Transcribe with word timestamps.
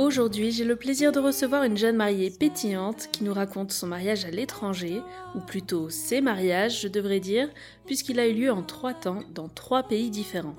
Aujourd'hui, 0.00 0.50
j'ai 0.50 0.64
le 0.64 0.76
plaisir 0.76 1.12
de 1.12 1.18
recevoir 1.18 1.62
une 1.62 1.76
jeune 1.76 1.96
mariée 1.96 2.30
pétillante 2.30 3.10
qui 3.12 3.22
nous 3.22 3.34
raconte 3.34 3.70
son 3.70 3.86
mariage 3.86 4.24
à 4.24 4.30
l'étranger, 4.30 5.02
ou 5.34 5.40
plutôt 5.40 5.90
ses 5.90 6.22
mariages, 6.22 6.80
je 6.80 6.88
devrais 6.88 7.20
dire, 7.20 7.50
puisqu'il 7.84 8.18
a 8.18 8.26
eu 8.26 8.32
lieu 8.32 8.50
en 8.50 8.62
trois 8.62 8.94
temps 8.94 9.22
dans 9.34 9.50
trois 9.50 9.82
pays 9.82 10.08
différents. 10.08 10.56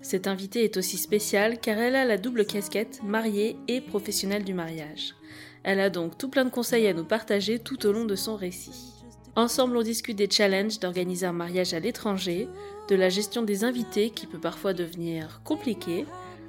Cette 0.00 0.28
invitée 0.28 0.62
est 0.62 0.76
aussi 0.76 0.96
spéciale 0.96 1.58
car 1.58 1.76
elle 1.76 1.96
a 1.96 2.04
la 2.04 2.18
double 2.18 2.46
casquette 2.46 3.00
mariée 3.02 3.56
et 3.66 3.80
professionnelle 3.80 4.44
du 4.44 4.54
mariage. 4.54 5.16
Elle 5.64 5.80
a 5.80 5.90
donc 5.90 6.16
tout 6.16 6.28
plein 6.28 6.44
de 6.44 6.50
conseils 6.50 6.86
à 6.86 6.94
nous 6.94 7.04
partager 7.04 7.58
tout 7.58 7.84
au 7.84 7.90
long 7.90 8.04
de 8.04 8.14
son 8.14 8.36
récit. 8.36 8.94
Ensemble, 9.34 9.76
on 9.76 9.82
discute 9.82 10.16
des 10.16 10.30
challenges 10.30 10.78
d'organiser 10.78 11.26
un 11.26 11.32
mariage 11.32 11.74
à 11.74 11.80
l'étranger, 11.80 12.48
de 12.88 12.94
la 12.94 13.08
gestion 13.08 13.42
des 13.42 13.64
invités 13.64 14.10
qui 14.10 14.28
peut 14.28 14.38
parfois 14.38 14.72
devenir 14.72 15.40
compliquée, 15.42 16.06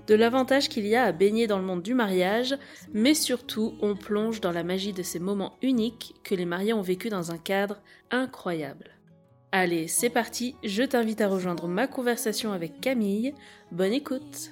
de 0.09 0.15
l'avantage 0.15 0.69
qu'il 0.69 0.88
y 0.88 0.95
a 0.95 1.03
à 1.03 1.11
baigner 1.11 1.45
dans 1.45 1.59
le 1.59 1.63
monde 1.63 1.83
du 1.83 1.93
mariage, 1.93 2.57
mais 2.93 3.13
surtout 3.13 3.75
on 3.79 3.95
plonge 3.95 4.41
dans 4.41 4.51
la 4.51 4.63
magie 4.63 4.91
de 4.91 5.03
ces 5.03 5.19
moments 5.19 5.55
uniques 5.61 6.16
que 6.23 6.33
les 6.33 6.45
mariés 6.45 6.73
ont 6.73 6.81
vécu 6.81 7.09
dans 7.09 7.29
un 7.29 7.38
cadre 7.38 7.79
incroyable. 8.09 8.89
Allez, 9.51 9.88
c'est 9.88 10.09
parti, 10.09 10.55
je 10.63 10.81
t'invite 10.81 11.21
à 11.21 11.27
rejoindre 11.27 11.67
ma 11.67 11.85
conversation 11.85 12.51
avec 12.51 12.81
Camille. 12.81 13.35
Bonne 13.71 13.93
écoute. 13.93 14.49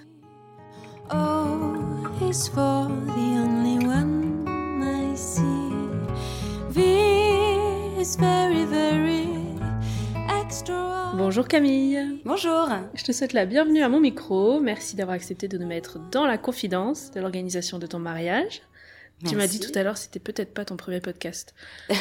Bonjour 11.14 11.48
Camille 11.48 12.22
Bonjour. 12.23 12.70
Je 12.94 13.03
te 13.03 13.12
souhaite 13.12 13.34
la 13.34 13.45
bienvenue 13.45 13.81
à 13.81 13.90
mon 13.90 14.00
micro, 14.00 14.62
merci 14.62 14.95
d'avoir 14.95 15.16
accepté 15.16 15.50
de 15.50 15.58
nous 15.58 15.67
mettre 15.67 16.00
dans 16.12 16.26
la 16.26 16.38
confidence 16.38 17.12
de 17.12 17.20
l'organisation 17.20 17.80
de 17.80 17.86
ton 17.86 18.00
mariage. 18.00 18.62
Tu 19.28 19.36
m'as 19.36 19.48
dit 19.48 19.59
tout 19.59 19.72
à 19.76 19.84
l'heure, 19.84 19.98
c'était 19.98 20.20
peut-être 20.20 20.54
pas 20.54 20.64
ton 20.64 20.78
premier 20.78 21.02
podcast. 21.02 21.54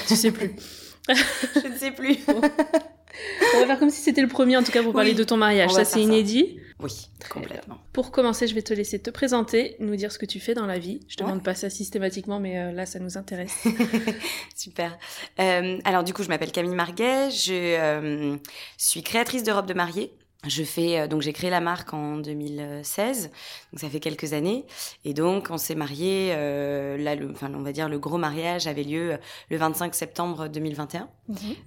tu 0.06 0.14
sais 0.14 0.30
plus. 0.30 0.54
Je 1.08 1.68
ne 1.68 1.76
sais 1.76 1.90
plus. 1.90 2.18
On 2.28 3.60
va 3.60 3.66
faire 3.66 3.78
comme 3.78 3.90
si 3.90 4.00
c'était 4.00 4.22
le 4.22 4.28
premier, 4.28 4.56
en 4.56 4.62
tout 4.62 4.72
cas, 4.72 4.82
pour 4.82 4.92
parler 4.92 5.10
Oui, 5.10 5.16
de 5.16 5.24
ton 5.24 5.36
mariage. 5.36 5.72
Ça, 5.72 5.84
c'est 5.84 6.02
inédit. 6.02 6.60
Oui, 6.78 7.08
complètement. 7.30 7.78
Pour 7.94 8.10
commencer, 8.10 8.46
je 8.46 8.54
vais 8.54 8.60
te 8.62 8.74
laisser 8.74 8.98
te 8.98 9.08
présenter, 9.08 9.76
nous 9.80 9.96
dire 9.96 10.12
ce 10.12 10.18
que 10.18 10.26
tu 10.26 10.40
fais 10.40 10.52
dans 10.52 10.66
la 10.66 10.78
vie. 10.78 11.00
Je 11.08 11.16
te 11.16 11.22
Ouais. 11.22 11.30
demande 11.30 11.42
pas 11.42 11.54
ça 11.54 11.70
systématiquement, 11.70 12.38
mais 12.38 12.58
euh, 12.58 12.72
là, 12.72 12.84
ça 12.84 12.98
nous 12.98 13.16
intéresse. 13.16 13.56
Super. 14.54 14.98
Euh, 15.40 15.78
alors 15.84 16.04
du 16.04 16.12
coup, 16.12 16.22
je 16.22 16.28
m'appelle 16.28 16.52
Camille 16.52 16.74
Marguet, 16.74 17.30
je 17.30 17.52
euh, 17.54 18.36
suis 18.76 19.02
créatrice 19.02 19.42
de 19.42 19.52
robes 19.52 19.66
de 19.66 19.74
mariée. 19.74 20.12
Je 20.46 20.62
fais 20.62 21.00
euh, 21.00 21.06
donc 21.08 21.22
j'ai 21.22 21.32
créé 21.32 21.50
la 21.50 21.60
marque 21.60 21.92
en 21.92 22.18
2016, 22.18 23.30
donc 23.72 23.80
ça 23.80 23.88
fait 23.88 23.98
quelques 24.00 24.32
années. 24.32 24.64
Et 25.04 25.12
donc 25.14 25.48
on 25.50 25.58
s'est 25.58 25.74
mariés. 25.74 26.32
euh, 26.36 26.96
là, 26.98 27.14
le, 27.16 27.30
enfin 27.30 27.50
on 27.54 27.62
va 27.62 27.72
dire 27.72 27.88
le 27.88 27.98
gros 27.98 28.18
mariage 28.18 28.66
avait 28.68 28.84
lieu 28.84 29.14
euh, 29.14 29.16
le 29.50 29.56
25 29.56 29.94
septembre 29.94 30.46
2021. 30.48 31.08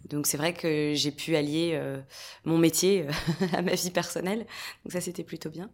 Donc 0.09 0.27
c'est 0.27 0.37
vrai 0.37 0.53
que 0.53 0.93
j'ai 0.95 1.11
pu 1.11 1.35
allier 1.35 1.71
euh, 1.73 1.99
mon 2.45 2.57
métier 2.57 3.05
à 3.53 3.61
ma 3.61 3.73
vie 3.73 3.91
personnelle. 3.91 4.45
Donc 4.85 4.93
ça 4.93 5.01
c'était 5.01 5.23
plutôt 5.23 5.49
bien. 5.49 5.69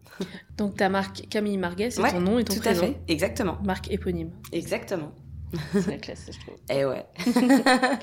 Donc, 0.57 0.77
ta 0.77 0.89
marque 0.89 1.27
Camille 1.29 1.57
Marguet, 1.57 1.91
c'est 1.91 2.01
Ouais, 2.01 2.11
ton 2.11 2.21
nom 2.21 2.39
et 2.39 2.43
ton 2.43 2.53
Tout 2.55 2.61
à 2.61 2.71
prénom. 2.73 2.81
fait, 2.87 2.97
exactement, 3.07 3.57
Marque 3.63 3.91
éponyme. 3.91 4.31
exactement. 4.51 5.11
C'est 5.73 5.87
la 5.87 5.97
classe, 5.97 6.25
je 6.31 6.39
trouve. 6.39 6.55
Et 6.75 6.85
ouais. 6.85 7.05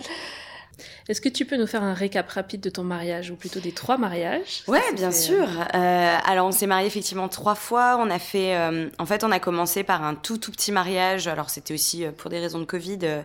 Est-ce 1.09 1.21
que 1.21 1.29
tu 1.29 1.45
peux 1.45 1.57
nous 1.57 1.67
faire 1.67 1.83
un 1.83 1.95
récap 1.95 2.29
rapide 2.29 2.61
de 2.61 2.71
ton 2.71 2.83
mariage, 2.83 3.31
ou 3.31 3.37
plutôt 3.37 3.61
des 3.61 3.73
trois 3.73 3.99
mariages? 3.99 4.63
Ouais, 4.69 4.93
bien 4.95 5.11
sûr. 5.11 5.47
Euh, 5.75 6.17
alors, 6.25 6.47
on 6.47 6.53
s'est 6.53 6.67
mariés 6.67 6.87
effectivement 6.87 7.29
trois 7.29 7.55
fois. 7.55 7.99
On 8.01 8.11
a 8.11 8.19
fait, 8.19 8.57
euh, 8.57 8.89
en 8.99 9.07
fait, 9.07 9.25
on 9.25 9.31
a 9.31 9.39
commencé 9.39 9.85
par 9.85 10.03
un 10.03 10.15
tout 10.15 10.39
tout 10.39 10.51
petit 10.51 10.73
mariage. 10.73 11.29
Alors, 11.29 11.51
c'était 11.51 11.75
aussi 11.75 12.05
euh, 12.05 12.13
pour 12.13 12.31
des 12.31 12.41
raisons 12.41 12.59
de 12.59 12.65
Covid, 12.65 12.99
euh, 13.03 13.23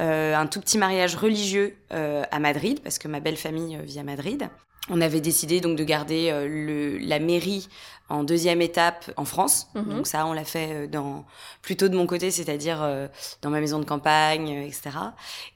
euh, 0.00 0.34
un 0.34 0.46
tout 0.46 0.60
petit 0.60 0.78
mariage 0.78 1.16
religieux 1.16 1.76
euh, 1.92 2.22
à 2.30 2.38
Madrid, 2.38 2.80
parce 2.82 2.98
que 2.98 3.08
ma 3.08 3.20
belle 3.20 3.36
famille 3.36 3.76
euh, 3.76 3.82
vit 3.82 3.98
à 3.98 4.04
Madrid. 4.04 4.48
On 4.90 5.00
avait 5.00 5.20
décidé 5.20 5.60
donc 5.60 5.76
de 5.76 5.84
garder 5.84 6.30
euh, 6.30 6.48
le, 6.48 6.98
la 6.98 7.20
mairie 7.20 7.68
en 8.12 8.24
deuxième 8.24 8.60
étape 8.60 9.10
en 9.16 9.24
France. 9.24 9.68
Mhm. 9.74 9.96
Donc 9.96 10.06
ça, 10.06 10.26
on 10.26 10.32
l'a 10.32 10.44
fait 10.44 10.68
euh, 10.72 10.86
dans 10.86 11.24
plutôt 11.62 11.88
de 11.88 11.96
mon 11.96 12.06
côté, 12.06 12.30
c'est-à-dire 12.30 12.82
euh, 12.82 13.06
dans 13.40 13.48
ma 13.48 13.60
maison 13.60 13.78
de 13.78 13.84
campagne, 13.84 14.50
euh, 14.50 14.66
etc. 14.66 14.90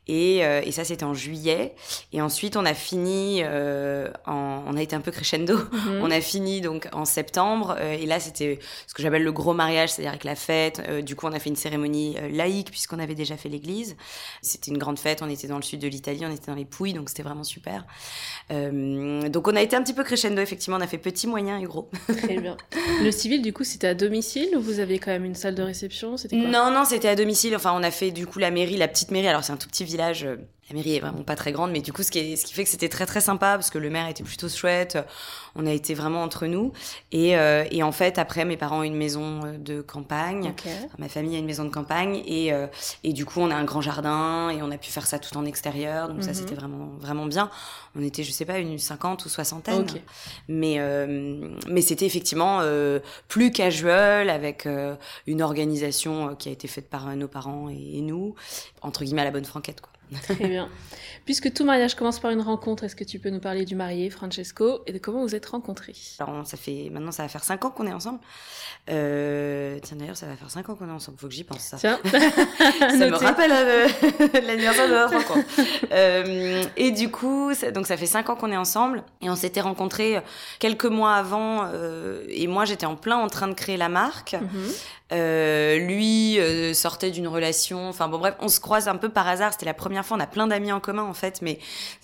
Et, 0.07 0.45
euh, 0.45 0.63
et 0.65 0.71
ça, 0.71 0.85
c'était 0.85 1.05
en 1.05 1.15
juillet. 1.15 1.75
Et 2.13 2.23
ensuite, 2.23 2.57
on 2.57 2.65
a 2.65 2.75
fini, 2.75 3.43
en, 3.45 4.63
on 4.67 4.77
a 4.77 4.83
été 4.83 4.95
un 4.95 5.01
peu 5.01 5.11
crescendo. 5.11 5.57
Mhm. 5.57 6.01
On 6.07 6.11
a 6.13 6.21
fini 6.21 6.61
donc 6.61 6.89
en 6.93 7.05
septembre. 7.05 7.77
et 7.81 8.07
là, 8.07 8.21
c'était 8.21 8.61
ce 8.87 8.95
que 8.95 9.03
j'appelle 9.03 9.25
le 9.25 9.33
gros 9.33 9.55
mariage, 9.55 9.91
c'est-à-dire 9.91 10.11
avec 10.11 10.23
la 10.23 10.37
fête. 10.37 11.05
Du 11.05 11.17
coup, 11.17 11.27
on 11.27 11.33
a 11.33 11.41
fait 11.41 11.51
une 11.51 11.57
cérémonie 11.57 12.17
laïque 12.31 12.71
puisqu'on 12.71 13.01
avait 13.01 13.17
déjà 13.17 13.37
fait 13.37 13.49
l'église. 13.49 13.97
C'était 14.43 14.71
une 14.71 14.79
grande 14.79 15.01
fête. 15.01 15.23
On 15.23 15.29
était 15.29 15.49
dans 15.49 15.57
le 15.57 15.63
sud 15.63 15.81
de 15.81 15.89
l'Italie, 15.89 16.25
on 16.25 16.31
était 16.31 16.47
dans 16.47 16.55
les 16.55 16.65
Pouilles, 16.65 16.93
donc 16.93 17.09
c'était 17.09 17.25
vraiment 17.25 17.43
super. 17.43 17.85
Donc, 18.51 19.49
on 19.49 19.57
a 19.57 19.63
été 19.63 19.75
un 19.75 19.83
petit 19.83 19.95
peu 19.95 20.05
crescendo. 20.05 20.41
Effectivement, 20.41 20.77
on 20.77 20.83
a 20.83 20.87
fait 20.87 20.99
petit, 20.99 21.27
moyen 21.27 21.59
et 21.59 21.65
gros. 21.65 21.91
Très 22.07 22.37
bien. 22.39 22.46
Le 23.03 23.11
civil, 23.11 23.43
du 23.43 23.53
coup, 23.53 23.65
c'était 23.65 23.89
à 23.89 23.95
domicile 23.95 24.57
ou 24.57 24.61
vous 24.61 24.81
avez 24.81 24.99
quand 24.99 25.11
même 25.11 25.25
une 25.25 25.35
salle 25.35 25.55
de 25.55 25.63
réception? 25.63 26.17
Quoi? 26.17 26.39
Non, 26.39 26.71
non, 26.71 26.85
c'était 26.85 27.09
à 27.09 27.17
domicile. 27.17 27.57
Enfin, 27.57 27.73
on 27.75 27.83
a 27.83 27.91
fait 27.91 28.11
du 28.11 28.27
coup 28.27 28.39
la 28.39 28.51
mairie, 28.51 28.77
la 28.77 28.89
petite 28.89 29.11
mairie. 29.11 29.29
Alors, 29.29 29.45
c'est 29.45 29.53
un 29.53 29.57
tout 29.57 29.69
petit 29.69 29.85
village. 29.85 30.27
La 30.69 30.75
mairie 30.75 30.97
est 30.97 31.01
vraiment 31.01 31.23
pas 31.23 31.37
très 31.37 31.53
grande, 31.53 31.71
mais 31.71 31.81
du 31.81 31.93
coup, 31.93 32.03
ce 32.03 32.11
qui, 32.11 32.19
est- 32.19 32.37
ce 32.37 32.45
qui 32.45 32.53
fait 32.53 32.65
que 32.65 32.71
c'était 32.71 32.89
très 32.89 33.07
très 33.07 33.21
sympa 33.21 33.53
parce 33.55 33.71
que 33.71 33.79
le 33.79 33.89
maire 33.89 34.09
était 34.09 34.25
plutôt 34.25 34.49
chouette. 34.49 34.99
On 35.55 35.65
a 35.65 35.71
été 35.73 35.95
vraiment 35.95 36.23
entre 36.25 36.47
nous. 36.47 36.73
Et, 37.13 37.37
euh, 37.39 37.65
et 37.71 37.85
en 37.85 37.93
fait, 37.93 38.19
après, 38.19 38.45
mes 38.45 38.57
parents 38.57 38.81
ont 38.81 38.83
une 38.83 38.97
maison 38.97 39.45
euh, 39.45 39.59
de 39.59 39.81
campagne. 39.81 40.49
Ok. 40.49 40.69
Ma 40.99 41.09
famille 41.09 41.37
a 41.37 41.39
une 41.39 41.47
maison 41.47 41.65
de 41.65 41.71
campagne 41.71 42.21
et, 42.27 42.53
euh, 42.53 42.67
et 43.05 43.13
du 43.13 43.25
coup 43.25 43.41
on 43.41 43.51
a 43.51 43.55
un 43.55 43.65
grand 43.65 43.81
jardin 43.81 44.51
et 44.51 44.61
on 44.61 44.71
a 44.73 44.77
pu 44.79 44.91
faire 44.91 45.07
ça 45.07 45.19
tout 45.21 45.37
en 45.37 45.45
extérieur 45.45 46.09
donc 46.09 46.23
ça 46.23 46.31
Mhm. 46.31 46.35
c'était 46.35 46.55
vraiment 46.57 46.89
vraiment 46.99 47.27
bien. 47.27 47.49
On 47.95 48.03
était 48.03 48.25
je 48.25 48.33
sais 48.33 48.45
pas 48.45 48.59
une 48.59 48.79
cinquante 48.79 49.25
ou 49.25 49.29
soixantaine. 49.29 49.81
Ok. 49.83 50.01
Mais 50.49 50.77
euh, 50.79 51.49
mais 51.69 51.81
c'était 51.81 52.07
effectivement 52.07 52.59
euh, 52.63 52.99
plus 53.29 53.53
casual 53.53 54.29
avec 54.31 54.67
euh, 54.67 54.97
une 55.29 55.43
organisation 55.43 56.35
qui 56.35 56.49
a 56.49 56.53
été 56.53 56.67
faite 56.69 56.91
par 56.91 57.07
nos 57.17 57.29
parents 57.29 57.69
et, 57.71 57.99
et 57.99 58.01
nous 58.01 58.35
entre 58.83 59.05
guillemets 59.05 59.23
à 59.23 59.27
la 59.27 59.31
bonne 59.31 59.45
franquette 59.45 59.81
quoi. 59.81 59.93
Très 60.23 60.35
bien. 60.49 60.69
Puisque 61.25 61.53
tout 61.53 61.65
mariage 61.65 61.97
commence 61.97 62.21
par 62.21 62.31
une 62.31 62.41
rencontre, 62.41 62.85
est-ce 62.85 62.95
que 62.95 63.03
tu 63.05 63.19
peux 63.19 63.31
nous 63.31 63.41
parler 63.41 63.65
du 63.65 63.75
marié, 63.75 64.09
Francesco, 64.11 64.83
et 64.87 64.93
de 64.93 64.99
comment 64.99 65.23
vous 65.23 65.35
êtes 65.35 65.47
rencontrés? 65.47 65.95
Alors 66.21 66.35
on- 66.35 66.45
ça 66.45 66.57
fait 66.57 66.89
maintenant 66.93 67.11
ça 67.11 67.25
va 67.25 67.29
faire 67.29 67.43
cinq 67.43 67.65
ans 67.65 67.71
qu'on 67.71 67.87
est 67.89 67.93
ensemble. 67.93 68.21
Euh, 68.89 69.79
tiens 69.83 69.97
d'ailleurs 69.97 70.17
ça 70.17 70.27
va 70.27 70.37
faire 70.37 70.51
cinq 70.51 70.69
ans 70.69 70.77
qu'on 70.77 70.89
est 70.89 70.93
ensemble. 70.93 71.19
Faut 71.19 71.27
que 71.27 71.33
j'y 71.35 71.43
pense 71.45 71.59
ça. 71.61 71.77
Tiens, 71.79 71.99
ça 72.05 73.09
me 73.09 73.15
rappelle 73.17 73.51
euh, 73.53 73.89
l'anniversaire 74.47 74.89
de 74.89 74.93
notre 74.95 75.15
rencontre. 75.17 75.47
Euh, 75.91 76.63
et 76.77 76.93
du 76.93 77.11
coup, 77.11 77.53
ça, 77.55 77.73
donc 77.73 77.87
ça 77.87 77.97
fait 77.97 78.07
cinq 78.07 78.31
ans 78.31 78.37
qu'on 78.37 78.53
est 78.53 78.57
ensemble 78.57 79.03
et 79.23 79.29
on 79.31 79.37
s'était 79.37 79.61
rencontrés 79.61 80.21
quelques 80.61 80.85
mois 80.87 81.15
avant. 81.15 81.65
euh, 81.73 82.25
et 82.29 82.47
moi, 82.47 82.65
j'étais 82.65 82.87
en 82.87 82.95
plein 82.97 83.17
en 83.17 83.27
train 83.29 83.49
de 83.49 83.55
créer 83.55 83.77
la 83.77 83.89
marque. 83.89 84.35
Mhm. 84.35 84.71
Euh, 85.13 85.79
lui 85.79 86.41
euh, 86.41 86.75
sortait 86.75 87.11
d'une 87.11 87.29
relation. 87.29 87.89
Enfin 87.89 88.09
bon, 88.09 88.19
bref, 88.19 88.35
on 88.41 88.49
se 88.49 88.59
croise 88.61 88.89
un 88.89 88.97
peu 88.97 89.09
par 89.09 89.29
hasard. 89.29 89.53
C'était 89.53 89.67
la 89.67 89.75
première 89.75 90.05
fois. 90.05 90.17
On 90.17 90.21
a 90.21 90.27
plein 90.27 90.47
d'amis 90.47 90.73
en 90.73 90.81
commun 90.81 91.05
en 91.05 91.15
fait, 91.15 91.43
mais 91.43 91.59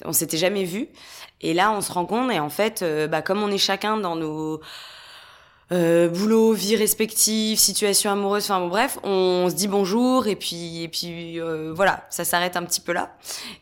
on 0.04 0.12
s'était 0.12 0.36
jamais 0.36 0.64
vus. 0.64 0.88
Et 1.40 1.54
là, 1.54 1.72
on 1.72 1.80
se 1.80 1.92
rencontre 1.92 2.32
et 2.32 2.38
en 2.38 2.50
fait, 2.50 2.82
euh, 2.82 3.08
bah, 3.08 3.22
comme 3.22 3.42
on 3.42 3.50
est 3.50 3.58
chacun 3.58 3.96
dans 3.96 4.14
nos 4.14 4.60
euh, 5.72 6.08
boulot, 6.08 6.52
vie 6.52 6.76
respective, 6.76 7.58
situation 7.58 8.10
amoureuse, 8.10 8.44
enfin 8.44 8.60
bon 8.60 8.68
bref, 8.68 8.98
on, 9.04 9.48
se 9.48 9.54
dit 9.54 9.68
bonjour 9.68 10.26
et 10.26 10.36
puis 10.36 10.82
et 10.82 10.88
puis 10.88 11.40
euh, 11.40 11.72
voilà, 11.74 12.04
ça 12.10 12.24
s'arrête 12.24 12.56
un 12.56 12.64
petit 12.64 12.82
peu 12.82 12.92
là. 12.92 13.14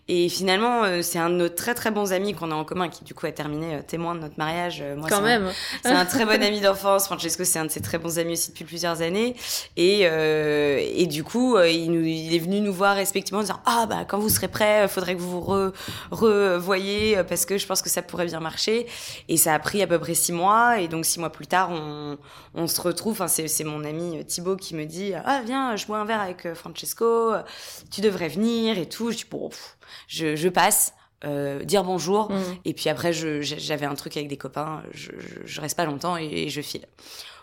Et 0.08 0.28
finalement, 0.28 0.82
euh, 0.82 1.02
c'est 1.02 1.20
un 1.20 1.30
de 1.30 1.36
nos 1.36 1.48
très 1.48 1.72
très 1.74 1.92
bons 1.92 2.12
amis 2.12 2.34
qu'on 2.34 2.50
a 2.50 2.54
en 2.54 2.64
commun 2.64 2.88
qui 2.88 3.04
du 3.04 3.14
coup 3.14 3.26
a 3.26 3.32
terminé 3.32 3.80
témoin 3.86 4.16
de 4.16 4.20
notre 4.20 4.34
mariage. 4.38 4.82
moi, 4.96 5.08
Quand 5.08 5.20
même. 5.20 5.52
C'est 5.82 5.92
un 5.92 6.04
très 6.04 6.24
bon 6.24 6.42
ami 6.42 6.60
d'enfance. 6.60 7.06
Francesco, 7.06 7.44
c'est 7.44 7.60
un 7.60 7.66
de 7.66 7.70
ses 7.70 7.80
très 7.80 7.98
bons 7.98 8.18
amis 8.18 8.32
aussi 8.32 8.48
depuis 8.48 8.64
plusieurs 8.64 9.02
années. 9.02 9.36
Et 9.76 10.00
et 10.00 11.06
du 11.06 11.22
coup, 11.22 11.58
il, 11.60 11.92
nous, 11.92 12.04
il 12.04 12.34
est 12.34 12.40
venu 12.40 12.60
nous 12.60 12.72
voir 12.72 12.96
respectivement 12.96 13.38
en 13.38 13.42
disant 13.42 13.60
ah 13.66 13.86
bah 13.88 14.04
quand 14.08 14.18
vous 14.18 14.30
serez 14.30 14.48
prêts, 14.48 14.88
faudrait 14.88 15.14
que 15.14 15.20
vous 15.20 15.40
vous 15.40 15.72
revoyez 16.10 17.22
parce 17.28 17.44
que 17.46 17.56
je 17.56 17.66
pense 17.66 17.82
que 17.82 17.88
ça 17.88 18.02
pourrait 18.02 18.26
bien 18.26 18.40
marcher. 18.40 18.86
Et 19.28 19.36
ça 19.36 19.54
a 19.54 19.58
pris 19.60 19.80
à 19.80 19.86
peu 19.86 19.98
près 20.00 20.14
six 20.14 20.32
mois. 20.32 20.80
Et 20.80 20.88
donc 20.88 21.04
six 21.04 21.20
mois 21.20 21.30
plus 21.30 21.46
tard, 21.46 21.70
on 21.70 21.99
on, 22.54 22.66
se 22.66 22.80
retrouve. 22.80 23.12
Enfin, 23.12 23.28
c'est 23.28 23.64
mon 23.64 23.84
ami 23.84 24.18
euh, 24.18 24.22
Thibaut 24.22 24.56
qui 24.56 24.74
me 24.74 24.84
dit 24.84 25.12
Ah, 25.24 25.42
viens, 25.44 25.76
je 25.76 25.86
bois 25.86 25.98
un 25.98 26.04
verre 26.04 26.20
avec 26.20 26.46
euh, 26.46 26.54
Francesco, 26.54 27.32
tu 27.90 28.00
devrais 28.00 28.28
venir 28.28 28.78
et 28.78 28.88
tout. 28.88 29.10
Je 29.10 29.18
dis 29.18 29.24
Bon, 29.30 29.50
je, 30.06 30.48
passe. 30.48 30.94
Euh, 31.26 31.64
dire 31.64 31.84
bonjour 31.84 32.32
mmh. 32.32 32.40
et 32.64 32.72
puis 32.72 32.88
après 32.88 33.12
j'avais 33.12 33.84
un 33.84 33.94
truc 33.94 34.16
avec 34.16 34.26
des 34.26 34.38
copains 34.38 34.82
je, 34.92 35.10
je, 35.44 35.60
reste 35.60 35.76
pas 35.76 35.84
longtemps 35.84 36.16
et 36.16 36.48
je 36.48 36.62
file 36.62 36.86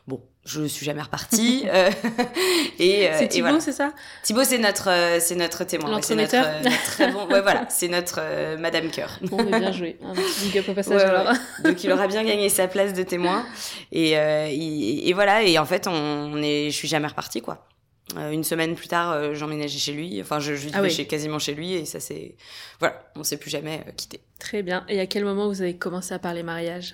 Bon, 0.07 0.21
je 0.45 0.62
ne 0.62 0.68
suis 0.68 0.86
jamais 0.86 1.01
repartie. 1.01 1.65
Euh, 1.74 1.92
et 2.80 3.09
euh, 3.09 3.15
c'est 3.19 3.27
Thibaut, 3.27 3.59
c'est 3.59 3.74
ça? 3.74 3.92
Thibaut, 4.24 4.44
c'est 4.45 4.57
notre, 4.57 4.89
euh, 4.89 5.19
c'est 5.19 5.36
notre 5.36 5.65
témoin. 5.65 6.01
C'est 6.01 6.15
notre, 6.15 6.38
très 6.86 7.12
bon. 7.12 7.25
Ouais, 7.27 7.42
voilà, 7.42 7.65
c'est 7.69 7.89
notre 7.89 8.21
Madame 8.57 8.89
Cœur. 8.89 9.19
Bon, 9.24 9.44
mais 9.44 9.59
bien 9.59 9.71
joué. 9.71 9.98
Un 10.01 10.13
petit 10.13 10.45
big 10.45 10.57
up 10.59 10.69
au 10.69 10.74
passage. 10.74 11.01
alors. 11.01 11.33
Donc, 11.63 11.83
il 11.83 11.92
aura 11.92 12.07
bien 12.07 12.24
gagné 12.24 12.48
sa 12.48 12.68
place 12.68 12.94
de 12.94 13.04
témoin. 13.04 13.45
Et, 13.92 14.12
et, 14.12 15.13
voilà. 15.13 15.44
Et 15.44 15.59
en 15.59 15.65
fait, 15.65 15.88
on 15.88 16.42
est, 16.42 16.69
je 16.69 16.75
suis 16.75 16.88
jamais 16.88 17.07
repartie, 17.07 17.42
quoi. 17.42 17.68
une 18.15 18.44
semaine 18.44 18.75
plus 18.75 18.88
tard, 18.88 19.33
j'emménageais 19.33 19.80
chez 19.80 19.92
lui. 19.92 20.21
Enfin, 20.21 20.39
je, 20.39 20.56
je 20.56 20.68
vivais 20.68 20.80
ah 20.81 20.89
chez, 20.89 21.06
quasiment 21.06 21.39
chez 21.39 21.53
lui, 21.53 21.74
et 21.74 21.86
ça 21.86 22.00
c'est, 22.00 22.36
voilà, 22.80 23.03
on 23.15 23.24
s'est 23.24 23.38
plus 23.38 23.50
jamais 23.50 23.83
quitté. 23.98 24.21
Très 24.39 24.63
bien. 24.63 24.86
Et 24.88 25.00
à 25.00 25.06
quel 25.06 25.25
moment 25.25 25.48
vous 25.48 25.62
avez 25.62 25.75
commencé 25.75 26.13
à 26.13 26.19
parler 26.19 26.44
mariage? 26.44 26.94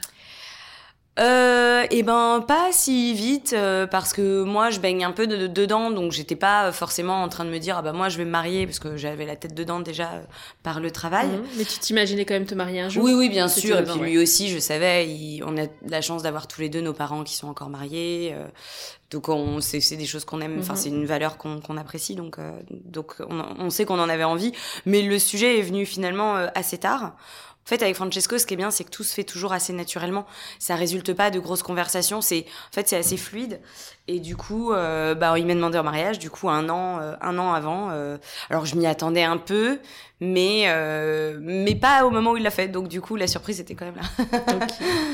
Euh, 1.20 1.84
et 1.92 2.00
eh 2.00 2.04
ben 2.04 2.44
pas 2.48 2.70
si 2.72 3.14
vite 3.14 3.54
euh, 3.54 3.86
parce 3.86 4.14
que 4.14 4.42
moi 4.42 4.72
je 4.72 4.80
baigne 4.80 5.06
un 5.06 5.12
peu 5.12 5.28
de, 5.28 5.46
dedans 5.46 5.92
donc 5.92 6.12
j'étais 6.12 6.36
pas 6.36 6.72
forcément 6.72 7.22
en 7.22 7.30
train 7.30 7.46
de 7.46 7.52
me 7.52 7.60
dire 7.60 7.78
ah 7.78 7.82
bah 7.84 7.94
moi 7.94 8.10
je 8.10 8.18
vais 8.18 8.26
me 8.26 8.32
marier 8.32 8.66
parce 8.66 8.80
que 8.80 8.98
j'avais 8.98 9.28
la 9.28 9.36
tête 9.36 9.54
dedans 9.54 9.80
déjà 9.80 10.14
euh, 10.14 10.24
par 10.64 10.80
le 10.80 10.90
travail. 10.90 11.28
Mhm. 11.28 11.44
Mais 11.58 11.66
tu 11.66 11.78
t'imaginais 11.78 12.26
quand 12.26 12.34
même 12.34 12.48
te 12.48 12.56
marier 12.56 12.82
un 12.82 12.90
jour? 12.90 13.04
Oui 13.04 13.14
oui 13.14 13.30
bien 13.30 13.48
sûr 13.48 13.78
et 13.78 13.84
puis 13.84 14.00
lui 14.00 14.18
aussi 14.18 14.50
je 14.50 14.58
savais 14.58 15.40
on 15.46 15.56
a 15.56 15.68
la 15.88 16.02
chance 16.02 16.24
d'avoir 16.24 16.48
tous 16.48 16.62
les 16.62 16.70
deux 16.70 16.82
nos 16.82 16.94
parents 16.94 17.24
qui 17.24 17.36
sont 17.36 17.48
encore 17.48 17.70
mariés 17.70 18.34
euh, 18.34 18.48
donc 19.14 19.30
on 19.30 19.62
c'est 19.62 19.96
des 19.96 20.06
choses 20.06 20.26
qu'on 20.26 20.42
aime 20.42 20.58
enfin 20.60 20.74
mhm. 20.74 20.80
c'est 20.80 20.90
une 20.90 21.06
valeur 21.06 21.38
qu'on 21.38 21.78
apprécie 21.78 22.16
donc 22.16 22.38
donc 22.70 23.16
on, 23.30 23.44
on 23.60 23.70
sait 23.70 23.86
qu'on 23.86 24.00
en 24.00 24.10
avait 24.10 24.24
envie 24.24 24.52
mais 24.86 25.02
le 25.02 25.20
sujet 25.20 25.60
est 25.60 25.62
venu 25.62 25.86
finalement 25.86 26.36
assez 26.56 26.78
tard. 26.78 27.14
En 27.66 27.70
fait, 27.70 27.82
avec 27.82 27.96
Francesco, 27.96 28.38
ce 28.38 28.46
qui 28.46 28.56
est 28.56 28.58
bien, 28.58 28.72
c'est 28.72 28.84
que 28.84 28.90
tout 28.90 29.04
se 29.04 29.14
fait 29.14 29.24
toujours 29.24 29.54
assez 29.54 29.72
naturellement. 29.72 30.26
Ça 30.60 30.76
résulte 30.76 31.14
pas 31.14 31.32
de 31.32 31.40
grosses 31.40 31.64
conversations. 31.64 32.20
C'est, 32.20 32.46
en 32.70 32.74
fait, 32.74 32.90
c'est 32.90 32.98
assez 32.98 33.16
fluide. 33.16 33.62
Et 34.10 34.20
du 34.20 34.36
coup, 34.36 34.74
euh, 34.74 35.16
bah, 35.16 35.40
il 35.40 35.46
m'a 35.48 35.56
demandé 35.56 35.78
en 35.78 35.84
mariage, 35.84 36.20
du 36.20 36.30
coup, 36.30 36.50
un 36.50 36.68
an, 36.68 37.00
euh, 37.00 37.16
un 37.22 37.40
an 37.40 37.54
avant. 37.54 37.90
Euh, 37.92 38.18
alors, 38.50 38.66
je 38.66 38.76
m'y 38.76 38.86
attendais 38.86 39.24
un 39.24 39.38
peu, 39.38 39.80
mais, 40.20 40.68
mais 41.40 41.76
pas 41.76 42.06
au 42.06 42.10
moment 42.10 42.32
où 42.32 42.38
il 42.38 42.44
l'a 42.44 42.52
fait. 42.52 42.68
Donc, 42.68 42.90
du 42.90 43.00
coup, 43.00 43.16
la 43.16 43.28
surprise 43.28 43.62
était 43.62 43.76
quand 43.76 43.86
même 43.86 43.96
là. 43.96 44.26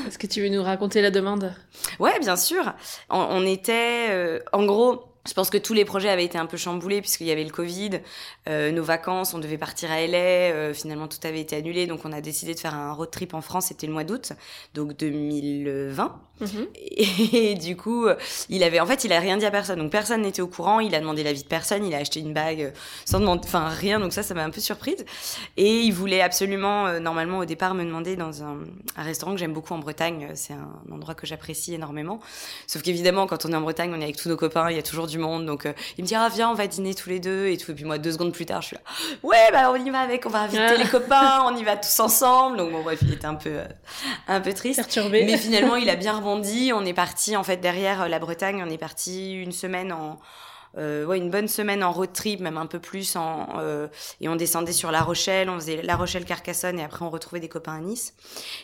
Est-ce 0.08 0.18
que 0.18 0.26
tu 0.26 0.42
veux 0.42 0.48
nous 0.48 0.62
raconter 0.62 1.02
la 1.02 1.12
demande? 1.12 1.54
Ouais, 2.00 2.18
bien 2.18 2.36
sûr. 2.36 2.72
on 3.10 3.46
était, 3.46 4.42
en 4.52 4.64
gros, 4.64 5.09
je 5.28 5.34
pense 5.34 5.50
que 5.50 5.58
tous 5.58 5.74
les 5.74 5.84
projets 5.84 6.08
avaient 6.08 6.24
été 6.24 6.38
un 6.38 6.46
peu 6.46 6.56
chamboulés 6.56 7.02
puisqu'il 7.02 7.26
y 7.26 7.30
avait 7.30 7.44
le 7.44 7.50
Covid, 7.50 8.00
euh, 8.48 8.72
nos 8.72 8.82
vacances, 8.82 9.34
on 9.34 9.38
devait 9.38 9.58
partir 9.58 9.90
à 9.90 10.00
LA, 10.00 10.16
euh, 10.16 10.72
finalement 10.72 11.08
tout 11.08 11.18
avait 11.24 11.40
été 11.40 11.56
annulé, 11.56 11.86
donc 11.86 12.00
on 12.04 12.12
a 12.12 12.22
décidé 12.22 12.54
de 12.54 12.58
faire 12.58 12.74
un 12.74 12.92
road 12.92 13.10
trip 13.10 13.34
en 13.34 13.42
France, 13.42 13.66
c'était 13.66 13.86
le 13.86 13.92
mois 13.92 14.04
d'août, 14.04 14.32
donc 14.74 14.96
2020. 14.96 16.20
Mhm. 16.40 16.66
Et, 17.32 17.54
du 17.54 17.76
coup, 17.76 18.06
il 18.48 18.62
avait, 18.62 18.80
en 18.80 18.86
fait, 18.86 19.04
il 19.04 19.12
a 19.12 19.20
rien 19.20 19.36
dit 19.36 19.44
à 19.44 19.50
personne, 19.50 19.78
donc 19.78 19.92
personne 19.92 20.22
n'était 20.22 20.40
au 20.40 20.46
courant, 20.46 20.80
il 20.80 20.94
a 20.94 21.00
demandé 21.00 21.22
l'avis 21.22 21.42
de 21.42 21.48
personne, 21.48 21.84
il 21.84 21.94
a 21.94 21.98
acheté 21.98 22.20
une 22.20 22.32
bague 22.32 22.62
euh, 22.62 22.70
sans 23.04 23.20
demander, 23.20 23.42
enfin 23.44 23.68
rien, 23.68 24.00
donc 24.00 24.14
ça, 24.14 24.22
ça 24.22 24.32
m'a 24.32 24.42
un 24.42 24.50
peu 24.50 24.62
surprise. 24.62 25.04
Et 25.58 25.80
il 25.80 25.92
voulait 25.92 26.22
absolument, 26.22 26.98
normalement 26.98 27.40
au 27.40 27.44
départ, 27.44 27.74
me 27.74 27.84
demander 27.84 28.16
dans 28.16 28.42
un, 28.42 28.60
un 28.96 29.02
restaurant 29.02 29.32
que 29.32 29.38
j'aime 29.38 29.52
beaucoup 29.52 29.74
en 29.74 29.78
Bretagne, 29.78 30.30
c'est 30.34 30.54
un 30.54 30.94
endroit 30.94 31.14
que 31.14 31.26
j'apprécie 31.26 31.74
énormément. 31.74 32.20
Sauf 32.66 32.80
qu'évidemment, 32.80 33.26
quand 33.26 33.44
on 33.44 33.52
est 33.52 33.56
en 33.56 33.60
Bretagne, 33.60 33.92
on 33.94 34.00
est 34.00 34.04
avec 34.04 34.16
tous 34.16 34.30
nos 34.30 34.36
copains, 34.38 34.70
il 34.70 34.76
y 34.76 34.78
a 34.78 34.82
toujours 34.82 35.09
du 35.10 35.18
monde. 35.18 35.46
Donc, 35.46 35.66
euh, 35.66 35.72
il 35.98 36.04
me 36.04 36.08
dit, 36.08 36.14
ah, 36.14 36.28
viens, 36.32 36.50
on 36.50 36.54
va 36.54 36.66
dîner 36.66 36.94
tous 36.94 37.08
les 37.08 37.20
deux 37.20 37.48
et 37.48 37.56
tout. 37.56 37.70
Et 37.70 37.74
puis 37.74 37.84
moi, 37.84 37.98
deux 37.98 38.12
secondes 38.12 38.32
plus 38.32 38.46
tard, 38.46 38.62
je 38.62 38.68
suis 38.68 38.76
là, 38.76 38.82
ouais, 39.22 39.50
bah, 39.52 39.70
on 39.72 39.76
y 39.76 39.90
va 39.90 40.00
avec, 40.00 40.24
on 40.26 40.30
va 40.30 40.40
inviter 40.40 40.76
les 40.76 40.88
copains, 40.88 41.42
on 41.44 41.56
y 41.56 41.64
va 41.64 41.76
tous 41.76 42.00
ensemble. 42.00 42.56
Donc, 42.56 42.72
bon, 42.72 42.82
bref, 42.82 43.00
il 43.02 43.12
était 43.12 43.26
un 43.26 43.34
peu, 43.34 43.50
euh, 43.50 43.64
un 44.28 44.40
peu 44.40 44.52
triste. 44.52 44.80
Perturbé. 44.80 45.24
Mais 45.24 45.36
finalement, 45.36 45.76
il 45.76 45.90
a 45.90 45.96
bien 45.96 46.16
rebondi. 46.16 46.72
On 46.74 46.84
est 46.84 46.94
parti, 46.94 47.36
en 47.36 47.44
fait, 47.44 47.58
derrière 47.58 48.02
euh, 48.02 48.08
la 48.08 48.18
Bretagne, 48.18 48.64
on 48.66 48.70
est 48.70 48.78
parti 48.78 49.34
une 49.34 49.52
semaine 49.52 49.92
en, 49.92 50.18
ouais, 50.76 51.18
une 51.18 51.30
bonne 51.30 51.48
semaine 51.48 51.82
en 51.82 51.92
road 51.92 52.12
trip, 52.12 52.40
même 52.40 52.56
un 52.56 52.66
peu 52.66 52.78
plus. 52.78 53.16
En, 53.16 53.48
euh, 53.58 53.88
et 54.20 54.28
on 54.28 54.36
descendait 54.36 54.72
sur 54.72 54.90
La 54.90 55.02
Rochelle, 55.02 55.50
on 55.50 55.56
faisait 55.58 55.82
La 55.82 55.96
Rochelle-Carcassonne 55.96 56.78
et 56.78 56.84
après 56.84 57.04
on 57.04 57.10
retrouvait 57.10 57.40
des 57.40 57.48
copains 57.48 57.76
à 57.76 57.80
Nice. 57.80 58.14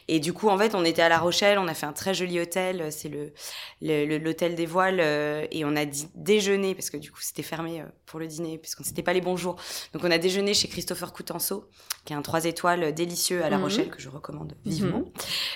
Et 0.08 0.20
du 0.20 0.32
coup, 0.32 0.48
en 0.48 0.58
fait, 0.58 0.74
on 0.74 0.84
était 0.84 1.02
à 1.02 1.08
La 1.08 1.18
Rochelle, 1.18 1.58
on 1.58 1.68
a 1.68 1.74
fait 1.74 1.86
un 1.86 1.92
très 1.92 2.14
joli 2.14 2.40
hôtel, 2.40 2.90
c'est 2.90 3.08
le 3.08 3.32
l'hôtel 3.80 4.54
des 4.54 4.66
voiles, 4.66 5.00
euh, 5.00 5.46
et 5.50 5.64
on 5.64 5.76
a 5.76 5.84
déjeuné, 6.14 6.74
parce 6.74 6.90
que 6.90 6.96
du 6.96 7.10
coup 7.10 7.20
c'était 7.20 7.42
fermé 7.42 7.80
euh, 7.80 7.84
pour 8.06 8.20
le 8.20 8.26
dîner, 8.26 8.58
puisqu'on 8.58 8.84
s'était 8.84 9.02
pas 9.02 9.12
les 9.12 9.20
bons 9.20 9.36
jours. 9.36 9.56
Donc 9.92 10.04
on 10.04 10.10
a 10.10 10.18
déjeuné 10.18 10.54
chez 10.54 10.68
Christopher 10.68 11.12
Coutenceau, 11.12 11.68
qui 12.04 12.12
est 12.12 12.16
un 12.16 12.22
3 12.22 12.44
étoiles 12.44 12.94
délicieux 12.94 13.44
à 13.44 13.50
La 13.50 13.58
mhm. 13.58 13.64
Rochelle, 13.64 13.90
que 13.90 14.00
je 14.00 14.08
recommande 14.08 14.54
vivement. 14.64 14.98
Mhm. 14.98 15.12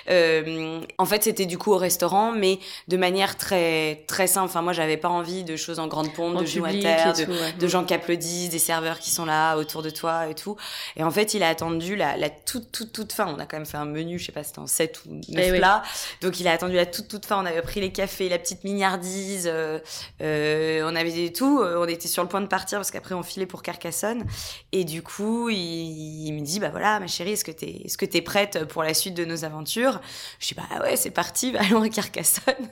Euh, 0.09 0.81
en 0.97 1.05
fait, 1.05 1.23
c'était 1.23 1.45
du 1.45 1.57
coup 1.57 1.71
au 1.71 1.77
restaurant, 1.77 2.31
mais 2.31 2.59
de 2.87 2.97
manière 2.97 3.37
très 3.37 4.03
très 4.07 4.27
simple. 4.27 4.45
Enfin, 4.45 4.61
moi, 4.61 4.73
j'avais 4.73 4.97
pas 4.97 5.09
envie 5.09 5.43
de 5.43 5.55
choses 5.55 5.79
en 5.79 5.87
grande 5.87 6.13
pompe, 6.13 6.40
de 6.41 7.59
de, 7.59 7.67
gens 7.67 7.83
qui 7.83 7.93
applaudissent, 7.93 8.49
des 8.49 8.59
serveurs 8.59 8.99
qui 8.99 9.11
sont 9.11 9.25
là 9.25 9.55
autour 9.57 9.81
de 9.81 9.89
toi 9.89 10.27
et 10.27 10.35
tout. 10.35 10.55
Et 10.95 11.03
en 11.03 11.11
fait, 11.11 11.33
il 11.33 11.43
a 11.43 11.49
attendu 11.49 11.95
la, 11.95 12.17
la 12.17 12.29
toute, 12.29 12.71
toute, 12.71 12.91
toute 12.91 13.13
fin. 13.13 13.27
On 13.27 13.39
a 13.39 13.45
quand 13.45 13.57
même 13.57 13.65
fait 13.65 13.77
un 13.77 13.85
menu, 13.85 14.19
je 14.19 14.25
sais 14.25 14.31
pas, 14.31 14.43
c'était 14.43 14.59
en 14.59 14.67
7 14.67 15.01
ou 15.05 15.13
9 15.13 15.23
eh 15.29 15.57
plats. 15.57 15.83
Donc, 16.21 16.39
il 16.39 16.47
a 16.47 16.51
attendu 16.51 16.75
la 16.75 16.85
toute, 16.85 17.07
toute 17.07 17.25
fin. 17.25 17.41
On 17.41 17.45
avait 17.45 17.61
pris 17.61 17.81
les 17.81 17.91
cafés, 17.91 18.29
la 18.29 18.39
petite 18.39 18.63
mignardise, 18.63 19.49
euh, 19.51 19.79
euh, 20.21 20.89
on 20.89 20.95
avait 20.95 21.31
tout. 21.31 21.61
On 21.61 21.87
était 21.87 22.07
sur 22.07 22.23
le 22.23 22.29
point 22.29 22.41
de 22.41 22.47
partir 22.47 22.79
parce 22.79 22.91
qu'après, 22.91 23.15
on 23.15 23.23
filait 23.23 23.45
pour 23.45 23.63
Carcassonne. 23.63 24.23
Et 24.71 24.83
du 24.83 25.01
coup, 25.01 25.49
il, 25.49 26.31
me 26.33 26.41
dit, 26.41 26.59
bah 26.59 26.69
voilà, 26.69 26.99
ma 26.99 27.07
chérie, 27.07 27.31
est-ce 27.31 27.45
que 27.45 27.51
t'es, 27.51 27.81
est-ce 27.85 27.97
que 27.97 28.05
t'es 28.05 28.21
prête 28.21 28.65
pour 28.65 28.83
la 28.83 28.93
suite 28.93 29.13
de 29.13 29.25
nos 29.25 29.45
aventures? 29.45 29.99
Je 30.39 30.47
dis, 30.47 30.53
bah 30.55 30.83
ouais, 30.83 30.95
c'est 30.95 31.11
parti, 31.11 31.53
allons 31.59 31.81
à 31.81 31.89
Carcassonne. 31.89 32.69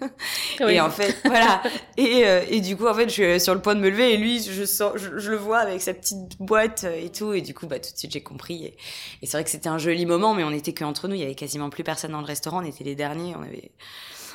Et 0.68 0.80
en 0.80 0.90
fait, 0.90 1.18
voilà. 1.26 1.62
Et, 1.98 2.26
euh, 2.26 2.42
et 2.50 2.62
du 2.62 2.76
coup, 2.78 2.88
en 2.88 2.94
fait, 2.94 3.10
je 3.10 3.14
suis 3.14 3.40
sur 3.40 3.54
le 3.54 3.59
point 3.60 3.76
de 3.76 3.80
me 3.80 3.90
lever 3.90 4.14
et 4.14 4.18
lui, 4.18 4.42
je, 4.42 4.64
sens, 4.66 4.94
je, 4.96 5.30
le 5.30 5.38
vois 5.38 5.60
avec 5.60 5.82
sa 5.82 5.94
petite 5.94 6.38
boîte 6.40 6.86
et 6.86 7.10
tout. 7.10 7.34
Et 7.34 7.42
du 7.42 7.54
coup, 7.54 7.68
bah, 7.68 7.80
tout 7.80 7.92
de 7.92 7.98
suite, 7.98 8.12
j'ai 8.12 8.24
compris. 8.24 8.66
Et, 8.66 8.78
c'est 9.24 9.34
vrai 9.34 9.44
que 9.44 9.50
c'était 9.50 9.70
un 9.70 9.78
joli 9.78 10.06
moment, 10.06 10.34
mais 10.34 10.44
on 10.44 10.52
était 10.52 10.74
que 10.74 10.84
entre 10.84 11.08
nous. 11.08 11.16
Il 11.16 11.22
y 11.22 11.26
avait 11.26 11.36
quasiment 11.36 11.70
plus 11.70 11.84
personne 11.84 12.12
dans 12.12 12.22
le 12.22 12.26
restaurant. 12.26 12.64
On 12.64 12.68
était 12.68 12.84
les 12.84 12.96
derniers. 12.96 13.36
On 13.36 13.42
avait. 13.42 13.72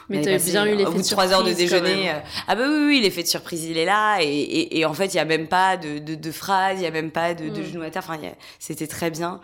Mais 0.09 0.21
t'avais 0.21 0.39
bien 0.39 0.67
eu 0.67 0.77
l'effet 0.77 0.99
de 0.99 1.03
surprise. 1.03 1.11
trois 1.11 1.33
heures 1.33 1.45
de 1.45 1.53
déjeuner. 1.53 2.11
Euh, 2.11 2.19
ah 2.47 2.55
bah 2.55 2.65
oui, 2.69 2.85
oui, 2.87 3.01
l'effet 3.01 3.23
de 3.23 3.29
surprise, 3.29 3.65
il 3.65 3.79
est 3.79 3.85
là. 3.85 4.19
Et, 4.21 4.27
et, 4.27 4.79
et 4.79 4.85
en 4.85 4.95
fait, 4.95 5.07
il 5.07 5.17
y 5.17 5.21
a 5.21 5.25
même 5.25 5.49
pas 5.49 5.77
de, 5.77 5.99
de, 5.99 6.15
de 6.15 6.31
phrases, 6.31 6.79
il 6.79 6.83
y 6.83 6.87
a 6.87 6.91
même 6.91 7.11
pas 7.11 7.35
de, 7.35 7.49
de 7.49 7.61
mm. 7.61 7.65
genoux 7.65 7.83
à 7.83 7.91
terre. 7.91 8.05
Enfin, 8.07 8.21
c'était 8.59 8.87
très 8.87 9.11
bien. 9.11 9.41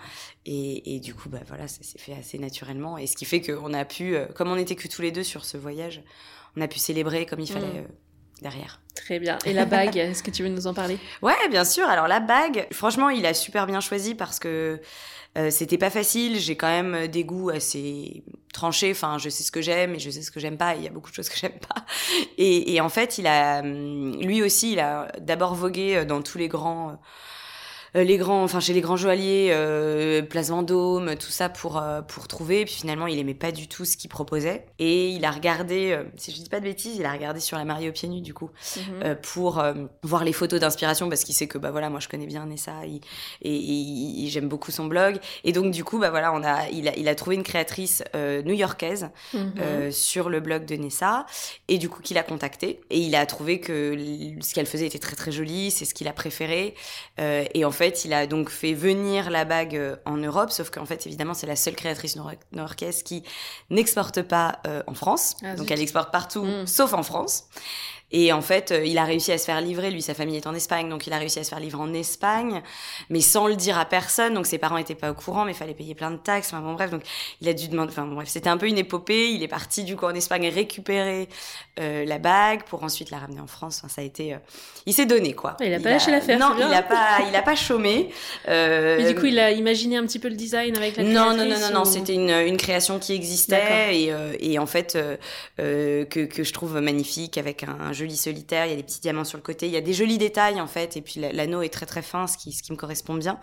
Et, 0.46 0.96
et, 0.96 1.00
du 1.00 1.14
coup, 1.14 1.28
bah 1.28 1.40
voilà, 1.46 1.68
ça 1.68 1.82
s'est 1.82 1.98
fait 1.98 2.14
assez 2.14 2.38
naturellement. 2.38 2.98
Et 2.98 3.06
ce 3.06 3.16
qui 3.16 3.24
fait 3.24 3.40
qu'on 3.40 3.72
a 3.72 3.84
pu, 3.84 4.16
euh, 4.16 4.26
comme 4.26 4.50
on 4.50 4.56
était 4.56 4.76
que 4.76 4.88
tous 4.88 5.02
les 5.02 5.12
deux 5.12 5.22
sur 5.22 5.44
ce 5.44 5.56
voyage, 5.56 6.02
on 6.56 6.60
a 6.60 6.68
pu 6.68 6.78
célébrer 6.78 7.26
comme 7.26 7.40
il 7.40 7.50
fallait. 7.50 7.66
Mm. 7.66 7.88
Derrière. 8.42 8.80
Très 8.94 9.18
bien. 9.18 9.38
Et 9.44 9.52
la 9.52 9.66
bague, 9.66 9.96
est-ce 9.96 10.22
que 10.22 10.30
tu 10.30 10.42
veux 10.42 10.48
nous 10.48 10.66
en 10.66 10.74
parler? 10.74 10.98
Ouais, 11.22 11.48
bien 11.50 11.64
sûr. 11.64 11.88
Alors 11.88 12.08
la 12.08 12.20
bague, 12.20 12.66
franchement, 12.72 13.10
il 13.10 13.26
a 13.26 13.34
super 13.34 13.66
bien 13.66 13.80
choisi 13.80 14.14
parce 14.14 14.38
que 14.38 14.80
euh, 15.38 15.50
c'était 15.50 15.78
pas 15.78 15.90
facile. 15.90 16.38
J'ai 16.38 16.56
quand 16.56 16.68
même 16.68 17.06
des 17.08 17.24
goûts 17.24 17.50
assez 17.50 18.24
tranchés. 18.52 18.90
Enfin, 18.90 19.18
je 19.18 19.28
sais 19.28 19.42
ce 19.42 19.52
que 19.52 19.60
j'aime 19.60 19.94
et 19.94 19.98
je 19.98 20.10
sais 20.10 20.22
ce 20.22 20.30
que 20.30 20.40
j'aime 20.40 20.56
pas. 20.56 20.74
Il 20.74 20.82
y 20.82 20.86
a 20.86 20.90
beaucoup 20.90 21.10
de 21.10 21.14
choses 21.14 21.28
que 21.28 21.36
j'aime 21.36 21.58
pas. 21.68 21.84
Et, 22.38 22.80
en 22.80 22.88
fait, 22.88 23.18
il 23.18 23.26
a, 23.26 23.62
lui 23.62 24.42
aussi, 24.42 24.72
il 24.72 24.80
a 24.80 25.08
d'abord 25.20 25.54
vogué 25.54 26.04
dans 26.04 26.22
tous 26.22 26.38
les 26.38 26.48
grands 26.48 26.98
les 27.94 28.16
grands, 28.18 28.42
enfin 28.44 28.60
chez 28.60 28.72
les 28.72 28.80
grands 28.80 28.96
joailliers, 28.96 29.50
euh, 29.52 30.22
Place 30.22 30.48
Vendôme, 30.50 31.16
tout 31.16 31.30
ça 31.30 31.48
pour 31.48 31.78
euh, 31.78 32.02
pour 32.02 32.28
trouver. 32.28 32.64
Puis 32.64 32.74
finalement, 32.74 33.06
il 33.06 33.18
aimait 33.18 33.34
pas 33.34 33.52
du 33.52 33.66
tout 33.68 33.84
ce 33.84 33.96
qu'il 33.96 34.08
proposait 34.10 34.66
et 34.78 35.08
il 35.10 35.24
a 35.24 35.30
regardé, 35.30 35.92
euh, 35.92 36.04
si 36.16 36.30
je 36.32 36.36
dis 36.40 36.48
pas 36.48 36.60
de 36.60 36.64
bêtises, 36.64 36.96
il 36.98 37.04
a 37.04 37.12
regardé 37.12 37.40
sur 37.40 37.56
la 37.58 37.64
Marie 37.64 37.88
aux 37.88 37.92
pieds 37.92 38.08
nus 38.08 38.20
du 38.20 38.34
coup 38.34 38.50
Mhm. 38.76 38.82
euh, 39.04 39.14
pour 39.16 39.58
euh, 39.58 39.74
voir 40.02 40.24
les 40.24 40.32
photos 40.32 40.60
d'inspiration 40.60 41.08
parce 41.08 41.24
qu'il 41.24 41.34
sait 41.34 41.46
que 41.48 41.58
bah 41.58 41.70
voilà, 41.70 41.90
moi 41.90 42.00
je 42.00 42.08
connais 42.08 42.26
bien 42.26 42.46
Nessa 42.46 42.84
il- 42.86 43.00
et, 43.42 43.54
et- 43.54 44.24
et 44.24 44.28
j'aime 44.28 44.48
beaucoup 44.48 44.70
son 44.70 44.86
blog 44.86 45.18
et 45.44 45.52
donc 45.52 45.72
du 45.72 45.82
coup 45.84 45.98
bah 45.98 46.10
voilà, 46.10 46.32
on 46.32 46.42
a 46.44 46.68
il 46.70 46.88
a 46.88 46.96
il 46.96 47.08
a 47.08 47.14
trouvé 47.14 47.36
une 47.36 47.42
créatrice 47.42 48.02
euh, 48.14 48.42
new-yorkaise 48.42 49.08
Mhm. 49.34 49.54
euh, 49.60 49.90
sur 49.90 50.28
le 50.30 50.40
blog 50.40 50.64
de 50.64 50.76
Nessa 50.76 51.26
et 51.68 51.78
du 51.78 51.88
coup 51.88 52.02
qu'il 52.02 52.18
a 52.18 52.22
contacté 52.22 52.80
et 52.90 52.98
il 53.00 53.14
a 53.16 53.26
trouvé 53.26 53.60
que 53.60 53.96
ce 54.40 54.54
qu'elle 54.54 54.66
faisait 54.66 54.86
était 54.86 54.98
très 54.98 55.16
très 55.16 55.32
joli, 55.32 55.70
c'est 55.70 55.84
ce 55.84 55.94
qu'il 55.94 56.06
a 56.08 56.12
préféré 56.12 56.74
Euh, 57.18 57.44
et 57.54 57.64
en 57.64 57.70
fait 57.70 57.79
il 57.86 58.12
a 58.12 58.26
donc 58.26 58.48
fait 58.50 58.74
venir 58.74 59.30
la 59.30 59.44
bague 59.44 59.76
euh, 59.76 59.96
en 60.04 60.16
Europe, 60.16 60.50
sauf 60.50 60.70
qu'en 60.70 60.84
fait 60.86 61.06
évidemment 61.06 61.34
c'est 61.34 61.46
la 61.46 61.56
seule 61.56 61.74
créatrice 61.74 62.16
nor- 62.16 62.32
new-yorkaise 62.52 63.02
qui 63.02 63.22
n'exporte 63.70 64.22
pas 64.22 64.58
euh, 64.66 64.82
en 64.86 64.94
France, 64.94 65.36
Ah, 65.42 65.54
donc 65.54 65.70
elle 65.70 65.80
exporte 65.80 66.10
partout 66.12 66.44
Mm. 66.44 66.66
sauf 66.66 66.92
en 66.94 67.02
France. 67.02 67.44
Et 68.12 68.32
en 68.32 68.42
fait, 68.42 68.72
euh, 68.72 68.84
il 68.84 68.98
a 68.98 69.04
réussi 69.04 69.30
à 69.32 69.38
se 69.38 69.44
faire 69.44 69.60
livrer. 69.60 69.90
Lui, 69.90 70.02
sa 70.02 70.14
famille 70.14 70.36
est 70.36 70.46
en 70.46 70.54
Espagne, 70.54 70.88
donc 70.88 71.06
il 71.06 71.12
a 71.12 71.18
réussi 71.18 71.38
à 71.38 71.44
se 71.44 71.50
faire 71.50 71.60
livrer 71.60 71.80
en 71.80 71.92
Espagne, 71.94 72.62
mais 73.08 73.20
sans 73.20 73.46
le 73.46 73.56
dire 73.56 73.78
à 73.78 73.84
personne. 73.84 74.34
Donc 74.34 74.46
ses 74.46 74.58
parents 74.58 74.76
étaient 74.78 74.94
pas 74.94 75.10
au 75.10 75.14
courant, 75.14 75.44
mais 75.44 75.52
il 75.52 75.56
fallait 75.56 75.74
payer 75.74 75.94
plein 75.94 76.10
de 76.10 76.16
taxes. 76.16 76.48
Enfin 76.52 76.60
bon, 76.62 76.74
bref, 76.74 76.90
donc 76.90 77.02
il 77.40 77.48
a 77.48 77.52
dû 77.52 77.68
demander. 77.68 77.90
Enfin 77.92 78.06
bon, 78.06 78.14
bref, 78.16 78.28
c'était 78.28 78.48
un 78.48 78.56
peu 78.56 78.66
une 78.66 78.78
épopée. 78.78 79.30
Il 79.30 79.42
est 79.42 79.48
parti 79.48 79.84
du 79.84 79.96
coup 79.96 80.06
en 80.06 80.14
Espagne 80.14 80.48
récupérer 80.48 81.28
euh, 81.78 82.04
la 82.04 82.18
bague 82.18 82.64
pour 82.64 82.82
ensuite 82.82 83.10
la 83.10 83.18
ramener 83.18 83.40
en 83.40 83.46
France. 83.46 83.78
Enfin, 83.78 83.88
ça 83.88 84.00
a 84.02 84.04
été. 84.04 84.34
euh, 84.34 84.38
Il 84.86 84.94
s'est 84.94 85.06
donné 85.06 85.32
quoi. 85.34 85.56
Il 85.60 85.72
a 85.72 85.80
pas 85.80 85.90
lâché 85.90 86.10
l'affaire, 86.10 86.38
Non, 86.38 86.54
il 86.58 86.62
a 86.74 86.82
pas. 86.82 87.18
Il 87.28 87.36
a 87.36 87.42
pas 87.42 87.54
chômé. 87.56 88.10
Euh, 88.48 88.96
Mais 88.98 89.12
du 89.12 89.18
coup, 89.18 89.26
il 89.26 89.38
a 89.38 89.52
imaginé 89.52 89.96
un 89.96 90.04
petit 90.06 90.18
peu 90.18 90.28
le 90.28 90.36
design 90.36 90.76
avec 90.76 90.96
la 90.96 91.04
non, 91.04 91.36
non, 91.36 91.44
non, 91.46 91.58
non, 91.60 91.70
non, 91.72 91.84
c'était 91.84 92.14
une, 92.14 92.30
une 92.30 92.56
création 92.56 92.98
qui 92.98 93.12
existait 93.14 94.00
et, 94.02 94.12
euh, 94.12 94.34
et 94.40 94.58
en 94.58 94.66
fait 94.66 94.96
euh, 94.96 95.16
euh, 95.60 96.04
que, 96.04 96.20
que 96.20 96.42
je 96.44 96.52
trouve 96.52 96.80
magnifique 96.80 97.38
avec 97.38 97.62
un, 97.64 97.76
un 97.80 97.92
joli 98.00 98.16
solitaire. 98.16 98.66
Il 98.66 98.70
y 98.70 98.72
a 98.72 98.76
des 98.76 98.82
petits 98.82 99.00
diamants 99.00 99.24
sur 99.24 99.38
le 99.38 99.42
côté, 99.42 99.66
il 99.66 99.72
y 99.72 99.76
a 99.76 99.80
des 99.80 99.92
jolis 99.94 100.18
détails 100.18 100.60
en 100.60 100.66
fait 100.66 100.96
et 100.96 101.02
puis 101.02 101.20
la- 101.20 101.32
l'anneau 101.32 101.62
est 101.62 101.68
très 101.72 101.86
très 101.86 102.02
fin, 102.02 102.26
ce 102.26 102.36
qui, 102.36 102.52
ce 102.52 102.62
qui 102.62 102.72
me 102.72 102.76
correspond 102.76 103.14
bien. 103.14 103.38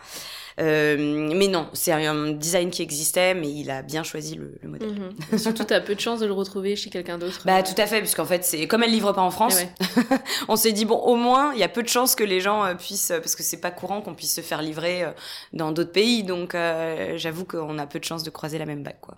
Euh, 0.60 1.32
mais 1.36 1.48
non, 1.48 1.68
c'est 1.74 1.92
un 1.92 2.32
design 2.32 2.72
qui 2.72 2.82
existait, 2.82 3.34
mais 3.34 3.50
il 3.52 3.70
a 3.70 3.82
bien 3.82 4.04
choisi 4.04 4.36
le, 4.36 4.56
le 4.62 4.70
modèle. 4.70 4.90
Mhm. 5.32 5.38
Surtout, 5.38 5.64
t'as 5.64 5.82
peu 5.82 5.94
de 5.94 6.00
chance 6.00 6.20
de 6.20 6.26
le 6.26 6.34
retrouver 6.34 6.76
chez 6.76 6.90
quelqu'un 6.90 7.18
d'autre. 7.18 7.42
Bah 7.46 7.62
tout 7.64 7.80
à 7.80 7.86
fait, 7.86 8.00
puisqu'en 8.00 8.26
fait 8.26 8.44
c'est 8.44 8.68
comme 8.68 8.84
elle 8.84 8.92
livre 8.92 9.12
pas 9.14 9.22
en 9.22 9.32
France, 9.32 9.56
ouais. 9.56 9.70
on 10.48 10.56
s'est 10.56 10.72
dit 10.72 10.86
bon 10.86 10.98
au 10.98 11.16
moins 11.16 11.54
il 11.54 11.60
y 11.60 11.64
a 11.64 11.70
peu 11.70 11.84
de 11.84 11.90
chances 11.90 12.16
que 12.16 12.24
les 12.24 12.42
gens 12.42 12.66
euh, 12.66 12.74
puissent 12.74 13.14
parce 13.22 13.36
que 13.36 13.44
c'est 13.44 13.62
pas 13.62 13.72
courant 13.72 14.02
qu'on 14.02 14.16
puisse 14.16 14.34
se 14.34 14.42
faire 14.42 14.62
livrer 14.62 15.04
euh, 15.04 15.12
dans 15.54 15.72
d'autres 15.72 15.92
pays, 15.92 16.24
donc 16.24 16.56
euh, 16.56 17.18
j'avoue 17.18 17.46
qu'on 17.46 17.78
a 17.78 17.86
peu 17.86 18.00
de 18.00 18.04
chances 18.06 18.24
de 18.24 18.30
croiser 18.30 18.58
la 18.58 18.66
même 18.66 18.84
bague 18.84 19.00
quoi. 19.02 19.18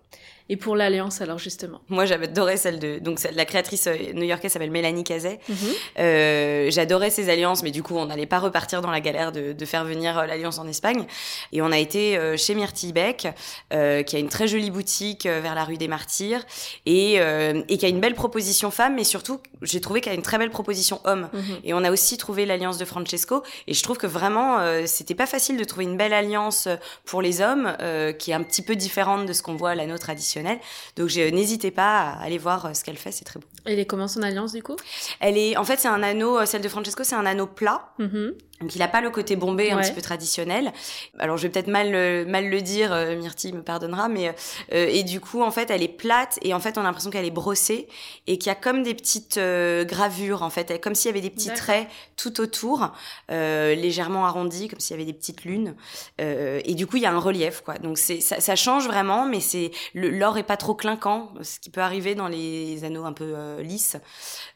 Et 0.52 0.58
pour 0.58 0.76
l'alliance, 0.76 1.22
alors 1.22 1.38
justement. 1.38 1.80
Moi, 1.90 2.06
j'avais 2.06 2.26
adoré 2.26 2.58
celle 2.58 2.80
de 2.80 2.98
donc 2.98 3.20
la 3.36 3.46
créatrice 3.46 3.86
euh, 3.86 3.96
new-yorkaise 4.14 4.52
s'appelle 4.52 4.72
Mélanie 4.72 5.04
Cazet. 5.04 5.40
Mhm. 5.48 5.56
Euh, 6.00 6.72
J'adorais 6.72 7.12
ces 7.12 7.30
alliances, 7.30 7.62
mais 7.62 7.70
du 7.70 7.84
coup, 7.84 7.96
on 7.96 8.08
n'allait 8.08 8.26
pas 8.26 8.40
repartir 8.40 8.82
dans 8.82 8.90
la 8.90 9.00
galère 9.00 9.32
de, 9.32 9.54
de 9.54 9.66
faire 9.66 9.86
venir 9.86 10.18
euh, 10.18 10.26
l'alliance 10.26 10.58
en 10.58 10.68
Espagne. 10.68 11.06
Et 11.52 11.62
on 11.62 11.72
a 11.72 11.78
été 11.78 12.18
euh, 12.18 12.38
chez 12.38 12.56
Myrtille 12.56 12.94
Beck, 12.94 13.28
euh, 13.74 14.04
qui 14.04 14.16
a 14.16 14.20
une 14.20 14.30
très 14.30 14.48
jolie 14.48 14.72
boutique 14.72 15.26
euh, 15.26 15.40
vers 15.42 15.56
la 15.56 15.64
rue 15.64 15.78
des 15.78 15.88
Martyrs 15.88 16.46
et, 16.86 17.20
euh, 17.20 17.62
et 17.68 17.78
qui 17.78 17.86
a 17.86 17.90
une 17.90 18.00
belle 18.00 18.16
proposition 18.16 18.72
femme, 18.72 18.96
mais 18.96 19.04
surtout, 19.04 19.40
j'ai 19.62 19.82
trouvé 19.82 20.02
qu'elle 20.02 20.14
a 20.14 20.16
une 20.16 20.22
très 20.22 20.38
belle 20.38 20.50
proposition 20.50 21.02
homme. 21.06 21.30
Mhm. 21.34 21.60
Et 21.64 21.74
on 21.74 21.84
a 21.84 21.92
aussi 21.92 22.18
trouvé 22.18 22.46
l'alliance 22.46 22.78
de 22.78 22.86
Francesco. 22.86 23.44
Et 23.68 23.74
je 23.74 23.84
trouve 23.84 23.98
que 23.98 24.08
vraiment, 24.08 24.60
euh, 24.60 24.84
c'était 24.86 25.16
pas 25.16 25.26
facile 25.26 25.58
de 25.58 25.64
trouver 25.64 25.86
une 25.86 25.98
belle 25.98 26.14
alliance 26.14 26.68
pour 27.06 27.22
les 27.22 27.42
hommes, 27.42 27.76
qui 28.18 28.32
est 28.32 28.34
un 28.34 28.44
petit 28.44 28.62
peu 28.62 28.76
différente 28.76 29.26
de 29.26 29.34
ce 29.34 29.42
qu'on 29.42 29.56
voit 29.56 29.72
à 29.72 29.76
l'anneau 29.76 29.98
traditionnel. 29.98 30.60
Donc, 30.96 31.16
n'hésitez 31.16 31.72
pas 31.72 32.00
à 32.00 32.24
aller 32.24 32.38
voir 32.38 32.76
ce 32.76 32.84
qu'elle 32.84 32.98
fait, 32.98 33.12
c'est 33.12 33.26
très 33.26 33.40
beau. 33.40 33.48
Et 33.66 33.76
les 33.76 33.86
comment 33.86 34.08
son 34.08 34.22
alliance 34.22 34.54
du 34.54 34.64
coup? 34.64 34.76
Elle 35.20 35.38
est, 35.38 35.58
en 35.58 35.64
fait, 35.64 35.78
c'est 35.80 35.88
un 35.88 36.04
anneau, 36.04 36.46
celle 36.46 36.62
de 36.62 36.70
Francesco, 36.70 37.04
c'est 37.04 37.16
un 37.16 37.26
anneau 37.26 37.48
plat. 37.48 37.90
Mhm. 38.00 38.34
Donc 38.62 38.76
il 38.76 38.82
a 38.82 38.88
pas 38.90 39.00
le 39.02 39.10
côté 39.10 39.36
bombé 39.38 39.72
un 39.72 39.78
petit 39.84 39.94
peu 39.94 40.02
traditionnel. 40.02 40.74
Alors 41.18 41.38
je 41.38 41.44
vais 41.44 41.50
peut-être 41.50 41.68
mal 41.68 41.92
le- 41.92 42.26
mal 42.26 42.50
le 42.50 42.62
dire, 42.62 42.92
euh, 42.92 43.16
Myrtille 43.16 43.54
me 43.54 43.62
pardonnera, 43.64 44.10
mais 44.10 44.30
euh, 44.74 44.88
et 44.90 45.04
du 45.04 45.22
coup 45.22 45.42
en 45.42 45.52
fait 45.52 45.70
elle 45.72 45.82
est 45.82 45.88
plate 45.88 46.40
et 46.42 46.54
en 46.54 46.60
fait 46.60 46.78
on 46.78 46.82
a 46.82 46.84
l'impression 46.84 47.10
qu'elle 47.10 47.26
est 47.26 47.32
brossée 47.32 47.88
et 48.28 48.38
qu'il 48.38 48.48
y 48.48 48.52
a 48.52 48.56
comme 48.56 48.84
des 48.84 48.94
petites 48.94 49.38
euh, 49.38 49.86
gravures 49.86 50.44
en 50.44 50.50
fait, 50.50 50.82
comme 50.82 50.94
s'il 50.96 51.10
y 51.10 51.12
avait 51.14 51.22
des 51.22 51.30
petits 51.30 51.50
traits 51.56 51.88
tout 52.18 52.42
autour, 52.42 52.92
euh, 53.32 53.76
légèrement 53.76 54.26
arrondis, 54.26 54.68
comme 54.68 54.80
s'il 54.82 54.96
y 54.98 55.00
avait 55.00 55.06
des 55.10 55.18
petites 55.18 55.46
lunes. 55.46 55.76
Euh, 56.20 56.60
et 56.66 56.76
du 56.76 56.86
coup 56.86 56.98
il 56.98 57.04
y 57.04 57.06
a 57.06 57.12
un 57.14 57.20
relief 57.20 57.62
quoi. 57.62 57.76
Donc 57.78 57.98
c'est 57.98 58.20
ça, 58.20 58.42
ça 58.42 58.56
change 58.58 58.88
vraiment, 58.88 59.26
mais 59.26 59.40
c'est 59.40 59.72
l'or 59.94 60.38
est 60.38 60.44
pas 60.44 60.58
trop 60.58 60.74
clinquant, 60.76 61.32
ce 61.42 61.60
qui 61.60 61.70
peut 61.70 61.82
arriver 61.82 62.14
dans 62.14 62.28
les 62.28 62.84
anneaux 62.84 63.06
un 63.06 63.14
peu 63.14 63.32
euh, 63.36 63.62
lisses. 63.62 63.96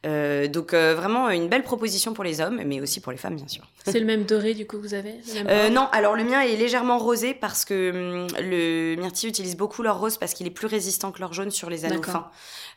Euh, 0.06 0.48
donc 0.48 0.74
euh, 0.74 0.94
vraiment 0.96 1.30
une 1.30 1.48
belle 1.48 1.64
proposition 1.64 2.14
pour 2.14 2.24
les 2.26 2.42
hommes, 2.42 2.62
mais 2.66 2.82
aussi 2.82 3.00
pour 3.00 3.12
les 3.14 3.18
femmes 3.18 3.36
bien 3.36 3.48
sûr. 3.48 3.64
C'est 3.94 4.00
le 4.00 4.08
même 4.08 4.24
doré 4.24 4.56
du 4.56 4.66
coup 4.66 4.78
que 4.78 4.82
vous 4.82 4.96
avez 4.96 5.14
Euh, 5.48 5.70
non, 5.70 5.88
alors 5.92 6.16
le 6.16 6.24
mien 6.24 6.42
est 6.42 6.56
légèrement 6.56 6.98
rosé 6.98 7.36
parce 7.36 7.64
que 7.64 7.92
hum, 7.92 8.28
le 8.40 8.96
myrtille 8.96 9.30
utilise 9.30 9.56
beaucoup 9.56 9.84
leur 9.84 10.00
rose 10.00 10.18
parce 10.18 10.34
qu'il 10.34 10.48
est 10.48 10.52
plus 10.52 10.66
résistant 10.66 11.12
que 11.12 11.20
leur 11.20 11.32
jaune 11.32 11.52
sur 11.52 11.70
les 11.70 11.86
anneaux 11.86 12.02
fins. 12.02 12.32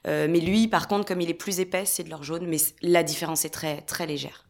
Euh, 0.06 0.26
mais 0.28 0.40
lui, 0.40 0.68
par 0.68 0.88
contre, 0.88 1.06
comme 1.06 1.22
il 1.22 1.30
est 1.30 1.34
plus 1.34 1.58
épais, 1.58 1.84
c'est 1.86 2.02
de 2.02 2.10
leur 2.10 2.22
jaune, 2.22 2.46
mais 2.46 2.58
la 2.82 3.02
différence 3.02 3.46
est 3.46 3.50
très 3.50 3.80
très 3.80 4.06
légère. 4.06 4.44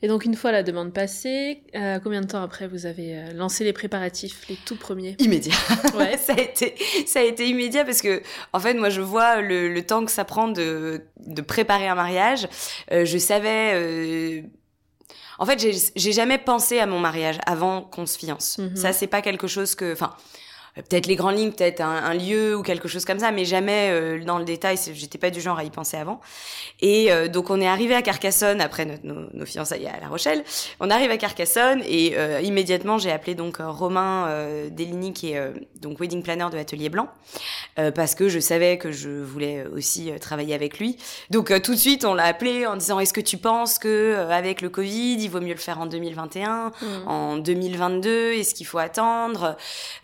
Et 0.00 0.06
donc 0.08 0.24
une 0.24 0.34
fois 0.34 0.52
la 0.52 0.62
demande 0.62 0.92
passée, 0.92 1.62
euh, 1.74 1.98
combien 1.98 2.20
de 2.20 2.26
temps 2.26 2.42
après 2.42 2.68
vous 2.68 2.86
avez 2.86 3.16
euh, 3.16 3.32
lancé 3.32 3.64
les 3.64 3.72
préparatifs, 3.72 4.46
les 4.48 4.56
tout 4.64 4.76
premiers? 4.76 5.16
Immédiat. 5.18 5.54
Ouais. 5.96 6.16
ça 6.18 6.34
a 6.34 6.40
été 6.40 6.74
ça 7.06 7.18
a 7.18 7.22
été 7.22 7.48
immédiat 7.48 7.84
parce 7.84 8.00
que 8.00 8.22
en 8.52 8.60
fait 8.60 8.74
moi 8.74 8.90
je 8.90 9.00
vois 9.00 9.40
le, 9.40 9.72
le 9.72 9.86
temps 9.86 10.04
que 10.04 10.10
ça 10.12 10.24
prend 10.24 10.46
de 10.48 11.02
de 11.18 11.42
préparer 11.42 11.88
un 11.88 11.96
mariage. 11.96 12.46
Euh, 12.92 13.04
je 13.04 13.18
savais. 13.18 14.44
En 15.42 15.46
fait, 15.46 15.58
j'ai- 15.96 16.12
jamais 16.12 16.38
pensé 16.38 16.78
à 16.78 16.86
mon 16.86 17.00
mariage 17.00 17.38
avant 17.46 17.80
qu'on 17.82 18.06
se 18.06 18.16
fiance. 18.16 18.58
Mhm. 18.58 18.76
Ça, 18.76 18.92
c'est 18.92 19.08
pas 19.08 19.22
quelque 19.22 19.48
chose 19.48 19.74
que, 19.74 19.92
enfin, 19.92 20.12
euh, 20.78 20.82
peut-être 20.88 21.06
les 21.06 21.16
grandes 21.16 21.36
lignes, 21.36 21.50
peut-être 21.50 21.80
un, 21.80 21.96
un 22.10 22.14
lieu 22.14 22.56
ou 22.56 22.62
quelque 22.62 22.86
chose 22.86 23.04
comme 23.04 23.18
ça, 23.18 23.32
mais 23.32 23.44
jamais 23.44 23.88
euh, 23.90 24.24
dans 24.24 24.38
le 24.38 24.44
détail. 24.44 24.76
J'étais 24.94 25.18
pas 25.18 25.30
du 25.30 25.40
genre 25.40 25.58
à 25.58 25.64
y 25.64 25.70
penser 25.70 25.96
avant. 25.96 26.20
Et 26.80 27.10
euh, 27.12 27.26
donc, 27.26 27.50
on 27.50 27.60
est 27.60 27.66
arrivé 27.66 27.94
à 27.96 28.02
Carcassonne 28.02 28.60
après 28.60 28.84
notre- 28.84 29.04
nos, 29.04 29.28
nos 29.34 29.44
fiançailles 29.46 29.86
à 29.88 29.98
La 30.00 30.06
Rochelle. 30.08 30.44
On 30.80 30.90
arrive 30.90 31.10
à 31.10 31.16
Carcassonne 31.18 31.82
et 31.86 32.12
euh, 32.16 32.40
immédiatement, 32.40 32.98
j'ai 32.98 33.10
appelé 33.10 33.34
donc 33.34 33.58
euh, 33.58 33.68
Romain 33.68 34.26
euh, 34.28 34.70
Deligny, 34.70 35.12
qui 35.12 35.32
est 35.32 35.38
euh, 35.38 35.50
donc 35.80 35.98
wedding 36.00 36.22
planner 36.22 36.46
de 36.52 36.56
Atelier 36.56 36.88
Blanc, 36.88 37.08
euh, 37.78 37.90
parce 37.90 38.14
que 38.14 38.28
je 38.28 38.38
savais 38.38 38.78
que 38.78 38.92
je 38.92 39.08
voulais 39.08 39.64
aussi 39.74 40.10
euh, 40.10 40.18
travailler 40.18 40.54
avec 40.54 40.78
lui. 40.78 40.96
Donc 41.30 41.50
euh, 41.50 41.58
tout 41.58 41.72
de 41.72 41.78
suite, 41.78 42.04
on 42.04 42.14
l'a 42.14 42.24
appelé 42.24 42.66
en 42.66 42.76
disant 42.76 43.00
est-ce 43.00 43.12
que 43.12 43.20
tu 43.20 43.38
penses 43.38 43.78
que 43.78 43.88
euh, 43.88 44.30
avec 44.30 44.60
le 44.60 44.68
Covid, 44.68 45.14
il 45.18 45.28
vaut 45.28 45.40
mieux 45.40 45.54
le 45.54 45.58
faire 45.58 45.80
en 45.80 45.86
2021, 45.86 46.72
Mhm. 46.82 47.08
en 47.08 47.36
2022, 47.36 48.32
est-ce 48.32 48.54
qu'il 48.54 48.66
faut 48.66 48.78
attendre? 48.78 49.56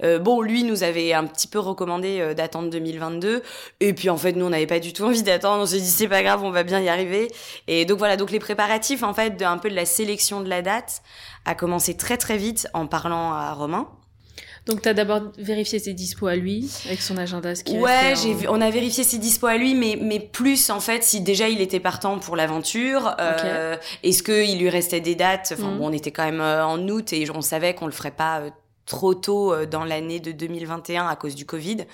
Euh, 0.02 0.18
Bon, 0.18 0.40
lui 0.40 0.62
nous 0.64 0.82
avait 0.82 1.12
un 1.12 1.24
petit 1.26 1.46
peu 1.46 1.58
recommandé 1.58 2.20
euh, 2.20 2.34
d'attendre 2.34 2.70
2022 2.70 3.42
et 3.80 3.92
puis 3.92 4.10
en 4.10 4.16
fait, 4.16 4.32
nous 4.32 4.46
on 4.46 4.50
n'avait 4.50 4.66
pas 4.66 4.80
du 4.80 4.92
tout 4.92 5.04
envie 5.04 5.22
d'attendre, 5.22 5.62
on 5.62 5.66
s'est 5.66 5.80
dit 5.80 5.86
c'est 5.90 6.08
pas 6.08 6.22
grave, 6.22 6.42
on 6.44 6.50
va 6.50 6.62
bien 6.64 6.80
y 6.80 6.88
arriver. 6.88 7.28
Et 7.66 7.84
donc 7.84 7.98
voilà, 7.98 8.16
donc 8.16 8.30
les 8.30 8.38
préparatifs 8.40 9.02
en 9.02 9.14
fait 9.14 9.36
de, 9.36 9.44
un 9.44 9.58
peu 9.58 9.68
de 9.70 9.74
la 9.74 9.84
sélection 9.84 10.40
de 10.40 10.48
la 10.48 10.62
date 10.62 11.02
a 11.44 11.54
commencé 11.54 11.96
très 11.96 12.16
très 12.16 12.36
vite 12.36 12.66
en 12.74 12.86
parlant 12.86 13.32
à 13.32 13.52
Romain. 13.52 13.88
Donc 14.68 14.82
t'as 14.82 14.92
d'abord 14.94 15.22
vérifié 15.38 15.78
ses 15.80 15.94
dispos 15.94 16.26
à 16.28 16.36
lui, 16.36 16.70
avec 16.86 17.00
son 17.02 17.16
agenda, 17.16 17.54
ce 17.54 17.64
qui 17.64 17.76
Ouais, 17.78 18.14
j'ai 18.22 18.34
en- 18.34 18.36
vu, 18.36 18.46
on 18.48 18.60
a 18.60 18.70
vérifié 18.70 19.02
ses 19.02 19.18
dispo 19.18 19.46
à 19.46 19.56
lui, 19.56 19.74
mais, 19.74 19.98
mais 20.00 20.20
plus 20.20 20.70
en 20.70 20.78
fait, 20.78 21.02
si 21.02 21.20
déjà 21.22 21.48
il 21.48 21.60
était 21.60 21.80
partant 21.80 22.18
pour 22.18 22.36
l'aventure, 22.36 23.16
euh, 23.18 23.76
est-ce 24.04 24.22
qu'il 24.22 24.58
lui 24.60 24.68
restait 24.68 25.00
des 25.00 25.14
dates? 25.14 25.54
Enfin, 25.58 25.70
Mhm. 25.70 25.78
bon, 25.78 25.88
on 25.88 25.92
était 25.92 26.10
quand 26.12 26.24
même 26.24 26.40
euh, 26.40 26.64
en 26.64 26.86
août 26.88 27.12
et 27.12 27.26
on 27.34 27.40
savait 27.40 27.74
qu'on 27.74 27.86
le 27.86 27.92
ferait 27.92 28.10
pas 28.12 28.40
euh, 28.40 28.50
trop 28.88 29.14
tôt 29.14 29.52
euh, 29.52 29.66
dans 29.66 29.84
l'année 29.84 30.18
de 30.18 30.32
2021 30.32 31.06
à 31.06 31.14
cause 31.14 31.34
du 31.34 31.46
Covid, 31.46 31.84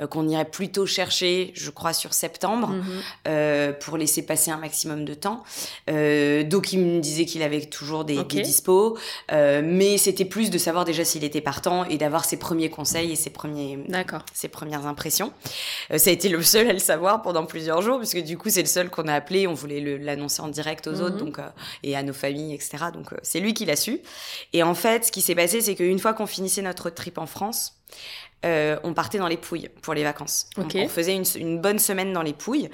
euh, 0.00 0.06
qu'on 0.06 0.26
irait 0.28 0.44
plutôt 0.50 0.86
chercher, 0.86 1.52
je 1.54 1.70
crois, 1.70 1.92
sur 1.92 2.12
septembre 2.14 2.68
Mhm. 2.68 2.84
euh, 3.28 3.72
pour 3.72 3.96
laisser 3.96 4.22
passer 4.22 4.50
un 4.50 4.56
maximum 4.56 5.04
de 5.04 5.14
temps. 5.14 5.44
Euh, 5.90 6.42
donc 6.42 6.72
il 6.72 6.80
me 6.80 7.00
disait 7.00 7.24
qu'il 7.26 7.42
avait 7.42 7.60
toujours 7.66 8.04
des, 8.04 8.18
Ok. 8.18 8.28
des 8.34 8.42
dispos, 8.42 8.96
mais 9.30 9.98
c'était 9.98 10.24
plus 10.24 10.50
de 10.50 10.58
savoir 10.58 10.84
déjà 10.84 11.04
s'il 11.04 11.22
était 11.24 11.40
partant 11.40 11.84
et 11.84 11.98
d'avoir 11.98 12.24
ses 12.24 12.36
premiers 12.38 12.70
conseils 12.70 13.12
et 13.12 13.16
ses 13.16 13.30
premiers 13.30 13.78
ses 14.32 14.48
premières 14.48 14.86
impressions. 14.86 15.32
Ça 15.96 16.10
a 16.10 16.12
été 16.12 16.28
le 16.28 16.42
seul 16.42 16.68
à 16.68 16.72
le 16.72 16.78
savoir 16.78 17.22
pendant 17.22 17.44
plusieurs 17.46 17.82
jours, 17.82 17.98
puisque 17.98 18.18
du 18.22 18.38
coup, 18.38 18.48
c'est 18.50 18.62
le 18.62 18.68
seul 18.68 18.88
qu'on 18.90 19.06
a 19.08 19.14
appelé. 19.14 19.46
On 19.46 19.54
voulait 19.54 19.98
l'annoncer 19.98 20.40
en 20.42 20.48
direct 20.48 20.86
aux 20.86 20.92
Mhm. 20.96 21.02
autres 21.02 21.16
donc, 21.16 21.38
et 21.82 21.94
à 21.96 22.02
nos 22.02 22.12
familles, 22.12 22.54
etc. 22.54 22.76
Donc, 22.92 23.08
c'est 23.22 23.40
lui 23.40 23.52
qui 23.54 23.64
l'a 23.66 23.76
su. 23.76 24.00
Et 24.52 24.62
en 24.62 24.74
fait, 24.74 25.04
ce 25.06 25.12
qui 25.12 25.20
s'est 25.20 25.34
passé, 25.34 25.60
c'est 25.60 25.74
qu'une 25.74 25.98
fois 25.98 26.14
qu'on 26.14 26.26
finissait 26.38 26.62
notre 26.62 26.88
trip 26.90 27.18
en 27.18 27.26
France, 27.26 27.74
euh, 28.44 28.78
on 28.84 28.94
partait 28.94 29.18
dans 29.18 29.26
les 29.26 29.36
Pouilles 29.36 29.68
pour 29.82 29.92
les 29.94 30.04
vacances. 30.04 30.46
On- 30.84 30.88
faisait 30.88 31.16
une, 31.16 31.24
une 31.36 31.60
bonne 31.60 31.80
semaine 31.80 32.12
dans 32.12 32.22
les 32.22 32.32
Pouilles. 32.32 32.70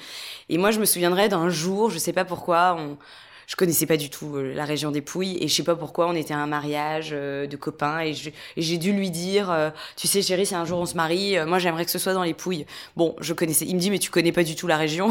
Et 0.50 0.58
moi, 0.58 0.70
je 0.70 0.78
me 0.80 0.84
souviendrai 0.84 1.28
d'un 1.30 1.48
jour, 1.48 1.88
je 1.90 1.96
sais 1.98 2.12
pas 2.12 2.26
pourquoi, 2.26 2.76
on, 2.78 2.98
je 3.46 3.56
connaissais 3.56 3.86
pas 3.86 3.96
du 3.96 4.10
tout 4.10 4.36
euh, 4.36 4.52
la 4.54 4.66
région 4.66 4.90
des 4.90 5.00
Pouilles 5.00 5.38
et 5.40 5.48
je 5.48 5.54
sais 5.54 5.62
pas 5.64 5.76
pourquoi 5.76 6.08
on 6.08 6.14
était 6.14 6.34
à 6.34 6.38
un 6.38 6.46
mariage 6.46 7.10
euh, 7.12 7.46
de 7.46 7.56
copains 7.56 8.00
et 8.00 8.12
j'ai 8.56 8.76
dû 8.78 8.92
lui 8.92 9.10
dire 9.10 9.72
tu 9.96 10.08
sais 10.08 10.22
chérie 10.22 10.46
si 10.46 10.54
un 10.54 10.64
jour 10.64 10.78
on 10.78 10.86
se 10.86 10.94
marie 10.94 11.36
moi 11.46 11.58
j'aimerais 11.58 11.84
que 11.84 11.90
ce 11.90 11.98
soit 11.98 12.14
dans 12.14 12.22
les 12.22 12.32
Pouilles 12.32 12.64
bon 12.96 13.14
je 13.20 13.34
connaissais 13.34 13.66
il 13.66 13.74
me 13.74 13.80
dit 13.80 13.90
mais 13.90 13.98
tu 13.98 14.10
connais 14.10 14.32
pas 14.32 14.44
du 14.44 14.56
tout 14.56 14.66
la 14.66 14.78
région. 14.78 15.10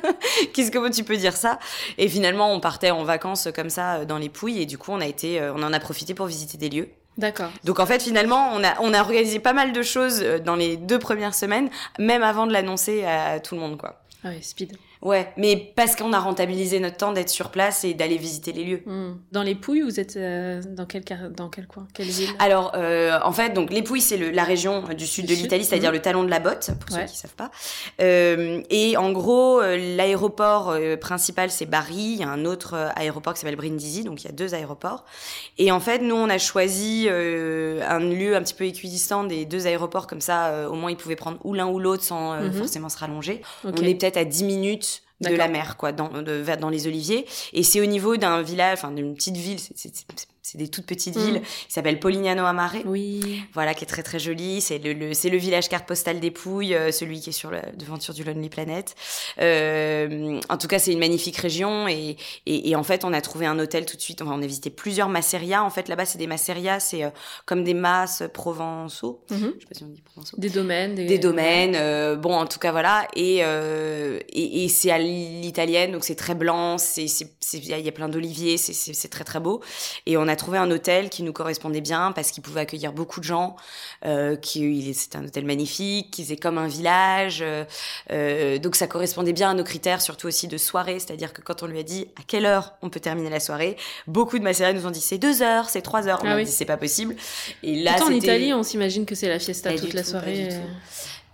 Qu'est-ce 0.52 0.70
que 0.70 0.90
tu 0.92 1.04
peux 1.04 1.16
dire 1.16 1.34
ça? 1.36 1.58
Et 1.96 2.08
finalement 2.08 2.52
on 2.52 2.60
partait 2.60 2.90
en 2.90 3.02
vacances 3.04 3.48
comme 3.54 3.70
ça 3.70 4.04
dans 4.04 4.18
les 4.18 4.28
Pouilles 4.28 4.60
et 4.60 4.66
du 4.66 4.76
coup 4.76 4.92
on 4.92 5.00
a 5.00 5.06
été 5.06 5.40
on 5.54 5.62
en 5.62 5.72
a 5.72 5.80
profité 5.80 6.12
pour 6.12 6.26
visiter 6.26 6.58
des 6.58 6.68
lieux 6.68 6.88
D'accord. 7.18 7.50
donc 7.64 7.80
en 7.80 7.86
fait 7.86 8.02
finalement 8.02 8.50
on 8.54 8.62
a 8.64 8.80
on 8.80 8.94
a 8.94 9.00
organisé 9.00 9.40
pas 9.40 9.52
mal 9.52 9.72
de 9.72 9.82
choses 9.82 10.20
euh, 10.22 10.38
dans 10.38 10.56
les 10.56 10.76
deux 10.76 10.98
premières 10.98 11.34
semaines 11.34 11.68
même 11.98 12.22
avant 12.22 12.46
de 12.46 12.52
l'annoncer 12.52 13.04
à 13.04 13.40
tout 13.40 13.54
le 13.56 13.60
monde 13.60 13.76
quoi 13.78 14.00
Ah 14.24 14.28
ouais, 14.28 14.40
speed. 14.42 14.76
Ouais 15.02 15.32
mais 15.36 15.72
parce 15.76 15.96
qu'on 15.96 16.12
a 16.12 16.18
rentabilisé 16.18 16.78
notre 16.80 16.96
temps 16.98 17.12
d'être 17.12 17.28
sur 17.30 17.50
place 17.50 17.84
et 17.84 17.94
d'aller 17.94 18.16
visiter 18.18 18.52
les 18.52 18.64
lieux 18.64 18.82
Hmm. 18.86 19.14
Dans 19.32 19.42
les 19.42 19.54
Pouilles, 19.54 19.82
vous 19.82 20.00
êtes 20.00 20.16
euh, 20.16 20.60
dans, 20.66 20.86
quel 20.86 21.02
dans 21.36 21.48
quel 21.48 21.66
coin 21.66 21.86
Quelle 21.94 22.06
ville? 22.08 22.30
Alors, 22.38 22.72
euh, 22.74 23.18
en 23.24 23.32
fait, 23.32 23.50
donc 23.50 23.70
les 23.72 23.82
Pouilles, 23.82 24.00
c'est 24.00 24.16
la 24.32 24.44
région 24.44 24.82
du 24.96 25.06
sud 25.06 25.26
de 25.26 25.34
l'Italie, 25.34 25.64
c'est-à-dire 25.64 25.90
mhm. 25.90 25.96
le 25.96 26.02
talon 26.02 26.24
de 26.24 26.30
la 26.30 26.40
botte, 26.40 26.70
pour 26.80 26.96
Ouais. 26.96 27.06
ceux 27.06 27.12
qui 27.12 27.18
savent 27.18 27.34
pas. 27.34 27.50
Euh, 28.00 28.62
et 28.70 28.96
en 28.96 29.12
gros, 29.12 29.60
euh, 29.60 29.76
l'aéroport 29.96 30.70
euh, 30.70 30.96
principal, 30.96 31.50
c'est 31.50 31.66
Bari. 31.66 31.94
Il 31.94 32.16
y 32.20 32.22
a 32.24 32.28
un 32.28 32.44
autre 32.44 32.74
euh, 32.74 32.88
aéroport 32.96 33.34
qui 33.34 33.40
s'appelle 33.40 33.56
Brindisi, 33.56 34.02
donc 34.04 34.22
il 34.22 34.26
y 34.26 34.28
a 34.28 34.32
deux 34.32 34.54
aéroports. 34.54 35.04
Et 35.58 35.70
en 35.70 35.80
fait, 35.80 35.98
nous, 36.00 36.16
on 36.16 36.28
a 36.30 36.38
choisi 36.38 37.06
euh, 37.08 37.82
un 37.88 38.00
lieu 38.00 38.34
un 38.36 38.42
petit 38.42 38.54
peu 38.54 38.64
équidistant 38.64 39.24
des 39.24 39.44
deux 39.44 39.66
aéroports, 39.66 40.06
comme 40.06 40.20
ça, 40.22 40.46
euh, 40.48 40.68
au 40.68 40.74
moins, 40.74 40.90
ils 40.90 40.96
pouvaient 40.96 41.16
prendre 41.16 41.38
ou 41.44 41.54
l'un 41.54 41.66
ou 41.68 41.78
l'autre 41.78 42.02
sans 42.02 42.32
euh, 42.32 42.40
Mhm. 42.48 42.52
forcément 42.54 42.88
se 42.88 42.98
rallonger. 42.98 43.42
Ok. 43.64 43.74
On 43.80 43.84
est 43.84 43.94
peut-être 43.94 44.16
à 44.16 44.24
10 44.24 44.44
minutes 44.44 44.89
de 45.20 45.36
la 45.36 45.48
mer, 45.48 45.76
quoi, 45.76 45.92
dans, 45.92 46.08
de, 46.08 46.44
dans 46.60 46.68
les 46.70 46.86
oliviers. 46.86 47.26
Et 47.52 47.62
c'est 47.62 47.80
au 47.80 47.86
niveau 47.86 48.16
d'un 48.16 48.42
village, 48.42 48.78
enfin 48.78 48.90
d'une 48.90 49.14
petite 49.14 49.36
ville, 49.36 49.58
c'est- 49.58 50.06
c'est 50.42 50.58
des 50.58 50.68
toutes 50.68 50.86
petites 50.86 51.16
Mhm. 51.16 51.24
villes, 51.24 51.42
qui 51.42 51.72
s'appelle 51.72 51.98
Polignano 52.00 52.44
a 52.44 52.52
Mare. 52.52 52.76
Oui. 52.84 53.42
Voilà, 53.54 53.74
qui 53.74 53.84
est 53.84 53.86
très 53.86 54.02
très 54.02 54.18
joli. 54.18 54.60
C'est 54.60 54.78
le, 54.78 54.92
le- 54.92 55.14
c'est 55.14 55.28
le 55.30 55.38
village 55.38 55.68
carte 55.68 55.86
postale 55.86 56.20
des 56.20 56.30
Pouilles, 56.30 56.74
euh, 56.74 56.92
celui 56.92 57.20
qui 57.20 57.30
est 57.30 57.32
sur 57.32 57.50
la 57.50 57.62
devanture 57.72 58.14
du 58.14 58.24
Lonely 58.24 58.48
Planet. 58.48 58.94
Euh, 59.40 60.40
en 60.48 60.56
tout 60.58 60.68
cas, 60.68 60.78
c'est 60.78 60.92
une 60.92 60.98
magnifique 60.98 61.36
région 61.36 61.88
et, 61.88 62.16
et, 62.46 62.70
et 62.70 62.76
en 62.76 62.82
fait, 62.82 63.04
on 63.04 63.12
a 63.12 63.20
trouvé 63.20 63.46
un 63.46 63.58
hôtel 63.58 63.86
tout 63.86 63.96
de 63.96 64.02
suite. 64.02 64.22
Enfin, 64.22 64.32
on 64.34 64.42
a 64.42 64.46
visité 64.46 64.70
plusieurs 64.70 65.08
masserias. 65.08 65.62
En 65.62 65.70
fait, 65.70 65.88
là-bas, 65.88 66.04
c'est 66.04 66.18
des 66.18 66.26
masserias, 66.26 66.80
c'est 66.80 67.04
euh, 67.04 67.10
comme 67.46 67.64
des 67.64 67.74
masses 67.74 68.22
provençaux. 68.32 69.22
Mhm. 69.30 69.52
Je 69.56 69.60
sais 69.60 69.66
pas 69.66 69.74
si 69.74 69.84
on 69.84 69.88
dit 69.88 70.02
provençaux 70.02 70.36
Des 70.38 70.50
domaines. 70.50 70.94
Des, 70.94 71.06
des 71.06 71.18
domaines. 71.18 72.16
bon, 72.20 72.34
en 72.34 72.46
tout 72.46 72.58
cas, 72.58 72.72
voilà. 72.72 73.06
Et, 73.16 73.38
et, 73.38 74.64
et 74.64 74.68
c'est 74.68 74.90
à 74.90 74.98
l'italienne, 74.98 75.92
donc 75.92 76.04
c'est 76.04 76.14
très 76.14 76.34
blanc. 76.34 76.78
C'est, 76.78 77.06
il 77.54 77.66
y 77.66 77.72
a- 77.72 77.78
il 77.78 77.90
plein 77.92 78.08
d'oliviers. 78.08 78.56
C'est 78.56 79.08
très 79.08 79.24
très 79.24 79.40
beau. 79.40 79.60
Et 80.06 80.16
on 80.16 80.28
a 80.30 80.36
trouvé 80.36 80.58
un 80.58 80.70
hôtel 80.70 81.10
qui 81.10 81.22
nous 81.22 81.32
correspondait 81.32 81.80
bien 81.80 82.12
parce 82.12 82.30
qu'il 82.30 82.42
pouvait 82.42 82.60
accueillir 82.62 82.92
beaucoup 82.92 83.20
de 83.20 83.24
gens. 83.24 83.56
Euh, 84.06 84.36
c'était 84.42 85.16
un 85.16 85.24
hôtel 85.24 85.44
magnifique, 85.44 86.10
qui 86.10 86.22
faisait 86.24 86.36
comme 86.36 86.58
un 86.58 86.68
village. 86.68 87.40
euh, 87.42 87.64
euh, 88.12 88.58
donc 88.58 88.76
ça 88.76 88.86
correspondait 88.86 89.32
bien 89.32 89.50
à 89.50 89.54
nos 89.54 89.64
critères, 89.64 90.00
surtout 90.00 90.26
aussi 90.26 90.48
de 90.48 90.56
soirée. 90.56 90.98
C'est-à-dire 90.98 91.32
que 91.32 91.42
quand 91.42 91.62
on 91.62 91.66
lui 91.66 91.78
a 91.78 91.82
dit 91.82 92.06
à 92.18 92.22
quelle 92.26 92.46
heure 92.46 92.74
on 92.82 92.90
peut 92.90 93.00
terminer 93.00 93.30
la 93.30 93.40
soirée, 93.40 93.76
beaucoup 94.06 94.38
de 94.38 94.44
Macéries 94.44 94.74
nous 94.74 94.86
ont 94.86 94.90
dit 94.90 95.00
c'est 95.00 95.18
deux 95.18 95.42
heures, 95.42 95.68
c'est 95.68 95.82
trois 95.82 96.08
heures. 96.08 96.20
On 96.22 96.28
Ah 96.28 96.32
a 96.32 96.36
oui. 96.36 96.44
dit 96.44 96.52
c'est 96.52 96.64
pas 96.64 96.76
possible. 96.76 97.16
Et 97.62 97.82
là, 97.82 97.92
Pourtant, 97.92 98.12
en 98.12 98.16
Italie, 98.16 98.52
on 98.54 98.62
s'imagine 98.62 99.04
que 99.06 99.14
c'est 99.14 99.28
la 99.28 99.38
fiesta 99.38 99.72
toute 99.74 99.92
la 99.94 100.04
soirée. 100.04 100.48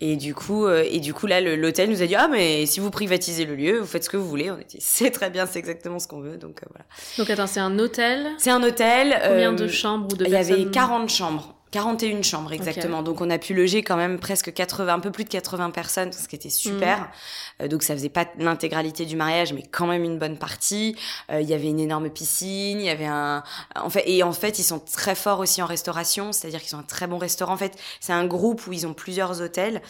Et 0.00 0.16
du 0.16 0.34
coup, 0.34 0.66
euh, 0.66 0.84
et 0.86 1.00
du 1.00 1.14
coup 1.14 1.26
là, 1.26 1.40
l'hôtel 1.40 1.88
nous 1.88 2.02
a 2.02 2.06
dit 2.06 2.14
ah 2.14 2.28
mais 2.28 2.66
si 2.66 2.80
vous 2.80 2.90
privatisez 2.90 3.46
le 3.46 3.54
lieu, 3.54 3.78
vous 3.78 3.86
faites 3.86 4.04
ce 4.04 4.10
que 4.10 4.16
vous 4.16 4.28
voulez. 4.28 4.50
On 4.50 4.54
a 4.54 4.62
dit 4.62 4.76
c'est 4.80 5.10
très 5.10 5.30
bien, 5.30 5.46
c'est 5.46 5.58
exactement 5.58 5.98
ce 5.98 6.06
qu'on 6.06 6.20
veut. 6.20 6.36
Donc 6.36 6.60
euh, 6.62 6.66
voilà. 6.70 6.84
Donc 7.18 7.30
attends, 7.30 7.46
c'est 7.46 7.60
un 7.60 7.78
hôtel. 7.78 8.26
C'est 8.38 8.50
un 8.50 8.62
hôtel. 8.62 9.18
Combien 9.22 9.52
euh, 9.52 9.56
de 9.56 9.68
chambres 9.68 10.08
ou 10.12 10.16
de 10.16 10.24
Il 10.26 10.30
y 10.30 10.36
avait 10.36 10.54
personnes? 10.54 10.70
40 10.70 11.08
chambres. 11.10 11.55
41 11.73 12.23
chambres 12.23 12.52
exactement. 12.52 13.02
Donc 13.02 13.20
on 13.20 13.28
a 13.28 13.38
pu 13.38 13.52
loger 13.52 13.82
quand 13.82 13.96
même 13.96 14.18
presque 14.18 14.52
80, 14.52 14.94
un 14.94 15.00
peu 15.00 15.11
plus 15.11 15.25
de 15.25 15.28
80 15.28 15.70
personnes, 15.70 16.12
ce 16.12 16.28
qui 16.28 16.37
était 16.37 16.50
super. 16.50 16.99
Mhm. 16.99 17.06
Euh, 17.62 17.68
donc 17.68 17.82
ça 17.82 17.94
faisait 17.94 18.08
pas 18.08 18.26
l'intégralité 18.38 19.04
du 19.04 19.16
mariage, 19.16 19.52
mais 19.52 19.62
quand 19.62 19.87
même 19.87 20.04
une 20.04 20.18
bonne 20.18 20.38
partie. 20.38 20.96
Euh, 21.30 21.40
Il 21.40 21.49
y 21.49 21.54
avait 21.54 21.68
une 21.68 21.80
énorme 21.80 22.08
piscine, 22.08 22.80
il 22.80 22.87
y 22.87 22.90
avait 22.90 23.06
un, 23.06 23.42
en 23.75 23.90
fait, 23.90 24.04
et 24.06 24.23
en 24.23 24.32
fait 24.32 24.58
ils 24.58 24.64
sont 24.64 24.78
très 24.78 25.14
forts 25.14 25.40
aussi 25.40 25.61
en 25.61 25.66
restauration, 25.66 26.32
c'est-à-dire 26.32 26.62
qu'ils 26.62 26.76
ont 26.76 26.80
un 26.80 26.85
très 26.85 27.06
bon 27.06 27.18
restaurant. 27.18 27.54
En 27.54 27.58
fait, 27.58 27.76
c'est 28.00 28.12
un 28.12 28.26
groupe 28.26 28.66
où 28.66 28.73
ils 28.73 28.87
ont 28.87 28.94
plusieurs 28.94 29.40
hôtels, 29.42 29.82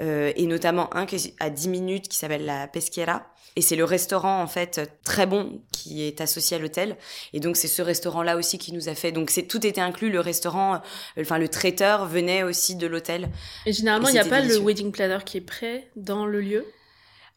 euh, 0.00 0.32
et 0.34 0.46
notamment 0.46 0.94
un 0.96 1.06
qui 1.06 1.16
est 1.16 1.34
à 1.40 1.50
10 1.50 1.68
minutes 1.68 2.08
qui 2.08 2.16
s'appelle 2.16 2.44
la 2.46 2.66
Peschiera. 2.66 3.22
Et 3.56 3.60
c'est 3.60 3.74
le 3.74 3.84
restaurant 3.84 4.40
en 4.40 4.46
fait 4.46 4.88
très 5.04 5.26
bon 5.26 5.60
qui 5.72 6.04
est 6.04 6.20
associé 6.20 6.56
à 6.56 6.60
l'hôtel. 6.60 6.96
Et 7.32 7.40
donc 7.40 7.56
c'est 7.56 7.66
ce 7.66 7.82
restaurant-là 7.82 8.36
aussi 8.36 8.56
qui 8.56 8.72
nous 8.72 8.88
a 8.88 8.94
fait. 8.94 9.10
Donc 9.10 9.30
c'est 9.30 9.42
tout 9.42 9.66
était 9.66 9.80
inclus. 9.80 10.10
Le 10.10 10.20
restaurant, 10.20 10.74
euh, 10.74 11.22
enfin 11.22 11.38
le 11.38 11.48
traiteur 11.48 12.06
venait 12.06 12.44
aussi 12.44 12.76
de 12.76 12.86
l'hôtel. 12.86 13.28
Et 13.66 13.72
généralement, 13.72 14.08
il 14.08 14.12
n'y 14.12 14.18
a 14.20 14.24
pas 14.24 14.42
délicieux. 14.42 14.60
le 14.60 14.66
wedding 14.66 14.92
planner 14.92 15.18
qui 15.24 15.38
est 15.38 15.42
prêt 15.42 15.88
dans 15.96 16.24
le 16.24 16.40
lieu? 16.40 16.66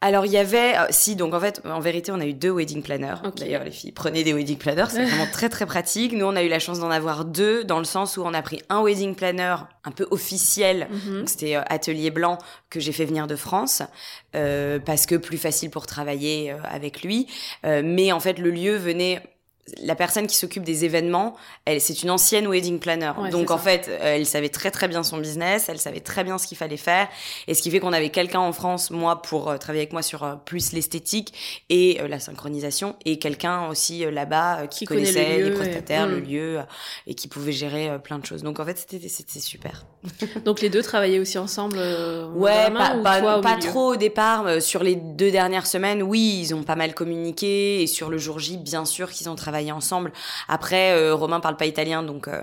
Alors 0.02 0.26
il 0.26 0.32
y 0.32 0.36
avait, 0.36 0.76
euh, 0.76 0.86
si 0.90 1.16
donc 1.16 1.32
en 1.32 1.40
fait, 1.40 1.62
en 1.64 1.80
vérité, 1.80 2.12
on 2.12 2.20
a 2.20 2.26
eu 2.26 2.34
deux 2.34 2.50
wedding 2.50 2.82
planners. 2.82 3.14
D'ailleurs, 3.36 3.64
les 3.64 3.70
filles 3.70 3.92
prenez 3.92 4.24
des 4.24 4.34
wedding 4.34 4.58
planners, 4.58 4.90
c'est 4.90 5.04
vraiment 5.04 5.30
très 5.32 5.48
très 5.48 5.64
pratique. 5.64 6.12
Nous, 6.12 6.26
on 6.26 6.36
a 6.36 6.42
eu 6.42 6.48
la 6.48 6.58
chance 6.58 6.80
d'en 6.80 6.90
avoir 6.90 7.24
deux 7.24 7.64
dans 7.64 7.78
le 7.78 7.84
sens 7.84 8.18
où 8.18 8.22
on 8.22 8.34
a 8.34 8.42
pris 8.42 8.60
un 8.68 8.82
wedding 8.82 9.14
planner 9.14 9.56
un 9.84 9.90
peu 9.90 10.06
officiel. 10.10 10.88
Mhm. 10.90 11.26
C'était 11.26 11.56
euh, 11.56 11.62
Atelier 11.68 12.10
Blanc 12.10 12.38
que 12.70 12.80
j'ai 12.80 12.92
fait 12.92 13.04
venir 13.04 13.26
de 13.26 13.36
France 13.36 13.82
euh, 14.34 14.78
parce 14.78 15.06
que 15.06 15.14
plus 15.14 15.38
facile 15.38 15.70
pour 15.70 15.86
travailler 15.86 16.52
euh, 16.52 16.56
avec 16.68 17.02
lui. 17.02 17.26
Euh, 17.64 17.82
mais 17.84 18.12
en 18.12 18.20
fait, 18.20 18.38
le 18.38 18.50
lieu 18.50 18.76
venait. 18.76 19.22
La 19.80 19.94
personne 19.94 20.26
qui 20.26 20.34
s'occupe 20.34 20.64
des 20.64 20.84
événements, 20.84 21.36
elle, 21.66 21.80
c'est 21.80 22.02
une 22.02 22.10
ancienne 22.10 22.48
wedding 22.48 22.80
planner. 22.80 23.12
Ouais, 23.16 23.30
Donc 23.30 23.52
en 23.52 23.58
ça. 23.58 23.62
fait, 23.62 23.86
euh, 23.88 24.16
elle 24.16 24.26
savait 24.26 24.48
très 24.48 24.72
très 24.72 24.88
bien 24.88 25.04
son 25.04 25.18
business, 25.18 25.68
elle 25.68 25.78
savait 25.78 26.00
très 26.00 26.24
bien 26.24 26.36
ce 26.36 26.48
qu'il 26.48 26.56
fallait 26.58 26.76
faire. 26.76 27.06
Et 27.46 27.54
ce 27.54 27.62
qui 27.62 27.70
fait 27.70 27.78
qu'on 27.78 27.92
avait 27.92 28.08
quelqu'un 28.08 28.40
en 28.40 28.52
France, 28.52 28.90
moi, 28.90 29.22
pour 29.22 29.48
euh, 29.48 29.58
travailler 29.58 29.82
avec 29.82 29.92
moi 29.92 30.02
sur 30.02 30.24
euh, 30.24 30.34
plus 30.44 30.72
l'esthétique 30.72 31.62
et 31.70 32.00
euh, 32.00 32.08
la 32.08 32.18
synchronisation, 32.18 32.96
et 33.04 33.20
quelqu'un 33.20 33.68
aussi 33.68 34.04
là-bas 34.10 34.66
qui, 34.66 34.84
connaissait 34.84 35.38
les 35.38 35.46
et- 35.46 35.50
prestataires, 35.52 36.08
le 36.08 36.16
Mm. 36.20 36.24
lieu, 36.24 36.58
et 37.06 37.14
qui 37.14 37.28
pouvait 37.28 37.52
gérer 37.52 37.98
plein 38.02 38.18
de 38.18 38.26
choses. 38.26 38.42
Donc 38.42 38.58
en 38.58 38.64
fait, 38.64 38.76
c'était 38.78 39.08
c'était 39.08 39.38
super. 39.38 39.86
Donc 40.44 40.60
les 40.60 40.70
deux 40.70 40.82
travaillaient 40.82 41.20
aussi 41.20 41.38
ensemble. 41.38 41.78
Ouais, 42.34 42.68
main, 42.68 43.00
pas, 43.00 43.20
pas, 43.20 43.38
au 43.38 43.40
pas 43.40 43.56
trop 43.58 43.92
au 43.92 43.96
départ. 43.96 44.60
Sur 44.60 44.82
les 44.82 44.96
deux 44.96 45.30
dernières 45.30 45.68
semaines, 45.68 46.02
oui, 46.02 46.40
ils 46.42 46.52
ont 46.52 46.64
pas 46.64 46.74
mal 46.76 46.94
communiqué. 46.94 47.80
Et 47.82 47.86
sur 47.86 48.10
le 48.10 48.18
jour 48.18 48.40
J, 48.40 48.56
bien 48.56 48.84
sûr 48.84 49.10
qu'ils 49.12 49.30
ont 49.30 49.36
travaillé 49.36 49.51
ensemble. 49.72 50.12
Après, 50.48 50.92
euh, 50.92 51.14
Romain 51.14 51.40
parle 51.40 51.56
pas 51.56 51.66
italien, 51.66 52.02
donc 52.02 52.28
euh, 52.28 52.40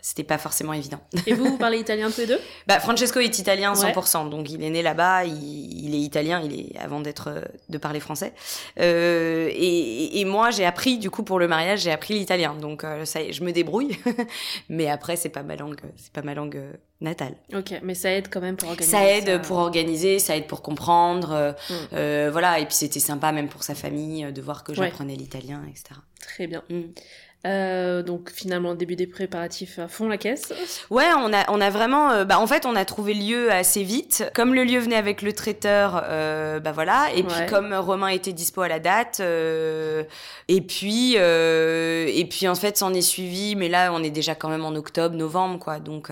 c'était 0.00 0.22
pas 0.24 0.38
forcément 0.38 0.72
évident. 0.72 1.00
Et 1.26 1.34
vous, 1.34 1.44
vous 1.44 1.58
parlez 1.58 1.78
italien 1.80 2.10
tous 2.10 2.20
les 2.20 2.26
deux? 2.26 2.40
Bah, 2.66 2.78
Francesco 2.80 3.20
est 3.20 3.38
italien 3.38 3.72
Ouais. 3.74 3.92
100%, 3.92 4.28
donc 4.30 4.50
il 4.50 4.62
est 4.62 4.70
né 4.70 4.82
là-bas, 4.82 5.24
il, 5.24 5.84
il 5.86 5.94
est 5.94 5.98
italien, 6.00 6.40
il 6.44 6.58
est 6.60 6.78
avant 6.78 7.00
d'être 7.00 7.28
euh, 7.28 7.40
de 7.68 7.78
parler 7.78 8.00
français. 8.00 8.32
Euh, 8.80 9.48
et, 9.52 10.20
et 10.20 10.24
moi, 10.24 10.50
j'ai 10.50 10.64
appris 10.64 10.98
du 10.98 11.10
coup 11.10 11.22
pour 11.22 11.38
le 11.38 11.48
mariage, 11.48 11.80
j'ai 11.80 11.90
appris 11.92 12.14
l'italien, 12.14 12.54
donc 12.54 12.84
euh, 12.84 13.04
ça, 13.04 13.20
y 13.20 13.28
est, 13.28 13.32
je 13.32 13.42
me 13.44 13.52
débrouille. 13.52 13.98
Mais 14.68 14.88
après, 14.88 15.16
c'est 15.16 15.28
pas 15.28 15.42
ma 15.42 15.56
langue, 15.56 15.80
c'est 15.96 16.12
pas 16.12 16.22
ma 16.22 16.34
langue 16.34 16.60
natale. 17.00 17.34
Ok, 17.54 17.74
mais 17.82 17.94
ça 17.94 18.10
aide 18.12 18.28
quand 18.30 18.40
même 18.40 18.56
pour 18.56 18.68
organiser. 18.70 18.90
Ça 18.96 19.04
aide 19.06 19.42
pour 19.42 19.58
organiser, 19.58 20.18
ça 20.18 20.36
aide 20.36 20.46
pour 20.46 20.62
comprendre, 20.62 21.32
euh, 21.32 21.52
Mm. 21.52 21.74
euh, 21.94 22.28
voilà. 22.32 22.58
Et 22.60 22.66
puis 22.66 22.74
c'était 22.74 23.00
sympa 23.00 23.30
même 23.32 23.48
pour 23.48 23.62
sa 23.62 23.74
famille 23.74 24.32
de 24.32 24.40
voir 24.42 24.64
que 24.64 24.72
Ouais. 24.72 24.78
j'apprenais 24.88 25.14
l'italien, 25.16 25.62
etc. 25.68 26.00
Très 26.26 26.46
bien. 26.46 26.62
Mm. 26.70 26.82
Euh, 27.46 28.02
donc 28.02 28.30
finalement, 28.30 28.74
début 28.74 28.96
des 28.96 29.06
préparatifs 29.06 29.78
à 29.78 29.86
fond 29.86 30.08
la 30.08 30.16
caisse. 30.16 30.54
Ouais, 30.88 31.08
on 31.18 31.30
a, 31.34 31.44
on 31.50 31.60
a 31.60 31.68
vraiment, 31.68 32.10
euh, 32.10 32.24
bah 32.24 32.38
en 32.38 32.46
fait, 32.46 32.64
on 32.64 32.74
a 32.74 32.86
trouvé 32.86 33.12
lieu 33.12 33.52
assez 33.52 33.82
vite. 33.82 34.24
Comme 34.34 34.54
le 34.54 34.64
lieu 34.64 34.78
venait 34.78 34.96
avec 34.96 35.20
le 35.20 35.34
traiteur, 35.34 36.02
euh, 36.08 36.58
bah 36.58 36.72
voilà. 36.72 37.08
Et 37.14 37.22
puis 37.22 37.46
comme 37.50 37.74
Romain 37.74 38.08
était 38.08 38.32
dispo 38.32 38.62
à 38.62 38.68
la 38.68 38.78
date, 38.78 39.20
et 39.20 40.60
puis, 40.62 41.16
et 41.16 42.28
puis 42.30 42.48
en 42.48 42.54
fait, 42.54 42.78
s'en 42.78 42.94
est 42.94 43.02
suivi. 43.02 43.56
Mais 43.56 43.68
là, 43.68 43.92
on 43.92 44.02
est 44.02 44.10
déjà 44.10 44.34
quand 44.34 44.48
même 44.48 44.64
en 44.64 44.74
octobre, 44.74 45.14
novembre, 45.14 45.58
quoi. 45.58 45.80
Donc 45.80 46.10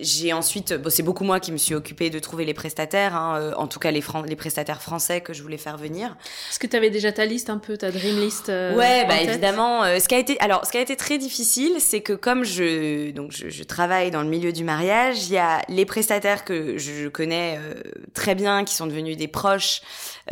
j'ai 0.00 0.32
ensuite, 0.32 0.72
bon, 0.74 0.90
c'est 0.90 1.02
beaucoup 1.02 1.24
moi 1.24 1.38
qui 1.40 1.52
me 1.52 1.56
suis 1.56 1.74
occupée 1.74 2.10
de 2.10 2.18
trouver 2.18 2.44
les 2.44 2.54
prestataires, 2.54 3.14
hein, 3.14 3.38
euh, 3.38 3.52
en 3.56 3.66
tout 3.68 3.78
cas 3.78 3.90
les, 3.90 4.00
Fran- 4.00 4.22
les 4.22 4.36
prestataires 4.36 4.82
français 4.82 5.20
que 5.20 5.32
je 5.32 5.42
voulais 5.42 5.56
faire 5.58 5.76
venir. 5.76 6.16
Est-ce 6.50 6.58
que 6.58 6.66
tu 6.66 6.76
avais 6.76 6.90
déjà 6.90 7.12
ta 7.12 7.24
liste 7.26 7.48
un 7.50 7.58
peu, 7.58 7.76
ta 7.76 7.90
dream 7.90 8.18
list 8.20 8.48
euh, 8.48 8.74
Ouais, 8.76 9.04
bah 9.06 9.18
tête? 9.18 9.28
évidemment. 9.30 9.84
euh, 9.84 10.00
ce 10.00 10.08
qui 10.08 10.14
a 10.14 10.18
été, 10.18 10.38
alors, 10.40 10.64
ce 10.66 10.72
qui 10.72 10.78
a 10.78 10.80
été 10.80 10.96
très 10.96 11.18
difficile, 11.18 11.74
c'est 11.78 12.00
que 12.00 12.12
comme 12.12 12.44
je, 12.44 13.10
donc 13.12 13.30
je, 13.32 13.48
je 13.50 13.62
travaille 13.62 14.10
dans 14.10 14.22
le 14.22 14.28
milieu 14.28 14.52
du 14.52 14.64
mariage, 14.64 15.26
il 15.28 15.32
y 15.34 15.38
a 15.38 15.62
les 15.68 15.84
prestataires 15.84 16.44
que 16.44 16.76
je 16.78 17.08
connais 17.08 17.58
euh, 17.60 17.74
très 18.14 18.34
bien, 18.34 18.64
qui 18.64 18.74
sont 18.74 18.86
devenus 18.86 19.16
des 19.16 19.28
proches 19.28 19.80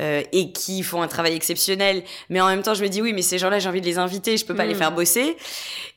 euh, 0.01 0.22
et 0.33 0.53
qui 0.53 0.83
font 0.83 1.03
un 1.03 1.09
travail 1.09 1.35
exceptionnel. 1.35 2.03
Mais 2.31 2.40
en 2.40 2.48
même 2.48 2.62
temps, 2.62 2.75
je 2.75 2.83
me 2.83 2.88
dis 2.88 3.01
oui, 3.01 3.12
mais 3.12 3.22
ces 3.22 3.38
gens-là, 3.38 3.59
j'ai 3.61 3.68
envie 3.68 3.81
de 3.81 3.87
les 3.87 3.98
inviter, 3.98 4.37
je 4.37 4.44
peux 4.44 4.55
pas 4.57 4.66
les 4.66 4.75
faire 4.75 4.92
bosser. 4.92 5.37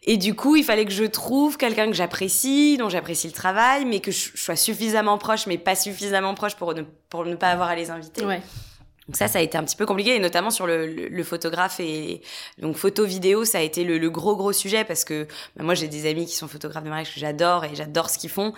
Et 0.08 0.18
du 0.18 0.36
coup, 0.36 0.56
il 0.56 0.64
fallait 0.64 0.86
que 0.86 0.92
je 0.92 1.04
trouve 1.06 1.58
quelqu'un 1.58 1.88
que 1.88 1.94
j'apprécie, 1.94 2.78
dont 2.78 2.90
j'apprécie 2.90 3.26
le 3.26 3.34
travail, 3.34 3.55
mais 3.86 4.00
que 4.00 4.12
je 4.12 4.32
sois 4.36 4.56
suffisamment 4.56 5.18
proche, 5.18 5.48
mais 5.48 5.58
pas 5.58 5.76
suffisamment 5.76 6.34
proche 6.36 6.56
pour 6.56 6.74
ne 6.74 7.36
pas 7.36 7.50
avoir 7.50 7.70
à 7.70 7.76
les 7.76 7.90
inviter. 7.90 8.24
Donc 9.08 9.18
ça, 9.18 9.28
ça 9.28 9.38
a 9.38 9.42
été 9.44 9.56
un 9.56 9.64
petit 9.64 9.76
peu 9.76 9.86
compliqué, 9.86 10.16
et 10.16 10.20
notamment 10.20 10.50
sur 10.50 10.66
le, 10.66 10.88
le, 10.88 11.24
photographe 11.24 11.80
et 11.80 12.22
donc 12.60 12.76
photo 12.76 13.06
vidéo, 13.06 13.46
ça 13.46 13.60
a 13.60 13.62
été 13.62 13.84
le, 13.84 14.00
le 14.00 14.10
gros 14.10 14.36
gros 14.36 14.52
sujet 14.52 14.84
parce 14.84 15.06
que 15.06 15.28
bah, 15.56 15.64
moi 15.64 15.76
j'ai 15.76 15.88
des 15.88 16.10
amis 16.10 16.26
qui 16.26 16.36
sont 16.36 16.48
photographes 16.48 16.84
de 16.84 16.90
mariage 16.90 17.14
que 17.14 17.20
j'adore 17.20 17.66
et 17.66 17.76
j'adore 17.76 18.10
ce 18.10 18.18
qu'ils 18.18 18.32
font, 18.32 18.54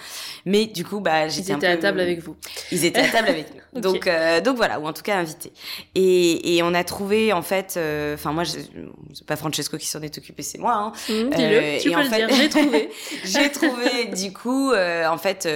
mais 0.46 0.66
du 0.66 0.86
coup 0.86 1.02
bah 1.02 1.28
j'étais 1.28 1.52
un 1.52 1.60
peu... 1.60 1.68
à 1.68 1.76
table 1.76 2.00
avec 2.00 2.22
vous. 2.22 2.38
Ils 2.72 2.86
étaient 2.86 3.02
à 3.02 3.10
table 3.10 3.28
avec 3.28 3.48
nous. 3.54 3.62
Donc 3.82 4.08
euh, 4.08 4.42
donc 4.42 4.58
voilà, 4.58 4.80
ou 4.80 4.88
en 4.88 4.94
tout 4.94 5.04
cas 5.04 5.18
invités. 5.18 5.52
Et, 5.94 6.56
et 6.56 6.64
on 6.64 6.74
a 6.74 6.84
trouvé 6.84 7.32
en 7.32 7.44
fait, 7.44 7.76
euh, 7.78 8.16
enfin 8.16 8.32
moi 8.32 8.44
c'est 8.46 9.26
pas 9.28 9.36
Francesco 9.36 9.78
qui 9.78 9.86
s'en 9.86 10.02
est 10.02 10.18
occupé, 10.18 10.42
c'est 10.42 10.58
moi. 10.58 10.74
Hein. 10.74 10.92
Mmh, 11.10 11.30
Dis-le, 11.36 11.82
tu 11.82 11.92
peux 11.92 12.02
le 12.02 12.10
dire. 12.10 12.30
J'ai 12.32 12.50
trouvé. 12.50 12.90
j'ai 13.24 13.52
trouvé 13.52 14.06
du 14.06 14.34
coup 14.34 14.72
en 14.74 15.18
fait 15.18 15.48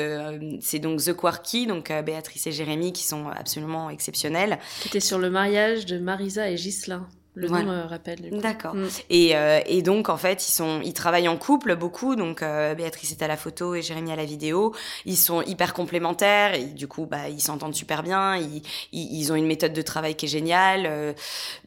c'est 0.59 0.79
donc 0.79 1.01
The 1.01 1.13
Quarky, 1.13 1.65
donc 1.65 1.91
Béatrice 2.03 2.45
et 2.45 2.51
Jérémy 2.51 2.93
qui 2.93 3.03
sont 3.03 3.29
absolument 3.29 3.89
exceptionnels. 3.89 4.59
C'était 4.81 4.99
sur 4.99 5.19
le 5.19 5.29
mariage 5.29 5.85
de 5.85 5.99
Marisa 5.99 6.49
et 6.49 6.55
Ghislain. 6.55 7.07
Le 7.33 7.47
nom 7.47 7.63
me 7.63 7.87
rappelle. 7.87 8.29
D'accord. 8.41 8.75
Mm. 8.75 8.87
Et, 9.09 9.37
euh, 9.37 9.61
et, 9.65 9.81
donc 9.81 10.09
en 10.09 10.17
fait 10.17 10.45
ils 10.49 10.51
sont 10.51 10.81
ils 10.83 10.93
travaillent 10.93 11.29
en 11.29 11.37
couple 11.37 11.77
beaucoup 11.77 12.17
donc 12.17 12.43
euh, 12.43 12.75
Béatrice 12.75 13.11
est 13.11 13.23
à 13.23 13.27
la 13.27 13.37
photo 13.37 13.73
et 13.73 13.81
Jérémy 13.81 14.11
à 14.11 14.17
la 14.17 14.25
vidéo. 14.25 14.75
Ils 15.05 15.15
sont 15.15 15.41
hyper 15.41 15.73
complémentaires 15.73 16.55
et 16.55 16.65
du 16.65 16.89
coup 16.89 17.05
bah 17.05 17.29
ils 17.29 17.39
s'entendent 17.39 17.73
super 17.73 18.03
bien. 18.03 18.35
Ils, 18.35 18.61
ils, 18.91 19.31
ont 19.31 19.35
une 19.35 19.45
méthode 19.45 19.71
de 19.71 19.81
travail 19.81 20.15
qui 20.15 20.25
est 20.25 20.29
géniale. 20.29 20.85
Euh. 20.85 21.13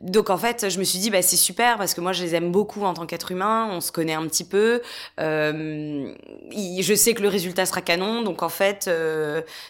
donc 0.02 0.28
en 0.28 0.36
fait 0.36 0.68
je 0.68 0.78
me 0.78 0.84
suis 0.84 0.98
dit 0.98 1.08
bah 1.08 1.22
c'est 1.22 1.36
super 1.36 1.78
parce 1.78 1.94
que 1.94 2.02
moi 2.02 2.12
je 2.12 2.22
les 2.22 2.34
aime 2.34 2.52
beaucoup 2.52 2.82
en 2.82 2.92
tant 2.92 3.06
qu'être 3.06 3.32
humain. 3.32 3.68
On 3.70 3.80
se 3.80 3.90
connaît 3.90 4.12
un 4.12 4.26
petit 4.26 4.44
peu. 4.44 4.82
je 5.18 6.94
sais 6.94 7.14
que 7.14 7.22
le 7.22 7.28
résultat 7.28 7.64
sera 7.64 7.80
canon 7.80 8.20
donc 8.20 8.42
en 8.42 8.50
fait 8.50 8.90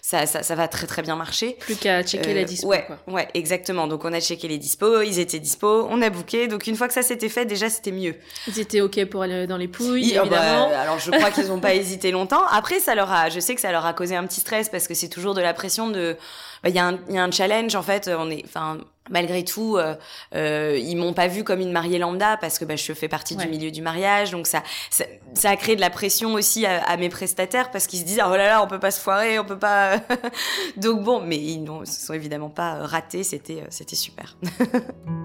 ça, 0.03 0.27
ça, 0.27 0.43
ça 0.43 0.55
va 0.57 0.67
très 0.67 0.89
très 0.89 1.03
bien 1.03 1.15
marcher. 1.15 1.57
Plus 1.61 1.77
qu'à 1.77 2.03
checker 2.03 2.35
la 2.35 2.43
dispo. 2.43 2.67
Ouais 2.67 2.85
quoi. 2.85 2.99
ouais 3.07 3.29
exactement. 3.35 3.87
Donc 3.87 4.05
on 4.05 4.13
a 4.13 4.19
checké 4.21 4.49
les 4.49 4.59
dispos. 4.59 5.03
Ils 5.03 5.21
étaient 5.21 5.39
dispo 5.85 5.95
on 5.95 6.03
a 6.03 6.11
booké. 6.11 6.49
Donc 6.49 6.67
une 6.67 6.77
fois 6.77 6.89
que 6.89 6.95
ça 6.95 7.03
s'était 7.03 7.29
fait, 7.29 7.47
déjà 7.47 7.69
c'était 7.69 7.93
mieux. 7.93 8.15
Ils 8.49 8.61
étaient 8.61 8.81
ok 8.81 9.05
pour 9.07 9.23
aller 9.23 9.47
dans 9.47 9.57
les 9.57 9.69
pouilles, 9.69 10.19
ah 10.19 10.25
bah, 10.25 10.81
alors 10.81 10.99
je 10.99 11.11
crois 11.11 11.31
qu'ils 11.31 11.49
n'ont 11.49 11.61
pas 11.61 11.75
hésité 11.75 12.11
longtemps. 12.11 12.45
Après, 12.51 12.81
ça 12.81 12.95
leur 12.95 13.13
a, 13.13 13.29
je 13.29 13.41
sais 13.41 13.55
que 13.55 13.61
ça 13.61 13.73
leur 13.73 13.87
a 13.87 13.93
causé 13.93 14.17
un 14.17 14.27
petit 14.27 14.41
stress 14.41 14.69
parce 14.69 14.89
que 14.89 14.95
c'est 14.95 15.09
toujours 15.09 15.35
de 15.35 15.41
la 15.41 15.55
pression 15.55 15.89
de. 15.89 16.17
Bah, 16.63 16.71
il 16.71 16.77
y, 16.77 16.79
a 16.79 17.23
un 17.23 17.31
challenge 17.31 17.75
en 17.75 17.83
fait. 17.83 18.11
On 18.17 18.31
est, 18.31 18.43
enfin, 18.47 18.79
malgré 19.11 19.45
tout, 19.45 19.77
euh, 19.77 19.95
euh, 20.35 20.79
ils 20.81 20.97
m'ont 20.97 21.13
pas 21.13 21.29
vu 21.29 21.45
comme 21.45 21.61
une 21.61 21.73
mariée 21.73 21.99
lambda 21.99 22.37
parce 22.37 22.59
que 22.59 22.65
bah, 22.65 22.77
je 22.77 22.93
fais 22.93 23.09
partie 23.09 23.37
du 23.37 23.47
milieu 23.49 23.71
du 23.71 23.83
mariage, 23.83 24.31
donc 24.31 24.47
ça, 24.47 24.63
ça, 24.91 25.51
a 25.51 25.57
créé 25.57 25.77
de 25.77 25.81
la 25.81 25.91
pression 25.91 26.35
aussi 26.35 26.65
à, 26.67 26.97
mes 26.97 27.09
prestataires 27.09 27.71
parce 27.71 27.87
qu'ils 27.87 28.01
se 28.01 28.05
disent 28.05 28.23
oh 28.25 28.37
là 28.37 28.47
là, 28.47 28.63
on 28.63 28.67
peut 28.67 28.81
pas 28.81 28.91
se 28.91 29.01
foirer, 29.01 29.39
on 29.39 29.45
peut 29.45 29.59
pas. 29.59 30.01
donc 30.77 31.03
bon, 31.03 31.21
mais 31.21 31.37
ils 31.37 31.63
ne 31.63 31.85
se 31.85 32.07
sont 32.07 32.15
évidemment 32.15 32.51
pas 32.51 32.87
ratés, 32.87 33.25
c'était 33.25 33.65
c'était 33.71 33.97
super. 33.97 34.37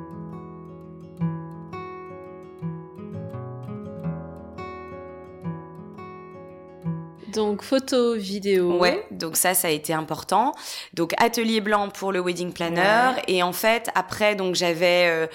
Donc 7.34 7.64
photo, 7.64 8.16
vidéo. 8.16 8.78
Ouais, 8.78 9.06
donc 9.12 9.36
ça, 9.36 9.54
ça 9.54 9.68
a 9.68 9.72
été 9.72 9.94
important. 9.94 10.54
Donc 10.94 11.14
atelier 11.18 11.62
blanc 11.62 11.90
pour 11.90 12.12
le 12.12 12.22
wedding 12.22 12.54
planner. 12.54 13.12
Et 13.28 13.44
en 13.44 13.54
fait, 13.54 13.90
après, 13.96 14.36
donc 14.36 14.56
j'avais 14.56 15.08
euh, 15.08 15.28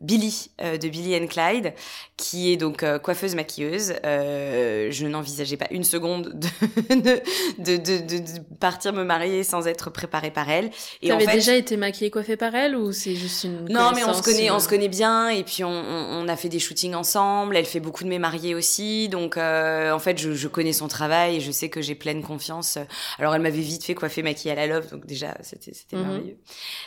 Billy 0.00 0.50
euh, 0.60 0.76
de 0.76 0.88
Billy 0.88 1.16
and 1.16 1.26
Clyde, 1.26 1.74
qui 2.22 2.52
est 2.52 2.56
donc 2.56 2.82
euh, 2.82 2.98
coiffeuse 2.98 3.34
maquilleuse. 3.34 3.94
je 4.02 5.06
n'envisageais 5.06 5.56
pas 5.56 5.66
une 5.70 5.84
seconde 5.84 6.32
de 6.90 7.20
de, 7.58 7.76
de, 7.76 8.18
de, 8.18 8.40
partir 8.60 8.92
me 8.92 9.04
marier 9.04 9.44
sans 9.44 9.66
être 9.66 9.90
préparée 9.90 10.30
par 10.30 10.48
elle. 10.48 10.70
Et 11.02 11.08
tu 11.08 11.12
avais 11.12 11.26
déjà 11.26 11.54
été 11.54 11.76
maquillée, 11.76 12.10
coiffée 12.10 12.36
par 12.36 12.54
elle 12.54 12.76
ou 12.76 12.92
c'est 12.92 13.14
juste 13.14 13.44
une 13.44 13.66
Non, 13.68 13.92
mais 13.94 14.04
on 14.04 14.14
se 14.14 14.22
connaît, 14.22 14.50
on 14.50 14.60
se 14.60 14.68
connaît 14.68 14.88
bien. 14.88 15.28
Et 15.28 15.42
puis 15.42 15.64
on, 15.64 15.70
on, 15.70 16.28
a 16.28 16.36
fait 16.36 16.48
des 16.48 16.58
shootings 16.58 16.94
ensemble. 16.94 17.56
Elle 17.56 17.66
fait 17.66 17.80
beaucoup 17.80 18.04
de 18.04 18.08
mes 18.08 18.18
mariés 18.18 18.54
aussi. 18.54 19.08
Donc 19.08 19.36
en 19.36 19.98
fait, 19.98 20.18
je, 20.18 20.32
je 20.32 20.48
connais 20.48 20.72
son 20.72 20.88
travail 20.88 21.40
je 21.42 21.50
sais 21.50 21.68
que 21.68 21.82
j'ai 21.82 21.94
pleine 21.94 22.22
confiance. 22.22 22.78
Alors 23.18 23.34
elle 23.34 23.42
m'avait 23.42 23.60
vite 23.60 23.84
fait 23.84 23.94
coiffer, 23.94 24.22
maquiller 24.22 24.52
à 24.52 24.54
la 24.54 24.66
love, 24.66 24.90
donc 24.90 25.06
déjà 25.06 25.36
c'était 25.42 25.74
c'était 25.74 25.96
mhm. 25.96 26.02
merveilleux. 26.02 26.36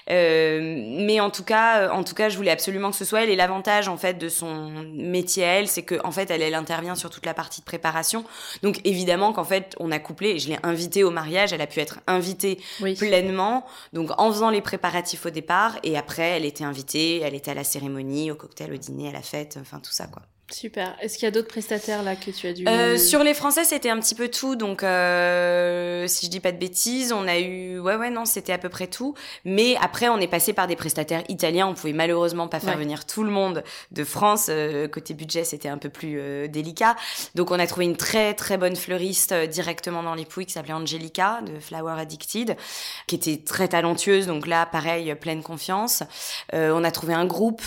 Euh, 0.10 1.06
mais 1.06 1.20
en 1.20 1.30
tout 1.30 1.44
cas, 1.44 1.92
en 1.92 2.04
tout 2.04 2.16
cas, 2.16 2.30
je 2.30 2.38
voulais 2.38 2.52
absolument 2.52 2.92
que 2.92 2.98
ce 2.98 3.06
soit 3.06 3.24
elle. 3.24 3.30
Et 3.30 3.36
l'avantage 3.36 3.88
en 3.88 3.98
fait 3.98 4.18
de 4.18 4.30
son 4.30 4.70
métier 4.94 5.25
elle, 5.38 5.68
c'est 5.68 5.84
que 5.84 5.96
en 6.04 6.12
fait 6.12 6.30
elle, 6.32 6.42
elle 6.42 6.56
intervient 6.56 6.96
sur 6.96 7.10
toute 7.10 7.26
la 7.26 7.34
partie 7.34 7.62
de 7.62 7.66
préparation. 7.66 8.24
Donc 8.64 8.80
évidemment 8.84 9.34
qu'en 9.34 9.44
fait 9.44 9.76
on 9.80 9.92
a 9.92 10.00
couplé. 10.00 10.40
Je 10.40 10.50
l'ai 10.50 10.60
invitée 10.64 11.04
au 11.04 11.12
mariage, 11.12 11.54
elle 11.54 11.62
a 11.62 11.68
pu 11.68 11.80
être 11.80 12.00
invitée 12.08 12.60
pleinement. 12.98 13.66
Donc 13.94 14.12
en 14.18 14.32
faisant 14.32 14.50
les 14.50 14.62
préparatifs 14.62 15.26
au 15.26 15.30
départ 15.30 15.78
et 15.84 15.98
après 15.98 16.30
elle 16.30 16.46
était 16.46 16.64
invitée, 16.64 17.22
elle 17.22 17.36
était 17.36 17.52
à 17.52 17.56
la 17.56 17.64
cérémonie, 17.64 18.32
au 18.32 18.36
cocktail, 18.36 18.74
au 18.74 18.78
dîner, 18.78 19.10
à 19.10 19.12
la 19.12 19.22
fête, 19.22 19.58
enfin 19.62 19.80
tout 19.80 19.92
ça 19.92 20.08
quoi. 20.08 20.22
Super. 20.52 20.96
Est-ce 21.02 21.16
qu'il 21.18 21.24
y 21.24 21.28
a 21.28 21.32
d'autres 21.32 21.48
prestataires 21.48 22.04
là 22.04 22.16
que 22.16 22.30
tu 22.30 22.46
as 22.46 22.54
dû 22.54 22.68
euh, 22.68 22.98
Sur 22.98 23.24
les 23.24 23.34
Français, 23.34 23.64
c'était 23.64 23.90
un 23.90 24.00
petit 24.00 24.14
peu 24.14 24.28
tout. 24.28 24.56
Donc, 24.56 24.84
euh, 24.84 26.06
si 26.08 26.28
je 26.28 26.32
dis 26.32 26.40
pas 26.40 26.52
de 26.52 26.60
bêtises, 26.60 27.12
on 27.12 27.28
a 27.28 27.40
eu, 27.40 27.80
ouais, 27.80 27.96
ouais, 27.96 28.12
non, 28.12 28.26
c'était 28.26 28.54
à 28.54 28.60
peu 28.60 28.70
près 28.70 28.86
tout. 28.86 29.16
Mais 29.44 29.76
après, 29.82 30.08
on 30.08 30.20
est 30.20 30.28
passé 30.28 30.54
par 30.54 30.68
des 30.68 30.76
prestataires 30.76 31.24
italiens. 31.30 31.66
On 31.66 31.74
pouvait 31.74 31.94
malheureusement 31.94 32.48
pas 32.48 32.60
faire 32.60 32.78
venir 32.78 33.06
tout 33.06 33.24
le 33.24 33.32
monde 33.32 33.64
de 33.92 34.04
France. 34.04 34.48
Euh, 34.50 34.88
côté 34.88 35.16
budget, 35.16 35.44
c'était 35.46 35.68
un 35.68 35.80
peu 35.80 35.90
plus 35.90 36.20
euh, 36.20 36.48
délicat. 36.48 36.96
Donc, 37.34 37.50
on 37.50 37.58
a 37.58 37.66
trouvé 37.66 37.86
une 37.86 37.98
très 37.98 38.36
très 38.36 38.58
bonne 38.58 38.76
fleuriste 38.76 39.32
euh, 39.32 39.48
directement 39.48 40.04
dans 40.04 40.14
les 40.14 40.26
Pouilles 40.26 40.46
qui 40.46 40.54
s'appelait 40.54 40.74
Angelica 40.74 41.42
de 41.42 41.60
Flower 41.60 42.00
Addicted, 42.00 42.56
qui 43.08 43.16
était 43.16 43.38
très 43.38 43.70
talentueuse. 43.70 44.28
Donc 44.28 44.46
là, 44.46 44.68
pareil, 44.68 45.14
pleine 45.16 45.42
confiance. 45.42 46.04
on 46.54 46.84
a 46.84 46.92
trouvé 46.92 47.16
un 47.16 47.26
groupe 47.26 47.64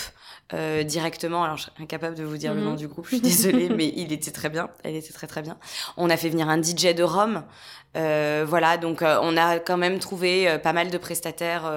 euh, 0.55 0.83
directement. 0.83 1.45
Alors, 1.45 1.57
je 1.57 1.65
suis 1.65 1.73
incapable 1.81 2.17
de 2.17 2.25
vous 2.25 2.37
dire 2.37 2.55
le 2.55 2.61
nom 2.61 2.71
mhm. 2.71 2.77
du 2.77 2.89
groupe, 2.89 3.05
je 3.05 3.17
suis 3.17 3.21
désolée, 3.21 3.69
mais 3.77 3.93
il 3.97 4.13
était 4.13 4.31
très 4.31 4.49
bien. 4.49 4.71
Elle 4.83 4.97
était 4.97 5.13
très 5.13 5.27
très 5.27 5.43
bien. 5.43 5.57
On 5.97 6.09
a 6.09 6.17
fait 6.17 6.31
venir 6.31 6.49
un 6.49 6.63
DJ 6.63 6.95
de 6.95 7.03
Rome 7.03 7.45
euh, 7.97 8.45
voilà, 8.47 8.77
donc 8.77 9.03
euh, 9.03 9.19
on 9.23 9.37
a 9.37 9.59
quand 9.59 9.77
même 9.77 9.99
trouvé 9.99 10.49
euh, 10.49 10.59
pas 10.59 10.73
mal 10.73 10.91
de 10.91 10.99
prestataires 10.99 11.73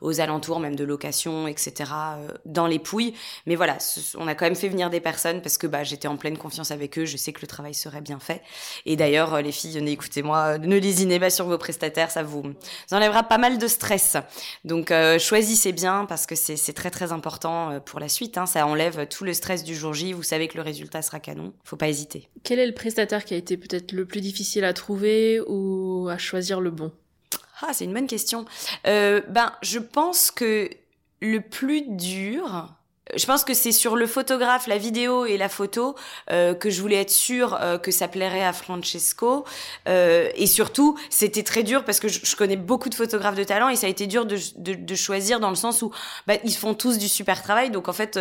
aux 0.00 0.20
alentours, 0.20 0.60
même 0.60 0.76
de 0.76 0.84
location, 0.84 1.46
etc., 1.48 1.90
dans 2.44 2.66
les 2.66 2.78
Pouilles. 2.78 3.14
Mais 3.46 3.56
voilà, 3.56 3.78
on 4.16 4.28
a 4.28 4.34
quand 4.34 4.46
même 4.46 4.56
fait 4.56 4.68
venir 4.68 4.90
des 4.90 5.00
personnes 5.00 5.42
parce 5.42 5.58
que 5.58 5.66
bah, 5.66 5.84
j'étais 5.84 6.08
en 6.08 6.16
pleine 6.16 6.38
confiance 6.38 6.70
avec 6.70 6.98
eux. 6.98 7.04
Je 7.04 7.16
sais 7.16 7.32
que 7.32 7.40
le 7.40 7.46
travail 7.46 7.74
serait 7.74 8.00
bien 8.00 8.18
fait. 8.18 8.42
Et 8.86 8.96
d'ailleurs, 8.96 9.40
les 9.42 9.52
filles, 9.52 9.78
écoutez-moi, 9.88 10.58
ne 10.58 10.76
lésinez 10.76 11.18
pas 11.18 11.30
sur 11.30 11.46
vos 11.46 11.58
prestataires, 11.58 12.10
ça 12.10 12.22
vous 12.22 12.44
enlèvera 12.90 13.24
pas 13.24 13.38
mal 13.38 13.58
de 13.58 13.66
stress. 13.66 14.16
Donc 14.64 14.92
choisissez 15.18 15.72
bien 15.72 16.06
parce 16.06 16.26
que 16.26 16.34
c'est 16.34 16.72
très 16.72 16.90
très 16.90 17.12
important 17.12 17.80
pour 17.84 18.00
la 18.00 18.08
suite. 18.08 18.38
Hein. 18.38 18.46
Ça 18.46 18.66
enlève 18.66 19.06
tout 19.08 19.24
le 19.24 19.34
stress 19.34 19.64
du 19.64 19.74
jour 19.74 19.94
J. 19.94 20.12
Vous 20.12 20.22
savez 20.22 20.48
que 20.48 20.56
le 20.56 20.62
résultat 20.62 21.02
sera 21.02 21.20
canon. 21.20 21.52
Faut 21.64 21.76
pas 21.76 21.88
hésiter. 21.88 22.28
Quel 22.44 22.58
est 22.58 22.66
le 22.66 22.74
prestataire 22.74 23.24
qui 23.24 23.34
a 23.34 23.36
été 23.36 23.56
peut-être 23.56 23.92
le 23.92 24.06
plus 24.06 24.20
difficile 24.20 24.64
à 24.64 24.72
trouver 24.72 25.40
ou 25.48 26.08
à 26.08 26.18
choisir 26.18 26.60
le 26.60 26.70
bon? 26.70 26.92
Ah, 27.60 27.72
c'est 27.72 27.84
une 27.84 27.92
bonne 27.92 28.06
question. 28.06 28.44
Euh, 28.86 29.20
ben, 29.28 29.52
je 29.62 29.78
pense 29.78 30.30
que 30.30 30.70
le 31.20 31.40
plus 31.40 31.82
dur, 31.82 32.68
je 33.16 33.26
pense 33.26 33.42
que 33.42 33.52
c'est 33.52 33.72
sur 33.72 33.96
le 33.96 34.06
photographe, 34.06 34.68
la 34.68 34.78
vidéo 34.78 35.24
et 35.24 35.36
la 35.36 35.48
photo 35.48 35.96
euh, 36.30 36.54
que 36.54 36.70
je 36.70 36.80
voulais 36.80 37.00
être 37.00 37.10
sûre 37.10 37.58
euh, 37.60 37.76
que 37.76 37.90
ça 37.90 38.06
plairait 38.06 38.44
à 38.44 38.52
Francesco. 38.52 39.44
et 39.86 40.46
surtout, 40.46 40.96
c'était 41.10 41.42
très 41.42 41.64
dur 41.64 41.84
parce 41.84 41.98
que 41.98 42.06
je, 42.06 42.36
connais 42.36 42.56
beaucoup 42.56 42.90
de 42.90 42.94
photographes 42.94 43.34
de 43.34 43.44
talent 43.44 43.68
et 43.68 43.76
ça 43.76 43.88
a 43.88 43.90
été 43.90 44.06
dur 44.06 44.24
de, 44.24 44.94
choisir 44.94 45.40
dans 45.40 45.50
le 45.50 45.56
sens 45.56 45.82
où 45.82 45.90
bah, 46.28 46.34
ils 46.44 46.54
font 46.54 46.74
tous 46.74 46.98
du 46.98 47.08
super 47.08 47.42
travail. 47.42 47.70
Donc 47.70 47.88
en 47.88 47.92
fait, 47.92 48.16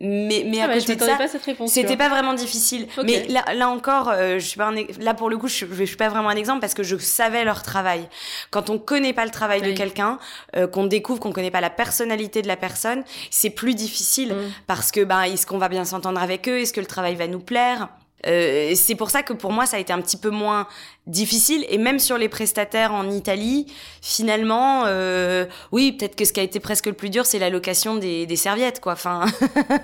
mais 0.00 0.44
mais 0.46 0.60
ah 0.60 0.70
à 0.70 0.74
côté 0.74 0.94
de 0.94 1.00
ça 1.00 1.18
c'était 1.66 1.96
pas 1.96 2.08
vraiment 2.08 2.34
difficile. 2.34 2.86
Mais 3.04 3.26
là, 3.28 3.44
là 3.54 3.68
encore 3.68 4.10
euh, 4.10 4.38
je 4.38 4.46
suis 4.46 4.58
pas 4.58 4.66
un, 4.66 4.74
là 5.00 5.14
pour 5.14 5.30
le 5.30 5.38
coup 5.38 5.48
je, 5.48 5.64
je, 5.64 5.84
suis 5.84 5.96
pas 5.96 6.08
vraiment 6.08 6.28
un 6.28 6.36
exemple 6.36 6.60
parce 6.60 6.74
que 6.74 6.82
je 6.82 6.96
savais 6.96 7.44
leur 7.44 7.62
travail. 7.62 8.08
Quand 8.50 8.68
on 8.68 8.78
connaît 8.78 9.14
pas 9.14 9.24
le 9.24 9.30
travail 9.30 9.62
de 9.62 9.72
quelqu'un 9.72 10.18
euh, 10.54 10.66
qu'on 10.66 10.86
découvre 10.86 11.20
qu'on 11.20 11.32
connaît 11.32 11.50
pas 11.50 11.62
la 11.62 11.70
personnalité 11.70 12.42
de 12.42 12.48
la 12.48 12.56
personne 12.56 13.04
c'est 13.30 13.50
plus 13.50 13.74
difficile 13.74 14.34
mm. 14.34 14.52
parce 14.66 14.90
que 14.90 15.02
ben 15.02 15.22
est-ce 15.22 15.46
qu'on 15.46 15.58
va 15.58 15.68
bien 15.68 15.84
s'entendre 15.84 16.20
avec 16.20 16.48
eux? 16.48 16.60
Est-ce 16.60 16.72
que 16.72 16.80
le 16.80 16.86
travail 16.86 17.14
va 17.14 17.26
nous 17.26 17.40
plaire? 17.40 17.88
Euh, 18.26 18.72
c'est 18.74 18.94
pour 18.94 19.10
ça 19.10 19.22
que 19.22 19.32
pour 19.32 19.52
moi 19.52 19.66
ça 19.66 19.76
a 19.76 19.80
été 19.80 19.92
un 19.92 20.00
petit 20.00 20.16
peu 20.16 20.30
moins 20.30 20.66
difficile. 21.06 21.64
Et 21.68 21.78
même 21.78 21.98
sur 21.98 22.18
les 22.18 22.28
prestataires 22.28 22.92
en 22.92 23.10
Italie 23.10 23.66
finalement 24.02 24.84
euh, 24.86 25.46
oui 25.70 25.92
peut-être 25.92 26.16
que 26.16 26.24
ce 26.24 26.32
qui 26.32 26.40
a 26.40 26.42
été 26.42 26.58
presque 26.60 26.86
le 26.86 26.92
plus 26.92 27.10
dur 27.10 27.26
c'est 27.26 27.38
la 27.38 27.50
location 27.50 27.96
des, 27.96 28.26
des, 28.26 28.36
serviettes 28.36 28.80
quoi. 28.80 28.94
Enfin 28.94 29.26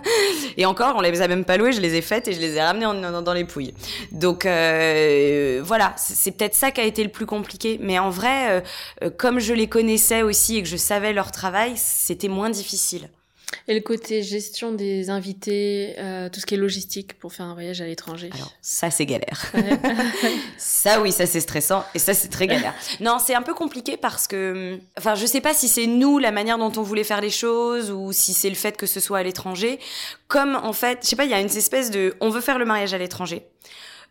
et 0.56 0.66
encore 0.66 0.94
on 0.96 1.00
les 1.00 1.22
a 1.22 1.28
même 1.28 1.44
pas 1.44 1.56
louées 1.56 1.72
je 1.72 1.80
les 1.80 1.94
ai 1.94 2.02
faites 2.02 2.26
et 2.28 2.32
je 2.32 2.40
les 2.40 2.56
ai 2.56 2.62
ramenées 2.62 2.86
en, 2.86 3.22
dans 3.22 3.34
les 3.34 3.44
pouilles. 3.44 3.74
Donc 4.10 4.46
euh, 4.46 5.60
voilà 5.64 5.94
c'est 5.96 6.32
peut-être 6.32 6.54
ça 6.54 6.70
qui 6.70 6.80
a 6.80 6.84
été 6.84 7.04
le 7.04 7.10
plus 7.10 7.26
compliqué. 7.26 7.78
Mais 7.80 7.98
en 7.98 8.10
vrai 8.10 8.64
euh, 9.02 9.10
comme 9.10 9.38
je 9.38 9.54
les 9.54 9.68
connaissais 9.68 10.22
aussi 10.22 10.56
et 10.56 10.62
que 10.62 10.68
je 10.68 10.76
savais 10.76 11.12
leur 11.12 11.30
travail 11.30 11.72
c'était 11.76 12.28
moins 12.28 12.50
difficile 12.50 13.08
Et 13.68 13.74
le 13.74 13.80
côté 13.80 14.22
gestion 14.22 14.72
des 14.72 15.10
invités, 15.10 15.94
euh, 15.98 16.28
tout 16.28 16.40
ce 16.40 16.46
qui 16.46 16.54
est 16.54 16.58
logistique 16.58 17.18
pour 17.18 17.32
faire 17.32 17.46
un 17.46 17.54
voyage 17.54 17.80
à 17.80 17.86
l'étranger. 17.86 18.30
Alors 18.34 18.52
ça 18.60 18.90
c'est 18.90 19.06
galère. 19.06 19.52
ça 20.58 21.00
oui, 21.00 21.12
ça 21.12 21.26
c'est 21.26 21.40
stressant 21.40 21.84
et 21.94 21.98
ça 21.98 22.14
c'est 22.14 22.28
très 22.28 22.46
galère. 22.46 22.74
Non, 23.00 23.18
c'est 23.24 23.34
un 23.34 23.42
peu 23.42 23.54
compliqué 23.54 23.96
parce 23.96 24.26
que, 24.26 24.78
enfin, 24.98 25.14
je 25.14 25.26
sais 25.26 25.40
pas 25.40 25.54
si 25.54 25.68
c'est 25.68 25.86
nous 25.86 26.18
la 26.18 26.32
manière 26.32 26.58
dont 26.58 26.72
on 26.76 26.82
voulait 26.82 27.04
faire 27.04 27.20
les 27.20 27.30
choses 27.30 27.90
ou 27.90 28.12
si 28.12 28.34
c'est 28.34 28.48
le 28.48 28.54
fait 28.54 28.76
que 28.76 28.86
ce 28.86 29.00
soit 29.00 29.18
à 29.18 29.22
l'étranger. 29.22 29.78
Comme 30.28 30.56
en 30.56 30.72
fait, 30.72 31.00
je 31.02 31.08
sais 31.08 31.16
pas, 31.16 31.24
il 31.24 31.30
y 31.30 31.34
a 31.34 31.40
une 31.40 31.46
espèce 31.46 31.90
de, 31.90 32.14
on 32.20 32.30
veut 32.30 32.40
faire 32.40 32.58
le 32.58 32.64
mariage 32.64 32.94
à 32.94 32.98
l'étranger. 32.98 33.46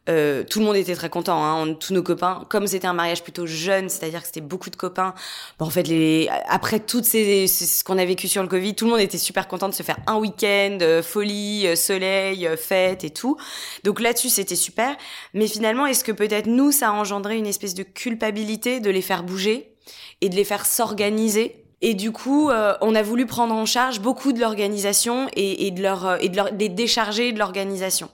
Euh, 0.10 0.44
tout 0.44 0.60
le 0.60 0.66
monde 0.66 0.76
était 0.76 0.96
très 0.96 1.10
content, 1.10 1.44
hein, 1.44 1.76
tous 1.76 1.94
nos 1.94 2.02
copains. 2.02 2.46
Comme 2.50 2.66
c'était 2.66 2.88
un 2.88 2.94
mariage 2.94 3.22
plutôt 3.22 3.46
jeune, 3.46 3.88
c'est-à-dire 3.88 4.22
que 4.22 4.26
c'était 4.26 4.42
beaucoup 4.42 4.72
de 4.72 4.76
copains. 4.76 5.14
Bon, 5.60 5.68
en 5.68 5.70
fait, 5.70 5.88
les 5.88 6.28
après 6.48 6.80
toutes 6.80 7.06
ces 7.06 7.48
ce 7.48 7.84
qu'on 7.84 8.00
a 8.00 8.06
vécu 8.06 8.28
sur 8.28 8.42
le 8.42 8.48
Covid, 8.48 8.74
tout 8.74 8.86
le 8.86 8.92
monde 8.92 9.00
était 9.00 9.20
super 9.20 9.48
content 9.48 9.70
de 9.70 9.76
se 9.76 9.84
faire 9.84 9.98
un 10.08 10.18
week-end, 10.18 10.80
euh, 10.82 11.04
folie, 11.04 11.68
euh, 11.68 11.76
soleil, 11.76 12.50
fête 12.58 13.04
et 13.04 13.12
tout. 13.12 13.38
Donc 13.84 14.00
là-dessus, 14.00 14.30
c'était 14.30 14.56
super. 14.56 14.96
Mais 15.36 15.48
finalement, 15.48 15.86
est-ce 15.86 16.04
que 16.04 16.12
peut-être 16.12 16.48
nous, 16.48 16.72
ça 16.72 16.90
a 16.90 16.92
engendré 16.94 17.38
une 17.38 17.48
espèce 17.48 17.76
de 17.76 17.84
culpabilité 17.84 18.80
de 18.80 18.90
les 18.90 19.02
faire 19.04 19.24
bouger 19.24 19.76
et 20.22 20.30
de 20.30 20.36
les 20.36 20.46
faire 20.46 20.66
s'organiser? 20.66 21.64
Et 21.84 21.96
du 21.96 22.12
coup, 22.12 22.52
on 22.52 22.96
a 22.96 23.02
voulu 23.02 23.26
prendre 23.26 23.56
en 23.56 23.66
charge 23.66 24.02
beaucoup 24.02 24.34
de 24.34 24.40
l'organisation 24.40 25.28
et, 25.34 25.66
et, 25.66 25.72
de 25.72 25.82
leur 25.82 26.24
et 26.24 26.30
de 26.30 26.36
leur 26.36 26.52
les 26.52 26.70
décharger 26.70 27.32
de 27.32 27.40
l'organisation. 27.40 28.12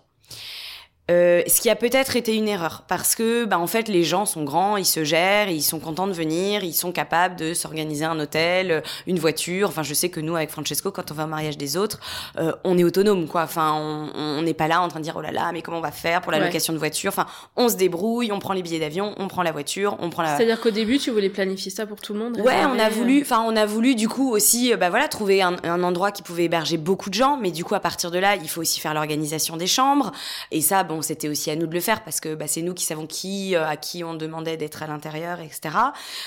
Euh, 1.10 1.42
ce 1.48 1.62
qui 1.62 1.70
a 1.70 1.76
peut-être 1.76 2.18
été 2.18 2.36
une 2.36 2.50
erreur 2.50 2.84
parce 2.90 3.16
que 3.16 3.46
bah, 3.46 3.58
en 3.60 3.68
fait 3.68 3.88
les 3.88 4.04
gens 4.04 4.26
sont 4.26 4.44
grands, 4.44 4.76
ils 4.76 4.86
se 4.86 5.06
gèrent, 5.06 5.50
ils 5.50 5.62
sont 5.62 5.80
contents 5.80 6.08
de 6.08 6.12
venir, 6.12 6.66
ils 6.66 6.74
sont 6.74 6.92
capables 6.92 7.38
de 7.38 7.54
s'organiser 7.54 8.04
un 8.04 8.20
hôtel, 8.20 8.72
euh, 8.72 8.82
une 9.08 9.18
voiture. 9.18 9.70
Enfin, 9.70 9.84
je 9.84 9.94
sais 9.94 10.10
que 10.10 10.20
nous 10.20 10.36
avec 10.36 10.50
Francesco, 10.50 10.92
quand 10.92 11.10
on 11.12 11.14
va 11.14 11.24
au 11.24 11.28
mariage 11.28 11.58
des 11.58 11.78
autres, 11.78 12.00
euh, 12.38 12.52
on 12.66 12.78
est 12.78 12.84
autonome 12.84 13.26
quoi. 13.28 13.44
Enfin, 13.44 13.74
on 13.74 14.42
n'est 14.42 14.54
pas 14.54 14.68
là 14.68 14.82
en 14.82 14.90
train 14.90 15.00
de 15.00 15.06
dire 15.06 15.16
oh 15.18 15.22
là 15.22 15.32
là, 15.32 15.52
mais 15.54 15.62
comment 15.62 15.78
on 15.78 15.82
va 15.82 15.92
faire 15.92 16.20
pour 16.22 16.34
la 16.34 16.40
location 16.40 16.74
de 16.74 16.78
voiture? 16.78 17.10
Enfin, 17.10 17.26
on 17.56 17.70
se 17.70 17.78
débrouille, 17.78 18.34
on 18.34 18.40
prend 18.40 18.54
les 18.54 18.62
billets 18.62 18.80
d'avion, 18.80 19.16
on 19.18 19.30
prend 19.30 19.44
la 19.44 19.54
voiture, 19.54 19.96
on 20.02 20.10
prend 20.10 20.24
la. 20.24 20.36
C'est-à-dire 20.36 20.60
qu'au 20.60 20.72
début, 20.72 20.98
tu 20.98 21.12
voulais 21.12 21.30
planifier 21.30 21.72
ça 21.72 21.86
pour 21.86 22.02
tout 22.02 22.14
le 22.14 22.20
monde. 22.20 22.42
Ouais, 22.42 22.66
on 22.66 22.78
a 22.78 22.90
voulu. 22.90 23.22
Enfin, 23.22 23.46
on 23.48 23.56
a 23.56 23.66
voulu 23.66 23.96
du 23.96 24.10
coup 24.10 24.32
aussi, 24.32 24.76
bah 24.76 24.90
voilà, 24.90 25.08
trouver 25.08 25.42
un, 25.42 25.56
un 25.64 25.84
endroit 25.84 26.12
qui 26.12 26.22
pouvait 26.22 26.44
héberger 26.44 26.76
beaucoup 26.76 27.10
de 27.10 27.16
gens, 27.16 27.38
mais 27.38 27.52
du 27.52 27.64
coup 27.64 27.76
à 27.76 27.80
partir 27.80 28.12
de 28.12 28.20
là, 28.20 28.36
il 28.36 28.50
faut 28.50 28.60
aussi 28.60 28.82
faire 28.82 28.94
l'organisation 28.94 29.56
des 29.56 29.68
chambres. 29.68 30.12
Et 30.52 30.60
ça, 30.60 30.84
bon, 30.84 30.97
c'était 31.02 31.28
aussi 31.28 31.52
à 31.52 31.56
nous 31.56 31.68
de 31.68 31.74
le 31.74 31.80
faire 31.80 32.04
parce 32.04 32.20
que 32.20 32.36
bah, 32.36 32.48
c'est 32.48 32.62
nous 32.62 32.74
qui 32.74 32.86
savons 32.86 33.08
qui, 33.08 33.56
euh, 33.56 33.68
à 33.68 33.78
qui 33.78 34.04
on 34.04 34.14
demandait 34.14 34.58
d'être 34.58 34.84
à 34.84 34.88
l'intérieur, 34.88 35.40
etc. 35.40 35.76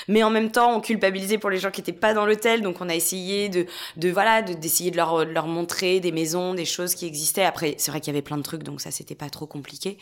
Mais 0.07 0.23
en 0.23 0.29
même 0.29 0.51
temps, 0.51 0.75
on 0.75 0.81
culpabilisait 0.81 1.37
pour 1.37 1.49
les 1.49 1.59
gens 1.59 1.71
qui 1.71 1.81
n'étaient 1.81 1.91
pas 1.91 2.13
dans 2.13 2.25
l'hôtel, 2.25 2.61
donc 2.61 2.77
on 2.81 2.89
a 2.89 2.95
essayé 2.95 3.49
de, 3.49 3.65
de 3.97 4.09
voilà, 4.09 4.41
d'essayer 4.41 4.91
de, 4.91 4.97
leur, 4.97 5.25
leur 5.25 5.47
montrer 5.47 5.99
des 5.99 6.11
maisons, 6.11 6.53
des 6.53 6.65
choses 6.65 6.95
qui 6.95 7.05
existaient. 7.05 7.43
Après, 7.43 7.75
c'est 7.77 7.91
vrai 7.91 7.99
qu'il 7.99 8.13
y 8.13 8.15
avait 8.15 8.21
plein 8.21 8.37
de 8.37 8.43
trucs, 8.43 8.63
donc 8.63 8.81
ça 8.81 8.91
c'était 8.91 9.15
pas 9.15 9.29
trop 9.29 9.45
compliqué. 9.45 9.97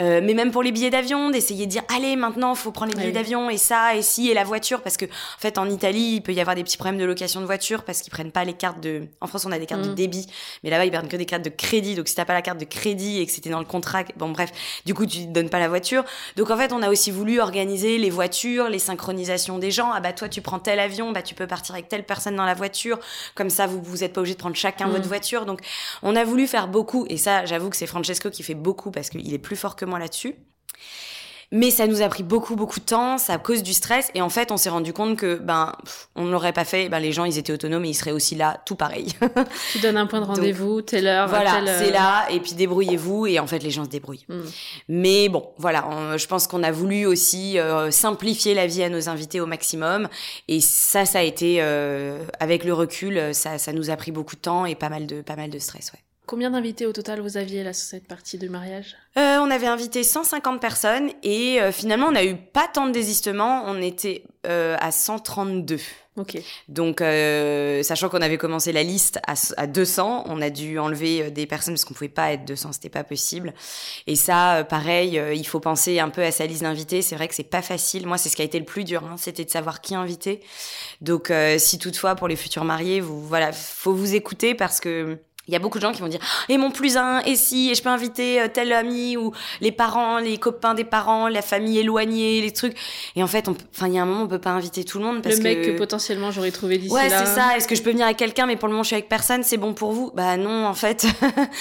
Euh, 0.00 0.20
mais 0.22 0.34
même 0.34 0.50
pour 0.50 0.62
les 0.62 0.72
billets 0.72 0.90
d'avion, 0.90 1.30
d'essayer 1.30 1.66
de 1.66 1.70
dire 1.70 1.82
allez 1.94 2.16
maintenant, 2.16 2.54
faut 2.54 2.72
prendre 2.72 2.92
les 2.92 2.98
billets 2.98 3.12
d'avion 3.12 3.50
et 3.50 3.58
ça 3.58 3.94
et 3.94 4.02
si 4.02 4.28
et 4.28 4.34
la 4.34 4.44
voiture 4.44 4.82
parce 4.82 4.96
que 4.96 5.06
en 5.06 5.38
fait 5.38 5.58
en 5.58 5.68
Italie, 5.68 6.14
il 6.16 6.22
peut 6.22 6.32
y 6.32 6.40
avoir 6.40 6.56
des 6.56 6.64
petits 6.64 6.76
problèmes 6.76 6.98
de 6.98 7.04
location 7.04 7.40
de 7.40 7.46
voiture 7.46 7.84
parce 7.84 8.02
qu'ils 8.02 8.10
prennent 8.10 8.32
pas 8.32 8.44
les 8.44 8.52
cartes 8.52 8.80
de. 8.80 9.06
En 9.20 9.26
France, 9.26 9.46
on 9.46 9.52
a 9.52 9.58
des 9.58 9.66
cartes 9.66 9.82
de 9.82 9.90
mm. 9.90 9.94
débit, 9.94 10.26
mais 10.62 10.70
là-bas 10.70 10.84
ils 10.84 10.90
prennent 10.90 11.08
que 11.08 11.16
des 11.16 11.26
cartes 11.26 11.44
de 11.44 11.50
crédit. 11.50 11.94
Donc 11.94 12.08
si 12.08 12.14
t'as 12.14 12.24
pas 12.24 12.34
la 12.34 12.42
carte 12.42 12.58
de 12.58 12.64
crédit 12.64 13.20
et 13.20 13.26
que 13.26 13.32
c'était 13.32 13.50
dans 13.50 13.58
le 13.58 13.64
contrat, 13.64 13.95
bon 14.16 14.30
bref, 14.30 14.52
du 14.84 14.94
coup, 14.94 15.06
tu 15.06 15.26
ne 15.26 15.32
donnes 15.32 15.50
pas 15.50 15.58
la 15.58 15.68
voiture. 15.68 16.04
Donc, 16.36 16.50
en 16.50 16.56
fait, 16.56 16.72
on 16.72 16.82
a 16.82 16.90
aussi 16.90 17.10
voulu 17.10 17.40
organiser 17.40 17.98
les 17.98 18.10
voitures, 18.10 18.68
les 18.68 18.78
synchronisations 18.78 19.58
des 19.58 19.70
gens. 19.70 19.90
Ah, 19.92 20.00
bah, 20.00 20.12
toi, 20.12 20.28
tu 20.28 20.40
prends 20.42 20.58
tel 20.58 20.78
avion, 20.78 21.12
bah, 21.12 21.22
tu 21.22 21.34
peux 21.34 21.46
partir 21.46 21.74
avec 21.74 21.88
telle 21.88 22.04
personne 22.04 22.36
dans 22.36 22.44
la 22.44 22.54
voiture. 22.54 22.98
Comme 23.34 23.50
ça, 23.50 23.66
vous, 23.66 23.80
vous 23.82 24.04
êtes 24.04 24.12
pas 24.12 24.20
obligé 24.20 24.34
de 24.34 24.40
prendre 24.40 24.56
chacun 24.56 24.88
votre 24.88 25.04
mm. 25.04 25.08
voiture. 25.08 25.46
Donc, 25.46 25.60
on 26.02 26.16
a 26.16 26.24
voulu 26.24 26.46
faire 26.46 26.68
beaucoup. 26.68 27.06
Et 27.08 27.16
ça, 27.16 27.44
j'avoue 27.46 27.70
que 27.70 27.76
c'est 27.76 27.86
Francesco 27.86 28.30
qui 28.30 28.42
fait 28.42 28.54
beaucoup 28.54 28.90
parce 28.90 29.10
qu'il 29.10 29.32
est 29.32 29.38
plus 29.38 29.56
fort 29.56 29.76
que 29.76 29.84
moi 29.84 29.98
là-dessus. 29.98 30.34
Mais 31.52 31.70
ça 31.70 31.86
nous 31.86 32.02
a 32.02 32.08
pris 32.08 32.22
beaucoup, 32.22 32.56
beaucoup 32.56 32.80
de 32.80 32.84
temps, 32.84 33.18
ça 33.18 33.38
cause 33.38 33.62
du 33.62 33.72
stress. 33.72 34.10
Et 34.14 34.20
en 34.20 34.28
fait, 34.28 34.50
on 34.50 34.56
s'est 34.56 34.68
rendu 34.68 34.92
compte 34.92 35.16
que, 35.16 35.36
ben, 35.36 35.72
on 36.14 36.24
ne 36.24 36.30
l'aurait 36.30 36.52
pas 36.52 36.64
fait. 36.64 36.88
Ben, 36.88 36.98
les 36.98 37.12
gens, 37.12 37.24
ils 37.24 37.38
étaient 37.38 37.52
autonomes 37.52 37.84
et 37.84 37.90
ils 37.90 37.94
seraient 37.94 38.12
aussi 38.12 38.34
là, 38.34 38.60
tout 38.66 38.74
pareil. 38.74 39.12
tu 39.72 39.78
donnes 39.78 39.96
un 39.96 40.06
point 40.06 40.20
de 40.20 40.26
rendez-vous, 40.26 40.82
telle 40.82 41.06
heure. 41.06 41.28
Voilà, 41.28 41.60
c'est 41.78 41.90
là. 41.90 42.26
Et 42.30 42.40
puis 42.40 42.54
débrouillez-vous. 42.54 43.26
Et 43.26 43.38
en 43.38 43.46
fait, 43.46 43.62
les 43.62 43.70
gens 43.70 43.84
se 43.84 43.90
débrouillent. 43.90 44.26
Hmm. 44.28 44.42
Mais 44.88 45.28
bon, 45.28 45.48
voilà. 45.58 46.16
je 46.16 46.26
pense 46.26 46.46
qu'on 46.46 46.62
a 46.62 46.72
voulu 46.72 47.06
aussi 47.06 47.58
euh, 47.58 47.90
simplifier 47.90 48.54
la 48.54 48.66
vie 48.66 48.82
à 48.82 48.88
nos 48.88 49.08
invités 49.08 49.40
au 49.40 49.46
maximum. 49.46 50.08
Et 50.48 50.60
ça, 50.60 51.04
ça 51.04 51.20
a 51.20 51.22
été, 51.22 51.58
euh, 51.60 52.18
avec 52.40 52.64
le 52.64 52.74
recul, 52.74 53.32
ça, 53.32 53.58
ça 53.58 53.72
nous 53.72 53.90
a 53.90 53.96
pris 53.96 54.10
beaucoup 54.10 54.34
de 54.34 54.40
temps 54.40 54.66
et 54.66 54.74
pas 54.74 54.88
mal 54.88 55.06
de, 55.06 55.22
pas 55.22 55.36
mal 55.36 55.50
de 55.50 55.58
stress, 55.58 55.92
ouais. 55.92 56.00
Combien 56.26 56.50
d'invités 56.50 56.86
au 56.86 56.92
total 56.92 57.20
vous 57.20 57.36
aviez 57.36 57.62
là 57.62 57.72
sur 57.72 57.86
cette 57.86 58.08
partie 58.08 58.36
du 58.36 58.48
mariage? 58.48 58.96
Euh, 59.16 59.38
On 59.38 59.48
avait 59.48 59.68
invité 59.68 60.02
150 60.02 60.60
personnes 60.60 61.10
et 61.22 61.60
euh, 61.60 61.70
finalement 61.70 62.08
on 62.08 62.12
n'a 62.12 62.24
eu 62.24 62.34
pas 62.34 62.66
tant 62.66 62.86
de 62.86 62.90
désistements, 62.90 63.62
on 63.66 63.80
était 63.80 64.24
euh, 64.44 64.76
à 64.80 64.90
132. 64.90 65.78
Ok. 66.16 66.38
Donc, 66.68 67.02
euh, 67.02 67.82
sachant 67.82 68.08
qu'on 68.08 68.22
avait 68.22 68.38
commencé 68.38 68.72
la 68.72 68.82
liste 68.82 69.20
à, 69.26 69.34
à, 69.58 69.66
200, 69.66 70.24
on 70.26 70.40
a 70.40 70.50
dû 70.50 70.78
enlever 70.78 71.30
des 71.30 71.46
personnes 71.46 71.74
parce 71.74 71.84
qu'on 71.84 71.94
pouvait 71.94 72.08
pas 72.08 72.32
être 72.32 72.44
200, 72.46 72.72
c'était 72.72 72.88
pas 72.88 73.04
possible. 73.04 73.52
Et 74.06 74.16
ça, 74.16 74.64
pareil, 74.68 75.20
il 75.34 75.46
faut 75.46 75.60
penser 75.60 76.00
un 76.00 76.08
peu 76.08 76.22
à 76.22 76.32
sa 76.32 76.46
liste 76.46 76.62
d'invités. 76.62 77.02
C'est 77.02 77.16
vrai 77.16 77.28
que 77.28 77.34
c'est 77.34 77.42
pas 77.42 77.60
facile. 77.60 78.06
Moi, 78.06 78.16
c'est 78.16 78.30
ce 78.30 78.36
qui 78.36 78.40
a 78.40 78.46
été 78.46 78.58
le 78.58 78.64
plus 78.64 78.84
dur, 78.84 79.04
hein, 79.04 79.16
c'était 79.18 79.44
de 79.44 79.50
savoir 79.50 79.82
qui 79.82 79.94
inviter. 79.94 80.40
Donc, 81.02 81.30
si 81.58 81.78
toutefois 81.78 82.14
pour 82.14 82.28
les 82.28 82.36
futurs 82.36 82.64
mariés, 82.64 83.02
vous 83.02 83.20
voilà, 83.20 83.52
faut 83.52 83.92
vous 83.92 84.14
écouter 84.14 84.54
parce 84.54 84.80
que 84.80 85.18
il 85.48 85.52
y 85.52 85.56
a 85.56 85.58
beaucoup 85.58 85.78
de 85.78 85.82
gens 85.82 85.92
qui 85.92 86.00
vont 86.00 86.08
dire 86.08 86.20
et 86.48 86.58
mon 86.58 86.70
plus 86.70 86.96
un 86.96 87.20
et 87.20 87.36
si 87.36 87.70
et 87.70 87.74
je 87.74 87.82
peux 87.82 87.88
inviter 87.88 88.40
euh, 88.40 88.48
tel 88.52 88.72
ami 88.72 89.16
ou 89.16 89.32
les 89.60 89.72
parents 89.72 90.18
les 90.18 90.38
copains 90.38 90.74
des 90.74 90.84
parents 90.84 91.28
la 91.28 91.42
famille 91.42 91.78
éloignée 91.78 92.40
les 92.40 92.52
trucs 92.52 92.76
et 93.14 93.22
en 93.22 93.26
fait 93.26 93.48
enfin 93.48 93.88
il 93.88 93.94
y 93.94 93.98
a 93.98 94.02
un 94.02 94.06
moment 94.06 94.22
on 94.24 94.28
peut 94.28 94.38
pas 94.38 94.50
inviter 94.50 94.84
tout 94.84 94.98
le 94.98 95.04
monde 95.04 95.22
parce 95.22 95.36
le 95.38 95.42
mec 95.42 95.62
que, 95.62 95.70
potentiellement 95.76 96.30
j'aurais 96.30 96.50
trouvé 96.50 96.78
d'ici 96.78 96.92
ouais 96.92 97.08
c'est 97.08 97.26
ça. 97.26 97.56
Est-ce 97.56 97.68
que 97.68 97.74
je 97.74 97.82
peux 97.82 97.90
venir 97.90 98.04
avec 98.04 98.16
quelqu'un 98.16 98.46
mais 98.46 98.56
pour 98.56 98.68
le 98.68 98.72
moment 98.72 98.82
je 98.82 98.88
suis 98.88 98.96
avec 98.96 99.08
personne 99.08 99.42
c'est 99.42 99.56
bon 99.56 99.74
pour 99.74 99.92
vous? 99.92 100.10
Bah 100.14 100.36
non 100.36 100.66
en 100.66 100.74
fait. 100.74 101.06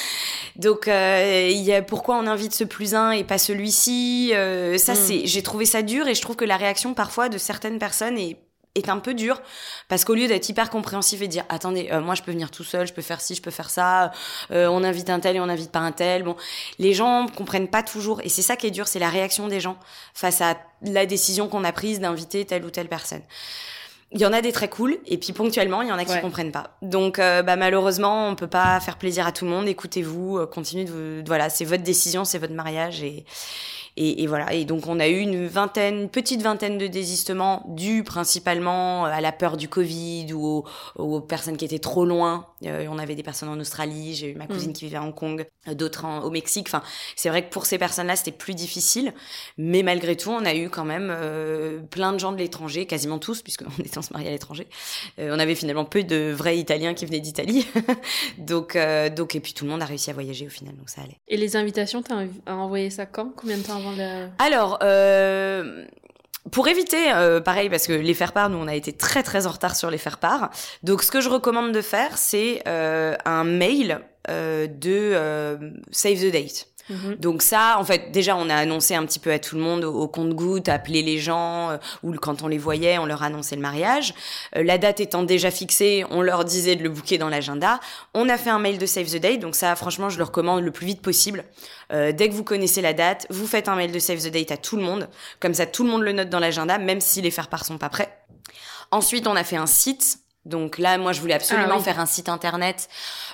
Donc 0.55 0.87
euh, 0.87 1.49
y 1.51 1.73
a 1.73 1.81
pourquoi 1.81 2.17
on 2.17 2.27
invite 2.27 2.53
ce 2.53 2.63
plus 2.63 2.95
un 2.95 3.11
et 3.11 3.23
pas 3.23 3.37
celui-ci? 3.37 4.31
Euh, 4.33 4.77
ça 4.77 4.93
hmm. 4.93 4.97
c'est 4.97 5.25
j'ai 5.25 5.43
trouvé 5.43 5.65
ça 5.65 5.81
dur 5.81 6.07
et 6.07 6.15
je 6.15 6.21
trouve 6.21 6.35
que 6.35 6.45
la 6.45 6.57
réaction 6.57 6.93
parfois 6.93 7.29
de 7.29 7.37
certaines 7.37 7.79
personnes 7.79 8.17
est 8.17 8.37
est 8.75 8.89
un 8.89 8.99
peu 8.99 9.13
dur 9.13 9.41
parce 9.87 10.03
qu'au 10.03 10.13
lieu 10.13 10.27
d'être 10.27 10.47
hyper 10.49 10.69
compréhensif 10.69 11.21
et 11.21 11.27
dire 11.27 11.45
attendez 11.49 11.89
euh, 11.91 12.01
moi 12.01 12.13
je 12.13 12.21
peux 12.21 12.31
venir 12.31 12.51
tout 12.51 12.63
seul 12.63 12.85
je 12.85 12.93
peux 12.93 13.01
faire 13.01 13.21
ci 13.21 13.33
je 13.33 13.41
peux 13.41 13.51
faire 13.51 13.69
ça 13.69 14.11
euh, 14.51 14.67
on 14.67 14.83
invite 14.83 15.09
un 15.09 15.19
tel 15.19 15.37
et 15.37 15.39
on 15.39 15.49
invite 15.49 15.71
pas 15.71 15.79
un 15.79 15.93
tel 15.93 16.23
bon. 16.23 16.35
Les 16.77 16.93
gens 16.93 17.27
comprennent 17.27 17.69
pas 17.69 17.83
toujours 17.83 18.21
et 18.21 18.29
c'est 18.29 18.41
ça 18.41 18.55
qui 18.55 18.67
est 18.67 18.71
dur 18.71 18.87
c'est 18.87 18.99
la 18.99 19.09
réaction 19.09 19.47
des 19.47 19.61
gens 19.61 19.77
face 20.13 20.41
à 20.41 20.57
la 20.81 21.05
décision 21.05 21.47
qu'on 21.47 21.63
a 21.63 21.71
prise 21.71 21.99
d'inviter 21.99 22.45
telle 22.45 22.65
ou 22.65 22.69
telle 22.69 22.89
personne. 22.89 23.21
Il 24.11 24.21
y 24.21 24.25
en 24.25 24.33
a 24.33 24.41
des 24.41 24.51
très 24.51 24.69
cool 24.69 24.99
et 25.07 25.17
puis 25.17 25.33
ponctuellement 25.33 25.81
il 25.81 25.87
y 25.87 25.91
en 25.91 25.97
a 25.97 26.05
qui 26.05 26.19
comprennent 26.21 26.51
pas. 26.51 26.77
Donc 26.81 27.17
euh, 27.17 27.41
bah 27.41 27.55
malheureusement 27.55 28.27
on 28.29 28.35
peut 28.35 28.47
pas 28.47 28.79
faire 28.81 28.97
plaisir 28.97 29.25
à 29.25 29.31
tout 29.31 29.45
le 29.45 29.51
monde. 29.51 29.67
Écoutez-vous 29.67 30.45
continuez 30.47 30.85
de 30.85 31.23
voilà 31.25 31.49
c'est 31.49 31.65
votre 31.65 31.83
décision 31.83 32.25
c'est 32.25 32.39
votre 32.39 32.53
mariage 32.53 33.01
et 33.01 33.25
et, 33.97 34.23
et, 34.23 34.27
voilà. 34.27 34.53
Et 34.53 34.65
donc 34.65 34.87
on 34.87 34.99
a 34.99 35.07
eu 35.07 35.19
une 35.19 35.47
vingtaine, 35.47 36.01
une 36.01 36.09
petite 36.09 36.41
vingtaine 36.41 36.77
de 36.77 36.87
désistements 36.87 37.63
dus 37.67 38.03
principalement 38.03 39.05
à 39.05 39.21
la 39.21 39.31
peur 39.31 39.55
du 39.55 39.69
Covid 39.69 40.33
ou 40.33 40.63
aux, 40.95 41.21
personnes 41.21 41.55
qui 41.55 41.65
étaient 41.65 41.79
trop 41.79 42.05
loin. 42.05 42.47
Euh, 42.65 42.87
on 42.89 42.97
avait 42.97 43.15
des 43.15 43.23
personnes 43.23 43.49
en 43.49 43.59
Australie, 43.59 44.15
j'ai 44.15 44.31
eu 44.31 44.35
ma 44.35 44.47
cousine 44.47 44.71
mm. 44.71 44.73
qui 44.73 44.85
vivait 44.85 44.97
à 44.97 45.03
Hong 45.03 45.15
Kong, 45.15 45.45
d'autres 45.73 46.05
au 46.23 46.29
Mexique. 46.29 46.67
Enfin, 46.67 46.83
c'est 47.15 47.29
vrai 47.29 47.45
que 47.45 47.51
pour 47.51 47.65
ces 47.65 47.77
personnes-là 47.77 48.15
c'était 48.17 48.31
plus 48.31 48.53
difficile, 48.53 49.13
mais 49.57 49.81
malgré 49.81 50.17
tout 50.17 50.29
on 50.29 50.43
a 50.45 50.55
eu 50.55 50.69
quand 50.69 50.85
même 50.85 51.09
euh, 51.09 51.79
plein 51.79 52.11
de 52.11 52.19
gens 52.19 52.33
de 52.33 52.37
l'étranger, 52.37 52.85
quasiment 52.85 53.19
tous 53.19 53.41
puisqu'on 53.41 53.69
était 53.79 53.97
en 53.97 54.01
se 54.01 54.11
marier 54.11 54.27
à 54.27 54.31
l'étranger. 54.31 54.67
Euh, 55.19 55.33
on 55.33 55.39
avait 55.39 55.55
finalement 55.55 55.85
peu 55.85 56.03
de 56.03 56.33
vrais 56.33 56.57
Italiens 56.57 56.93
qui 56.93 57.05
venaient 57.05 57.21
d'Italie. 57.21 57.65
donc 58.37 58.77
donc 59.15 59.35
et 59.35 59.39
puis 59.39 59.53
tout 59.53 59.63
le 59.63 59.71
monde 59.71 59.81
a 59.81 59.85
réussi 59.85 60.09
à 60.09 60.13
voyager 60.13 60.47
au 60.47 60.49
final, 60.49 60.75
donc 60.75 60.89
ça 60.89 61.01
allait. 61.01 61.19
Et 61.29 61.37
les 61.37 61.55
invitations, 61.55 62.01
t'as 62.01 62.25
envoyé 62.47 62.89
ça 62.89 63.05
quand? 63.05 63.31
Combien 63.35 63.57
de 63.57 63.63
temps 63.63 63.84
alors, 64.39 64.79
euh, 64.83 65.85
pour 66.51 66.67
éviter, 66.67 67.11
euh, 67.11 67.41
pareil, 67.41 67.69
parce 67.69 67.87
que 67.87 67.93
les 67.93 68.13
faire-part, 68.13 68.49
nous, 68.49 68.57
on 68.57 68.67
a 68.67 68.75
été 68.75 68.93
très 68.93 69.23
très 69.23 69.47
en 69.47 69.51
retard 69.51 69.75
sur 69.75 69.89
les 69.89 69.97
faire-part. 69.97 70.49
Donc, 70.83 71.03
ce 71.03 71.11
que 71.11 71.21
je 71.21 71.29
recommande 71.29 71.71
de 71.71 71.81
faire, 71.81 72.17
c'est 72.17 72.63
euh, 72.67 73.15
un 73.25 73.43
mail 73.43 74.01
de 74.27 75.71
Save 75.91 76.19
the 76.19 76.31
Date. 76.31 76.67
Mhm. 76.89 77.15
Donc 77.15 77.41
ça, 77.41 77.77
en 77.79 77.83
fait, 77.83 78.11
déjà, 78.11 78.35
on 78.35 78.49
a 78.49 78.55
annoncé 78.55 78.95
un 78.95 79.05
petit 79.05 79.19
peu 79.19 79.31
à 79.31 79.39
tout 79.39 79.55
le 79.55 79.61
monde 79.61 79.83
au, 79.83 80.07
compte-goutte, 80.07 80.69
appelé 80.69 81.01
les 81.01 81.17
gens, 81.17 81.71
euh, 81.71 81.77
ou 82.03 82.13
quand 82.13 82.43
on 82.43 82.47
les 82.47 82.57
voyait, 82.57 82.97
on 82.97 83.05
leur 83.05 83.23
annonçait 83.23 83.55
le 83.55 83.61
mariage. 83.61 84.13
Euh, 84.55 84.63
la 84.63 84.77
date 84.77 84.99
étant 84.99 85.23
déjà 85.23 85.49
fixée, 85.49 86.05
on 86.11 86.21
leur 86.21 86.45
disait 86.45 86.75
de 86.75 86.83
le 86.83 86.89
booker 86.89 87.17
dans 87.17 87.29
l'agenda. 87.29 87.79
On 88.13 88.29
a 88.29 88.37
fait 88.37 88.51
un 88.51 88.59
mail 88.59 88.77
de 88.77 88.85
Save 88.85 89.07
the 89.07 89.19
Date, 89.19 89.39
donc 89.39 89.55
ça, 89.55 89.75
franchement, 89.75 90.09
je 90.09 90.17
le 90.17 90.23
recommande 90.23 90.63
le 90.63 90.71
plus 90.71 90.85
vite 90.85 91.01
possible. 91.01 91.43
Euh, 91.91 92.11
dès 92.11 92.29
que 92.29 92.33
vous 92.33 92.43
connaissez 92.43 92.81
la 92.81 92.93
date, 92.93 93.25
vous 93.29 93.47
faites 93.47 93.67
un 93.67 93.75
mail 93.75 93.91
de 93.91 93.99
Save 93.99 94.19
the 94.19 94.31
Date 94.31 94.51
à 94.51 94.57
tout 94.57 94.77
le 94.77 94.83
monde. 94.83 95.09
Comme 95.39 95.53
ça, 95.53 95.65
tout 95.65 95.83
le 95.83 95.89
monde 95.89 96.03
le 96.03 96.11
note 96.11 96.29
dans 96.29 96.39
l'agenda, 96.39 96.77
même 96.77 97.01
si 97.01 97.21
les 97.21 97.31
faire-part 97.31 97.65
sont 97.65 97.77
pas 97.77 97.89
prêts. 97.89 98.15
Ensuite, 98.91 99.27
on 99.27 99.35
a 99.35 99.43
fait 99.43 99.57
un 99.57 99.65
site 99.65 100.19
Donc 100.45 100.77
là, 100.77 100.97
moi, 100.97 101.11
je 101.11 101.21
voulais 101.21 101.33
absolument 101.33 101.67
Ah 101.71 101.77
oui. 101.77 101.83
faire 101.83 101.99
un 101.99 102.05
site 102.05 102.29
internet. 102.29 102.87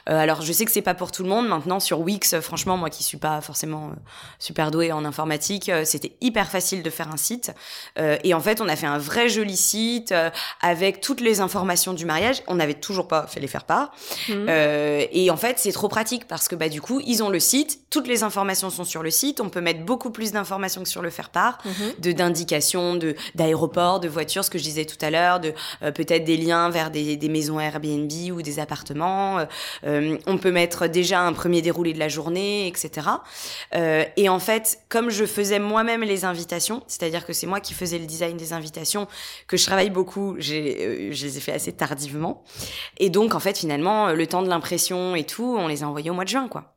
Euh, 0.09 0.17
alors, 0.17 0.41
je 0.41 0.51
sais 0.53 0.65
que 0.65 0.71
c'est 0.71 0.81
pas 0.81 0.93
pour 0.93 1.11
tout 1.11 1.23
le 1.23 1.29
monde. 1.29 1.47
Maintenant, 1.47 1.79
sur 1.79 1.99
Wix, 1.99 2.33
euh, 2.33 2.41
franchement, 2.41 2.77
moi 2.77 2.89
qui 2.89 3.03
suis 3.03 3.17
pas 3.17 3.41
forcément 3.41 3.87
euh, 3.89 3.95
super 4.39 4.71
douée 4.71 4.91
en 4.91 5.03
informatique, 5.05 5.69
euh, 5.69 5.83
c'était 5.85 6.15
hyper 6.21 6.49
facile 6.49 6.83
de 6.83 6.89
faire 6.89 7.09
un 7.11 7.17
site. 7.17 7.51
Euh, 7.99 8.17
et 8.23 8.33
en 8.33 8.39
fait, 8.39 8.61
on 8.61 8.67
a 8.69 8.75
fait 8.75 8.87
un 8.87 8.97
vrai 8.97 9.27
joli 9.29 9.57
site 9.57 10.11
euh, 10.11 10.29
avec 10.61 11.01
toutes 11.01 11.21
les 11.21 11.41
informations 11.41 11.93
du 11.93 12.05
mariage. 12.05 12.41
On 12.47 12.55
n'avait 12.55 12.73
toujours 12.75 13.07
pas 13.07 13.27
fait 13.27 13.39
les 13.39 13.47
faire 13.47 13.65
part. 13.65 13.91
Mhm. 14.29 14.45
Euh, 14.49 15.05
et 15.11 15.29
en 15.31 15.37
fait, 15.37 15.59
c'est 15.59 15.71
trop 15.73 15.89
pratique 15.89 16.27
parce 16.27 16.47
que 16.47 16.55
bah 16.55 16.69
du 16.69 16.81
coup, 16.81 17.01
ils 17.05 17.21
ont 17.23 17.29
le 17.29 17.39
site, 17.39 17.79
toutes 17.89 18.07
les 18.07 18.23
informations 18.23 18.69
sont 18.69 18.85
sur 18.85 19.03
le 19.03 19.11
site. 19.11 19.41
On 19.41 19.49
peut 19.49 19.61
mettre 19.61 19.81
beaucoup 19.83 20.11
plus 20.11 20.31
d'informations 20.31 20.81
que 20.83 20.89
sur 20.89 21.01
le 21.01 21.09
faire 21.09 21.29
part 21.29 21.57
Mhm. 21.65 21.73
de 21.99 22.11
d'indications 22.13 22.95
de 22.95 23.15
d'aéroports, 23.35 23.99
de 23.99 24.07
voitures, 24.07 24.45
ce 24.45 24.49
que 24.49 24.57
je 24.57 24.63
disais 24.63 24.85
tout 24.85 24.97
à 25.05 25.09
l'heure, 25.09 25.39
de 25.39 25.53
euh, 25.83 25.91
peut-être 25.91 26.23
des 26.23 26.37
liens 26.37 26.69
vers 26.69 26.89
des, 26.91 27.00
des 27.17 27.29
maisons 27.29 27.59
Airbnb 27.59 28.11
ou 28.31 28.41
des 28.41 28.59
appartements. 28.59 29.39
Euh, 29.39 29.45
euh, 29.85 30.17
on 30.27 30.37
peut 30.37 30.51
mettre 30.51 30.87
déjà 30.87 31.21
un 31.21 31.33
premier 31.33 31.61
déroulé 31.61 31.93
de 31.93 31.99
la 31.99 32.07
journée, 32.07 32.67
etc. 32.67 33.07
Euh, 33.73 34.05
et 34.17 34.29
en 34.29 34.39
fait, 34.39 34.79
comme 34.89 35.09
je 35.09 35.25
faisais 35.25 35.59
moi-même 35.59 36.03
les 36.03 36.25
invitations, 36.25 36.83
c'est-à-dire 36.87 37.25
que 37.25 37.33
c'est 37.33 37.47
moi 37.47 37.59
qui 37.59 37.73
faisais 37.73 37.97
le 37.97 38.05
design 38.05 38.37
des 38.37 38.53
invitations, 38.53 39.07
que 39.47 39.57
je 39.57 39.65
travaille 39.65 39.89
beaucoup, 39.89 40.35
j'ai, 40.39 41.11
je 41.11 41.25
les 41.25 41.37
ai 41.37 41.41
fait 41.41 41.53
assez 41.53 41.73
tardivement. 41.73 42.43
Et 42.97 43.09
donc, 43.09 43.35
en 43.35 43.39
fait, 43.39 43.57
finalement, 43.57 44.11
le 44.11 44.27
temps 44.27 44.41
de 44.41 44.49
l'impression 44.49 45.15
et 45.15 45.23
tout, 45.23 45.55
on 45.57 45.67
les 45.67 45.83
a 45.83 45.87
envoyés 45.87 46.09
au 46.09 46.13
mois 46.13 46.25
de 46.25 46.29
juin, 46.29 46.47
quoi. 46.47 46.75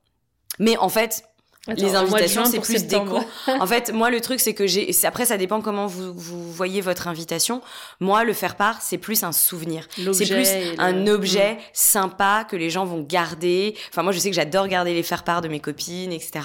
Mais 0.58 0.76
en 0.76 0.88
fait, 0.88 1.24
Attends, 1.66 1.82
les 1.82 1.94
invitations, 1.94 2.42
c'est 2.44 2.60
plus 2.60 2.84
déco. 2.86 3.18
En 3.60 3.66
fait, 3.66 3.90
moi, 3.92 4.10
le 4.10 4.20
truc, 4.20 4.38
c'est 4.40 4.52
que 4.52 4.66
j'ai. 4.66 4.90
Après, 5.04 5.24
ça 5.24 5.38
dépend 5.38 5.62
comment 5.62 5.86
vous, 5.86 6.12
vous 6.14 6.52
voyez 6.52 6.80
votre 6.82 7.08
invitation. 7.08 7.62
Moi, 8.00 8.24
le 8.24 8.32
faire 8.34 8.56
part, 8.56 8.82
c'est 8.82 8.98
plus 8.98 9.22
un 9.22 9.32
souvenir. 9.32 9.86
C'est 10.12 10.26
plus 10.26 10.74
le- 10.74 10.80
un 10.80 11.06
objet 11.06 11.56
sympa 11.72 12.44
que 12.48 12.56
les 12.56 12.68
gens 12.68 12.84
vont 12.84 13.00
garder. 13.00 13.74
Enfin, 13.90 14.02
moi, 14.02 14.12
je 14.12 14.18
sais 14.18 14.28
que 14.28 14.36
j'adore 14.36 14.68
garder 14.68 14.92
les 14.92 15.02
faire 15.02 15.24
part 15.24 15.40
de 15.40 15.48
mes 15.48 15.60
copines, 15.60 16.12
etc. 16.12 16.40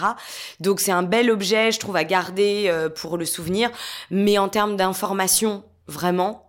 Donc, 0.62 0.80
c'est 0.80 0.92
un 0.94 1.04
bel 1.04 1.30
objet, 1.32 1.72
je 1.72 1.80
trouve, 1.80 1.98
à 1.98 2.04
garder 2.06 2.66
euh, 2.68 2.88
pour 2.90 3.18
le 3.18 3.26
souvenir. 3.26 3.70
Mais 4.12 4.38
en 4.38 4.48
termes 4.48 4.78
d'information, 4.78 5.64
vraiment. 5.88 6.49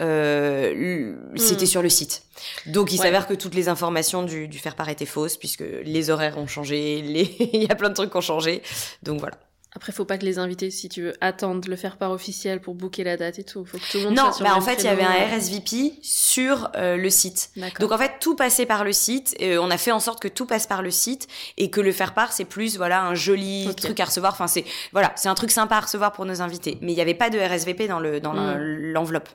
Euh, 0.00 1.14
c'était 1.36 1.64
Mm. 1.64 1.66
sur 1.66 1.82
le 1.82 1.88
site. 1.88 2.22
Donc 2.66 2.92
il 2.92 2.98
Ouais. 2.98 3.04
s'avère 3.06 3.26
que 3.26 3.34
toutes 3.34 3.54
les 3.54 3.68
informations 3.68 4.22
du, 4.22 4.48
du 4.48 4.58
faire 4.58 4.74
part 4.74 4.88
étaient 4.88 5.06
fausses 5.06 5.36
puisque 5.36 5.64
les 5.84 6.10
horaires 6.10 6.38
ont 6.38 6.46
changé, 6.46 7.02
les... 7.02 7.22
il 7.52 7.62
y 7.64 7.70
a 7.70 7.74
plein 7.74 7.88
de 7.90 7.94
trucs 7.94 8.10
qui 8.10 8.16
ont 8.16 8.20
changé. 8.22 8.62
Donc 9.02 9.20
voilà. 9.20 9.36
Après, 9.76 9.92
faut 9.92 10.04
pas 10.04 10.18
que 10.18 10.24
les 10.24 10.38
invités, 10.40 10.70
si 10.72 10.88
tu 10.88 11.02
veux, 11.02 11.12
attendent 11.20 11.68
le 11.68 11.76
faire 11.76 11.96
part 11.96 12.10
officiel 12.10 12.60
pour 12.60 12.74
booker 12.74 13.04
la 13.04 13.16
date 13.16 13.38
et 13.38 13.44
tout. 13.44 13.64
Faut 13.64 13.78
que 13.78 13.90
tout 13.92 13.98
le 13.98 14.04
monde 14.06 14.14
Non, 14.16 14.32
soit 14.32 14.44
bah 14.44 14.56
en 14.56 14.60
fait 14.60 14.74
il 14.80 14.84
y 14.84 14.88
avait 14.88 15.04
un 15.04 15.36
RSVP 15.36 15.92
sur 16.02 16.70
euh, 16.76 16.96
le 16.96 17.08
site. 17.08 17.50
Donc 17.78 17.92
en 17.92 17.98
fait 17.98 18.14
tout 18.20 18.34
passait 18.34 18.66
par 18.66 18.82
le 18.82 18.92
site. 18.92 19.34
Et 19.38 19.58
on 19.58 19.70
a 19.70 19.78
fait 19.78 19.92
en 19.92 20.00
sorte 20.00 20.20
que 20.20 20.26
tout 20.26 20.44
passe 20.44 20.66
par 20.66 20.82
le 20.82 20.90
site 20.90 21.28
et 21.56 21.70
que 21.70 21.80
le 21.80 21.92
faire 21.92 22.14
part 22.14 22.32
c'est 22.32 22.44
plus 22.44 22.76
voilà 22.78 23.02
un 23.04 23.14
joli 23.14 23.68
truc 23.76 24.00
à 24.00 24.06
recevoir. 24.06 24.32
Enfin 24.32 24.48
c'est 24.48 24.64
voilà 24.92 25.12
c'est 25.14 25.28
un 25.28 25.34
truc 25.36 25.52
sympa 25.52 25.76
à 25.76 25.80
recevoir 25.80 26.10
pour 26.12 26.24
nos 26.26 26.42
invités. 26.42 26.76
Mais 26.80 26.90
il 26.90 26.96
n'y 26.96 27.00
avait 27.00 27.14
pas 27.14 27.30
de 27.30 27.38
RSVP 27.38 27.86
dans 27.86 28.00
le 28.00 28.18
dans 28.20 28.32
Mm. 28.34 28.58
le- 28.58 28.92
l'enveloppe. 28.92 29.28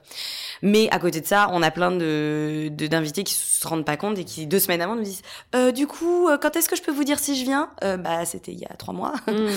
Mais 0.62 0.90
à 0.92 1.00
côté 1.00 1.22
de 1.22 1.26
ça 1.26 1.48
on 1.54 1.62
a 1.62 1.72
plein 1.72 1.92
de 1.92 2.68
d'invités 2.72 3.24
qui 3.24 3.34
se 3.36 3.66
rendent 3.66 3.86
pas 3.86 3.96
compte 3.98 4.18
et 4.18 4.26
qui 4.26 4.48
deux 4.48 4.60
semaines 4.60 4.82
avant 4.82 4.96
nous 4.96 5.04
disent 5.04 5.22
euh, 5.56 5.72
du 5.72 5.88
coup 5.88 6.28
euh, 6.28 6.38
quand 6.38 6.56
est-ce 6.58 6.68
que 6.68 6.76
je 6.76 6.82
peux 6.82 6.92
vous 6.92 7.06
dire 7.06 7.20
si 7.20 7.40
je 7.40 7.46
viens? 7.46 7.70
Euh, 7.86 7.96
Bah 7.96 8.26
c'était 8.26 8.52
il 8.52 8.60
y 8.60 8.66
a 8.66 8.76
trois 8.76 8.94
mois. 8.94 9.14
Mm. 9.28 9.48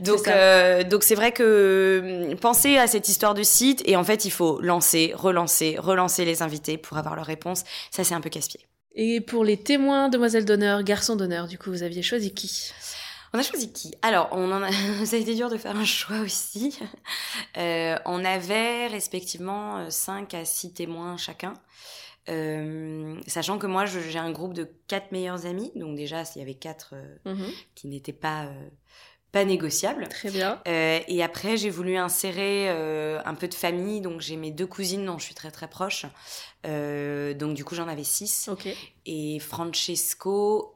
Donc, 0.00 0.15
euh, 0.28 0.84
donc 0.84 1.02
c'est 1.04 1.14
vrai 1.14 1.32
que 1.32 2.28
hum, 2.30 2.36
pensez 2.38 2.76
à 2.78 2.86
cette 2.86 3.08
histoire 3.08 3.34
de 3.34 3.42
site 3.42 3.82
et 3.86 3.96
en 3.96 4.04
fait 4.04 4.24
il 4.24 4.30
faut 4.30 4.60
lancer, 4.60 5.12
relancer, 5.14 5.76
relancer 5.78 6.24
les 6.24 6.42
invités 6.42 6.78
pour 6.78 6.96
avoir 6.98 7.16
leur 7.16 7.26
réponse. 7.26 7.64
Ça 7.90 8.04
c'est 8.04 8.14
un 8.14 8.20
peu 8.20 8.30
casse-pied. 8.30 8.60
Et 8.94 9.20
pour 9.20 9.44
les 9.44 9.58
témoins, 9.58 10.08
demoiselles 10.08 10.46
d'honneur, 10.46 10.82
garçons 10.82 11.16
d'honneur, 11.16 11.46
du 11.48 11.58
coup, 11.58 11.70
vous 11.70 11.82
aviez 11.82 12.02
choisi 12.02 12.32
qui? 12.32 12.72
On 13.34 13.38
a 13.38 13.42
choisi 13.42 13.70
qui? 13.70 13.92
Alors 14.00 14.28
on 14.32 14.50
en 14.52 14.62
a... 14.62 14.70
ça 15.04 15.16
a 15.16 15.18
été 15.18 15.34
dur 15.34 15.50
de 15.50 15.58
faire 15.58 15.76
un 15.76 15.84
choix 15.84 16.20
aussi. 16.20 16.78
Euh, 17.58 17.96
on 18.04 18.22
avait 18.24 18.86
respectivement 18.88 19.88
5 19.90 20.34
à 20.34 20.44
6 20.44 20.74
témoins 20.74 21.16
chacun. 21.16 21.54
Euh, 22.28 23.14
sachant 23.26 23.58
que 23.58 23.66
moi 23.66 23.84
j'ai 23.86 24.18
un 24.18 24.32
groupe 24.32 24.52
de 24.52 24.68
quatre 24.88 25.12
meilleurs 25.12 25.46
amis, 25.46 25.70
donc 25.76 25.96
déjà 25.96 26.22
il 26.34 26.38
y 26.40 26.42
avait 26.42 26.54
quatre 26.54 26.94
euh, 26.94 27.16
Mhm. 27.32 27.46
qui 27.74 27.86
n'étaient 27.88 28.12
pas 28.12 28.44
euh, 28.46 28.68
pas 29.32 29.44
négociables. 29.44 30.08
Très 30.08 30.30
bien. 30.30 30.60
Euh, 30.66 31.00
et 31.06 31.22
après, 31.22 31.56
j'ai 31.56 31.68
voulu 31.68 31.96
insérer 31.96 32.70
euh, 32.70 33.20
un 33.24 33.34
peu 33.34 33.48
de 33.48 33.54
famille. 33.54 34.00
Donc, 34.00 34.20
j'ai 34.20 34.36
mes 34.36 34.50
deux 34.50 34.66
cousines 34.66 35.04
dont 35.04 35.18
je 35.18 35.24
suis 35.24 35.34
très 35.34 35.50
très 35.50 35.68
proche. 35.68 36.06
Euh, 36.66 37.34
donc, 37.34 37.54
du 37.54 37.64
coup, 37.64 37.74
j'en 37.74 37.88
avais 37.88 38.04
six. 38.04 38.48
Ok. 38.48 38.68
Et 39.04 39.38
Francesco, 39.38 40.74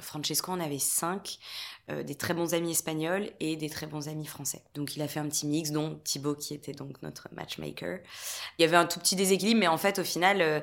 Francesco 0.00 0.52
en 0.52 0.60
avait 0.60 0.78
cinq. 0.78 1.38
des 1.88 2.14
très 2.14 2.34
bons 2.34 2.52
amis 2.52 2.72
espagnols 2.72 3.30
et 3.40 3.56
des 3.56 3.70
très 3.70 3.86
bons 3.86 4.08
amis 4.08 4.26
français. 4.26 4.62
Donc, 4.74 4.96
il 4.96 5.02
a 5.02 5.08
fait 5.08 5.20
un 5.20 5.28
petit 5.28 5.46
mix, 5.46 5.70
dont 5.70 5.98
Thibaut 6.04 6.34
qui 6.34 6.52
était 6.52 6.72
donc 6.72 7.00
notre 7.02 7.28
matchmaker. 7.32 8.00
Il 8.58 8.62
y 8.62 8.64
avait 8.64 8.76
un 8.76 8.86
tout 8.86 9.00
petit 9.00 9.16
déséquilibre, 9.16 9.60
mais 9.60 9.68
en 9.68 9.78
fait, 9.78 9.98
au 9.98 10.04
final, 10.04 10.62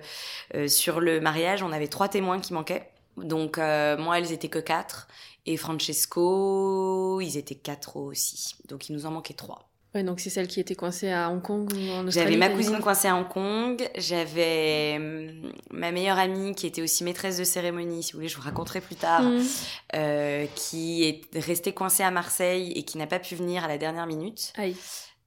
sur 0.68 1.00
le 1.00 1.20
mariage, 1.20 1.64
on 1.64 1.72
avait 1.72 1.88
trois 1.88 2.08
témoins 2.08 2.40
qui 2.40 2.54
manquaient. 2.54 2.90
Donc, 3.18 3.58
moi, 3.58 4.20
elles 4.20 4.32
étaient 4.32 4.50
que 4.50 4.60
quatre. 4.60 5.08
Et 5.46 5.58
Francesco, 5.58 7.20
ils 7.22 7.38
étaient 7.38 7.56
quatre 7.56 7.98
aussi. 7.98 8.56
Donc, 8.70 8.90
il 8.90 8.96
nous 8.96 9.06
en 9.06 9.12
manquait 9.12 9.34
trois. 9.34 9.70
Ouais, 9.96 10.04
donc 10.04 10.20
c'est 10.20 10.32
celle 10.32 10.48
qui 10.48 10.60
était 10.60 10.74
coincée 10.74 11.12
à 11.12 11.30
Hong 11.30 11.42
Kong 11.44 11.72
ou 11.72 11.78
en 11.92 12.08
Australie 12.08 12.12
J'avais 12.34 12.38
ma 12.38 12.50
cousine 12.50 12.80
coincée 12.80 13.08
à 13.10 13.16
Hong 13.16 13.28
Kong. 13.28 13.88
J'avais 13.96 14.96
hum, 14.98 15.52
ma 15.70 15.92
meilleure 15.92 16.18
amie 16.18 16.56
qui 16.56 16.66
était 16.66 16.82
aussi 16.82 17.04
maîtresse 17.04 17.38
de 17.38 17.44
cérémonie, 17.44 18.02
si 18.02 18.14
vous 18.14 18.18
voulez, 18.18 18.28
je 18.28 18.36
vous 18.36 18.42
raconterai 18.42 18.82
plus 18.82 18.96
tard, 18.96 19.22
Mm. 19.22 19.42
euh, 19.96 20.46
qui 20.56 21.04
est 21.04 21.22
restée 21.38 21.74
coincée 21.74 22.02
à 22.02 22.10
Marseille 22.10 22.72
et 22.72 22.82
qui 22.84 22.98
n'a 22.98 23.06
pas 23.06 23.20
pu 23.20 23.36
venir 23.36 23.64
à 23.64 23.68
la 23.68 23.78
dernière 23.78 24.08
minute 24.08 24.52
Aïe. 24.58 24.76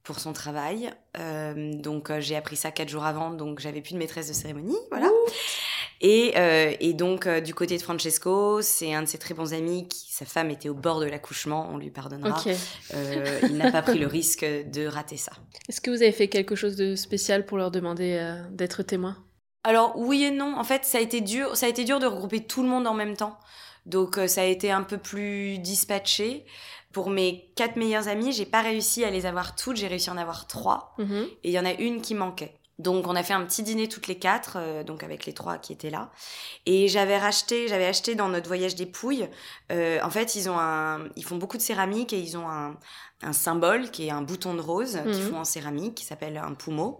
Pour 0.07 0.19
son 0.19 0.31
travail. 0.31 0.89
Euh, 1.19 1.73
donc 1.73 2.09
euh, 2.09 2.21
j'ai 2.21 2.37
appris 2.37 2.55
ça 2.55 2.71
quatre 2.71 2.87
jours 2.87 3.03
avant, 3.03 3.29
donc 3.29 3.59
j'avais 3.59 3.81
plus 3.81 3.93
de 3.93 3.97
maîtresse 3.97 4.29
de 4.29 4.33
cérémonie, 4.33 4.77
voilà. 4.89 5.09
Et, 5.99 6.33
euh, 6.37 6.73
et 6.79 6.93
donc 6.93 7.27
du 7.27 7.53
côté 7.53 7.75
de 7.75 7.81
Francesco, 7.81 8.61
c'est 8.61 8.93
un 8.93 9.01
de 9.01 9.07
ses 9.07 9.17
très 9.17 9.33
bons 9.33 9.53
amis 9.53 9.87
qui, 9.89 10.13
sa 10.13 10.23
femme 10.25 10.49
était 10.49 10.69
au 10.69 10.73
bord 10.73 11.01
de 11.01 11.07
l'accouchement, 11.07 11.67
on 11.71 11.77
lui 11.77 11.91
pardonnera. 11.91 12.41
Il 13.43 13.57
n'a 13.57 13.71
pas 13.71 13.81
pris 13.81 13.99
le 13.99 14.07
risque 14.07 14.45
de 14.45 14.87
rater 14.87 15.17
ça. 15.17 15.33
Est-ce 15.67 15.81
que 15.81 15.91
vous 15.91 16.01
avez 16.01 16.13
fait 16.13 16.29
quelque 16.29 16.55
chose 16.55 16.77
de 16.77 16.95
spécial 16.95 17.45
pour 17.45 17.57
leur 17.57 17.69
demander 17.69 18.35
d'être 18.51 18.83
témoin? 18.83 19.17
Alors 19.63 19.97
oui 19.97 20.23
et 20.23 20.31
non. 20.31 20.55
En 20.57 20.63
fait, 20.63 20.85
ça 20.85 20.99
a 20.99 21.01
été 21.01 21.19
dur. 21.19 21.57
Ça 21.57 21.65
a 21.65 21.69
été 21.69 21.83
dur 21.83 21.99
de 21.99 22.05
regrouper 22.05 22.45
tout 22.45 22.63
le 22.63 22.69
monde 22.69 22.87
en 22.87 22.93
même 22.93 23.17
temps. 23.17 23.37
Donc 23.85 24.19
ça 24.27 24.41
a 24.41 24.45
été 24.45 24.71
un 24.71 24.83
peu 24.83 24.97
plus 24.97 25.59
dispatché. 25.59 26.45
Pour 26.91 27.09
mes 27.09 27.51
quatre 27.55 27.75
meilleures 27.75 28.07
amies, 28.07 28.31
j'ai 28.31 28.45
pas 28.45 28.61
réussi 28.61 29.03
à 29.03 29.09
les 29.09 29.25
avoir 29.25 29.55
toutes. 29.55 29.77
J'ai 29.77 29.87
réussi 29.87 30.09
à 30.09 30.13
en 30.13 30.17
avoir 30.17 30.47
trois. 30.47 30.93
Mhm. 30.97 31.27
Et 31.43 31.49
il 31.49 31.51
y 31.51 31.59
en 31.59 31.65
a 31.65 31.73
une 31.73 32.01
qui 32.01 32.15
manquait. 32.15 32.56
Donc 32.79 33.07
on 33.07 33.15
a 33.15 33.23
fait 33.23 33.33
un 33.33 33.43
petit 33.43 33.63
dîner 33.63 33.87
toutes 33.87 34.07
les 34.07 34.19
quatre, 34.19 34.57
euh, 34.59 34.83
donc 34.83 35.01
avec 35.03 35.25
les 35.25 35.33
trois 35.33 35.57
qui 35.57 35.73
étaient 35.73 35.89
là. 35.89 36.11
Et 36.67 36.87
j'avais 36.87 37.17
racheté, 37.17 37.67
j'avais 37.67 37.85
acheté 37.87 38.13
dans 38.13 38.29
notre 38.29 38.47
voyage 38.47 38.75
des 38.75 38.85
Pouilles. 38.85 39.27
euh, 39.71 39.99
en 40.03 40.09
fait, 40.11 40.35
ils 40.35 40.47
ont 40.49 40.59
un, 40.59 41.09
ils 41.15 41.23
font 41.25 41.37
beaucoup 41.37 41.57
de 41.57 41.61
céramique 41.63 42.13
et 42.13 42.19
ils 42.19 42.37
ont 42.37 42.47
un, 42.47 42.77
un 43.23 43.33
symbole 43.33 43.89
qui 43.89 44.05
est 44.05 44.11
un 44.11 44.21
bouton 44.21 44.53
de 44.53 44.61
rose 44.61 44.99
qu'ils 45.11 45.23
Mhm. 45.23 45.29
font 45.31 45.37
en 45.39 45.43
céramique 45.43 45.95
qui 45.95 46.05
s'appelle 46.05 46.37
un 46.37 46.53
poumeau. 46.53 46.99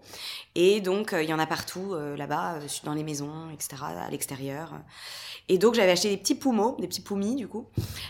Et 0.56 0.80
donc 0.80 1.12
euh, 1.12 1.22
il 1.22 1.28
y 1.30 1.32
en 1.32 1.38
a 1.38 1.46
partout 1.46 1.94
euh, 1.94 2.16
là-bas, 2.16 2.54
euh, 2.56 2.66
dans 2.82 2.94
les 2.94 3.04
maisons, 3.04 3.48
etc., 3.54 3.76
à 4.04 4.10
l'extérieur. 4.10 4.72
Et 5.48 5.58
donc 5.58 5.74
j'avais 5.74 5.92
acheté 5.92 6.10
des 6.10 6.16
petits 6.16 6.34
poumeaux, 6.34 6.76
des 6.80 6.88
petits 6.88 7.02
poumis 7.02 7.36
du 7.36 7.46
coup. 7.46 7.68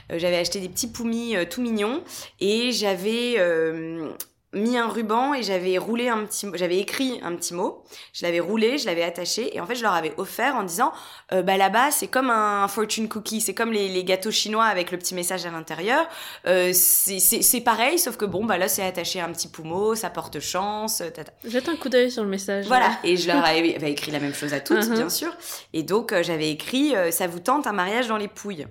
J'avais 0.08 0.38
acheté 0.38 0.58
des 0.60 0.70
petits 0.70 0.90
poumis 0.90 1.36
tout 1.50 1.60
mignons 1.60 2.02
et 2.40 2.72
j'avais 2.72 3.34
euh, 3.38 4.10
mis 4.54 4.78
un 4.78 4.88
ruban 4.88 5.34
et 5.34 5.42
j'avais 5.42 5.76
roulé 5.76 6.08
un 6.08 6.24
petit 6.24 6.46
j'avais 6.54 6.78
écrit 6.78 7.20
un 7.22 7.34
petit 7.36 7.52
mot 7.52 7.84
je 8.14 8.24
l'avais 8.24 8.40
roulé 8.40 8.78
je 8.78 8.86
l'avais 8.86 9.02
attaché 9.02 9.54
et 9.54 9.60
en 9.60 9.66
fait 9.66 9.74
je 9.74 9.82
leur 9.82 9.92
avais 9.92 10.14
offert 10.16 10.56
en 10.56 10.62
disant 10.62 10.90
euh, 11.32 11.42
bah 11.42 11.58
là-bas 11.58 11.90
c'est 11.90 12.06
comme 12.06 12.30
un 12.30 12.66
fortune 12.68 13.08
cookie 13.08 13.42
c'est 13.42 13.52
comme 13.52 13.72
les, 13.72 13.88
les 13.90 14.04
gâteaux 14.04 14.30
chinois 14.30 14.64
avec 14.64 14.90
le 14.90 14.96
petit 14.98 15.14
message 15.14 15.44
à 15.44 15.50
l'intérieur 15.50 16.06
euh, 16.46 16.70
c'est 16.72 17.60
pareil 17.60 17.98
sauf 17.98 18.16
que 18.16 18.24
bon 18.24 18.46
bah 18.46 18.56
là 18.56 18.68
c'est 18.68 18.82
attaché 18.82 19.20
à 19.20 19.26
un 19.26 19.32
petit 19.32 19.48
poumeau 19.48 19.94
ça 19.94 20.08
porte 20.08 20.40
chance 20.40 21.02
euh, 21.02 21.10
tata. 21.10 21.32
Jette 21.44 21.68
un 21.68 21.76
coup 21.76 21.88
d'œil 21.90 22.10
sur 22.10 22.22
le 22.22 22.28
message. 22.30 22.66
Voilà, 22.66 22.90
et 23.04 23.16
je 23.16 23.26
leur 23.28 23.44
avais, 23.44 23.68
écrit 23.90 24.10
la 24.12 24.20
même 24.20 24.34
chose 24.34 24.54
à 24.54 24.60
toutes, 24.60 24.86
Mhm. 24.86 24.94
bien 24.94 25.08
sûr. 25.08 25.32
Et 25.72 25.82
donc, 25.82 26.12
euh, 26.12 26.22
j'avais 26.22 26.50
écrit 26.50 26.94
Ça 27.10 27.26
vous 27.26 27.40
tente 27.40 27.66
un 27.66 27.72
mariage 27.72 28.08
dans 28.08 28.16
les 28.16 28.28
pouilles 28.28 28.66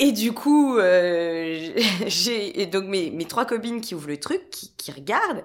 Et 0.00 0.12
du 0.12 0.32
coup, 0.32 0.78
euh, 0.78 1.68
j'ai 2.06 2.66
donc 2.66 2.84
mes, 2.86 3.10
mes 3.10 3.26
trois 3.26 3.44
copines 3.44 3.80
qui 3.80 3.94
ouvrent 3.94 4.08
le 4.08 4.16
truc, 4.18 4.50
qui, 4.50 4.72
qui 4.76 4.90
regardent. 4.90 5.44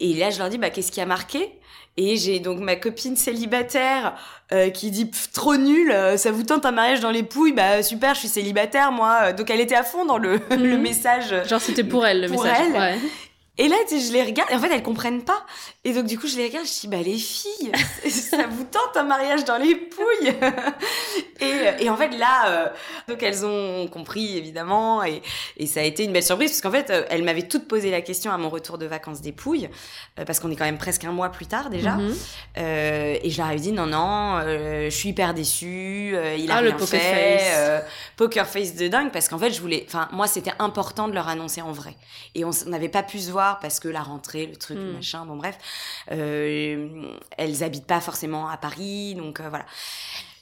Et 0.00 0.12
là, 0.14 0.28
je 0.30 0.38
leur 0.38 0.48
dis 0.50 0.58
bah, 0.58 0.68
Qu'est-ce 0.70 0.92
qui 0.92 1.00
a 1.00 1.06
marqué? 1.06 1.52
Et 1.98 2.18
j'ai 2.18 2.40
donc 2.40 2.58
ma 2.60 2.76
copine 2.76 3.16
célibataire 3.16 4.16
euh, 4.52 4.68
qui 4.68 4.90
dit 4.90 5.06
Pff, 5.06 5.30
Trop 5.32 5.56
nul, 5.56 5.90
euh, 5.90 6.18
ça 6.18 6.30
vous 6.30 6.42
tente 6.42 6.66
un 6.66 6.72
mariage 6.72 7.00
dans 7.00 7.10
les 7.10 7.22
pouilles? 7.22 7.52
Bah 7.54 7.82
super, 7.82 8.12
je 8.14 8.18
suis 8.20 8.28
célibataire, 8.28 8.92
moi. 8.92 9.32
Donc, 9.32 9.48
elle 9.48 9.60
était 9.60 9.74
à 9.76 9.82
fond 9.82 10.04
dans 10.04 10.18
le, 10.18 10.38
le 10.50 10.76
Mhm. 10.76 10.82
message. 10.82 11.34
Genre 11.48 11.60
c'était 11.60 11.84
pour 11.84 12.04
elle 12.04 12.20
le 12.22 12.28
Pour 12.28 12.44
message. 12.44 12.66
elle. 12.66 12.72
Ouais. 12.78 12.98
Et 13.58 13.68
là, 13.68 13.76
tu 13.88 13.98
sais, 13.98 14.06
je 14.08 14.12
les 14.12 14.22
regarde, 14.22 14.50
et 14.50 14.54
en 14.54 14.60
fait, 14.60 14.70
elles 14.70 14.82
comprennent 14.82 15.22
pas. 15.22 15.44
Et 15.84 15.92
donc, 15.94 16.04
du 16.06 16.18
coup, 16.18 16.26
je 16.26 16.36
les 16.36 16.46
regarde, 16.48 16.66
je 16.66 16.80
dis, 16.80 16.88
bah, 16.88 16.98
les 17.02 17.16
filles, 17.16 17.72
ça 18.10 18.46
vous 18.50 18.64
tente 18.64 18.96
un 18.96 19.04
mariage 19.04 19.44
dans 19.44 19.56
les 19.56 19.74
pouilles? 19.74 20.34
Et, 21.40 21.84
et 21.84 21.90
en 21.90 21.96
fait, 21.98 22.08
là, 22.16 22.46
euh, 22.48 22.66
donc 23.08 23.22
elles 23.22 23.44
ont 23.44 23.88
compris, 23.88 24.38
évidemment, 24.38 25.04
et, 25.04 25.20
et 25.58 25.66
ça 25.66 25.80
a 25.80 25.82
été 25.82 26.02
une 26.04 26.12
belle 26.12 26.22
surprise, 26.22 26.50
parce 26.50 26.62
qu'en 26.62 26.70
fait, 26.70 26.88
euh, 26.90 27.04
elles 27.10 27.22
m'avaient 27.24 27.46
toutes 27.46 27.68
posé 27.68 27.90
la 27.90 28.00
question 28.00 28.32
à 28.32 28.38
mon 28.38 28.48
retour 28.48 28.78
de 28.78 28.86
vacances 28.86 29.20
des 29.20 29.32
pouilles, 29.32 29.68
euh, 30.18 30.24
parce 30.24 30.40
qu'on 30.40 30.50
est 30.50 30.56
quand 30.56 30.64
même 30.64 30.78
presque 30.78 31.04
un 31.04 31.12
mois 31.12 31.28
plus 31.28 31.44
tard, 31.46 31.68
déjà. 31.68 31.92
Mhm. 31.96 32.14
Euh, 32.56 33.18
et 33.22 33.28
je 33.30 33.36
leur 33.36 33.48
avais 33.48 33.58
dit, 33.60 33.72
non, 33.72 33.84
non, 33.84 34.38
euh, 34.40 34.84
je 34.88 34.96
suis 34.96 35.10
hyper 35.10 35.34
déçue, 35.34 36.12
euh, 36.14 36.36
il 36.38 36.50
a 36.50 36.56
Ah, 36.56 36.62
le 36.62 36.70
poker 36.72 36.88
fait, 36.88 37.38
face. 37.38 37.52
euh, 37.58 37.80
poker 38.16 38.46
face 38.46 38.74
de 38.74 38.88
dingue, 38.88 39.10
parce 39.12 39.28
qu'en 39.28 39.38
fait, 39.38 39.50
je 39.50 39.60
voulais, 39.60 39.84
enfin, 39.86 40.08
moi, 40.12 40.26
c'était 40.26 40.52
important 40.58 41.06
de 41.06 41.12
leur 41.12 41.28
annoncer 41.28 41.60
en 41.60 41.72
vrai. 41.72 41.94
Et 42.34 42.46
on 42.46 42.50
n'avait 42.66 42.88
pas 42.88 43.02
pu 43.02 43.18
se 43.18 43.30
voir 43.30 43.45
parce 43.54 43.80
que 43.80 43.88
la 43.88 44.02
rentrée, 44.02 44.46
le 44.46 44.56
truc, 44.56 44.76
le 44.78 44.92
Mm. 44.92 44.96
machin, 44.96 45.26
bon 45.26 45.36
bref. 45.36 45.56
Euh, 46.12 46.88
elles 47.38 47.62
habitent 47.64 47.86
pas 47.86 48.00
forcément 48.00 48.48
à 48.48 48.56
Paris, 48.56 49.14
donc 49.14 49.40
euh, 49.40 49.48
voilà. 49.48 49.64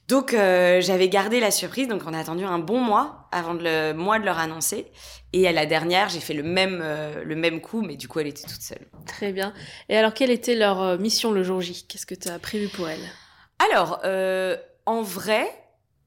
Donc 0.08 0.34
euh, 0.34 0.82
j'avais 0.82 1.08
gardé 1.08 1.40
la 1.40 1.50
surprise, 1.50 1.88
donc 1.88 2.02
on 2.06 2.12
a 2.12 2.18
attendu 2.18 2.44
un 2.44 2.58
bon 2.58 2.78
mois 2.78 3.26
avant 3.32 3.54
de 3.54 3.62
le, 3.64 3.92
moi 3.94 4.18
de 4.18 4.24
leur 4.24 4.38
annoncer. 4.38 4.90
Et 5.32 5.48
à 5.48 5.52
la 5.52 5.64
dernière, 5.66 6.10
j'ai 6.10 6.20
fait 6.20 6.34
le 6.34 6.42
même, 6.42 6.80
euh, 6.82 7.24
le 7.24 7.34
même 7.34 7.60
coup, 7.60 7.80
mais 7.82 7.96
du 7.96 8.06
coup, 8.06 8.20
elle 8.20 8.26
était 8.26 8.42
toute 8.46 8.60
seule. 8.60 8.86
Très 9.06 9.32
bien. 9.32 9.52
Et 9.88 9.96
alors, 9.96 10.12
quelle 10.14 10.30
était 10.30 10.54
leur 10.54 10.98
mission 10.98 11.32
le 11.32 11.42
jour 11.42 11.60
J? 11.60 11.86
Qu'est-ce 11.88 12.06
que 12.06 12.14
tu 12.14 12.28
as 12.28 12.38
prévu 12.38 12.68
pour 12.68 12.88
elles 12.88 13.00
Alors, 13.70 14.00
euh, 14.04 14.56
en 14.86 15.02
vrai, 15.02 15.46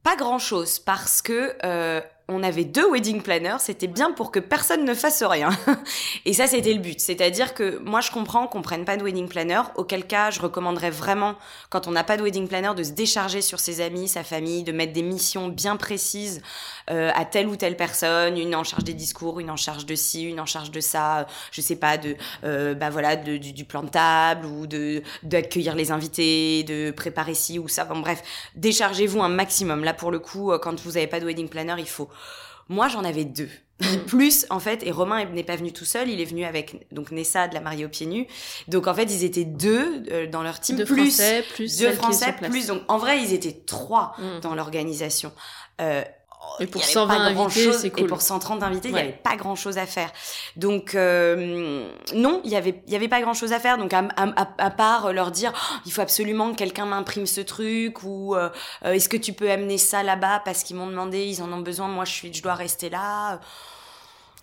pas 0.03 0.15
grand-chose, 0.15 0.79
parce 0.79 1.21
que 1.23 1.53
on 2.30 2.43
avait 2.43 2.65
deux 2.65 2.89
wedding 2.91 3.21
planners, 3.21 3.57
c'était 3.59 3.88
bien 3.88 4.11
pour 4.11 4.32
que 4.32 4.39
personne 4.39 4.84
ne 4.84 4.93
fasse 4.93 5.23
rien. 5.23 5.49
Et 6.25 6.34
ça, 6.34 6.45
c'était 6.47 6.73
le 6.73 6.80
but. 6.80 6.99
C'est-à-dire 6.99 7.53
que 7.53 7.80
moi, 7.80 8.01
je 8.01 8.11
comprends 8.11 8.47
qu'on 8.47 8.61
prenne 8.61 8.84
pas 8.84 8.97
de 8.97 9.03
wedding 9.03 9.30
planner, 9.30 9.61
auquel 9.75 10.05
cas, 10.05 10.30
je 10.30 10.41
recommanderais 10.41 10.89
vraiment, 10.89 11.36
quand 11.69 11.88
on 11.88 11.91
n'a 11.91 12.03
pas 12.03 12.17
de 12.17 12.23
wedding 12.23 12.49
planner, 12.49 12.71
de 12.75 12.84
se 12.84 12.91
décharger 12.91 13.41
sur 13.41 13.61
ses 13.61 13.80
amis, 13.80 14.09
sa 14.09 14.23
famille, 14.23 14.63
de 14.63 14.73
mettre 14.73 14.91
des 14.91 15.03
missions 15.03 15.47
bien 15.47 15.78
précises 15.78 16.41
euh, 16.89 17.11
à 17.15 17.23
telle 17.23 17.47
ou 17.47 17.55
telle 17.55 17.78
personne, 17.78 18.38
une 18.38 18.55
en 18.55 18.65
charge 18.65 18.84
des 18.84 18.93
discours, 18.93 19.39
une 19.39 19.49
en 19.49 19.55
charge 19.55 19.86
de 19.86 19.95
ci, 19.95 20.23
une 20.23 20.41
en 20.41 20.45
charge 20.45 20.71
de 20.71 20.82
ça, 20.82 21.28
je 21.51 21.61
sais 21.61 21.78
pas, 21.78 21.97
de, 21.97 22.17
euh, 22.43 22.73
bah 22.73 22.89
voilà, 22.89 23.15
du, 23.15 23.39
du 23.39 23.63
plan 23.63 23.84
de 23.84 23.89
table 23.89 24.45
ou 24.45 24.67
de 24.67 25.01
d'accueillir 25.23 25.75
les 25.75 25.91
invités, 25.91 26.63
de 26.63 26.91
préparer 26.91 27.34
ci 27.34 27.57
ou 27.59 27.69
ça. 27.69 27.86
Bon, 27.86 27.99
bref, 27.99 28.21
déchargez-vous 28.55 29.21
un 29.21 29.30
maximum. 29.30 29.84
Là, 29.86 29.93
pour 29.93 30.11
le 30.11 30.19
coup, 30.19 30.51
euh, 30.51 30.59
quand 30.59 30.80
vous 30.82 30.97
avez 30.97 31.07
pas 31.07 31.19
de 31.21 31.25
wedding 31.25 31.47
planner, 31.47 31.75
il 31.78 31.88
faut. 31.88 32.09
Moi, 32.70 32.88
j'en 32.88 33.03
avais 33.03 33.26
deux. 33.26 33.49
Plus, 34.07 34.47
en 34.49 34.59
fait, 34.59 34.82
et 34.84 34.91
Romain 34.91 35.24
n'est 35.26 35.43
pas 35.43 35.55
venu 35.55 35.72
tout 35.72 35.86
seul, 35.86 36.09
il 36.09 36.20
est 36.20 36.26
venu 36.26 36.43
avec 36.45 36.88
donc 36.91 37.11
Nessa 37.11 37.47
de 37.47 37.53
la 37.53 37.61
mariée 37.61 37.86
aux 37.86 37.89
pieds 37.89 38.07
nus. 38.07 38.26
Donc, 38.68 38.88
en 38.88 38.93
fait, 38.95 39.03
ils 39.03 39.24
étaient 39.24 39.45
deux 39.45 40.03
euh, 40.11 40.26
dans 40.28 40.41
leur 40.41 40.59
team, 40.59 40.78
Deux 40.78 40.86
plus 40.86 41.11
Français, 41.11 41.43
plus 41.53 41.78
deux 41.78 41.91
Français, 41.91 42.34
plus. 42.49 42.68
Donc, 42.68 42.82
en 42.88 42.97
vrai, 42.97 43.22
ils 43.22 43.34
étaient 43.34 43.61
trois 43.65 44.15
Mm. 44.18 44.39
dans 44.41 44.55
l'organisation. 44.55 45.32
Euh, 45.80 46.03
Et 46.59 46.67
pour 46.67 46.81
il 46.81 46.83
y 46.83 46.85
avait 46.85 46.93
120 46.93 47.15
pas 47.35 47.41
invités, 47.41 47.71
c'est 47.73 47.89
cool. 47.91 48.03
Et 48.03 48.07
pour 48.07 48.21
130 48.21 48.63
invités, 48.63 48.89
il 48.89 48.93
Ouais. 48.95 49.01
n'y 49.03 49.07
avait 49.09 49.17
pas 49.17 49.35
grand-chose 49.35 49.77
à 49.77 49.85
faire. 49.85 50.11
Donc, 50.55 50.95
euh, 50.95 51.87
non, 52.15 52.41
il 52.43 52.51
y 52.51 52.55
avait, 52.55 52.81
il 52.87 52.93
y 52.93 52.95
avait 52.95 53.07
pas 53.07 53.21
grand-chose 53.21 53.53
à 53.53 53.59
faire. 53.59 53.77
Donc, 53.77 53.93
à, 53.93 53.99
à- 54.15 54.41
à- 54.43 54.47
à 54.57 54.69
part 54.71 55.13
leur 55.13 55.31
dire, 55.31 55.51
Oh, 55.55 55.75
il 55.85 55.91
faut 55.91 56.01
absolument 56.01 56.51
que 56.51 56.55
quelqu'un 56.57 56.85
m'imprime 56.85 57.25
ce 57.27 57.41
truc, 57.41 58.03
ou 58.03 58.35
euh, 58.35 58.49
euh, 58.85 58.93
est-ce 58.93 59.09
que 59.09 59.17
tu 59.17 59.33
peux 59.33 59.49
amener 59.51 59.77
ça 59.77 60.03
là-bas 60.03 60.41
parce 60.45 60.63
qu'ils 60.63 60.75
m'ont 60.75 60.87
demandé, 60.87 61.25
ils 61.25 61.41
en 61.41 61.51
ont 61.51 61.59
besoin, 61.61 61.87
moi 61.87 62.05
je 62.05 62.11
suis, 62.13 62.33
je 62.33 62.41
dois 62.41 62.55
rester 62.55 62.89
là. 62.89 63.39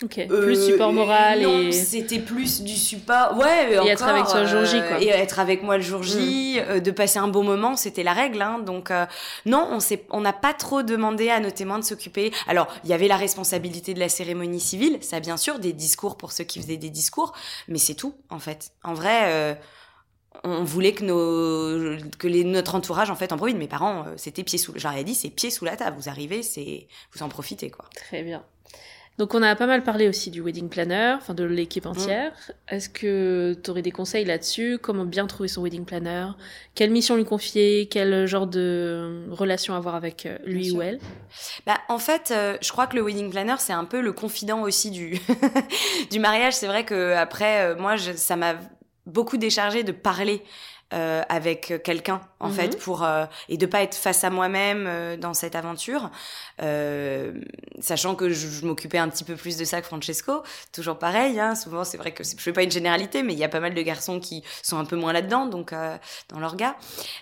Ok. 0.05 0.18
Euh, 0.18 0.42
plus 0.42 0.66
support 0.66 0.92
moral 0.92 1.40
non, 1.42 1.59
et. 1.61 1.72
c'était 1.72 2.18
plus 2.18 2.61
du 2.61 2.74
support. 2.74 3.36
Ouais, 3.38 3.72
Et 3.72 3.78
encore, 3.78 3.88
être 3.90 4.05
avec 4.05 4.26
toi 4.26 4.40
le 4.42 4.46
jour 4.46 4.64
J, 4.64 4.76
euh, 4.76 4.88
quoi. 4.88 4.98
Mm. 4.98 5.02
Et 5.02 5.09
être 5.09 5.38
avec 5.38 5.62
moi 5.62 5.76
le 5.78 5.82
jour 5.82 6.02
J, 6.02 6.59
euh, 6.61 6.80
de 6.80 6.90
passer 6.90 7.18
un 7.18 7.28
bon 7.28 7.42
moment, 7.42 7.76
c'était 7.76 8.02
la 8.02 8.12
règle. 8.12 8.42
Hein, 8.42 8.59
donc 8.59 8.90
euh, 8.90 9.07
non, 9.46 9.66
on 9.70 9.80
s'est, 9.80 10.05
on 10.11 10.20
n'a 10.20 10.32
pas 10.32 10.52
trop 10.52 10.82
demandé 10.82 11.30
à 11.30 11.40
nos 11.40 11.50
témoins 11.50 11.78
de 11.78 11.84
s'occuper. 11.84 12.32
Alors, 12.48 12.68
il 12.84 12.90
y 12.90 12.92
avait 12.92 13.09
la 13.09 13.16
responsabilité 13.16 13.94
de 13.94 14.00
la 14.00 14.09
cérémonie 14.09 14.61
civile, 14.61 14.98
ça 15.00 15.20
bien 15.20 15.36
sûr, 15.36 15.59
des 15.59 15.72
discours 15.72 16.16
pour 16.16 16.32
ceux 16.32 16.44
qui 16.44 16.61
faisaient 16.61 16.76
des 16.76 16.90
discours, 16.90 17.32
mais 17.68 17.78
c'est 17.78 17.94
tout 17.94 18.14
en 18.30 18.38
fait. 18.38 18.70
En 18.82 18.94
vrai. 18.94 19.22
euh, 19.24 19.55
on 20.42 20.64
voulait 20.64 20.92
que 20.92 21.05
nos 21.05 21.96
que 22.18 22.26
les, 22.26 22.42
notre 22.42 22.74
entourage 22.74 23.09
en 23.09 23.14
fait 23.14 23.32
en 23.32 23.36
profite 23.36 23.57
mes 23.57 23.68
parents 23.68 24.05
c'était 24.16 24.42
pieds 24.42 24.59
sous 24.59 24.72
j'aurais 24.74 25.05
dit 25.05 25.14
c'est 25.14 25.30
pieds 25.30 25.50
sous 25.50 25.64
la 25.64 25.76
table 25.76 25.96
vous 25.96 26.09
arrivez 26.09 26.42
c'est 26.42 26.88
vous 27.14 27.22
en 27.22 27.28
profitez 27.28 27.70
quoi 27.70 27.84
Très 27.94 28.22
bien. 28.24 28.42
Donc 29.17 29.33
on 29.35 29.43
a 29.43 29.55
pas 29.55 29.67
mal 29.67 29.85
parlé 29.85 30.09
aussi 30.09 30.31
du 30.33 30.41
wedding 30.41 30.69
planner, 30.69 31.15
enfin 31.17 31.35
de 31.35 31.45
Mm. 31.45 31.53
l'équipe 31.53 31.87
entière. 31.87 32.33
Est-ce 32.69 32.89
que 32.89 33.55
tu 33.62 33.71
aurais 33.71 33.83
des 33.83 33.93
conseils 33.93 34.25
là-dessus? 34.25 34.79
Comment 34.83 35.05
bien 35.05 35.27
trouver 35.29 35.49
son 35.49 35.62
wedding 35.62 35.85
planner? 35.85 36.27
Quelle 36.75 36.91
mission 36.91 37.15
lui 37.17 37.25
confier? 37.25 37.87
Quel 37.89 38.27
genre 38.27 38.47
de 38.49 39.27
relation 39.31 39.75
avoir 39.75 39.95
avec 39.95 40.27
euh, 40.27 40.37
lui 40.45 40.73
ou 40.73 40.83
elle? 40.83 40.99
Bah, 41.67 41.79
en 41.89 41.99
fait, 41.99 42.33
euh, 42.33 42.57
je 42.61 42.71
crois 42.73 42.87
que 42.89 42.97
le 42.97 43.03
wedding 43.03 43.31
planner, 43.31 43.55
c'est 43.59 43.73
un 43.73 43.85
peu 43.85 44.01
le 44.01 44.12
confident 44.12 44.62
aussi 44.62 44.91
du, 44.91 45.21
du 46.11 46.19
mariage. 46.19 46.55
C'est 46.55 46.67
vrai 46.67 46.85
que 46.85 47.12
après, 47.15 47.61
euh, 47.62 47.77
moi, 47.77 47.97
je- 47.97 48.12
ça 48.12 48.35
m'a 48.37 48.55
beaucoup 49.07 49.37
déchargé 49.37 49.85
de 49.85 49.93
parler 49.93 50.43
euh, 50.93 51.23
avec 51.29 51.83
quelqu'un, 51.83 52.21
en 52.39 52.49
Mhm. 52.49 52.55
fait, 52.55 52.79
pour 52.79 53.03
euh, 53.03 53.25
et 53.49 53.57
de 53.57 53.67
pas 53.67 53.83
être 53.83 53.97
face 53.97 54.23
à 54.23 54.31
moi-même 54.31 54.85
euh, 54.87 55.17
dans 55.17 55.35
cette 55.35 55.57
aventure, 55.57 56.11
Euh, 56.53 56.53
sachant 56.59 58.14
que 58.14 58.30
je, 58.30 58.64
m'occupais 58.64 58.98
un 58.98 59.09
petit 59.09 59.24
peu 59.24 59.34
plus 59.34 59.57
de 59.57 59.64
ça 59.64 59.80
que 59.80 59.86
Francesco. 59.86 60.42
Toujours 60.72 60.98
pareil, 60.98 61.38
hein, 61.38 61.55
souvent 61.55 61.84
c'est 61.84 61.96
vrai 61.96 62.12
que 62.12 62.24
je 62.24 62.36
fais 62.36 62.52
pas 62.52 62.62
une 62.62 62.70
généralité, 62.70 63.22
mais 63.22 63.32
il 63.32 63.38
y 63.38 63.44
a 63.44 63.48
pas 63.48 63.61
mal 63.61 63.74
de 63.74 63.82
garçons 63.82 64.20
qui 64.20 64.42
sont 64.62 64.78
un 64.78 64.84
peu 64.84 64.96
moins 64.96 65.12
là-dedans, 65.12 65.46
donc 65.46 65.72
euh, 65.72 65.96
dans 66.28 66.38
leur 66.38 66.57
gars. 66.57 66.76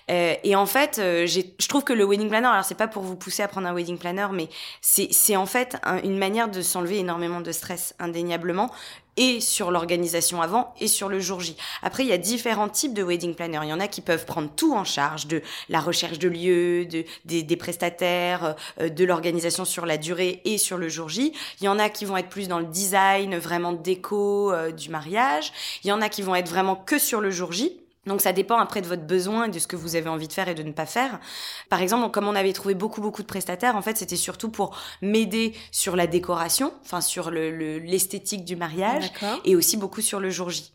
Euh, 0.09 0.35
et 0.43 0.55
en 0.55 0.65
fait, 0.65 0.99
euh, 0.99 1.27
je 1.27 1.67
trouve 1.67 1.83
que 1.83 1.93
le 1.93 2.05
wedding 2.05 2.29
planner, 2.29 2.47
alors 2.47 2.63
c'est 2.63 2.75
pas 2.75 2.87
pour 2.87 3.03
vous 3.03 3.15
pousser 3.15 3.43
à 3.43 3.47
prendre 3.47 3.67
un 3.67 3.73
wedding 3.73 3.97
planner, 3.97 4.27
mais 4.31 4.49
c'est 4.81 5.35
en 5.35 5.45
fait 5.45 5.77
un- 5.83 6.01
une 6.03 6.17
manière 6.17 6.49
de 6.49 6.61
s'enlever 6.61 6.99
énormément 6.99 7.41
de 7.41 7.51
stress, 7.51 7.95
indéniablement, 7.99 8.71
et 9.17 9.39
sur 9.39 9.71
l'organisation 9.71 10.41
avant 10.41 10.73
et 10.79 10.87
sur 10.87 11.09
le 11.09 11.19
jour 11.19 11.39
J. 11.39 11.55
Après, 11.81 12.03
il 12.03 12.09
y 12.09 12.13
a 12.13 12.17
différents 12.17 12.69
types 12.69 12.93
de 12.93 13.03
wedding 13.03 13.35
planner. 13.35 13.59
Il 13.63 13.69
y 13.69 13.73
en 13.73 13.79
a 13.79 13.87
qui 13.87 14.01
peuvent 14.01 14.25
prendre 14.25 14.49
tout 14.55 14.73
en 14.73 14.83
charge, 14.83 15.27
de 15.27 15.41
la 15.69 15.79
recherche 15.79 16.19
de 16.19 16.29
lieux, 16.29 16.85
de, 16.85 17.05
des, 17.25 17.57
prestataires, 17.57 18.55
euh, 18.79 18.89
de 18.89 19.05
l'organisation 19.05 19.22
sur 19.65 19.85
la 19.85 19.97
durée 19.97 20.41
et 20.45 20.57
sur 20.57 20.77
le 20.77 20.89
jour 20.89 21.09
J. 21.09 21.33
Il 21.61 21.65
y 21.65 21.67
en 21.67 21.79
a 21.79 21.89
qui 21.89 22.05
vont 22.05 22.17
être 22.17 22.29
plus 22.29 22.47
dans 22.47 22.59
le 22.59 22.65
design, 22.65 23.37
vraiment 23.37 23.71
déco 23.73 24.51
euh, 24.51 24.71
du 24.71 24.89
mariage. 24.89 25.51
Il 25.83 25.87
y 25.87 25.91
en 25.91 26.01
a 26.01 26.09
qui 26.09 26.21
vont 26.21 26.35
être 26.35 26.49
vraiment 26.49 26.75
que 26.75 26.99
sur 26.99 27.21
le 27.21 27.31
jour 27.31 27.51
J. 27.51 27.79
Donc 28.05 28.19
ça 28.19 28.33
dépend 28.33 28.57
après 28.57 28.81
de 28.81 28.87
votre 28.87 29.03
besoin 29.03 29.45
et 29.45 29.49
de 29.49 29.57
ce 29.59 29.65
que 29.67 29.77
vous 29.77 29.95
avez 29.95 30.09
envie 30.09 30.27
de 30.27 30.33
faire 30.33 30.49
et 30.49 30.55
de 30.55 30.63
ne 30.63 30.73
pas 30.73 30.85
faire. 30.85 31.21
Par 31.69 31.81
exemple, 31.81 32.11
comme 32.11 32.27
on 32.27 32.35
avait 32.35 32.51
trouvé 32.51 32.73
beaucoup 32.73 32.99
beaucoup 32.99 33.21
de 33.21 33.27
prestataires, 33.27 33.77
en 33.77 33.81
fait, 33.81 33.95
c'était 33.97 34.17
surtout 34.17 34.49
pour 34.49 34.75
m'aider 35.01 35.53
sur 35.71 35.95
la 35.95 36.05
décoration, 36.05 36.73
enfin 36.83 36.99
sur 36.99 37.31
le- 37.31 37.49
le- 37.49 37.77
l'esthétique 37.79 38.43
du 38.43 38.57
mariage 38.57 39.05
et 39.45 39.55
aussi 39.55 39.77
beaucoup 39.77 40.01
sur 40.01 40.19
le 40.19 40.29
jour 40.31 40.49
J. 40.49 40.73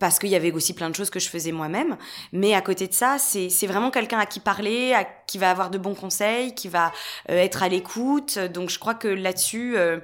Parce 0.00 0.18
qu'il 0.18 0.30
y 0.30 0.34
avait 0.34 0.50
aussi 0.50 0.72
plein 0.72 0.90
de 0.90 0.96
choses 0.96 1.10
que 1.10 1.20
je 1.20 1.28
faisais 1.28 1.52
moi-même. 1.52 1.96
Mais 2.32 2.54
à 2.54 2.62
côté 2.62 2.88
de 2.88 2.92
ça, 2.92 3.18
c'est 3.18 3.66
vraiment 3.68 3.92
quelqu'un 3.92 4.18
à 4.18 4.26
qui 4.26 4.40
parler, 4.40 4.92
à, 4.94 5.04
qui 5.04 5.38
va 5.38 5.50
avoir 5.50 5.70
de 5.70 5.78
bons 5.78 5.94
conseils, 5.94 6.54
qui 6.56 6.66
va 6.68 6.90
euh, 7.30 7.36
être 7.36 7.62
à 7.62 7.68
l'écoute. 7.68 8.38
Donc 8.38 8.70
je 8.70 8.80
crois 8.80 8.94
que 8.94 9.06
là-dessus, 9.06 9.76
euh, 9.76 10.00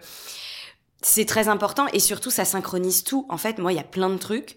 c'est 1.03 1.25
très 1.25 1.49
important. 1.49 1.87
Et 1.93 1.99
surtout, 1.99 2.31
ça 2.31 2.45
synchronise 2.45 3.03
tout. 3.03 3.27
En 3.31 3.39
fait, 3.39 3.59
moi, 3.59 3.73
il 3.73 3.77
y 3.77 3.81
a 3.81 3.85
plein 3.85 4.11
de 4.11 4.19
trucs 4.19 4.57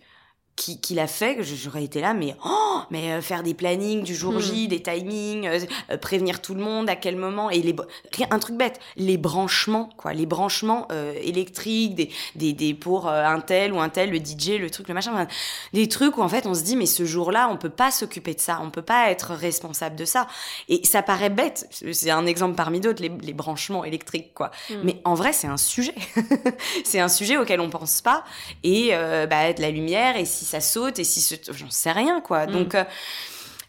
qui- 0.60 0.80
qu'il 0.82 0.99
a 0.99 1.07
fait, 1.07 1.38
que 1.38 1.43
j'aurais 1.43 1.86
été 1.86 2.01
là, 2.01 2.14
mais 2.14 2.36
oh, 2.45 2.80
mais 2.91 3.14
euh, 3.14 3.22
faire 3.22 3.43
des 3.43 3.53
plannings 3.53 4.03
du 4.03 4.14
jour 4.14 4.34
Hmm. 4.34 4.39
J, 4.41 4.68
des 4.68 4.82
timings, 4.84 5.47
euh, 5.47 5.60
euh, 5.89 5.97
prévenir 5.97 6.41
tout 6.41 6.53
le 6.53 6.62
monde 6.62 6.89
à 6.89 6.97
quel 6.97 7.16
moment 7.16 7.49
et 7.49 7.60
les 7.62 7.74
rien 8.16 8.28
un 8.32 8.39
truc 8.39 8.57
bête, 8.57 8.80
les 8.97 9.18
branchements 9.18 9.89
quoi, 9.97 10.12
les 10.14 10.26
branchements 10.26 10.86
euh, 10.91 11.14
électriques, 11.22 11.95
des 11.95 12.10
des 12.36 12.51
des 12.53 12.74
pour 12.74 13.07
euh, 13.07 13.24
un 13.24 13.39
tel 13.39 13.72
ou 13.72 13.80
un 13.80 13.88
tel, 13.89 14.10
le 14.12 14.18
DJ, 14.20 14.57
le 14.60 14.70
truc, 14.70 14.88
le 14.89 14.93
machin, 14.93 15.12
enfin, 15.14 15.28
des 15.74 15.88
trucs 15.88 16.18
où 16.18 16.22
en 16.22 16.30
fait 16.30 16.45
on 16.45 16.53
se 16.53 16.64
dit 16.64 16.76
mais 16.76 16.86
ce 16.88 17.05
jour-là 17.05 17.47
on 17.49 17.55
peut 17.57 17.70
pas 17.70 17.89
s'occuper 17.91 18.34
de 18.34 18.39
ça, 18.41 18.60
on 18.62 18.70
peut 18.70 18.82
pas 18.82 19.10
être 19.12 19.32
responsable 19.34 19.95
de 19.95 20.03
ça 20.05 20.28
et 20.68 20.84
ça 20.86 21.01
paraît 21.01 21.30
bête, 21.30 21.68
c'est 21.93 22.12
un 22.12 22.26
exemple 22.26 22.55
parmi 22.55 22.82
d'autres 22.82 23.01
les, 23.01 23.12
les 23.22 23.34
branchements 23.34 23.86
électriques 23.86 24.34
quoi, 24.34 24.51
Hmm. 24.70 24.82
mais 24.84 25.01
en 25.05 25.14
vrai 25.14 25.32
c'est 25.32 25.47
un 25.47 25.57
sujet, 25.57 25.95
c'est 26.84 26.99
un 26.99 27.07
sujet 27.07 27.38
auquel 27.38 27.62
on 27.62 27.70
pense 27.70 28.01
pas 28.01 28.24
et 28.64 28.91
bah, 29.30 29.53
de 29.53 29.62
la 29.62 29.72
lumière 29.72 30.18
et 30.18 30.26
si 30.26 30.45
ça 30.50 30.62
saute 30.62 31.00
et 31.00 31.04
si 31.04 31.22
ce... 31.22 31.36
j'en 31.52 31.70
sais 31.70 31.91
rien 31.91 32.22
quoi 32.22 32.45
Mm. 32.47 32.52
donc 32.52 32.76
euh, 32.76 32.84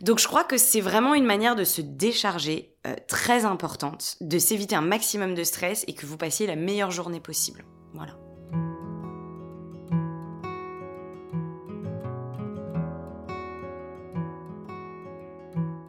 donc 0.01 0.19
je 0.19 0.27
crois 0.27 0.45
que 0.45 0.57
c'est 0.57 0.81
vraiment 0.81 1.15
une 1.15 1.27
manière 1.27 1.57
de 1.57 1.65
se 1.65 1.83
décharger 1.83 2.75
euh, 2.87 2.95
très 3.07 3.45
importante 3.45 4.17
de 4.21 4.39
s'éviter 4.39 4.75
un 4.75 4.81
maximum 4.81 5.35
de 5.35 5.45
stress 5.45 5.85
et 5.89 5.93
que 5.95 6.07
vous 6.07 6.17
passiez 6.17 6.47
la 6.47 6.57
meilleure 6.57 6.91
journée 6.91 7.21
possible 7.21 7.65
voilà 7.95 8.15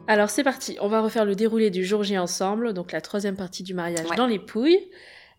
Alors 0.08 0.30
c'est 0.30 0.42
parti, 0.44 0.76
on 0.80 0.88
va 0.88 1.00
refaire 1.00 1.24
le 1.24 1.34
déroulé 1.34 1.70
du 1.70 1.84
jour 1.84 2.02
J 2.02 2.18
ensemble, 2.18 2.74
donc 2.74 2.92
la 2.92 3.00
troisième 3.00 3.36
partie 3.36 3.62
du 3.62 3.72
mariage 3.72 4.06
Ouais. 4.10 4.16
dans 4.16 4.26
les 4.26 4.38
pouilles. 4.38 4.90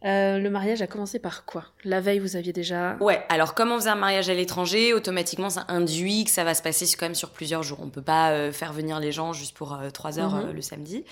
Euh, 0.05 0.37
le 0.37 0.49
mariage 0.49 0.81
a 0.81 0.87
commencé 0.87 1.17
par 1.19 1.45
quoi? 1.45 1.65
La 1.85 2.01
veille, 2.01 2.19
vous 2.19 2.35
aviez 2.35 2.51
déjà. 2.51 2.97
Ouais, 2.99 3.23
alors 3.29 3.53
comme 3.53 3.71
on 3.71 3.77
faisait 3.77 3.89
un 3.89 3.95
mariage 3.95 4.29
à 4.29 4.33
l'étranger, 4.33 4.93
automatiquement 4.93 5.49
ça 5.49 5.65
induit 5.69 6.25
que 6.25 6.31
ça 6.31 6.43
va 6.43 6.53
se 6.53 6.61
passer 6.61 6.85
quand 6.97 7.05
même 7.05 7.15
sur 7.15 7.29
plusieurs 7.29 7.63
jours. 7.63 7.79
On 7.81 7.89
peut 7.89 8.01
pas 8.01 8.31
euh, 8.31 8.51
faire 8.51 8.73
venir 8.73 8.99
les 8.99 9.11
gens 9.13 9.31
juste 9.31 9.55
pour 9.55 9.73
euh, 9.73 9.89
trois 9.91 10.19
heures 10.19 10.35
Mhm. 10.35 10.49
euh, 10.49 10.53
le 10.53 10.61
samedi. 10.61 11.05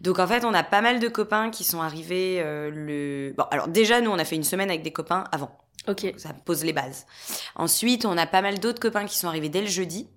Donc 0.00 0.18
en 0.18 0.26
fait, 0.26 0.44
on 0.44 0.54
a 0.54 0.62
pas 0.62 0.80
mal 0.80 0.98
de 0.98 1.08
copains 1.08 1.50
qui 1.50 1.62
sont 1.64 1.82
arrivés 1.82 2.38
euh, 2.40 2.70
le. 2.72 3.34
Bon, 3.36 3.44
alors 3.50 3.68
déjà, 3.68 4.00
nous, 4.00 4.10
on 4.10 4.18
a 4.18 4.24
fait 4.24 4.36
une 4.36 4.44
semaine 4.44 4.70
avec 4.70 4.82
des 4.82 4.92
copains 4.92 5.24
avant. 5.30 5.56
Ok. 5.88 6.12
Ça 6.16 6.30
pose 6.44 6.64
les 6.64 6.72
bases. 6.72 7.06
Ensuite, 7.56 8.04
on 8.06 8.16
a 8.16 8.26
pas 8.26 8.40
mal 8.40 8.58
d'autres 8.60 8.80
copains 8.80 9.04
qui 9.04 9.18
sont 9.18 9.28
arrivés 9.28 9.48
dès 9.48 9.60
le 9.60 9.66
jeudi. 9.66 10.08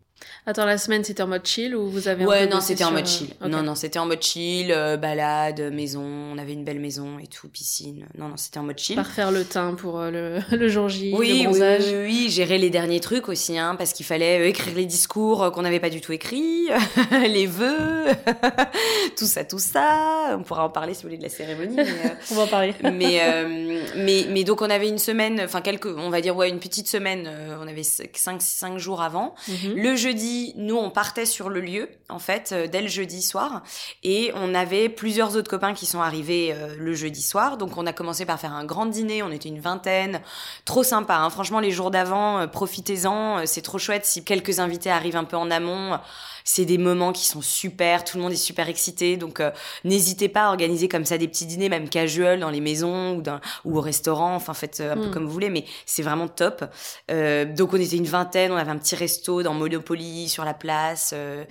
Attends, 0.47 0.65
la 0.65 0.77
semaine 0.77 1.03
c'était 1.03 1.23
en 1.23 1.27
mode 1.27 1.45
chill 1.45 1.75
ou 1.75 1.89
vous 1.89 2.07
avez 2.07 2.23
un 2.23 2.27
Ouais, 2.27 2.47
non, 2.47 2.61
c'était 2.61 2.83
en 2.83 2.91
mode 2.91 3.03
euh, 3.03 3.07
chill. 3.07 3.29
Non, 3.47 3.63
non, 3.63 3.75
c'était 3.75 3.99
en 3.99 4.05
mode 4.05 4.21
chill, 4.21 4.71
euh, 4.71 4.95
balade, 4.95 5.59
maison. 5.73 6.03
On 6.03 6.37
avait 6.37 6.53
une 6.53 6.63
belle 6.63 6.79
maison 6.79 7.19
et 7.19 7.27
tout, 7.27 7.47
piscine. 7.49 8.05
Non, 8.17 8.29
non, 8.29 8.37
c'était 8.37 8.59
en 8.59 8.63
mode 8.63 8.77
chill. 8.79 8.95
Par 8.95 9.07
faire 9.07 9.31
le 9.31 9.43
teint 9.43 9.73
pour 9.73 9.99
euh, 9.99 10.11
le, 10.11 10.39
le 10.57 10.67
jour 10.69 10.87
J, 10.87 11.13
Oui, 11.17 11.39
le 11.43 11.49
bronzage. 11.49 11.83
oui, 11.87 11.95
oui, 12.05 12.29
gérer 12.29 12.57
les 12.57 12.69
derniers 12.69 12.99
trucs 13.01 13.27
aussi, 13.27 13.57
hein, 13.57 13.75
parce 13.75 13.91
qu'il 13.93 14.05
fallait 14.05 14.47
écrire 14.49 14.73
les 14.75 14.85
discours 14.85 15.51
qu'on 15.51 15.63
n'avait 15.63 15.79
pas 15.79 15.89
du 15.89 15.99
tout 16.01 16.11
écrits, 16.13 16.67
les 17.27 17.47
vœux, 17.47 18.05
tout 19.17 19.25
ça, 19.25 19.43
tout 19.43 19.59
ça. 19.59 20.35
On 20.37 20.43
pourra 20.43 20.65
en 20.65 20.69
parler 20.69 20.93
si 20.93 21.01
vous 21.03 21.09
voulez 21.09 21.17
de 21.17 21.23
la 21.23 21.29
cérémonie. 21.29 21.75
Mais, 21.75 21.85
On 22.31 22.35
va 22.35 22.43
en 22.43 22.47
parler. 22.47 22.73
mais, 22.83 23.19
euh, 23.21 23.81
mais, 23.97 24.25
mais 24.29 24.43
donc 24.43 24.61
on 24.61 24.69
avait 24.69 24.89
une 24.89 24.99
semaine, 24.99 25.41
enfin 25.43 25.61
quelques, 25.61 25.87
on 25.87 26.09
va 26.09 26.21
dire 26.21 26.35
ouais, 26.35 26.49
une 26.49 26.59
petite 26.59 26.87
semaine. 26.87 27.29
on 27.61 27.67
avait 27.67 27.83
5 27.83 28.41
cinq 28.41 28.77
jours 28.77 29.01
avant. 29.01 29.35
Mhm. 29.47 29.75
Le 29.75 29.95
jeudi, 29.95 30.14
nous, 30.57 30.75
on 30.77 30.89
partait 30.89 31.25
sur 31.25 31.49
le 31.49 31.61
lieu, 31.61 31.89
en 32.09 32.19
fait, 32.19 32.51
euh, 32.51 32.67
dès 32.67 32.81
le 32.81 32.87
jeudi 32.87 33.21
soir. 33.21 33.63
Et 34.03 34.31
on 34.35 34.55
avait 34.55 34.89
plusieurs 34.89 35.35
autres 35.35 35.49
copains 35.49 35.73
qui 35.73 35.85
sont 35.85 36.01
arrivés 36.01 36.53
euh, 36.53 36.75
le 36.77 36.93
jeudi 36.93 37.21
soir. 37.21 37.57
Donc, 37.57 37.77
on 37.77 37.85
a 37.85 37.93
commencé 37.93 38.25
par 38.25 38.39
faire 38.39 38.53
un 38.53 38.65
grand 38.65 38.85
dîner. 38.85 39.23
On 39.23 39.31
était 39.31 39.49
une 39.49 39.59
vingtaine. 39.59 40.21
Trop 40.65 40.83
sympa. 40.83 41.15
hein. 41.17 41.29
Franchement, 41.29 41.59
les 41.59 41.71
jours 41.71 41.91
d'avant, 41.91 42.39
euh, 42.39 42.47
profitez-en. 42.47 43.45
C'est 43.45 43.61
trop 43.61 43.77
chouette. 43.77 44.05
Si 44.05 44.23
quelques 44.23 44.59
invités 44.59 44.89
arrivent 44.89 45.17
un 45.17 45.23
peu 45.23 45.37
en 45.37 45.51
amont, 45.51 45.99
c'est 46.45 46.63
des 46.63 46.77
moments 46.77 47.11
qui 47.11 47.25
sont 47.25 47.41
super. 47.41 48.05
Tout 48.05 48.15
le 48.15 48.23
monde 48.23 48.31
est 48.31 48.37
super 48.37 48.69
excité. 48.69 49.17
Donc, 49.17 49.41
euh, 49.41 49.51
n'hésitez 49.83 50.29
pas 50.29 50.45
à 50.45 50.49
organiser 50.49 50.87
comme 50.87 51.03
ça 51.03 51.17
des 51.17 51.27
petits 51.27 51.45
dîners, 51.45 51.67
même 51.67 51.89
casual, 51.89 52.39
dans 52.39 52.49
les 52.51 52.61
maisons 52.61 53.17
ou, 53.17 53.21
dans, 53.21 53.41
ou 53.65 53.77
au 53.77 53.81
restaurant. 53.81 54.35
Enfin, 54.35 54.53
faites 54.53 54.79
euh, 54.79 54.93
un 54.93 54.95
peu 54.95 55.07
Mm. 55.07 55.11
comme 55.11 55.25
vous 55.25 55.31
voulez. 55.31 55.49
Mais 55.49 55.65
c'est 55.85 56.03
vraiment 56.03 56.27
top. 56.27 56.63
Euh, 57.11 57.45
donc 57.45 57.73
on 57.73 57.77
était 57.77 57.97
une 57.97 58.05
vingtaine, 58.05 58.51
on 58.51 58.55
avait 58.55 58.71
un 58.71 58.77
petit 58.77 58.95
resto 58.95 59.41
dans 59.43 59.53
Monopoly 59.53 60.29
sur 60.29 60.45
la 60.45 60.53
place, 60.53 61.11
euh, 61.13 61.43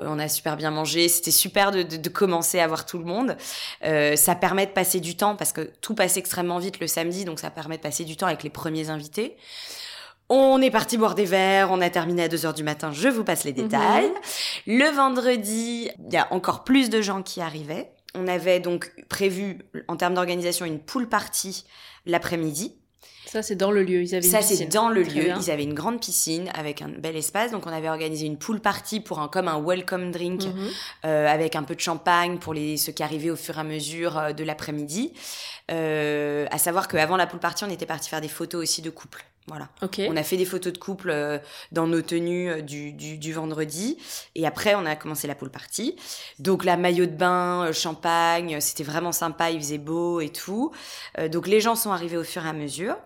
euh, 0.00 0.06
on 0.08 0.18
a 0.18 0.28
super 0.28 0.56
bien 0.56 0.70
mangé, 0.70 1.08
c'était 1.08 1.30
super 1.30 1.70
de, 1.70 1.82
de, 1.82 1.96
de 1.96 2.08
commencer 2.08 2.58
à 2.58 2.66
voir 2.66 2.86
tout 2.86 2.98
le 2.98 3.04
monde. 3.04 3.36
Euh, 3.84 4.16
ça 4.16 4.34
permet 4.34 4.66
de 4.66 4.72
passer 4.72 4.98
du 5.00 5.16
temps 5.16 5.36
parce 5.36 5.52
que 5.52 5.70
tout 5.80 5.94
passe 5.94 6.16
extrêmement 6.16 6.58
vite 6.58 6.80
le 6.80 6.86
samedi, 6.86 7.24
donc 7.24 7.38
ça 7.38 7.50
permet 7.50 7.76
de 7.76 7.82
passer 7.82 8.04
du 8.04 8.16
temps 8.16 8.26
avec 8.26 8.42
les 8.42 8.50
premiers 8.50 8.90
invités. 8.90 9.36
On 10.32 10.62
est 10.62 10.70
parti 10.70 10.96
boire 10.96 11.16
des 11.16 11.24
verres, 11.24 11.70
on 11.72 11.80
a 11.80 11.90
terminé 11.90 12.22
à 12.22 12.28
2h 12.28 12.54
du 12.54 12.62
matin, 12.62 12.92
je 12.92 13.08
vous 13.08 13.24
passe 13.24 13.42
les 13.44 13.52
détails. 13.52 14.10
Le 14.66 14.88
vendredi, 14.94 15.90
il 16.06 16.12
y 16.14 16.16
a 16.16 16.32
encore 16.32 16.62
plus 16.62 16.88
de 16.88 17.02
gens 17.02 17.22
qui 17.22 17.40
arrivaient. 17.40 17.90
On 18.14 18.28
avait 18.28 18.60
donc 18.60 18.92
prévu, 19.08 19.58
en 19.88 19.96
termes 19.96 20.14
d'organisation, 20.14 20.66
une 20.66 20.78
pool 20.78 21.08
party 21.08 21.64
l'après-midi. 22.06 22.76
Ça, 23.26 23.42
c'est 23.42 23.54
dans 23.56 23.70
le 23.72 23.82
lieu. 23.82 24.02
Ils 24.02 24.14
avaient 24.14 24.22
Ça, 24.26 24.38
une 24.40 24.44
c'est 24.46 24.66
dans 24.66 24.88
le 24.88 25.02
Très 25.04 25.14
lieu. 25.14 25.24
bien. 25.24 25.38
Ils 25.40 25.50
avaient 25.50 25.62
une 25.64 25.74
grande 25.74 26.00
piscine 26.00 26.48
avec 26.54 26.80
un 26.82 26.88
bel 26.88 27.16
espace. 27.16 27.50
Donc, 27.52 27.66
on 27.66 27.72
avait 27.72 27.88
organisé 27.88 28.26
une 28.26 28.38
pool 28.38 28.60
party 28.60 28.98
pour 29.00 29.20
un, 29.20 29.28
comme 29.28 29.46
un 29.46 29.60
welcome 29.60 30.10
drink 30.10 30.42
Mhm. 30.44 30.68
euh, 31.04 31.28
avec 31.28 31.54
un 31.54 31.62
peu 31.62 31.74
de 31.76 31.80
champagne 31.80 32.38
pour 32.38 32.54
les, 32.54 32.76
ceux 32.76 32.90
qui 32.92 33.02
arrivaient 33.04 33.30
au 33.30 33.36
fur 33.36 33.56
et 33.58 33.60
à 33.60 33.64
mesure 33.64 34.18
euh, 34.18 34.32
de 34.32 34.42
l'après-midi. 34.42 35.12
Euh, 35.70 36.46
à 36.50 36.58
savoir 36.58 36.88
qu'avant 36.88 37.16
la 37.16 37.26
pool 37.28 37.38
party, 37.40 37.64
on 37.64 37.70
était 37.70 37.86
parti 37.86 38.08
faire 38.08 38.20
des 38.20 38.28
photos 38.28 38.62
aussi 38.62 38.82
de 38.82 38.90
couple. 38.90 39.24
Voilà. 39.50 39.68
On 40.08 40.16
a 40.16 40.22
fait 40.22 40.36
des 40.36 40.44
photos 40.44 40.72
de 40.72 40.78
couple 40.78 41.10
euh, 41.10 41.38
dans 41.72 41.86
nos 41.86 42.00
tenues 42.02 42.48
euh, 42.50 42.60
du, 42.62 42.92
du, 42.92 43.18
du 43.18 43.32
vendredi. 43.32 43.98
Et 44.34 44.46
après, 44.46 44.74
on 44.74 44.86
a 44.86 44.96
commencé 44.96 45.26
la 45.26 45.34
pool 45.34 45.50
party. 45.50 45.96
Donc, 46.38 46.64
la 46.64 46.76
maillot 46.76 47.06
de 47.06 47.10
bain, 47.16 47.66
euh, 47.66 47.72
champagne, 47.72 48.60
c'était 48.60 48.84
vraiment 48.84 49.12
sympa. 49.12 49.50
Il 49.50 49.60
faisait 49.60 49.78
beau 49.78 50.20
et 50.20 50.30
tout. 50.30 50.72
Donc, 51.30 51.46
les 51.48 51.60
gens 51.60 51.74
sont 51.74 51.90
arrivés 51.90 52.16
au 52.16 52.24
fur 52.24 52.44
et 52.46 52.48
à 52.48 52.52
mesure. 52.52 52.96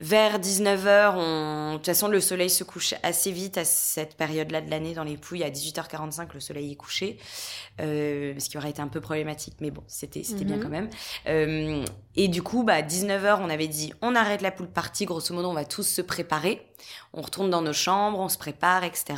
Vers 0.00 0.38
19h, 0.38 1.14
on... 1.16 1.72
de 1.72 1.76
toute 1.78 1.86
façon, 1.86 2.06
le 2.06 2.20
soleil 2.20 2.50
se 2.50 2.62
couche 2.62 2.94
assez 3.02 3.32
vite 3.32 3.58
à 3.58 3.64
cette 3.64 4.14
période-là 4.16 4.60
de 4.60 4.70
l'année 4.70 4.94
dans 4.94 5.02
les 5.02 5.16
Pouilles. 5.16 5.42
À 5.42 5.50
18h45, 5.50 6.28
le 6.34 6.38
soleil 6.38 6.70
est 6.70 6.76
couché, 6.76 7.18
euh, 7.80 8.32
ce 8.38 8.48
qui 8.48 8.56
aurait 8.58 8.70
été 8.70 8.80
un 8.80 8.86
peu 8.86 9.00
problématique, 9.00 9.54
mais 9.60 9.72
bon, 9.72 9.82
c'était 9.88 10.22
c'était 10.22 10.44
bien 10.44 10.56
Mhm. 10.58 10.62
quand 10.62 10.68
même. 10.68 10.88
Euh, 11.26 11.84
et 12.18 12.28
du 12.28 12.42
coup, 12.42 12.62
bah, 12.64 12.74
à 12.74 12.82
19h, 12.82 13.38
on 13.40 13.48
avait 13.48 13.68
dit, 13.68 13.92
on 14.02 14.14
arrête 14.14 14.42
la 14.42 14.50
poule 14.50 14.68
partie, 14.68 15.06
grosso 15.06 15.32
modo, 15.34 15.48
on 15.48 15.54
va 15.54 15.64
tous 15.64 15.84
se 15.88 16.02
préparer. 16.02 16.64
On 17.12 17.22
retourne 17.22 17.48
dans 17.50 17.62
nos 17.62 17.72
chambres, 17.72 18.18
on 18.20 18.28
se 18.28 18.38
prépare, 18.38 18.84
etc. 18.84 19.14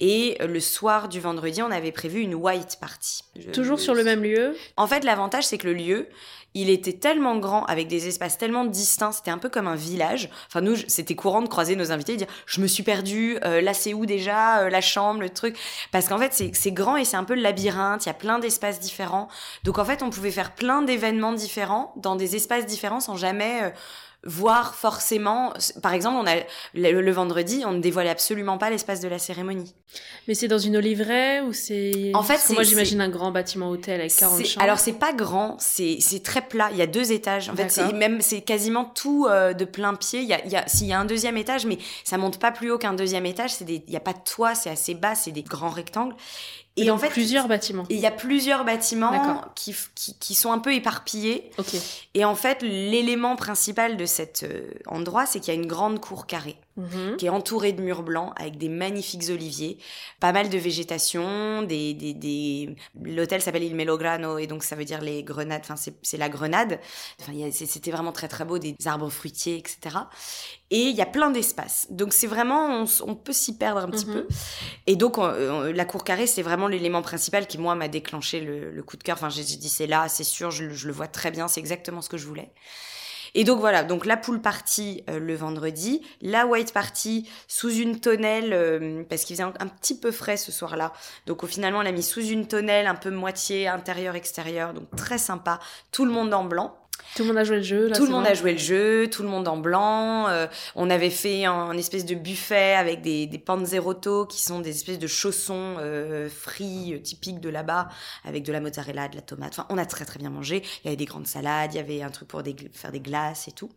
Et 0.00 0.38
le 0.40 0.60
soir 0.60 1.08
du 1.08 1.20
vendredi, 1.20 1.62
on 1.62 1.70
avait 1.70 1.92
prévu 1.92 2.20
une 2.20 2.34
white 2.34 2.78
party. 2.80 3.22
Je- 3.36 3.50
Toujours 3.50 3.78
sur 3.80 3.94
le 3.94 4.04
même 4.04 4.22
lieu? 4.22 4.56
en 4.76 4.86
fait, 4.86 5.04
l'avantage, 5.04 5.44
c'est 5.44 5.58
que 5.58 5.66
le 5.66 5.74
lieu, 5.74 6.08
il 6.54 6.68
était 6.68 6.94
tellement 6.94 7.36
grand, 7.38 7.64
avec 7.66 7.86
des 7.86 8.08
espaces 8.08 8.36
tellement 8.36 8.64
distincts, 8.64 9.12
c'était 9.12 9.30
un 9.30 9.38
peu 9.38 9.48
comme 9.48 9.68
un 9.68 9.76
village. 9.76 10.28
Enfin, 10.48 10.60
nous, 10.60 10.74
c'était 10.88 11.14
courant 11.14 11.42
de 11.42 11.48
croiser 11.48 11.76
nos 11.76 11.92
invités 11.92 12.14
et 12.14 12.16
dire 12.16 12.26
Je 12.46 12.60
me 12.60 12.66
suis 12.66 12.82
perdue, 12.82 13.38
euh, 13.44 13.60
là, 13.60 13.72
c'est 13.72 13.94
où 13.94 14.04
déjà 14.04 14.62
Euh, 14.62 14.68
La 14.70 14.80
chambre, 14.80 15.20
le 15.20 15.30
truc? 15.30 15.56
Parce 15.92 16.08
qu'en 16.08 16.18
fait, 16.18 16.32
c'est 16.34 16.50
c'est 16.54 16.72
grand 16.72 16.96
et 16.96 17.04
c'est 17.04 17.16
un 17.16 17.22
peu 17.22 17.36
le 17.36 17.42
labyrinthe, 17.42 18.04
il 18.04 18.08
y 18.08 18.10
a 18.10 18.14
plein 18.14 18.40
d'espaces 18.40 18.80
différents. 18.80 19.28
Donc, 19.62 19.78
en 19.78 19.84
fait, 19.84 20.02
on 20.02 20.10
pouvait 20.10 20.32
faire 20.32 20.52
plein 20.56 20.82
d'événements 20.82 21.32
différents 21.34 21.92
dans 21.96 22.16
des 22.20 22.36
espaces 22.36 22.66
différents 22.66 23.00
sans 23.00 23.16
jamais. 23.16 23.62
euh, 23.64 23.70
voir 24.24 24.74
forcément, 24.74 25.54
par 25.82 25.94
exemple, 25.94 26.16
on 26.20 26.26
a 26.26 26.34
le, 26.74 27.00
le 27.00 27.10
vendredi, 27.10 27.62
on 27.64 27.72
ne 27.72 27.80
dévoilait 27.80 28.10
absolument 28.10 28.58
pas 28.58 28.68
l'espace 28.68 29.00
de 29.00 29.08
la 29.08 29.18
cérémonie. 29.18 29.74
Mais 30.28 30.34
c'est 30.34 30.46
dans 30.46 30.58
une 30.58 30.76
oliveraie 30.76 31.40
ou 31.40 31.54
c'est. 31.54 32.10
En 32.12 32.22
fait, 32.22 32.34
Parce 32.34 32.48
que 32.48 32.52
moi 32.52 32.62
j'imagine 32.62 33.00
un 33.00 33.08
grand 33.08 33.30
bâtiment 33.30 33.70
hôtel 33.70 33.98
avec 33.98 34.14
40 34.14 34.36
C'est- 34.36 34.44
chambres. 34.44 34.62
Alors 34.64 34.78
c'est 34.78 34.92
pas 34.92 35.14
grand, 35.14 35.56
c'est 35.58 35.96
c'est 36.00 36.22
très 36.22 36.42
plat. 36.42 36.68
Il 36.70 36.76
y 36.76 36.82
a 36.82 36.86
deux 36.86 37.12
étages. 37.12 37.48
En 37.48 37.56
fait, 37.56 37.70
c'est 37.70 37.94
même 37.94 38.20
c'est 38.20 38.42
quasiment 38.42 38.84
tout 38.84 39.26
euh, 39.26 39.54
de 39.54 39.64
plein 39.64 39.94
pied. 39.94 40.20
Il 40.20 40.28
y 40.28 40.34
a, 40.34 40.44
il 40.44 40.52
y 40.52 40.56
a 40.56 40.68
s'il 40.68 40.88
y 40.88 40.92
a 40.92 41.00
un 41.00 41.06
deuxième 41.06 41.38
étage, 41.38 41.64
mais 41.64 41.78
ça 42.04 42.18
monte 42.18 42.38
pas 42.38 42.52
plus 42.52 42.70
haut 42.70 42.76
qu'un 42.78 42.92
deuxième 42.92 43.24
étage. 43.24 43.52
C'est 43.54 43.64
des, 43.64 43.82
il 43.86 43.92
y 43.94 43.96
a 43.96 44.00
pas 44.00 44.12
de 44.12 44.20
toit, 44.22 44.54
c'est 44.54 44.68
assez 44.68 44.92
bas, 44.92 45.14
c'est 45.14 45.32
des 45.32 45.42
grands 45.44 45.70
rectangles. 45.70 46.14
Et 46.76 46.84
Donc, 46.86 46.96
en 46.96 46.98
fait, 46.98 47.08
plusieurs 47.10 47.48
bâtiments. 47.48 47.84
il 47.90 47.98
y 47.98 48.06
a 48.06 48.10
plusieurs 48.12 48.64
bâtiments 48.64 49.10
qui, 49.54 49.72
f- 49.72 49.88
qui 49.94 50.14
qui 50.18 50.34
sont 50.34 50.52
un 50.52 50.58
peu 50.60 50.72
éparpillés. 50.72 51.50
Et 52.14 52.24
en 52.24 52.34
fait, 52.34 52.62
l'élément 52.62 53.36
principal 53.36 53.96
de 53.96 54.06
cet 54.06 54.44
euh, 54.44 54.70
endroit, 54.86 55.26
c'est 55.26 55.40
qu'il 55.40 55.52
y 55.52 55.56
a 55.56 55.60
une 55.60 55.66
grande 55.66 56.00
cour 56.00 56.26
carrée 56.26 56.56
Mhm. 56.76 57.16
qui 57.16 57.26
est 57.26 57.30
entouré 57.30 57.72
de 57.72 57.82
murs 57.82 58.02
blancs 58.04 58.32
avec 58.36 58.56
des 58.56 58.68
magnifiques 58.68 59.28
oliviers, 59.28 59.76
pas 60.20 60.32
mal 60.32 60.48
de 60.48 60.56
végétation, 60.56 61.62
des, 61.62 61.94
des, 61.94 62.14
des... 62.14 62.76
l'hôtel 63.02 63.42
s'appelle 63.42 63.64
Il 63.64 63.74
Melograno 63.74 64.38
et 64.38 64.46
donc 64.46 64.62
ça 64.62 64.76
veut 64.76 64.84
dire 64.84 65.00
les 65.00 65.22
grenades, 65.24 65.62
enfin 65.64 65.74
c'est, 65.76 66.16
la 66.16 66.28
grenade, 66.28 66.78
enfin 67.20 67.32
c'était 67.52 67.90
vraiment 67.90 68.12
très 68.12 68.28
très 68.28 68.44
beau, 68.44 68.58
des 68.58 68.76
arbres 68.86 69.10
fruitiers, 69.10 69.56
etc. 69.56 69.96
Et 70.70 70.82
il 70.82 70.94
y 70.96 71.02
a 71.02 71.06
plein 71.06 71.30
d'espaces, 71.30 71.88
donc 71.90 72.12
c'est 72.12 72.28
vraiment, 72.28 72.84
on, 73.04 73.14
peut 73.16 73.32
s'y 73.32 73.56
perdre 73.56 73.80
un 73.80 73.90
petit 73.90 74.06
Mhm. 74.06 74.12
peu. 74.14 74.26
Et 74.86 74.94
donc 74.96 75.18
on- 75.18 75.22
on- 75.24 75.72
la 75.72 75.84
cour 75.84 76.04
carrée, 76.04 76.28
c'est 76.28 76.42
vraiment 76.42 76.68
l'élément 76.68 77.02
principal 77.02 77.46
qui 77.48 77.58
moi 77.58 77.74
m'a 77.74 77.88
déclenché 77.88 78.40
le, 78.40 78.70
le 78.70 78.82
coup 78.84 78.96
de 78.96 79.02
cœur, 79.02 79.16
enfin 79.16 79.28
j'ai 79.28 79.42
dit 79.42 79.68
c'est 79.68 79.88
là, 79.88 80.08
c'est 80.08 80.24
sûr, 80.24 80.50
je 80.52 80.64
le 80.86 80.92
vois 80.92 81.08
très 81.08 81.30
bien, 81.32 81.48
c'est 81.48 81.60
exactement 81.60 82.00
ce 82.00 82.08
que 82.08 82.16
je 82.16 82.26
voulais. 82.26 82.52
Et 83.34 83.44
donc 83.44 83.60
voilà, 83.60 83.84
donc 83.84 84.06
la 84.06 84.16
pool 84.16 84.40
party 84.40 85.04
euh, 85.08 85.18
le 85.18 85.34
vendredi, 85.34 86.02
la 86.20 86.46
white 86.46 86.72
party 86.72 87.28
sous 87.48 87.70
une 87.70 88.00
tonnelle 88.00 88.52
euh, 88.52 89.04
parce 89.08 89.24
qu'il 89.24 89.36
faisait 89.36 89.44
un, 89.44 89.68
petit 89.68 89.98
peu 89.98 90.10
frais 90.10 90.36
ce 90.36 90.52
soir-là. 90.52 90.92
Donc 91.26 91.46
finalement 91.46 91.78
on 91.78 91.82
l'a 91.82 91.92
mis 91.92 92.02
sous 92.02 92.22
une 92.22 92.46
tonnelle 92.46 92.86
un 92.86 92.94
peu 92.94 93.10
moitié 93.10 93.68
intérieur 93.68 94.14
extérieur, 94.14 94.74
donc 94.74 94.90
très 94.96 95.18
sympa. 95.18 95.60
Tout 95.92 96.04
le 96.04 96.10
monde 96.10 96.32
en 96.34 96.44
blanc. 96.44 96.79
Tout 97.16 97.22
le 97.22 97.28
monde 97.28 97.38
a 97.38 97.44
joué 97.44 97.56
le 97.56 97.62
jeu. 97.62 97.88
Là, 97.88 97.96
tout 97.96 98.04
le 98.04 98.10
monde 98.10 98.24
bon 98.24 98.30
a 98.30 98.34
joué 98.34 98.52
le 98.52 98.58
jeu, 98.58 99.08
tout 99.10 99.22
le 99.22 99.28
monde 99.28 99.48
en 99.48 99.56
blanc. 99.56 100.28
euh, 100.28 100.46
on 100.74 100.90
avait 100.90 101.10
fait 101.10 101.44
un, 101.44 101.52
un 101.52 101.76
espèce 101.76 102.04
de 102.04 102.14
buffet 102.14 102.74
avec 102.74 103.02
des, 103.02 103.26
des 103.26 103.38
panzerotto 103.38 104.26
qui 104.26 104.40
sont 104.40 104.60
des 104.60 104.70
espèces 104.70 104.98
de 104.98 105.06
chaussons 105.06 105.76
euh, 105.78 106.28
frits 106.28 106.94
euh, 106.94 106.98
typiques 106.98 107.40
de 107.40 107.48
là-bas, 107.48 107.88
avec 108.24 108.44
de 108.44 108.52
la 108.52 108.60
mozzarella, 108.60 109.08
de 109.08 109.16
la 109.16 109.22
tomate. 109.22 109.52
Enfin, 109.52 109.66
on 109.70 109.78
a 109.78 109.86
très 109.86 110.04
très 110.04 110.18
bien 110.18 110.30
mangé. 110.30 110.62
Il 110.82 110.86
y 110.86 110.88
avait 110.88 110.96
des 110.96 111.04
grandes 111.04 111.26
salades, 111.26 111.74
il 111.74 111.76
y 111.76 111.80
avait 111.80 112.02
un 112.02 112.10
truc 112.10 112.28
pour 112.28 112.42
des 112.42 112.54
faire 112.72 112.92
des 112.92 113.00
glaces 113.00 113.48
et 113.48 113.52
tout. 113.52 113.70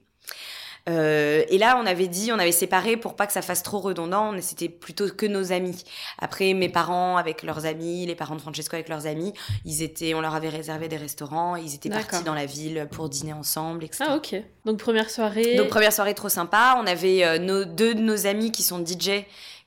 Euh, 0.90 1.44
et 1.48 1.58
là, 1.58 1.80
on 1.82 1.86
avait 1.86 2.08
dit, 2.08 2.32
on 2.34 2.40
avait 2.40 2.52
séparé 2.52 2.98
pour 2.98 3.16
pas 3.16 3.26
que 3.26 3.32
ça 3.34 3.42
fasse 3.42 3.64
trop 3.64 3.80
redondant. 3.80 4.34
on- 4.36 4.42
C'était 4.42 4.68
plutôt 4.70 5.08
que 5.10 5.26
nos 5.26 5.52
amis. 5.54 5.84
Après, 6.20 6.54
mes 6.54 6.68
parents 6.70 7.16
avec 7.18 7.42
leurs 7.44 7.66
amis, 7.66 8.06
les 8.06 8.16
parents 8.16 8.36
de 8.36 8.42
Francesco 8.42 8.76
avec 8.76 8.90
leurs 8.90 9.08
amis, 9.08 9.34
ils 9.64 9.82
étaient, 9.82 10.14
on 10.14 10.20
leur 10.22 10.36
avait 10.36 10.50
réservé 10.50 10.90
des 10.90 10.98
restaurants, 10.98 11.56
ils 11.56 11.74
étaient 11.76 11.90
partis 11.90 12.24
dans 12.26 12.34
la 12.34 12.46
ville 12.46 12.88
pour 12.92 13.08
dîner 13.08 13.34
ensemble, 13.34 13.84
etc. 13.86 14.04
Ah 14.10 14.16
ok. 14.18 14.36
Donc 14.66 14.78
première 14.78 15.10
soirée. 15.10 15.56
Donc 15.56 15.70
première 15.70 15.94
soirée 15.94 16.14
trop 16.14 16.30
sympa. 16.30 16.78
On 16.82 16.86
avait 16.86 17.24
euh, 17.24 17.38
nos, 17.40 17.64
deux 17.64 17.96
de 17.96 18.02
nos 18.02 18.28
amis 18.28 18.52
qui 18.52 18.64
sont 18.64 18.80
DJ 18.86 19.26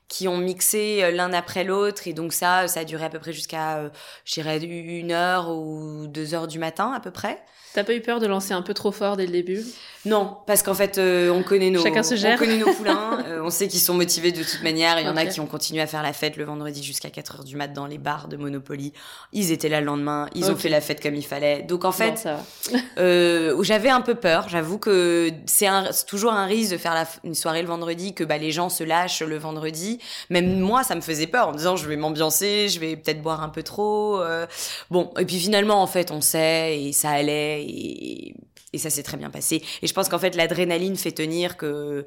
qui 0.09 0.29
ont 0.29 0.37
mixé 0.37 0.99
euh, 1.03 1.11
l'un 1.11 1.33
après 1.33 1.63
l'autre. 1.65 2.07
Et 2.07 2.13
donc 2.13 2.31
ça, 2.31 2.67
ça 2.69 2.81
a 2.81 2.83
duré 2.85 3.03
à 3.05 3.09
peu 3.09 3.19
près 3.19 3.33
jusqu'à, 3.33 3.77
euh, 3.79 3.89
je 4.23 4.35
dirais, 4.35 4.57
une 4.59 5.11
heure 5.11 5.49
ou 5.49 6.07
deux 6.07 6.33
heures 6.33 6.47
du 6.47 6.59
matin 6.59 6.93
à 6.95 6.99
peu 7.01 7.11
près. 7.11 7.43
T'as 7.73 7.83
pas 7.83 7.93
eu 7.93 8.01
peur 8.01 8.19
de 8.21 8.25
lancer 8.25 8.53
un 8.53 8.61
peu 8.61 8.73
trop 8.73 8.91
fort 8.93 9.17
dès 9.17 9.25
le 9.25 9.31
début? 9.33 9.61
Non, 10.07 10.37
parce 10.45 10.63
qu'en 10.63 10.73
fait, 10.73 10.97
euh, 10.97 11.29
on 11.31 11.43
connaît 11.43 11.69
nos, 11.69 11.83
Chacun 11.83 12.01
se 12.01 12.15
gère. 12.15 12.35
on 12.35 12.39
connaît 12.39 12.57
nos 12.57 12.73
poulains, 12.75 13.23
euh, 13.27 13.41
on 13.43 13.49
sait 13.49 13.67
qu'ils 13.67 13.81
sont 13.81 13.93
motivés 13.93 14.31
de 14.31 14.41
toute 14.41 14.63
manière. 14.63 14.99
Il 14.99 15.05
y 15.05 15.09
en 15.09 15.17
a 15.17 15.25
qui 15.25 15.41
ont 15.41 15.45
continué 15.45 15.81
à 15.81 15.87
faire 15.87 16.01
la 16.01 16.13
fête 16.13 16.37
le 16.37 16.45
vendredi 16.45 16.81
jusqu'à 16.81 17.09
4 17.09 17.35
heures 17.35 17.43
du 17.43 17.57
mat 17.57 17.67
dans 17.67 17.85
les 17.85 17.97
bars 17.97 18.29
de 18.29 18.37
Monopoly. 18.37 18.93
Ils 19.33 19.51
étaient 19.51 19.67
là 19.67 19.81
le 19.81 19.85
lendemain, 19.85 20.29
ils 20.33 20.49
ont 20.49 20.55
fait 20.55 20.69
la 20.69 20.79
fête 20.79 21.03
comme 21.03 21.15
il 21.15 21.25
fallait. 21.25 21.63
Donc 21.63 21.83
en 21.83 21.91
fait, 21.91 22.27
Bon, 22.71 22.77
euh, 22.99 23.63
j'avais 23.63 23.89
un 23.89 24.01
peu 24.01 24.15
peur. 24.15 24.47
J'avoue 24.47 24.77
que 24.77 25.31
c'est 25.45 25.67
toujours 26.07 26.31
un 26.31 26.45
risque 26.45 26.71
de 26.71 26.77
faire 26.77 26.93
la 26.93 27.05
une 27.25 27.35
soirée 27.35 27.61
le 27.61 27.67
vendredi, 27.67 28.13
que 28.13 28.23
bah, 28.23 28.37
les 28.37 28.51
gens 28.51 28.69
se 28.69 28.83
lâchent 28.85 29.21
le 29.21 29.37
vendredi. 29.37 29.99
Même 30.29 30.59
moi, 30.59 30.83
ça 30.83 30.95
me 30.95 31.01
faisait 31.01 31.27
peur 31.27 31.49
en 31.49 31.51
me 31.51 31.57
disant 31.57 31.75
je 31.75 31.87
vais 31.87 31.97
m'ambiancer, 31.97 32.69
je 32.69 32.79
vais 32.79 32.95
peut-être 32.95 33.21
boire 33.21 33.43
un 33.43 33.49
peu 33.49 33.63
trop. 33.63 34.21
euh. 34.21 34.47
Bon, 34.89 35.11
et 35.19 35.25
puis 35.25 35.37
finalement, 35.39 35.81
en 35.81 35.87
fait, 35.87 36.11
on 36.11 36.21
sait 36.21 36.79
et 36.81 36.93
ça 36.93 37.09
allait 37.09 37.63
et, 37.63 38.33
et 38.73 38.77
ça 38.77 38.89
s'est 38.89 39.03
très 39.03 39.17
bien 39.17 39.29
passé. 39.29 39.63
Et 39.81 39.87
je 39.87 39.93
pense 39.93 40.09
qu'en 40.09 40.19
fait, 40.19 40.35
l'adrénaline 40.35 40.95
fait 40.97 41.11
tenir 41.11 41.57
que 41.57 42.05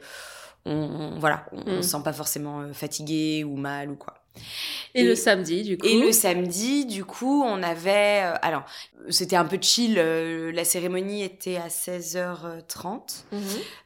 on, 0.67 0.73
on- 0.73 1.19
voilà, 1.19 1.47
on, 1.53 1.63
on 1.67 1.79
Mm. 1.79 1.83
se 1.83 1.89
sent 1.91 2.03
pas 2.05 2.13
forcément 2.13 2.61
euh, 2.61 2.73
fatigué 2.73 3.45
ou 3.45 3.57
mal 3.57 3.91
ou 3.91 3.97
quoi. 3.97 4.20
Et, 4.95 5.01
Et- 5.03 5.05
le 5.05 5.15
samedi, 5.15 5.63
du 5.63 5.79
coup 5.79 5.87
Et 5.87 6.01
le 6.01 6.13
samedi, 6.13 6.85
du 6.87 7.05
coup, 7.05 7.43
on 7.47 7.63
avait. 7.63 8.23
euh, 8.25 8.35
alors, 8.43 8.63
c'était 9.09 9.37
un 9.37 9.45
peu 9.45 9.59
chill. 9.61 9.97
euh, 9.99 10.51
la 10.53 10.65
cérémonie 10.65 11.23
était 11.23 11.57
à 11.57 11.69
16h30. 11.69 13.25
Mhm. 13.33 13.41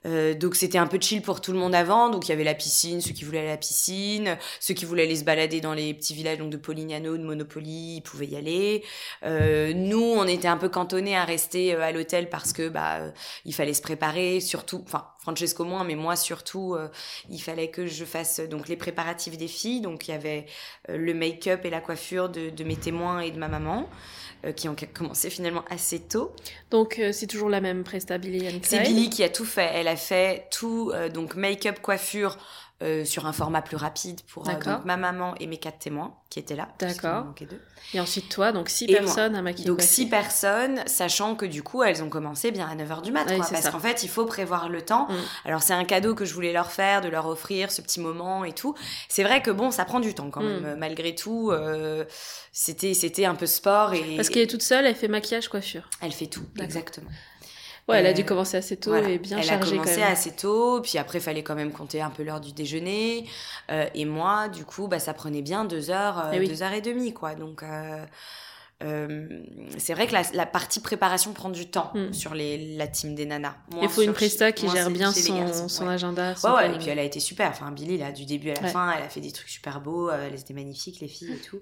Euh, 0.07 0.35
donc, 0.35 0.55
c'était 0.55 0.79
un 0.79 0.87
peu 0.87 0.99
chill 1.01 1.23
pour 1.23 1.41
tout 1.41 1.53
le 1.53 1.59
monde 1.59 1.75
avant. 1.75 2.09
Donc, 2.09 2.27
il 2.27 2.31
y 2.31 2.33
avait 2.33 2.45
la 2.45 2.55
piscine, 2.55 3.01
ceux 3.01 3.13
qui 3.13 3.25
voulaient 3.25 3.41
aller 3.41 3.49
à 3.49 3.53
la 3.53 3.57
piscine. 3.59 4.37
Ceux 4.61 4.75
qui 4.75 4.85
voulaient 4.85 5.05
aller 5.05 5.17
se 5.17 5.25
balader 5.25 5.61
dans 5.61 5.75
les 5.75 5.93
petits 5.95 6.15
villages 6.15 6.39
donc 6.39 6.51
de 6.51 6.57
Polignano, 6.57 7.17
de 7.17 7.23
Monopoly, 7.23 7.97
ils 7.97 8.03
pouvaient 8.03 8.27
y 8.27 8.37
aller. 8.37 8.83
Nous, 9.75 10.01
on 10.17 10.27
était 10.27 10.49
un 10.49 10.57
peu 10.57 10.69
cantonnés 10.69 11.17
à 11.17 11.25
rester 11.25 11.75
à 11.75 11.93
l'hôtel 11.93 12.29
parce 12.31 12.53
que 12.53 12.69
bah, 12.69 13.13
il 13.45 13.55
fallait 13.55 13.75
se 13.75 13.83
préparer. 13.83 14.41
Surtout, 14.41 14.83
enfin, 14.87 15.07
Francesco 15.25 15.65
moins, 15.65 15.85
mais 15.85 15.95
moi 15.95 16.17
surtout, 16.17 16.75
euh, 16.75 16.89
il 17.31 17.41
fallait 17.41 17.69
que 17.69 17.87
je 17.87 18.05
fasse 18.05 18.41
euh, 18.41 18.47
donc 18.47 18.69
les 18.69 18.77
préparatifs 18.77 19.39
des 19.39 19.49
filles. 19.49 19.81
Donc, 19.81 20.07
il 20.07 20.11
y 20.11 20.15
avait 20.15 20.45
euh, 20.91 20.99
le 20.99 21.15
make-up 21.15 21.65
et 21.65 21.71
la 21.71 21.81
coiffure 21.81 22.29
de, 22.29 22.51
de 22.51 22.65
mes 22.65 22.77
témoins 22.77 23.21
et 23.21 23.31
de 23.31 23.39
ma 23.39 23.49
maman, 23.49 23.89
euh, 24.45 24.53
qui 24.53 24.69
ont 24.69 24.77
commencé 24.93 25.31
finalement 25.31 25.65
assez 25.71 25.99
tôt. 25.99 26.33
Donc, 26.71 27.01
c'est 27.13 27.27
toujours 27.27 27.49
la 27.49 27.63
même 27.63 27.85
presta 27.85 28.19
Billy 28.19 28.61
C'est. 28.63 28.81
Billy 28.81 29.09
qui 29.09 29.25
a 29.25 29.31
tout 29.31 29.47
fait. 29.47 29.71
Elle 29.73 29.89
a 29.89 29.97
fait 29.97 30.47
tout, 30.51 30.93
donc 31.15 31.37
make-up, 31.37 31.81
coiffure, 31.81 32.37
euh, 32.85 33.05
sur 33.05 33.27
un 33.27 33.33
format 33.33 33.63
plus 33.63 33.77
rapide 33.77 34.21
pour 34.33 34.49
euh, 34.49 34.53
donc 34.53 34.85
ma 34.85 34.97
maman 34.97 35.35
et 35.41 35.47
mes 35.47 35.57
quatre 35.59 35.79
témoins 35.79 36.15
qui 36.31 36.39
étaient 36.39 36.57
là. 36.57 36.69
D'accord. 36.79 37.27
Et 37.93 38.01
ensuite, 38.01 38.29
toi, 38.29 38.51
donc 38.53 38.69
six 38.69 38.85
Et 38.87 38.93
moi. 38.93 39.01
personnes 39.01 39.37
à 39.37 39.43
maquiller. 39.43 39.67
Donc 39.67 39.81
six 39.83 40.07
personnes, 40.07 40.83
sachant 40.87 41.35
que 41.37 41.47
du 41.47 41.63
coup 41.63 41.83
elles 41.83 42.03
ont 42.03 42.09
commencé 42.09 42.51
bien 42.51 42.67
à 42.69 42.75
9h 42.75 43.03
du 43.03 43.13
mat. 43.13 43.25
Oui, 43.29 43.37
quoi, 43.37 43.45
c'est 43.47 43.53
parce 43.55 43.71
qu'en 43.71 43.79
fait 43.79 44.03
il 44.03 44.09
faut 44.09 44.25
prévoir 44.27 44.69
le 44.69 44.83
temps. 44.83 45.07
Mm. 45.09 45.15
Alors 45.47 45.63
c'est 45.63 45.75
un 45.75 45.85
cadeau 45.85 46.15
que 46.15 46.25
je 46.25 46.35
voulais 46.35 46.53
leur 46.53 46.71
faire, 46.73 47.01
de 47.01 47.09
leur 47.09 47.27
offrir 47.27 47.71
ce 47.73 47.81
petit 47.83 48.01
moment 48.01 48.45
et 48.45 48.53
tout. 48.53 48.75
C'est 49.09 49.23
vrai 49.23 49.43
que 49.43 49.51
bon 49.51 49.71
ça 49.71 49.85
prend 49.85 50.01
du 50.01 50.15
temps 50.15 50.31
quand 50.31 50.43
Mm. 50.43 50.61
même. 50.61 50.79
Malgré 50.79 51.15
tout, 51.15 51.51
euh, 51.53 52.05
c'était 52.53 52.95
c'était 52.95 53.25
un 53.25 53.35
peu 53.35 53.47
sport 53.47 53.95
et 53.95 54.17
Parce 54.17 54.29
qu'elle 54.29 54.43
est 54.43 54.47
toute 54.51 54.63
seule, 54.63 54.87
elle 54.87 54.95
fait 54.95 55.09
maquillage, 55.09 55.49
coiffure. 55.49 55.89
elle 56.01 56.13
fait 56.13 56.27
tout. 56.27 56.45
Exactement. 56.61 57.11
Ouais, 57.89 57.99
elle 57.99 58.07
a 58.07 58.11
Euh, 58.11 58.13
dû 58.15 58.25
commencer 58.25 58.57
assez 58.57 58.77
tôt 58.79 58.91
Voilà. 58.91 59.11
et 59.11 59.19
bien 59.19 59.37
Elle 59.39 59.45
chargée 59.45 59.73
a 59.75 59.77
commencé 59.79 59.95
quand 59.97 60.01
même. 60.01 60.13
assez 60.13 60.31
tôt, 60.31 60.81
puis 60.83 60.97
après, 60.99 61.19
il 61.19 61.23
fallait 61.23 61.43
quand 61.43 61.55
même 61.55 61.71
compter 61.73 62.01
un 62.01 62.11
peu 62.11 62.23
l'heure 62.23 62.41
du 62.41 62.53
déjeuner. 62.53 63.27
Euh, 63.71 63.87
et 63.95 64.05
moi, 64.07 64.49
du 64.49 64.65
coup, 64.65 64.89
bah, 64.89 64.99
ça 64.99 65.13
prenait 65.13 65.43
bien 65.43 65.65
deux 65.67 65.91
heures, 65.91 66.19
euh, 66.19 66.31
Eh 66.33 66.39
oui. 66.39 66.49
deux 66.49 66.63
heures 66.63 66.73
et 66.73 66.81
demie, 66.81 67.13
quoi. 67.13 67.35
Donc, 67.35 67.63
euh, 67.63 68.05
euh, 68.83 69.29
c'est 69.79 69.95
vrai 69.95 70.07
que 70.07 70.13
la, 70.15 70.23
la 70.33 70.47
partie 70.47 70.81
préparation 70.81 71.33
prend 71.33 71.49
du 71.51 71.67
temps 71.71 71.93
Mm. 71.95 72.13
sur 72.13 72.35
les, 72.35 72.75
la 72.77 72.87
team 72.89 73.15
des 73.15 73.25
nanas. 73.27 73.55
Il 73.83 73.89
faut 73.89 74.03
une 74.03 74.13
presta 74.15 74.51
qui 74.53 74.69
gère 74.69 74.91
bien 74.91 75.13
son, 75.13 75.69
son 75.69 75.87
ouais. 75.87 75.93
agenda. 75.95 76.35
son 76.37 76.49
Ouais, 76.49 76.55
ouais, 76.55 76.75
et 76.75 76.79
puis 76.79 76.89
elle 76.89 76.99
a 76.99 77.03
été 77.05 77.21
super. 77.21 77.51
Enfin, 77.51 77.71
Billy, 77.71 77.99
là, 77.99 78.13
du 78.13 78.25
début 78.25 78.51
à 78.51 78.61
la 78.63 78.69
fin, 78.69 78.93
elle 78.97 79.05
a 79.05 79.09
fait 79.09 79.21
des 79.21 79.31
trucs 79.31 79.49
super 79.51 79.81
beaux. 79.81 80.09
euh, 80.11 80.29
elles 80.33 80.41
étaient 80.41 80.55
magnifiques, 80.55 81.01
les 81.01 81.09
filles 81.09 81.35
et 81.35 81.39
tout. 81.47 81.61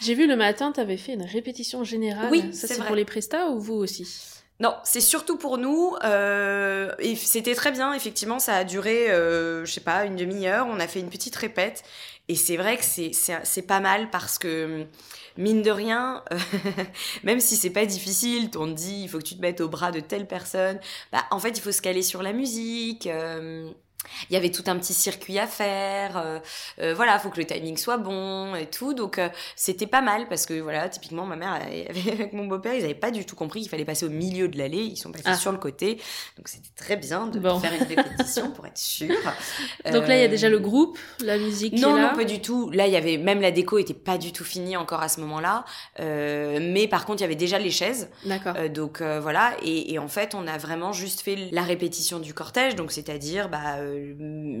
J'ai 0.00 0.14
vu 0.14 0.26
le 0.28 0.36
matin, 0.36 0.72
tu 0.72 0.80
avais 0.80 0.96
fait 0.96 1.12
une 1.14 1.24
répétition 1.24 1.82
générale. 1.84 2.28
Oui, 2.30 2.52
Ça, 2.54 2.68
c'est 2.68 2.82
pour 2.84 2.94
les 2.96 3.04
prestats 3.04 3.48
ou 3.50 3.60
vous 3.60 3.74
aussi? 3.74 4.06
Non, 4.58 4.74
c'est 4.84 5.00
surtout 5.02 5.36
pour 5.36 5.58
nous. 5.58 5.94
euh, 6.04 6.92
et 6.98 7.14
c'était 7.16 7.54
très 7.54 7.72
bien, 7.72 7.92
effectivement. 7.92 8.38
Ça 8.38 8.56
a 8.56 8.64
duré, 8.64 9.10
euh, 9.10 9.64
je 9.66 9.72
sais 9.72 9.80
pas, 9.80 10.04
une 10.06 10.16
demi-heure. 10.16 10.66
On 10.70 10.80
a 10.80 10.88
fait 10.88 11.00
une 11.00 11.10
petite 11.10 11.36
répète. 11.36 11.82
Et 12.28 12.34
c'est 12.34 12.56
vrai 12.56 12.76
que 12.76 12.84
c'est, 12.84 13.62
pas 13.62 13.80
mal 13.80 14.10
parce 14.10 14.38
que, 14.38 14.86
mine 15.36 15.62
de 15.62 15.70
rien, 15.70 16.24
euh, 16.32 16.38
même 17.22 17.38
si 17.40 17.56
c'est 17.56 17.70
pas 17.70 17.86
difficile, 17.86 18.50
on 18.56 18.66
te 18.68 18.72
dit, 18.72 19.02
il 19.02 19.08
faut 19.08 19.18
que 19.18 19.24
tu 19.24 19.36
te 19.36 19.42
mettes 19.42 19.60
au 19.60 19.68
bras 19.68 19.92
de 19.92 20.00
telle 20.00 20.26
personne. 20.26 20.80
Bah, 21.12 21.24
en 21.30 21.38
fait, 21.38 21.50
il 21.50 21.60
faut 21.60 21.72
se 21.72 21.82
caler 21.82 22.02
sur 22.02 22.22
la 22.22 22.32
musique. 22.32 23.08
Il 24.30 24.34
y 24.34 24.36
avait 24.36 24.50
tout 24.50 24.64
un 24.66 24.76
petit 24.78 24.94
circuit 24.94 25.38
à 25.38 25.46
faire. 25.46 26.16
euh, 26.16 26.38
euh, 26.80 26.94
voilà, 26.94 27.18
faut 27.18 27.30
que 27.30 27.38
le 27.38 27.44
timing 27.46 27.76
soit 27.76 27.96
bon 27.98 28.54
et 28.54 28.66
tout. 28.66 28.94
Donc, 28.94 29.18
euh, 29.18 29.28
c'était 29.56 29.86
pas 29.86 30.00
mal 30.02 30.28
parce 30.28 30.46
que, 30.46 30.60
voilà, 30.60 30.88
typiquement, 30.88 31.24
ma 31.26 31.36
mère, 31.36 31.52
avait- 31.52 31.88
avec 32.12 32.32
mon 32.32 32.46
beau-père, 32.46 32.74
ils 32.74 32.84
avaient 32.84 32.94
pas 32.94 33.10
du 33.10 33.24
tout 33.24 33.36
compris 33.36 33.60
qu'il 33.60 33.70
fallait 33.70 33.84
passer 33.84 34.06
au 34.06 34.10
milieu 34.10 34.48
de 34.48 34.58
l'allée. 34.58 34.78
Ils 34.82 34.96
sont 34.96 35.10
passés 35.12 35.24
Ah. 35.26 35.34
sur 35.36 35.52
le 35.52 35.58
côté. 35.58 35.96
Donc, 36.36 36.48
c'était 36.48 36.68
très 36.76 36.96
bien 36.96 37.26
de 37.26 37.38
Bon. 37.38 37.58
faire 37.60 37.72
une 37.74 37.86
répétition 37.86 38.50
pour 38.50 38.66
être 38.66 38.78
sûr. 38.78 39.14
Donc 39.92 40.06
là, 40.08 40.16
il 40.16 40.20
y 40.20 40.24
a 40.24 40.28
déjà 40.28 40.48
le 40.48 40.58
groupe, 40.58 40.98
la 41.20 41.38
musique 41.38 41.74
qui 41.74 41.80
non, 41.80 41.96
est 41.96 42.00
là. 42.00 42.10
non, 42.10 42.16
pas 42.16 42.24
du 42.24 42.40
tout. 42.40 42.70
Là, 42.70 42.86
il 42.86 42.92
y 42.92 42.96
avait 42.96 43.16
même 43.18 43.40
la 43.40 43.50
déco 43.50 43.78
était 43.78 43.94
pas 43.94 44.18
du 44.18 44.32
tout 44.32 44.44
finie 44.44 44.76
encore 44.76 45.02
à 45.02 45.08
ce 45.08 45.20
moment-là. 45.20 45.64
Euh, 46.00 46.58
mais 46.60 46.88
par 46.88 47.04
contre, 47.06 47.20
il 47.20 47.22
y 47.22 47.26
avait 47.26 47.34
déjà 47.34 47.58
les 47.58 47.70
chaises. 47.70 48.08
D'accord. 48.24 48.54
Donc 48.70 49.00
voilà. 49.02 49.52
Et, 49.62 49.92
et 49.92 49.98
en 49.98 50.08
fait, 50.08 50.34
on 50.34 50.46
a 50.46 50.58
vraiment 50.58 50.92
juste 50.92 51.20
fait 51.20 51.36
la 51.52 51.62
répétition 51.62 52.18
du 52.18 52.34
cortège. 52.34 52.74
Donc 52.76 52.92
c'est-à-dire 52.92 53.48
bah, 53.48 53.76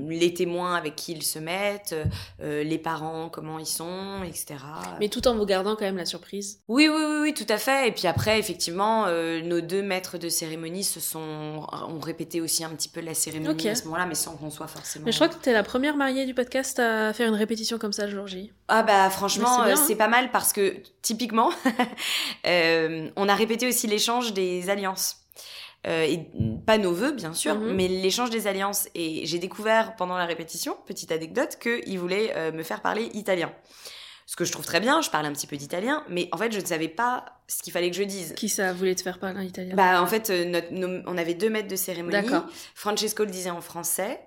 les 0.08 0.34
témoins 0.34 0.74
avec 0.74 0.96
qui 0.96 1.12
ils 1.12 1.22
se 1.22 1.38
mettent, 1.38 1.94
euh, 2.40 2.62
les 2.62 2.78
parents 2.78 3.28
comment 3.28 3.58
ils 3.58 3.66
sont, 3.66 4.22
etc. 4.24 4.56
Mais 5.00 5.08
tout 5.08 5.26
en 5.28 5.36
vous 5.36 5.46
gardant 5.46 5.76
quand 5.76 5.84
même 5.84 5.96
la 5.96 6.06
surprise. 6.06 6.60
Oui, 6.68 6.88
oui, 6.88 7.02
oui, 7.02 7.18
oui, 7.22 7.34
tout 7.34 7.46
à 7.48 7.58
fait. 7.58 7.88
Et 7.88 7.92
puis 7.92 8.06
après, 8.06 8.38
effectivement, 8.38 9.04
euh, 9.06 9.40
nos 9.42 9.60
deux 9.60 9.82
maîtres 9.82 10.18
de 10.18 10.28
cérémonie 10.28 10.84
se 10.84 11.00
sont 11.00 11.66
ont 11.88 12.00
répété 12.00 12.40
aussi 12.40 12.64
un 12.64 12.70
petit 12.70 12.88
peu 12.88 13.00
la 13.00 13.14
cérémonie 13.14 13.68
à 13.68 13.74
ce 13.74 13.84
moment-là, 13.84 14.06
mais 14.06 14.14
sans 14.14 14.36
qu'on 14.36 14.50
soit 14.50 14.66
forcément. 14.66 15.04
Mais 15.04 15.12
je 15.12 15.16
crois 15.16 15.28
que 15.28 15.36
t'es 15.36 15.52
la 15.52 15.62
première 15.62 15.96
mariée 15.96 16.26
du 16.26 16.34
podcast 16.34 16.78
à 16.78 17.12
faire 17.12 17.28
une 17.28 17.34
répétition 17.34 17.78
comme 17.78 17.92
ça 17.92 18.06
le 18.06 18.12
jour 18.12 18.26
J. 18.26 18.52
Ah 18.68 18.82
bah 18.82 19.10
franchement, 19.10 19.64
c'est 19.64 19.72
euh, 19.72 19.76
c'est 19.76 19.94
pas 19.96 20.08
mal 20.08 20.30
parce 20.30 20.52
que 20.52 20.76
typiquement, 21.02 21.50
euh, 22.46 23.08
on 23.16 23.28
a 23.28 23.34
répété 23.34 23.68
aussi 23.68 23.86
l'échange 23.86 24.32
des 24.32 24.70
alliances. 24.70 25.25
Euh, 25.86 26.02
et 26.02 26.28
pas 26.66 26.78
nos 26.78 26.92
vœux, 26.92 27.12
bien 27.12 27.32
sûr, 27.32 27.54
Mhm. 27.54 27.74
mais 27.74 27.86
l'échange 27.88 28.30
des 28.30 28.46
alliances. 28.48 28.88
Et 28.96 29.24
j'ai 29.26 29.38
découvert 29.38 29.94
pendant 29.96 30.16
la 30.18 30.24
répétition, 30.26 30.76
petite 30.86 31.12
anecdote, 31.12 31.58
qu'il 31.60 31.98
voulait 31.98 32.32
euh, 32.36 32.50
me 32.52 32.62
faire 32.64 32.82
parler 32.82 33.08
italien. 33.14 33.52
Ce 34.28 34.34
que 34.34 34.44
je 34.44 34.50
trouve 34.50 34.64
très 34.66 34.80
bien, 34.80 35.00
je 35.02 35.10
parle 35.10 35.26
un 35.26 35.32
petit 35.32 35.46
peu 35.46 35.56
d'italien, 35.56 36.02
mais 36.08 36.28
en 36.32 36.36
fait, 36.38 36.50
je 36.50 36.58
ne 36.58 36.64
savais 36.64 36.88
pas 36.88 37.24
ce 37.46 37.62
qu'il 37.62 37.72
fallait 37.72 37.90
que 37.92 37.96
je 37.96 38.02
dise. 38.02 38.32
Qui 38.34 38.48
ça 38.48 38.72
voulait 38.72 38.96
te 38.96 39.02
faire 39.02 39.20
parler 39.20 39.38
en 39.38 39.42
italien? 39.42 39.76
Bah, 39.76 40.02
en 40.02 40.06
fait, 40.08 40.30
euh, 40.30 40.44
notre- 40.44 40.72
nos- 40.72 41.02
on 41.06 41.16
avait 41.16 41.34
deux 41.34 41.48
maîtres 41.50 41.68
de 41.68 41.76
cérémonie. 41.76 42.16
Francesco 42.74 43.24
le 43.24 43.30
disait 43.30 43.50
en 43.50 43.60
français, 43.60 44.18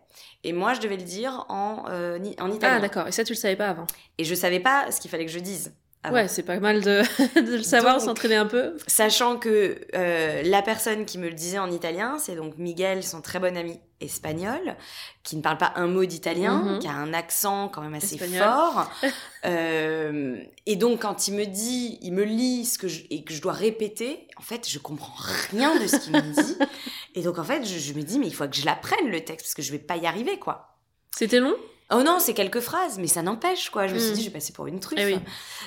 et 0.46 0.54
moi, 0.54 0.74
je 0.74 0.80
devais 0.80 0.96
le 0.96 1.04
dire 1.04 1.44
en, 1.50 1.84
euh, 1.90 2.18
en 2.40 2.50
italien. 2.50 2.78
Ah 2.78 2.80
d'accord, 2.80 3.08
et 3.10 3.12
ça 3.12 3.26
tu 3.26 3.34
le 3.34 3.38
savais 3.38 3.58
pas 3.58 3.68
avant? 3.68 3.88
et 4.18 4.24
je 4.24 4.34
savais 4.36 4.62
pas 4.62 4.90
ce 4.94 5.02
qu'il 5.02 5.12
fallait 5.12 5.26
que 5.26 5.32
je 5.32 5.40
dise. 5.40 5.74
Avant. 6.04 6.16
Ouais, 6.16 6.28
c'est 6.28 6.44
pas 6.44 6.60
mal 6.60 6.82
de, 6.82 7.02
de 7.42 7.58
le 7.58 7.64
savoir, 7.64 8.00
s'entraîner 8.00 8.36
un 8.36 8.46
peu. 8.46 8.76
Sachant 8.88 9.38
que 9.38 9.80
euh, 9.96 10.42
la 10.44 10.62
personne 10.62 11.06
qui 11.06 11.18
me 11.18 11.28
le 11.28 11.34
disait 11.34 11.60
en 11.60 11.70
italien, 11.72 12.18
c'est 12.20 12.36
donc 12.36 12.58
Miguel, 12.58 13.04
son 13.04 13.22
très 13.22 13.40
bon 13.40 13.58
ami 13.58 13.80
espagnol, 14.02 14.78
qui 15.24 15.36
ne 15.36 15.42
parle 15.42 15.58
pas 15.58 15.74
un 15.76 15.88
mot 15.88 16.06
d'italien, 16.06 16.64
Mhm. 16.64 16.80
qui 16.80 16.88
a 16.88 16.94
un 16.94 17.14
accent 17.14 17.68
quand 17.68 17.82
même 17.82 17.94
assez 17.96 18.16
Espagnol. 18.16 18.44
fort. 18.44 18.90
Euh, 19.46 20.36
et 20.66 20.76
donc 20.76 21.02
quand 21.04 21.28
il 21.30 21.34
me 21.36 21.46
dit, 21.46 21.98
il 22.02 22.12
me 22.14 22.24
lit 22.24 22.66
ce 22.66 22.78
que 22.78 22.88
je, 22.90 23.04
et 23.10 23.24
que 23.24 23.34
je 23.34 23.42
dois 23.42 23.54
répéter, 23.54 24.28
en 24.38 24.42
fait, 24.42 24.68
je 24.70 24.80
comprends 24.80 25.16
rien 25.52 25.80
de 25.80 25.88
ce 25.88 25.96
qu'il 25.98 26.12
me 26.14 26.20
dit. 26.22 26.58
Et 27.16 27.22
donc 27.22 27.40
en 27.40 27.44
fait, 27.46 27.64
je, 27.66 27.78
je 27.80 27.94
me 27.94 28.02
dis, 28.02 28.20
mais 28.20 28.28
il 28.28 28.34
faut 28.36 28.48
que 28.48 28.56
je 28.56 28.66
l'apprenne 28.66 29.10
le 29.10 29.22
texte 29.24 29.46
parce 29.46 29.54
que 29.54 29.62
je 29.62 29.72
vais 29.72 29.80
pas 29.80 29.96
y 29.96 30.06
arriver, 30.06 30.38
quoi. 30.40 30.76
C'était 31.16 31.40
long? 31.40 31.56
Oh 31.92 32.04
non, 32.04 32.18
c'est 32.20 32.36
quelques 32.36 32.60
phrases, 32.60 33.00
mais 33.00 33.08
ça 33.08 33.24
n'empêche, 33.24 33.72
quoi. 33.72 33.88
Je 33.88 33.96
me 33.96 34.00
suis 34.00 34.12
Mm. 34.12 34.14
dit, 34.14 34.22
je 34.22 34.26
vais 34.28 34.34
passer 34.34 34.54
pour 34.54 34.68
une 34.68 34.80
truffe. 34.80 35.00
Eh 35.02 35.06
oui. 35.06 35.20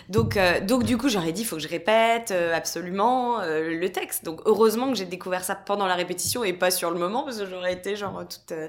Donc, 0.08 0.36
euh, 0.36 0.60
donc 0.60 0.84
du 0.84 0.96
coup, 0.96 1.08
j'aurais 1.08 1.32
dit, 1.32 1.42
il 1.42 1.44
faut 1.44 1.56
que 1.56 1.62
je 1.62 1.66
répète 1.68 2.30
euh, 2.30 2.54
absolument 2.54 3.40
euh, 3.40 3.74
le 3.76 3.90
texte. 3.90 4.24
Donc, 4.24 4.40
heureusement 4.44 4.88
que 4.90 4.94
j'ai 4.94 5.04
découvert 5.04 5.42
ça 5.42 5.56
pendant 5.56 5.86
la 5.86 5.96
répétition 5.96 6.44
et 6.44 6.52
pas 6.52 6.70
sur 6.70 6.92
le 6.92 6.98
moment, 7.00 7.24
parce 7.24 7.38
que 7.38 7.46
j'aurais 7.46 7.72
été 7.72 7.96
genre 7.96 8.22
toute... 8.28 8.52
euh, 8.52 8.68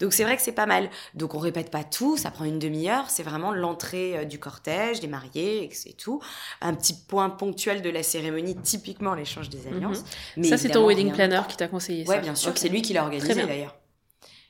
Donc, 0.00 0.14
c'est 0.14 0.24
vrai 0.24 0.34
que 0.36 0.42
c'est 0.42 0.52
pas 0.52 0.64
mal. 0.64 0.88
Donc, 1.12 1.34
on 1.34 1.38
répète 1.38 1.70
pas 1.70 1.84
tout, 1.84 2.16
ça 2.16 2.30
prend 2.30 2.44
une 2.46 2.58
demi-heure. 2.58 3.04
C'est 3.10 3.22
vraiment 3.22 3.52
l'entrée 3.52 4.16
euh, 4.18 4.24
du 4.24 4.38
cortège, 4.38 5.00
des 5.00 5.06
mariés, 5.08 5.64
et 5.64 5.74
c'est 5.74 5.92
tout. 5.96 6.20
Un 6.62 6.72
petit 6.72 6.94
point 6.94 7.28
ponctuel 7.28 7.82
de 7.82 7.90
la 7.90 8.02
cérémonie, 8.02 8.56
typiquement 8.56 9.14
l'échange 9.14 9.50
des 9.50 9.66
alliances. 9.66 10.04
Mais. 10.38 10.48
Ça 10.48 10.56
c'est 10.56 10.70
ton 10.70 10.86
wedding 10.86 11.12
planner 11.12 11.42
qui 11.48 11.58
t'a 11.58 11.68
conseillé 11.68 12.06
Ouais, 12.08 12.14
ça. 12.16 12.20
bien 12.22 12.34
sûr. 12.34 12.52
C'est 12.54 12.70
lui 12.70 12.80
qui 12.80 12.94
l'a 12.94 13.02
organisé 13.02 13.34
d'ailleurs. 13.34 13.76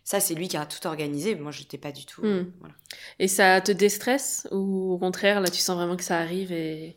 Ça, 0.05 0.21
c'est 0.21 0.35
lui 0.35 0.49
qui 0.49 0.57
a 0.59 0.67
tout 0.67 0.87
organisé. 0.87 1.35
Moi, 1.35 1.51
j'étais 1.51 1.79
pas 1.79 1.91
du 1.91 2.05
tout. 2.05 2.23
Hmm. 2.23 2.53
voilà. 2.61 2.75
Et 3.19 3.27
ça 3.27 3.61
te 3.63 3.73
déstresse 3.73 4.47
ou 4.51 4.93
au 4.93 4.99
contraire, 4.99 5.41
là, 5.41 5.49
tu 5.49 5.61
sens 5.61 5.77
vraiment 5.77 5.97
que 5.97 6.05
ça 6.05 6.19
arrive 6.19 6.53
et. 6.53 6.97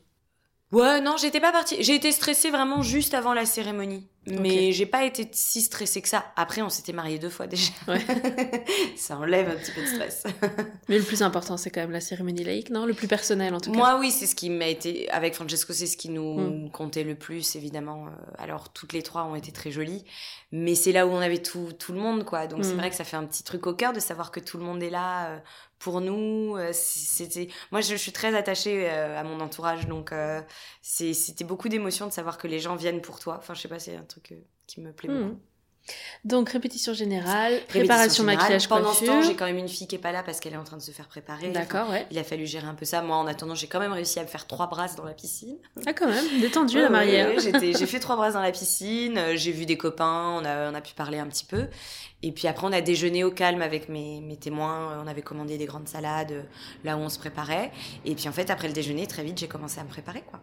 Ouais, 0.73 0.99
non, 0.99 1.15
j'étais 1.17 1.39
pas 1.39 1.53
partie. 1.53 1.81
J'ai 1.81 1.95
été 1.95 2.11
stressée 2.11 2.51
vraiment 2.51 2.81
juste 2.81 3.13
avant 3.13 3.33
la 3.33 3.45
cérémonie. 3.45 4.05
Mais 4.27 4.71
j'ai 4.73 4.85
pas 4.85 5.05
été 5.05 5.27
si 5.31 5.61
stressée 5.61 6.01
que 6.01 6.09
ça. 6.09 6.25
Après, 6.35 6.61
on 6.61 6.69
s'était 6.69 6.93
mariés 6.93 7.17
deux 7.19 7.29
fois 7.29 7.47
déjà. 7.47 7.71
Ouais. 7.87 8.01
ça 8.97 9.17
enlève 9.17 9.49
un 9.49 9.55
petit 9.55 9.71
peu 9.71 9.81
de 9.81 9.87
stress. 9.87 10.23
Mais 10.89 10.97
le 10.97 11.03
plus 11.03 11.21
important, 11.21 11.57
c'est 11.57 11.69
quand 11.69 11.81
même 11.81 11.91
la 11.91 12.01
cérémonie 12.01 12.43
laïque, 12.43 12.69
non? 12.69 12.85
Le 12.85 12.93
plus 12.93 13.07
personnel, 13.07 13.53
en 13.55 13.59
tout 13.59 13.71
cas. 13.71 13.77
Moi, 13.77 13.97
oui, 13.99 14.11
c'est 14.11 14.25
ce 14.25 14.35
qui 14.35 14.49
m'a 14.49 14.67
été. 14.67 15.09
Avec 15.11 15.33
Francesco, 15.35 15.73
c'est 15.73 15.87
ce 15.87 15.97
qui 15.97 16.09
nous 16.09 16.37
Mm. 16.37 16.71
comptait 16.71 17.03
le 17.03 17.15
plus, 17.15 17.55
évidemment. 17.55 18.07
Euh, 18.07 18.09
Alors, 18.37 18.69
toutes 18.73 18.93
les 18.93 19.01
trois 19.03 19.23
ont 19.23 19.35
été 19.35 19.51
très 19.51 19.71
jolies. 19.71 20.03
Mais 20.51 20.75
c'est 20.75 20.91
là 20.91 21.07
où 21.07 21.11
on 21.11 21.19
avait 21.19 21.41
tout, 21.41 21.71
tout 21.77 21.93
le 21.93 21.99
monde, 21.99 22.23
quoi. 22.23 22.47
Donc, 22.47 22.63
c'est 22.63 22.73
Mm. 22.73 22.77
vrai 22.77 22.89
que 22.89 22.95
ça 22.95 23.03
fait 23.03 23.17
un 23.17 23.25
petit 23.25 23.43
truc 23.43 23.65
au 23.67 23.73
cœur 23.73 23.93
de 23.93 23.99
savoir 23.99 24.31
que 24.31 24.39
tout 24.39 24.57
le 24.57 24.63
monde 24.63 24.81
est 24.83 24.89
là 24.89 25.27
euh, 25.31 25.39
pour 25.79 26.01
nous. 26.01 26.55
Euh, 26.57 26.71
C'était. 26.73 27.49
Moi, 27.71 27.81
je, 27.81 27.89
je 27.91 27.95
suis 27.95 28.11
très 28.11 28.35
attachée 28.35 28.89
euh, 28.89 29.17
à 29.19 29.23
mon 29.23 29.39
entourage. 29.39 29.87
Donc, 29.87 30.11
euh, 30.11 30.41
c'était 30.81 31.43
beaucoup 31.45 31.69
d'émotions 31.69 32.07
de 32.07 32.11
savoir 32.11 32.37
que 32.37 32.47
les 32.47 32.59
gens 32.59 32.75
viennent 32.75 33.01
pour 33.01 33.19
toi. 33.19 33.35
Enfin, 33.37 33.53
je 33.53 33.61
sais 33.61 33.67
pas, 33.69 33.79
c'est 33.79 33.95
un 33.95 34.03
truc 34.05 34.33
qui 34.67 34.81
me 34.81 34.93
plaît 34.93 35.07
Hmm. 35.07 35.09
beaucoup. 35.09 35.39
Donc, 36.25 36.49
répétition 36.49 36.93
générale, 36.93 37.53
Répétition 37.53 37.67
préparation, 37.79 38.23
générale. 38.23 38.37
maquillage, 38.43 38.67
Pendant 38.67 38.93
ce 38.93 39.05
temps, 39.05 39.21
j'ai 39.21 39.35
quand 39.35 39.45
même 39.45 39.57
une 39.57 39.69
fille 39.69 39.87
qui 39.87 39.95
est 39.95 39.99
pas 39.99 40.11
là 40.11 40.23
parce 40.23 40.39
qu'elle 40.39 40.53
est 40.53 40.57
en 40.57 40.63
train 40.63 40.77
de 40.77 40.81
se 40.81 40.91
faire 40.91 41.07
préparer. 41.07 41.49
D'accord, 41.51 41.89
ouais. 41.89 42.05
Il 42.11 42.17
a 42.19 42.23
fallu 42.23 42.45
gérer 42.45 42.67
un 42.67 42.73
peu 42.73 42.85
ça. 42.85 43.01
Moi, 43.01 43.15
en 43.15 43.27
attendant, 43.27 43.55
j'ai 43.55 43.67
quand 43.67 43.79
même 43.79 43.93
réussi 43.93 44.19
à 44.19 44.23
me 44.23 44.27
faire 44.27 44.47
trois 44.47 44.67
brasses 44.67 44.95
dans 44.95 45.05
la 45.05 45.13
piscine. 45.13 45.55
Ah, 45.85 45.93
quand 45.93 46.07
même, 46.07 46.25
détendu 46.41 46.75
Ouais, 46.77 46.81
la 46.83 46.89
mariée. 46.89 47.25
ouais, 47.25 47.35
hein. 47.53 47.59
J'ai 47.61 47.85
fait 47.85 47.99
trois 48.01 48.15
brasses 48.15 48.33
dans 48.33 48.41
la 48.41 48.51
piscine. 48.51 49.17
euh, 49.17 49.35
J'ai 49.37 49.51
vu 49.51 49.65
des 49.65 49.77
copains. 49.77 50.39
On 50.41 50.45
a, 50.45 50.71
on 50.71 50.75
a 50.75 50.81
pu 50.81 50.93
parler 50.93 51.19
un 51.19 51.27
petit 51.27 51.45
peu. 51.45 51.67
Et 52.23 52.31
puis 52.31 52.47
après, 52.47 52.65
on 52.67 52.73
a 52.73 52.81
déjeuné 52.81 53.23
au 53.23 53.31
calme 53.31 53.61
avec 53.61 53.87
mes, 53.89 54.19
mes 54.21 54.35
témoins. 54.37 54.91
euh, 54.91 55.01
On 55.03 55.07
avait 55.07 55.21
commandé 55.21 55.57
des 55.57 55.65
grandes 55.65 55.87
salades 55.87 56.31
euh, 56.31 56.41
là 56.83 56.97
où 56.97 56.99
on 56.99 57.09
se 57.09 57.19
préparait. 57.19 57.71
Et 58.05 58.15
puis 58.15 58.27
en 58.27 58.31
fait, 58.33 58.49
après 58.49 58.67
le 58.67 58.73
déjeuner, 58.73 59.07
très 59.07 59.23
vite, 59.23 59.37
j'ai 59.39 59.47
commencé 59.47 59.79
à 59.79 59.83
me 59.83 59.89
préparer, 59.89 60.23
quoi. 60.29 60.39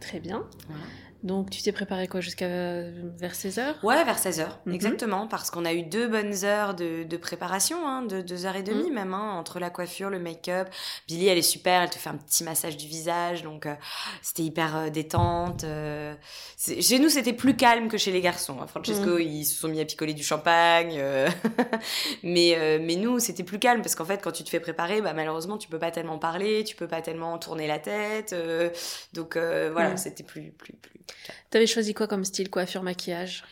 Très 0.00 0.20
bien. 0.20 0.44
Voilà. 0.68 0.84
Donc, 1.22 1.50
tu 1.50 1.60
t'es 1.60 1.72
préparé 1.72 2.08
quoi 2.08 2.20
jusqu'à 2.22 2.46
euh, 2.46 3.10
vers 3.18 3.34
16h 3.34 3.74
Ouais, 3.82 4.02
vers 4.04 4.18
16h, 4.18 4.58
Mhm. 4.64 4.74
exactement, 4.74 5.26
parce 5.28 5.50
qu'on 5.50 5.66
a 5.66 5.74
eu 5.74 5.82
deux 5.82 6.08
bonnes 6.08 6.44
heures 6.44 6.74
de, 6.74 7.04
de 7.04 7.16
préparation, 7.18 7.86
hein, 7.86 8.00
de 8.02 8.22
deux 8.22 8.46
heures 8.46 8.56
et 8.56 8.62
demie 8.62 8.88
Mhm. 8.88 8.94
même, 8.94 9.12
hein, 9.14 9.32
entre 9.38 9.60
la 9.60 9.68
coiffure, 9.68 10.08
le 10.08 10.18
make-up. 10.18 10.68
Billy, 11.08 11.26
elle 11.28 11.36
est 11.36 11.42
super, 11.42 11.82
elle 11.82 11.90
te 11.90 11.98
fait 11.98 12.08
un 12.08 12.16
petit 12.16 12.42
massage 12.42 12.78
du 12.78 12.86
visage, 12.86 13.42
donc 13.42 13.66
euh, 13.66 13.74
c'était 14.22 14.44
hyper 14.44 14.74
euh, 14.76 14.88
détente. 14.88 15.64
euh, 15.64 16.14
chez 16.58 16.98
nous, 16.98 17.10
c'était 17.10 17.34
plus 17.34 17.54
calme 17.54 17.88
que 17.88 17.98
chez 17.98 18.12
les 18.12 18.22
garçons. 18.22 18.56
hein. 18.62 18.66
Francesco, 18.66 19.18
ils 19.18 19.44
se 19.44 19.56
sont 19.60 19.68
mis 19.68 19.80
à 19.80 19.84
picoler 19.84 20.14
du 20.14 20.22
champagne, 20.24 20.94
euh, 20.96 21.28
mais, 22.22 22.54
euh, 22.56 22.78
mais 22.80 22.96
nous, 22.96 23.18
c'était 23.18 23.44
plus 23.44 23.58
calme, 23.58 23.82
parce 23.82 23.94
qu'en 23.94 24.04
fait, 24.06 24.22
quand 24.22 24.32
tu 24.32 24.42
te 24.44 24.48
fais 24.48 24.60
préparer, 24.60 25.02
bah, 25.02 25.12
malheureusement, 25.12 25.58
tu 25.58 25.68
peux 25.68 25.78
pas 25.78 25.90
tellement 25.90 26.18
parler, 26.18 26.64
tu 26.64 26.76
peux 26.76 26.88
pas 26.88 27.02
tellement 27.02 27.38
tourner 27.38 27.66
la 27.66 27.78
tête, 27.78 28.32
euh, 28.32 28.70
donc 29.12 29.36
euh, 29.36 29.70
voilà, 29.70 29.90
Mhm. 29.90 29.96
c'était 29.98 30.22
plus, 30.22 30.50
plus, 30.52 30.72
plus, 30.74 30.98
plus 30.98 31.00
calme. 31.04 31.09
T'avais 31.50 31.66
choisi 31.66 31.94
quoi 31.94 32.06
comme 32.06 32.24
style 32.24 32.50
coiffure, 32.50 32.82
maquillage? 32.82 33.44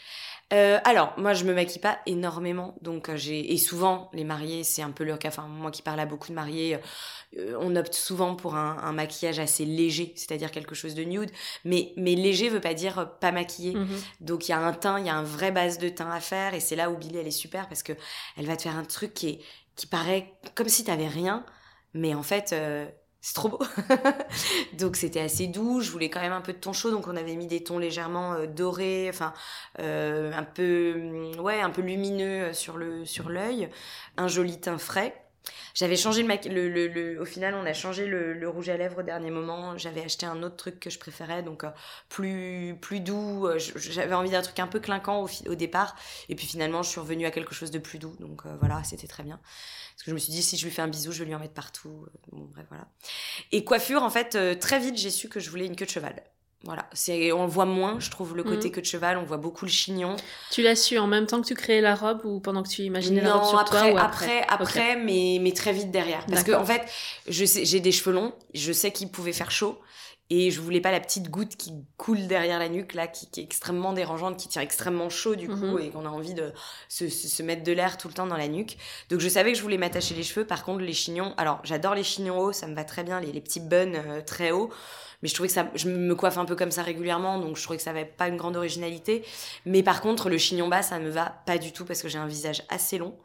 Euh, 0.53 0.79
alors, 0.85 1.13
moi, 1.19 1.35
je 1.35 1.45
me 1.45 1.53
maquille 1.53 1.81
pas 1.81 1.99
énormément, 2.07 2.75
donc 2.81 3.11
euh, 3.11 3.17
j'ai 3.17 3.53
et 3.53 3.59
souvent 3.59 4.09
les 4.15 4.25
mariés, 4.25 4.65
c'est 4.65 4.81
un 4.81 4.93
peu 4.93 5.05
leur 5.05 5.19
cas. 5.19 5.29
Enfin, 5.29 5.47
moi 5.47 5.71
qui 5.71 5.83
parle 5.83 6.01
à 6.01 6.07
beaucoup 6.07 6.29
de 6.29 6.35
mariés, 6.35 6.79
euh, 7.37 7.55
on 7.61 7.77
opte 7.77 7.93
souvent 7.93 8.35
pour 8.35 8.55
un, 8.55 8.79
un 8.83 8.93
maquillage 8.93 9.39
assez 9.39 9.67
léger, 9.67 10.15
c'est-à-dire 10.17 10.51
quelque 10.51 10.75
chose 10.75 10.95
de 10.95 11.05
nude. 11.05 11.31
Mais 11.67 11.93
mais 11.97 12.15
léger 12.15 12.49
veut 12.49 12.63
pas 12.63 12.73
dire 12.73 13.11
pas 13.21 13.31
maquillé. 13.31 13.75
Mhm. 13.75 14.01
Donc 14.21 14.49
il 14.49 14.53
y 14.53 14.55
a 14.55 14.59
un 14.59 14.73
teint, 14.73 14.99
il 14.99 15.07
y 15.07 15.11
a 15.11 15.15
un 15.15 15.23
vrai 15.23 15.53
base 15.53 15.77
de 15.77 15.91
teint 15.91 16.11
à 16.11 16.21
faire, 16.21 16.55
et 16.55 16.61
c'est 16.61 16.77
là 16.77 16.89
où 16.91 16.97
Billy 16.97 17.19
elle 17.19 17.27
est 17.27 17.31
super 17.31 17.69
parce 17.69 17.83
que 17.83 17.93
elle 18.39 18.47
va 18.47 18.57
te 18.57 18.63
faire 18.63 18.77
un 18.77 18.85
truc 18.85 19.13
qui 19.13 19.29
est 19.29 19.41
qui 19.77 19.87
paraît 19.87 20.33
comme 20.55 20.69
si 20.69 20.83
t'avais 20.83 21.09
rien, 21.09 21.45
mais 21.93 22.15
en 22.15 22.23
fait. 22.23 22.55
C'est 23.21 23.35
trop 23.35 23.49
beau. 23.49 23.59
donc 24.79 24.97
c'était 24.97 25.21
assez 25.21 25.47
doux. 25.49 25.81
Je 25.81 25.91
voulais 25.91 26.09
quand 26.11 26.21
même 26.21 26.33
un 26.33 26.41
peu 26.41 26.53
de 26.53 26.59
ton 26.59 26.73
chaud, 26.73 26.91
donc 26.91 27.09
on 27.09 27.17
avait 27.17 27.37
mis 27.37 27.47
des 27.47 27.63
tons 27.65 27.79
légèrement 27.79 28.35
euh, 28.35 28.47
dorés, 28.47 29.09
enfin 29.09 29.35
euh, 29.81 30.33
un 30.33 30.45
peu 30.45 31.33
ouais 31.39 31.61
un 31.61 31.71
peu 31.71 31.83
lumineux 31.83 32.45
euh, 32.45 32.53
sur 32.53 32.77
le 32.77 33.05
sur 33.05 33.29
l'œil, 33.29 33.71
un 34.17 34.29
joli 34.29 34.61
teint 34.61 34.79
frais. 34.79 35.28
J'avais 35.75 35.97
changé 35.97 36.23
le, 36.23 36.29
le, 36.49 36.69
le, 36.69 36.87
le- 36.89 37.21
au 37.21 37.25
final 37.25 37.55
on 37.55 37.65
a 37.67 37.73
changé 37.73 38.07
le, 38.07 38.33
le 38.33 38.49
rouge 38.49 38.69
à 38.69 38.77
lèvres 38.77 38.99
au 39.01 39.03
dernier 39.03 39.31
moment. 39.31 39.77
J'avais 39.79 40.03
acheté 40.03 40.27
un 40.27 40.43
autre 40.43 40.57
truc 40.57 40.81
que 40.81 40.91
je 40.91 40.99
préférais 40.99 41.43
donc 41.43 41.65
euh, 41.65 41.71
plus 42.09 42.77
plus 42.81 43.01
doux. 43.01 43.47
Euh, 43.47 43.59
J'avais 43.77 44.15
envie 44.15 44.31
d'un 44.31 44.43
truc 44.43 44.59
un 44.61 44.67
peu 44.67 44.81
clinquant 44.81 45.23
au, 45.25 45.29
au 45.51 45.55
départ 45.55 45.97
et 46.29 46.35
puis 46.35 46.47
finalement 46.47 46.83
je 46.83 46.91
suis 46.91 47.01
revenue 47.01 47.27
à 47.27 47.31
quelque 47.31 47.55
chose 47.55 47.71
de 47.71 47.79
plus 47.79 47.99
doux 47.99 48.17
donc 48.21 48.43
euh, 48.47 48.55
voilà 48.61 48.83
c'était 48.85 49.07
très 49.09 49.23
bien. 49.23 49.39
Parce 49.95 50.05
que 50.05 50.11
je 50.11 50.15
me 50.15 50.19
suis 50.19 50.33
dit 50.33 50.43
si 50.43 50.57
je 50.57 50.65
lui 50.65 50.73
fais 50.73 50.83
un 50.83 50.89
bisou 50.89 51.13
je 51.13 51.21
vais 51.21 51.25
lui 51.27 51.35
en 51.35 51.39
mettre 51.41 51.55
partout. 51.55 52.07
Euh, 52.07 52.11
Bon 52.33 52.45
bref 52.53 52.67
voilà. 52.69 52.89
Et 53.53 53.65
coiffure 53.65 54.03
en 54.03 54.11
fait 54.11 54.35
euh, 54.35 54.55
très 54.55 54.79
vite 54.81 54.97
j'ai 54.97 55.11
su 55.11 55.29
que 55.29 55.41
je 55.41 55.51
voulais 55.51 55.67
une 55.67 55.77
queue 55.77 55.87
de 55.87 55.91
cheval. 55.91 56.23
Voilà, 56.65 56.87
c'est 56.93 57.31
on 57.31 57.45
le 57.45 57.51
voit 57.51 57.67
moins, 57.67 58.01
je 58.01 58.11
trouve 58.11 58.37
le 58.37 58.43
côté 58.43 58.67
Mhm. 58.69 58.75
queue 58.75 58.81
de 58.81 58.87
cheval, 58.87 59.17
on 59.17 59.25
voit 59.25 59.37
beaucoup 59.37 59.65
le 59.65 59.71
chignon. 59.71 60.17
Tu 60.51 60.61
l'as 60.63 60.75
su 60.75 60.99
en 60.99 61.07
même 61.07 61.27
temps 61.27 61.41
que 61.41 61.47
tu 61.47 61.55
créais 61.55 61.81
la 61.81 61.95
robe 61.95 62.23
ou 62.25 62.41
pendant 62.41 62.65
que 62.65 62.69
tu 62.69 62.83
imaginais 62.83 63.21
la 63.21 63.35
robe 63.35 63.43
Non, 63.45 63.49
sur 63.49 63.59
après, 63.61 63.93
toi 63.93 63.93
ou 63.93 64.05
après, 64.05 64.41
après 64.49 64.81
après, 64.81 64.97
mais, 64.97 65.39
mais 65.41 65.53
très 65.53 65.73
vite 65.73 65.93
derrière. 65.93 66.27
Parce 66.27 66.43
que, 66.43 66.51
en 66.53 66.65
fait, 66.65 66.83
je 67.29 67.45
sais, 67.45 67.65
j'ai 67.65 67.79
des 67.79 67.93
cheveux 67.93 68.13
longs, 68.13 68.35
je 68.55 68.73
sais 68.73 68.91
qu'il 68.91 69.09
pouvait 69.09 69.33
faire 69.33 69.51
chaud. 69.53 69.79
Et 70.31 70.51
je 70.51 70.61
voulais 70.61 70.83
pas 70.83 70.93
la 70.93 71.01
petite 71.01 71.31
goutte 71.31 71.57
qui 71.57 71.73
coule 71.97 72.27
derrière 72.27 72.59
la 72.59 72.69
nuque, 72.69 72.93
là, 72.93 73.07
qui, 73.07 73.31
qui 73.31 73.41
est 73.41 73.45
extrêmement 73.45 73.95
dérangeante, 73.95 74.37
qui 74.37 74.47
tire 74.47 74.61
extrêmement 74.61 75.09
chaud, 75.09 75.37
du 75.37 75.49
coup, 75.49 75.55
Mhm. 75.55 75.79
et 75.81 75.89
qu'on 75.89 76.05
a 76.05 76.11
envie 76.11 76.35
de 76.35 76.53
se, 76.91 77.09
se, 77.09 77.29
se 77.29 77.43
mettre 77.43 77.63
de 77.63 77.73
l'air 77.73 77.97
tout 77.97 78.09
le 78.09 78.15
temps 78.15 78.27
dans 78.27 78.37
la 78.37 78.49
nuque. 78.49 78.77
Donc, 79.09 79.21
je 79.21 79.29
savais 79.31 79.53
que 79.53 79.57
je 79.57 79.63
voulais 79.63 79.79
m'attacher 79.79 80.15
les 80.15 80.23
cheveux. 80.25 80.45
Par 80.47 80.65
contre, 80.65 80.81
les 80.81 80.93
chignons, 80.93 81.33
alors, 81.39 81.61
j'adore 81.65 81.95
les 81.95 82.03
chignons 82.05 82.39
hauts, 82.39 82.53
ça 82.53 82.67
me 82.67 82.75
va 82.75 82.85
très 82.85 83.05
bien, 83.05 83.21
les, 83.21 83.33
les 83.33 83.41
petits 83.41 83.61
buns 83.61 83.95
euh, 83.95 84.21
très 84.21 84.51
hauts. 84.51 84.69
Mais 85.23 85.29
je 85.29 85.35
trouvais 85.35 85.49
que 85.49 85.55
ça, 85.55 85.69
je 85.75 85.89
me 85.89 86.15
coiffe 86.15 86.39
un 86.39 86.45
peu 86.45 86.55
comme 86.55 86.71
ça 86.71 86.83
régulièrement, 86.83 87.39
donc 87.41 87.57
je 87.57 87.63
trouvais 87.65 87.77
que 87.77 87.83
ça 87.83 87.91
avait 87.91 88.05
pas 88.05 88.29
une 88.29 88.37
grande 88.37 88.57
originalité. 88.57 89.25
Mais 89.67 89.83
par 89.83 90.01
contre, 90.01 90.29
le 90.31 90.39
chignon 90.39 90.69
bas, 90.69 90.83
ça 90.83 90.99
me 91.01 91.11
va 91.11 91.43
pas 91.45 91.59
du 91.59 91.73
tout 91.73 91.85
parce 91.85 92.03
que 92.03 92.09
j'ai 92.09 92.19
un 92.19 92.27
visage 92.29 92.63
assez 92.69 92.99
long 92.99 93.17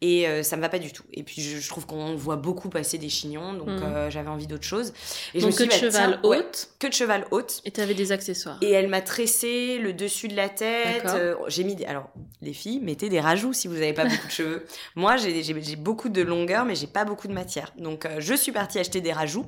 et 0.00 0.26
euh, 0.26 0.42
ça 0.42 0.56
me 0.56 0.62
va 0.62 0.70
pas 0.70 0.78
du 0.78 0.90
tout. 0.92 1.02
Et 1.12 1.22
puis 1.22 1.42
je, 1.42 1.58
je 1.58 1.68
trouve 1.68 1.84
qu'on 1.86 2.14
voit 2.16 2.36
beaucoup 2.36 2.70
passer 2.70 2.96
des 2.96 3.10
chignons, 3.10 3.52
donc 3.52 3.68
Mhm. 3.68 3.82
euh, 3.82 4.10
j'avais 4.10 4.28
envie 4.30 4.46
d'autre 4.46 4.64
chose. 4.64 4.94
Et 5.34 5.40
Donc, 5.40 5.48
me 5.48 5.52
suis 5.52 5.64
queue 5.64 5.66
de 5.66 5.70
dit, 5.74 5.80
bah, 5.86 5.90
cheval 5.92 6.18
tiens, 6.22 6.30
ouais, 6.30 6.38
haute 6.38 6.68
queue 6.78 6.88
de 6.88 6.94
cheval 6.94 7.26
haute. 7.30 7.60
et 7.66 7.70
t'avais 7.70 7.94
des 7.94 8.10
accessoires. 8.12 8.56
Et 8.62 8.70
elle 8.70 8.88
m'a 8.88 9.02
tressé 9.02 9.78
le 9.78 9.92
dessus 9.92 10.28
de 10.28 10.36
la 10.36 10.48
tête. 10.48 11.04
Euh, 11.06 11.34
j'ai 11.48 11.64
mis 11.64 11.74
des... 11.74 11.84
Alors, 11.84 12.08
les 12.40 12.54
filles, 12.54 12.80
mettez 12.80 13.10
des 13.10 13.20
rajouts 13.20 13.52
si 13.52 13.68
vous 13.68 13.74
n'avez 13.74 13.92
pas 13.92 14.04
beaucoup 14.06 14.26
de 14.26 14.32
cheveux. 14.32 14.64
Moi, 14.96 15.16
j'ai 15.18 15.76
beaucoup 15.76 16.08
de 16.08 16.22
longueur, 16.22 16.64
mais 16.64 16.74
j'ai 16.74 16.86
pas 16.86 17.04
beaucoup 17.04 17.28
de 17.28 17.34
matière. 17.34 17.72
Donc, 17.76 18.06
euh, 18.06 18.16
je 18.18 18.34
suis 18.34 18.52
partie 18.52 18.78
acheter 18.78 19.02
des 19.02 19.12
rajouts. 19.12 19.44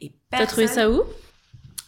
Et 0.00 0.12
T'as 0.30 0.46
trouvé 0.46 0.64
personne- 0.66 0.82
ça 0.84 0.90
où? 0.90 1.02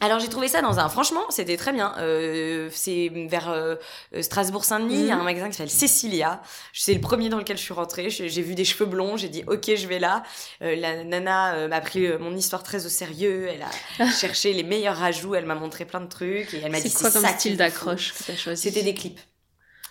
Alors 0.00 0.20
j'ai 0.20 0.28
trouvé 0.28 0.46
ça 0.48 0.60
dans 0.62 0.78
un, 0.78 0.88
franchement, 0.88 1.22
c'était 1.30 1.56
très 1.56 1.72
bien. 1.72 1.94
Euh, 1.98 2.68
c'est 2.72 3.10
vers 3.28 3.48
euh, 3.48 3.76
Strasbourg-Saint-Denis, 4.20 4.94
il 5.00 5.06
y 5.06 5.10
a 5.10 5.14
Mhm. 5.14 5.20
un 5.20 5.24
magasin 5.24 5.48
qui 5.48 5.54
s'appelle 5.54 5.70
Cecilia. 5.70 6.42
C'est 6.72 6.92
le 6.94 7.00
premier 7.00 7.28
dans 7.28 7.38
lequel 7.38 7.56
je 7.56 7.62
suis 7.62 7.72
rentrée. 7.72 8.10
J'ai 8.10 8.42
vu 8.42 8.54
des 8.54 8.64
cheveux 8.64 8.84
blonds, 8.86 9.16
j'ai 9.16 9.28
dit 9.28 9.42
ok, 9.46 9.74
je 9.74 9.86
vais 9.86 9.98
là. 9.98 10.22
Euh, 10.62 10.76
la 10.76 11.02
nana 11.04 11.54
euh, 11.54 11.68
m'a 11.68 11.80
pris 11.80 12.06
euh, 12.06 12.18
mon 12.18 12.36
histoire 12.36 12.62
très 12.62 12.84
au 12.84 12.88
sérieux. 12.90 13.48
Elle 13.48 13.64
a 14.06 14.10
cherché 14.10 14.52
les 14.52 14.62
meilleurs 14.64 14.96
rajouts, 14.96 15.34
elle 15.34 15.46
m'a 15.46 15.54
montré 15.54 15.84
plein 15.84 16.00
de 16.00 16.08
trucs 16.08 16.52
et 16.52 16.60
elle 16.62 16.72
m'a 16.72 16.80
dit 16.80 16.90
C'est 16.90 16.98
quoi 17.00 17.10
comme 17.10 17.22
ça 17.22 17.32
style 17.38 17.56
d'accroche 17.56 18.12
que 18.12 18.24
t'as 18.24 18.36
choisi? 18.36 18.62
C'était 18.62 18.82
des 18.82 18.94
clips. 18.94 19.20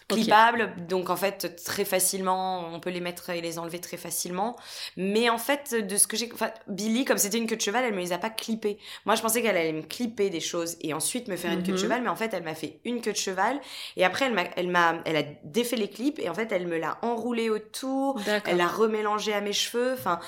Clippables, 0.07 0.75
donc 0.87 1.09
en 1.09 1.15
fait 1.15 1.63
très 1.63 1.83
facilement, 1.85 2.67
on 2.71 2.79
peut 2.79 2.91
les 2.91 2.99
mettre 3.01 3.29
et 3.31 3.41
les 3.41 3.57
enlever 3.57 3.79
très 3.79 3.97
facilement. 3.97 4.55
Mais 4.97 5.29
en 5.29 5.37
fait, 5.37 5.73
de 5.73 5.97
ce 5.97 6.05
que 6.07 6.15
j'ai, 6.15 6.29
enfin 6.33 6.51
Billy, 6.67 7.05
comme 7.05 7.17
c'était 7.17 7.37
une 7.39 7.47
queue 7.47 7.55
de 7.55 7.61
cheval, 7.61 7.83
elle 7.85 7.93
me 7.95 7.99
les 7.99 8.13
a 8.13 8.17
pas 8.17 8.29
clippés. 8.29 8.77
Moi, 9.05 9.15
je 9.15 9.21
pensais 9.21 9.41
qu'elle 9.41 9.57
allait 9.57 9.73
me 9.73 9.81
clipper 9.81 10.29
des 10.29 10.39
choses 10.41 10.77
et 10.81 10.93
ensuite 10.93 11.27
me 11.27 11.35
faire 11.35 11.51
une 11.51 11.63
queue 11.63 11.71
de 11.71 11.77
Mhm. 11.77 11.83
cheval, 11.83 12.01
mais 12.03 12.09
en 12.09 12.15
fait, 12.15 12.33
elle 12.33 12.43
m'a 12.43 12.55
fait 12.55 12.79
une 12.85 13.01
queue 13.01 13.13
de 13.13 13.17
cheval 13.17 13.59
et 13.97 14.05
après, 14.05 14.25
elle 14.25 14.33
m'a, 14.33 14.43
elle 14.55 14.67
m'a, 14.69 15.01
elle 15.05 15.17
a 15.17 15.23
défait 15.43 15.75
les 15.75 15.89
clips 15.89 16.19
et 16.19 16.29
en 16.29 16.33
fait, 16.33 16.51
elle 16.51 16.67
me 16.67 16.77
l'a 16.77 16.97
enroulé 17.01 17.49
autour, 17.49 18.19
elle 18.45 18.57
l'a 18.57 18.67
remélangé 18.67 19.33
à 19.33 19.41
mes 19.41 19.53
cheveux. 19.53 19.93
Enfin, 19.93 20.19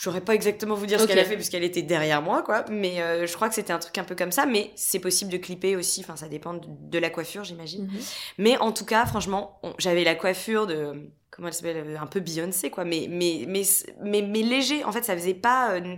je 0.00 0.04
saurais 0.04 0.22
pas 0.22 0.34
exactement 0.34 0.74
vous 0.76 0.86
dire 0.86 0.98
ce 0.98 1.06
qu'elle 1.06 1.18
a 1.18 1.26
fait 1.26 1.34
puisqu'elle 1.36 1.62
était 1.62 1.82
derrière 1.82 2.22
moi, 2.22 2.42
quoi. 2.42 2.64
Mais 2.70 3.02
euh, 3.02 3.26
je 3.26 3.34
crois 3.34 3.50
que 3.50 3.54
c'était 3.54 3.74
un 3.74 3.78
truc 3.78 3.98
un 3.98 4.04
peu 4.04 4.14
comme 4.14 4.32
ça. 4.32 4.46
Mais 4.46 4.70
c'est 4.74 4.98
possible 4.98 5.30
de 5.30 5.36
clipper 5.36 5.76
aussi. 5.76 6.00
Enfin, 6.00 6.16
ça 6.16 6.26
dépend 6.26 6.54
de, 6.54 6.66
de 6.66 6.98
la 6.98 7.10
coiffure, 7.10 7.44
j'imagine. 7.44 7.84
Mhm. 7.84 8.00
Mais 8.38 8.56
en 8.56 8.72
tout 8.72 8.86
cas, 8.86 9.04
franchement, 9.04 9.60
j'avais 9.76 10.02
la 10.02 10.14
coiffure 10.14 10.66
de 10.66 11.10
comment 11.30 11.48
elle 11.48 11.52
s'appelle 11.54 11.84
euh, 11.86 12.00
un 12.00 12.06
peu 12.06 12.18
Beyoncé 12.20 12.70
quoi 12.70 12.84
mais 12.86 13.08
mais 13.10 13.44
mais 13.46 13.62
mais, 14.02 14.22
mais 14.22 14.42
léger 14.42 14.82
en 14.84 14.90
fait 14.90 15.04
ça 15.04 15.14
faisait 15.16 15.32
pas 15.34 15.74
euh, 15.74 15.96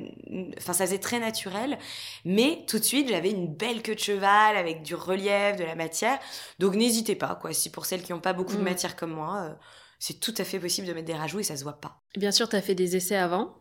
enfin 0.58 0.74
ça 0.74 0.84
faisait 0.84 0.98
très 0.98 1.20
naturel 1.20 1.78
mais 2.26 2.64
tout 2.66 2.78
de 2.78 2.84
suite 2.84 3.08
j'avais 3.08 3.30
une 3.30 3.46
belle 3.46 3.80
queue 3.80 3.94
de 3.94 3.98
cheval 4.00 4.56
avec 4.58 4.82
du 4.82 4.94
relief 4.94 5.56
de 5.56 5.64
la 5.64 5.74
matière 5.74 6.18
donc 6.58 6.74
n'hésitez 6.74 7.14
pas 7.14 7.34
quoi 7.40 7.54
si 7.54 7.70
pour 7.70 7.86
celles 7.86 8.02
qui 8.02 8.12
ont 8.12 8.20
pas 8.20 8.34
beaucoup 8.34 8.56
de 8.56 8.60
Mm. 8.60 8.64
matière 8.64 8.94
comme 8.94 9.12
moi 9.12 9.44
euh, 9.48 9.54
c'est 9.98 10.20
tout 10.20 10.34
à 10.36 10.44
fait 10.44 10.58
possible 10.58 10.86
de 10.86 10.92
mettre 10.92 11.06
des 11.06 11.14
rajouts 11.14 11.38
et 11.38 11.44
ça 11.44 11.56
se 11.56 11.62
voit 11.62 11.80
pas 11.80 12.02
Bien 12.16 12.30
sûr, 12.32 12.48
t'as 12.48 12.60
fait 12.60 12.74
des 12.74 12.96
essais 12.96 13.16
avant. 13.16 13.54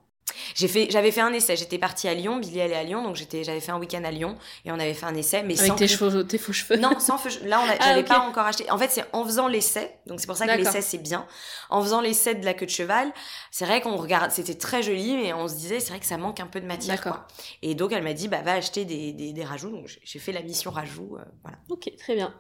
J'ai 0.56 0.68
fait, 0.68 0.88
j'avais 0.90 1.12
fait 1.12 1.22
un 1.22 1.32
essai. 1.34 1.56
J'étais 1.56 1.78
partie 1.78 2.08
à 2.08 2.14
Lyon. 2.14 2.38
Billy 2.38 2.60
est 2.60 2.74
à 2.76 2.84
Lyon, 2.84 3.04
donc 3.04 3.16
j'étais, 3.16 3.44
j'avais 3.44 3.60
fait 3.60 3.72
un 3.72 3.78
week-end 3.80 4.04
à 4.04 4.12
Lyon 4.12 4.38
et 4.66 4.72
on 4.72 4.76
avait 4.80 4.94
fait 4.94 5.06
un 5.06 5.16
essai, 5.16 5.44
mais 5.44 5.58
Avec 5.58 5.72
sans 5.72 5.76
tes, 5.76 5.86
que- 5.88 5.92
cheveux, 5.92 6.26
tes 6.28 6.38
faux 6.38 6.54
cheveux. 6.54 6.78
Non, 6.80 7.00
sans 7.00 7.18
feu. 7.18 7.30
Là, 7.46 7.62
on 7.62 7.70
a- 7.70 7.74
Ah, 7.80 7.88
j'avais 7.90 8.04
pas 8.04 8.20
encore 8.20 8.46
acheté. 8.46 8.70
En 8.72 8.78
fait, 8.78 8.90
c'est 8.92 9.04
en 9.14 9.24
faisant 9.26 9.48
l'essai. 9.48 9.98
Donc 10.08 10.20
c'est 10.20 10.28
pour 10.28 10.36
ça 10.38 10.46
que 10.46 10.52
l'essai 10.58 10.82
c'est 10.82 10.98
bien. 10.98 11.26
En 11.70 11.82
faisant 11.82 12.02
l'essai 12.02 12.36
de 12.36 12.44
la 12.46 12.54
queue 12.54 12.66
de 12.66 12.72
cheval, 12.72 13.12
c'est 13.52 13.66
vrai 13.66 13.82
qu'on 13.82 13.96
regarde, 13.98 14.32
c'était 14.32 14.56
très 14.56 14.84
joli, 14.84 15.16
mais 15.16 15.34
on 15.34 15.48
se 15.48 15.56
disait 15.56 15.80
c'est 15.80 15.90
vrai 15.90 16.00
que 16.00 16.06
ça 16.06 16.18
manque 16.18 16.40
un 16.40 16.48
peu 16.48 16.60
de 16.62 16.66
matière. 16.68 16.96
D'accord. 16.98 17.14
Quoi. 17.14 17.28
Et 17.62 17.76
donc 17.76 17.92
elle 17.92 18.04
m'a 18.04 18.14
dit 18.14 18.28
bah 18.28 18.42
va 18.42 18.54
acheter 18.54 18.86
des, 18.86 19.14
des, 19.14 19.34
des 19.34 19.44
rajouts. 19.44 19.70
Donc 19.72 19.88
j'ai- 19.88 20.02
j'ai 20.04 20.20
fait 20.20 20.32
la 20.32 20.42
mission 20.42 20.72
rajout. 20.72 21.18
euh, 21.18 21.24
voilà. 21.44 21.58
Ok, 21.70 21.90
très 21.98 22.16
bien. 22.16 22.34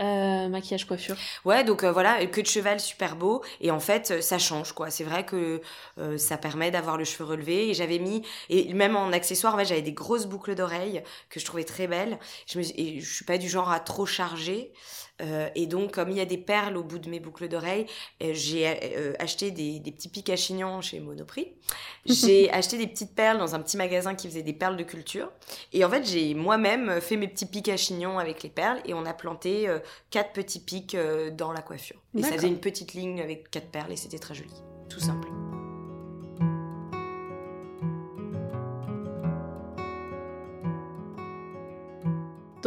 Euh, 0.00 0.48
maquillage, 0.48 0.84
coiffure. 0.86 1.16
Ouais, 1.44 1.64
donc 1.64 1.82
euh, 1.82 1.90
voilà, 1.90 2.24
queue 2.26 2.42
de 2.42 2.46
cheval 2.46 2.78
super 2.78 3.16
beau. 3.16 3.42
Et 3.60 3.72
en 3.72 3.80
fait, 3.80 4.22
ça 4.22 4.38
change 4.38 4.72
quoi. 4.72 4.90
C'est 4.90 5.02
vrai 5.02 5.26
que 5.26 5.60
euh, 5.98 6.16
ça 6.18 6.38
permet 6.38 6.70
d'avoir 6.70 6.96
le 6.96 7.04
cheveu 7.04 7.24
relevé. 7.24 7.70
Et 7.70 7.74
j'avais 7.74 7.98
mis, 7.98 8.22
et 8.48 8.72
même 8.74 8.94
en 8.96 9.10
accessoire, 9.12 9.54
en 9.54 9.58
fait, 9.58 9.64
j'avais 9.64 9.82
des 9.82 9.92
grosses 9.92 10.26
boucles 10.26 10.54
d'oreilles 10.54 11.02
que 11.30 11.40
je 11.40 11.44
trouvais 11.44 11.64
très 11.64 11.88
belles. 11.88 12.18
Je 12.46 12.58
me, 12.60 12.64
et 12.78 13.00
je 13.00 13.12
suis 13.12 13.24
pas 13.24 13.38
du 13.38 13.48
genre 13.48 13.70
à 13.70 13.80
trop 13.80 14.06
charger. 14.06 14.72
Euh, 15.20 15.48
et 15.54 15.66
donc, 15.66 15.92
comme 15.92 16.10
il 16.10 16.16
y 16.16 16.20
a 16.20 16.24
des 16.24 16.38
perles 16.38 16.76
au 16.76 16.82
bout 16.82 16.98
de 16.98 17.08
mes 17.08 17.20
boucles 17.20 17.48
d'oreilles, 17.48 17.86
euh, 18.22 18.30
j'ai 18.32 18.66
euh, 18.66 19.12
acheté 19.18 19.50
des, 19.50 19.80
des 19.80 19.92
petits 19.92 20.08
pics 20.08 20.30
à 20.30 20.36
chignon 20.36 20.80
chez 20.80 21.00
Monoprix. 21.00 21.54
J'ai 22.06 22.50
acheté 22.50 22.78
des 22.78 22.86
petites 22.86 23.14
perles 23.14 23.36
dans 23.36 23.54
un 23.54 23.60
petit 23.60 23.76
magasin 23.76 24.14
qui 24.14 24.28
faisait 24.28 24.42
des 24.42 24.54
perles 24.54 24.78
de 24.78 24.82
culture. 24.82 25.30
Et 25.74 25.84
en 25.84 25.90
fait, 25.90 26.06
j'ai 26.06 26.32
moi-même 26.32 27.02
fait 27.02 27.16
mes 27.16 27.28
petits 27.28 27.44
pics 27.44 27.68
à 27.68 27.76
chignon 27.76 28.18
avec 28.18 28.42
les 28.42 28.48
perles 28.48 28.80
et 28.86 28.94
on 28.94 29.04
a 29.04 29.12
planté 29.12 29.68
quatre 30.08 30.32
petits 30.32 30.60
pics 30.60 30.96
dans 31.32 31.52
la 31.52 31.60
coiffure. 31.60 32.00
Et 32.16 32.22
ça 32.22 32.32
faisait 32.32 32.48
une 32.48 32.60
petite 32.60 32.94
ligne 32.94 33.20
avec 33.20 33.50
quatre 33.50 33.68
perles 33.68 33.92
et 33.92 33.96
c'était 33.96 34.18
très 34.18 34.34
joli. 34.34 34.54
Tout 34.88 35.00
simple. 35.00 35.28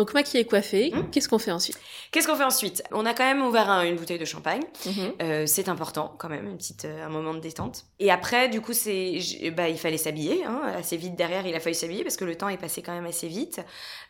Donc 0.01 0.15
maquillé, 0.15 0.45
coiffé. 0.45 0.91
Hmm. 0.95 1.11
Qu'est-ce 1.11 1.29
qu'on 1.29 1.37
fait 1.37 1.51
ensuite? 1.51 1.77
Qu'est-ce 2.11 2.27
qu'on 2.27 2.35
fait 2.35 2.43
ensuite? 2.43 2.81
On 2.91 3.05
a 3.05 3.13
quand 3.13 3.23
même 3.23 3.43
ouvert 3.45 3.69
un- 3.69 3.83
une 3.83 3.97
bouteille 3.97 4.17
de 4.17 4.25
champagne. 4.25 4.63
Mhm. 4.87 5.13
Euh, 5.21 5.45
c'est 5.45 5.69
important 5.69 6.15
quand 6.17 6.27
même, 6.27 6.47
une 6.47 6.57
petite, 6.57 6.85
euh, 6.85 7.05
un 7.05 7.09
moment 7.09 7.35
de 7.35 7.39
détente. 7.39 7.85
Et 7.99 8.09
après, 8.09 8.49
du 8.49 8.61
coup, 8.61 8.73
c'est, 8.73 9.19
bah, 9.55 9.69
il 9.69 9.77
fallait 9.77 9.99
s'habiller, 9.99 10.43
hein, 10.43 10.59
assez 10.75 10.97
vite 10.97 11.15
derrière, 11.15 11.45
il 11.45 11.53
a 11.53 11.59
fallu 11.59 11.75
s'habiller 11.75 12.01
parce 12.03 12.17
que 12.17 12.25
le 12.25 12.35
temps 12.35 12.49
est 12.49 12.57
passé 12.57 12.81
quand 12.81 12.93
même 12.93 13.05
assez 13.05 13.27
vite. 13.27 13.61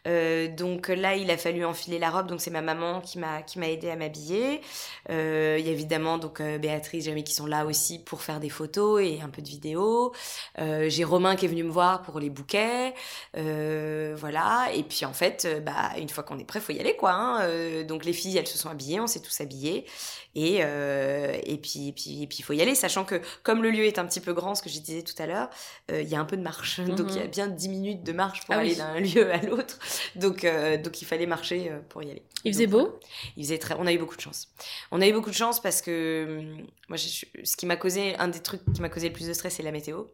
Euh, 0.07 0.47
donc 0.47 0.87
là, 0.87 1.17
il 1.17 1.29
a 1.29 1.35
fallu 1.35 1.65
enfiler 1.65 1.99
la 1.99 2.09
robe, 2.09 2.27
donc 2.27 2.39
c'est 2.39 2.51
ma 2.51 2.61
maman 2.61 3.01
qui 3.01 3.19
m'a, 3.19 3.41
qui 3.41 3.59
m'a 3.59 3.67
aidé 3.67 3.89
à 3.89 3.97
m'habiller. 3.97 4.61
Euh, 5.09 5.57
Il 5.59 5.65
y 5.65 5.69
a 5.69 5.73
évidemment 5.73 6.17
donc 6.19 6.41
Béatrice, 6.41 7.03
Jamie 7.03 7.25
qui 7.25 7.33
sont 7.33 7.47
là 7.47 7.65
aussi 7.65 7.99
pour 7.99 8.21
faire 8.21 8.39
des 8.39 8.49
photos 8.49 9.01
et 9.03 9.19
un 9.21 9.27
peu 9.29 9.41
de 9.41 9.49
vidéos. 9.49 10.13
J'ai 10.57 11.03
Romain 11.03 11.35
qui 11.35 11.43
est 11.47 11.49
venu 11.49 11.63
me 11.63 11.69
voir 11.71 12.01
pour 12.01 12.21
les 12.21 12.29
bouquets, 12.29 12.93
voilà. 13.35 14.69
Et 14.73 14.83
puis 14.83 15.03
en 15.05 15.13
fait, 15.13 15.43
euh, 15.45 15.59
bah 15.81 15.99
une 15.99 16.09
fois 16.09 16.23
qu'on 16.23 16.37
est 16.39 16.43
prêt, 16.45 16.59
faut 16.59 16.71
y 16.73 16.79
aller 16.79 16.95
quoi. 16.95 17.11
hein. 17.11 17.41
Euh, 17.43 17.83
donc 17.83 18.05
les 18.05 18.13
filles, 18.13 18.37
elles 18.37 18.47
se 18.47 18.57
sont 18.57 18.69
habillées, 18.69 18.99
on 18.99 19.07
s'est 19.07 19.19
tous 19.21 19.41
habillés. 19.41 19.85
Et, 20.33 20.59
euh, 20.61 21.37
et 21.43 21.57
puis 21.57 21.89
et 21.89 21.91
puis 21.91 22.23
et 22.23 22.27
puis 22.27 22.37
il 22.39 22.43
faut 22.43 22.53
y 22.53 22.61
aller, 22.61 22.73
sachant 22.75 23.03
que 23.03 23.21
comme 23.43 23.61
le 23.63 23.69
lieu 23.71 23.83
est 23.85 23.99
un 23.99 24.05
petit 24.05 24.21
peu 24.21 24.33
grand, 24.33 24.55
ce 24.55 24.61
que 24.61 24.69
je 24.69 24.79
disais 24.79 25.01
tout 25.03 25.15
à 25.21 25.25
l'heure, 25.25 25.49
euh, 25.91 26.01
il 26.01 26.07
y 26.09 26.15
a 26.15 26.19
un 26.19 26.25
peu 26.25 26.37
de 26.37 26.41
marche, 26.41 26.79
donc 26.97 27.07
il 27.09 27.17
y 27.17 27.19
a 27.19 27.27
bien 27.27 27.47
10 27.47 27.69
minutes 27.69 28.03
de 28.03 28.13
marche 28.13 28.45
pour 28.45 28.55
Ah 28.55 28.59
aller 28.59 28.71
oui. 28.71 28.75
d'un 28.77 28.99
lieu 28.99 29.31
à 29.31 29.37
l'autre, 29.37 29.77
donc 30.15 30.43
euh, 30.45 30.77
donc 30.77 31.01
il 31.01 31.05
fallait 31.05 31.25
marcher 31.25 31.69
euh, 31.69 31.79
pour 31.89 32.01
y 32.03 32.11
aller. 32.11 32.23
Il 32.45 32.53
faisait 32.53 32.67
Donc, 32.67 32.81
beau 32.91 32.99
il 33.37 33.43
faisait 33.43 33.57
très. 33.57 33.75
On 33.77 33.85
a 33.85 33.91
eu 33.93 33.97
beaucoup 33.97 34.15
de 34.15 34.21
chance. 34.21 34.47
On 34.91 35.01
a 35.01 35.07
eu 35.07 35.13
beaucoup 35.13 35.29
de 35.29 35.35
chance 35.35 35.61
parce 35.61 35.81
que 35.81 36.25
hum, 36.39 36.65
moi, 36.89 36.97
ce 36.97 37.55
qui 37.57 37.65
m'a 37.65 37.75
causé, 37.75 38.15
un 38.17 38.27
des 38.29 38.39
trucs 38.39 38.61
qui 38.73 38.81
m'a 38.81 38.89
causé 38.89 39.07
le 39.09 39.13
plus 39.13 39.27
de 39.27 39.33
stress, 39.33 39.55
c'est 39.55 39.63
la 39.63 39.71
météo. 39.71 40.05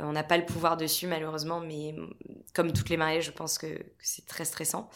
Euh, 0.00 0.04
On 0.04 0.12
n'a 0.12 0.22
pas 0.24 0.36
le 0.38 0.44
pouvoir 0.46 0.76
dessus 0.76 1.06
malheureusement, 1.06 1.60
mais 1.60 1.94
comme 2.54 2.72
toutes 2.72 2.88
les 2.88 2.96
mariées, 2.96 3.22
je 3.22 3.30
pense 3.30 3.58
que, 3.58 3.66
que 3.66 3.84
c'est 4.00 4.26
très 4.26 4.44
stressant. 4.44 4.88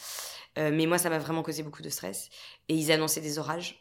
Euh, 0.59 0.71
mais 0.73 0.87
moi, 0.87 0.99
ça 0.99 1.11
m'a 1.11 1.19
vraiment 1.19 1.43
causé 1.43 1.63
beaucoup 1.63 1.83
de 1.83 1.89
stress. 1.91 2.29
Et 2.69 2.75
ils 2.75 2.91
annonçaient 2.93 3.21
des 3.21 3.39
orages. 3.39 3.81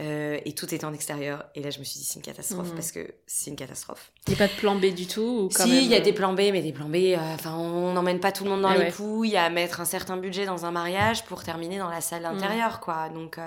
Euh, 0.00 0.38
et 0.44 0.52
tout 0.54 0.72
était 0.72 0.84
en 0.84 0.92
extérieur. 0.94 1.46
Et 1.56 1.62
là, 1.62 1.70
je 1.70 1.80
me 1.80 1.84
suis 1.84 1.98
dit, 1.98 2.04
c'est 2.04 2.16
une 2.16 2.22
catastrophe 2.22 2.68
Mhm. 2.68 2.74
parce 2.76 2.92
que 2.92 3.14
c'est 3.26 3.50
une 3.50 3.56
catastrophe. 3.56 4.12
Il 4.28 4.30
n'y 4.30 4.36
a 4.40 4.46
pas 4.46 4.52
de 4.54 4.56
plan 4.60 4.76
B 4.76 4.94
du 4.94 5.08
tout 5.08 5.22
ou 5.22 5.48
quand 5.52 5.64
si, 5.64 5.70
même, 5.72 5.82
il 5.82 5.88
y 5.88 5.94
a 5.96 6.00
des 6.00 6.12
plans 6.12 6.34
B, 6.34 6.40
mais 6.52 6.62
des 6.62 6.72
plans 6.72 6.88
B, 6.88 6.94
euh, 6.96 7.16
enfin, 7.34 7.56
on 7.56 7.92
n'emmène 7.94 8.20
pas 8.20 8.30
tout 8.30 8.44
le 8.44 8.50
monde 8.50 8.60
dans 8.62 8.68
Ah 8.68 8.76
les 8.76 8.84
ouais. 8.84 8.92
couilles 8.92 9.36
à 9.36 9.50
mettre 9.50 9.80
un 9.80 9.84
certain 9.84 10.16
budget 10.16 10.46
dans 10.46 10.64
un 10.66 10.70
mariage 10.70 11.24
pour 11.24 11.42
terminer 11.42 11.78
dans 11.78 11.88
la 11.90 12.00
salle 12.00 12.22
Mm. 12.22 12.26
intérieure, 12.26 12.78
quoi. 12.78 13.08
Donc, 13.08 13.40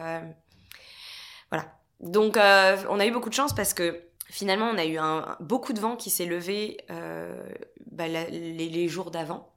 voilà. 1.49 1.73
Donc, 2.01 2.35
on 2.35 2.99
a 2.99 3.05
eu 3.05 3.11
beaucoup 3.11 3.29
de 3.29 3.33
chance 3.35 3.53
parce 3.55 3.73
que 3.73 4.01
finalement, 4.31 4.69
on 4.69 4.77
a 4.77 4.85
eu 4.85 4.97
un, 4.97 5.35
beaucoup 5.39 5.73
de 5.73 5.79
vent 5.79 5.95
qui 5.95 6.09
s'est 6.09 6.25
levé 6.25 6.77
euh, 6.89 7.43
bah, 7.91 8.07
les, 8.07 8.87
jours 8.87 9.11
d'avant, 9.11 9.53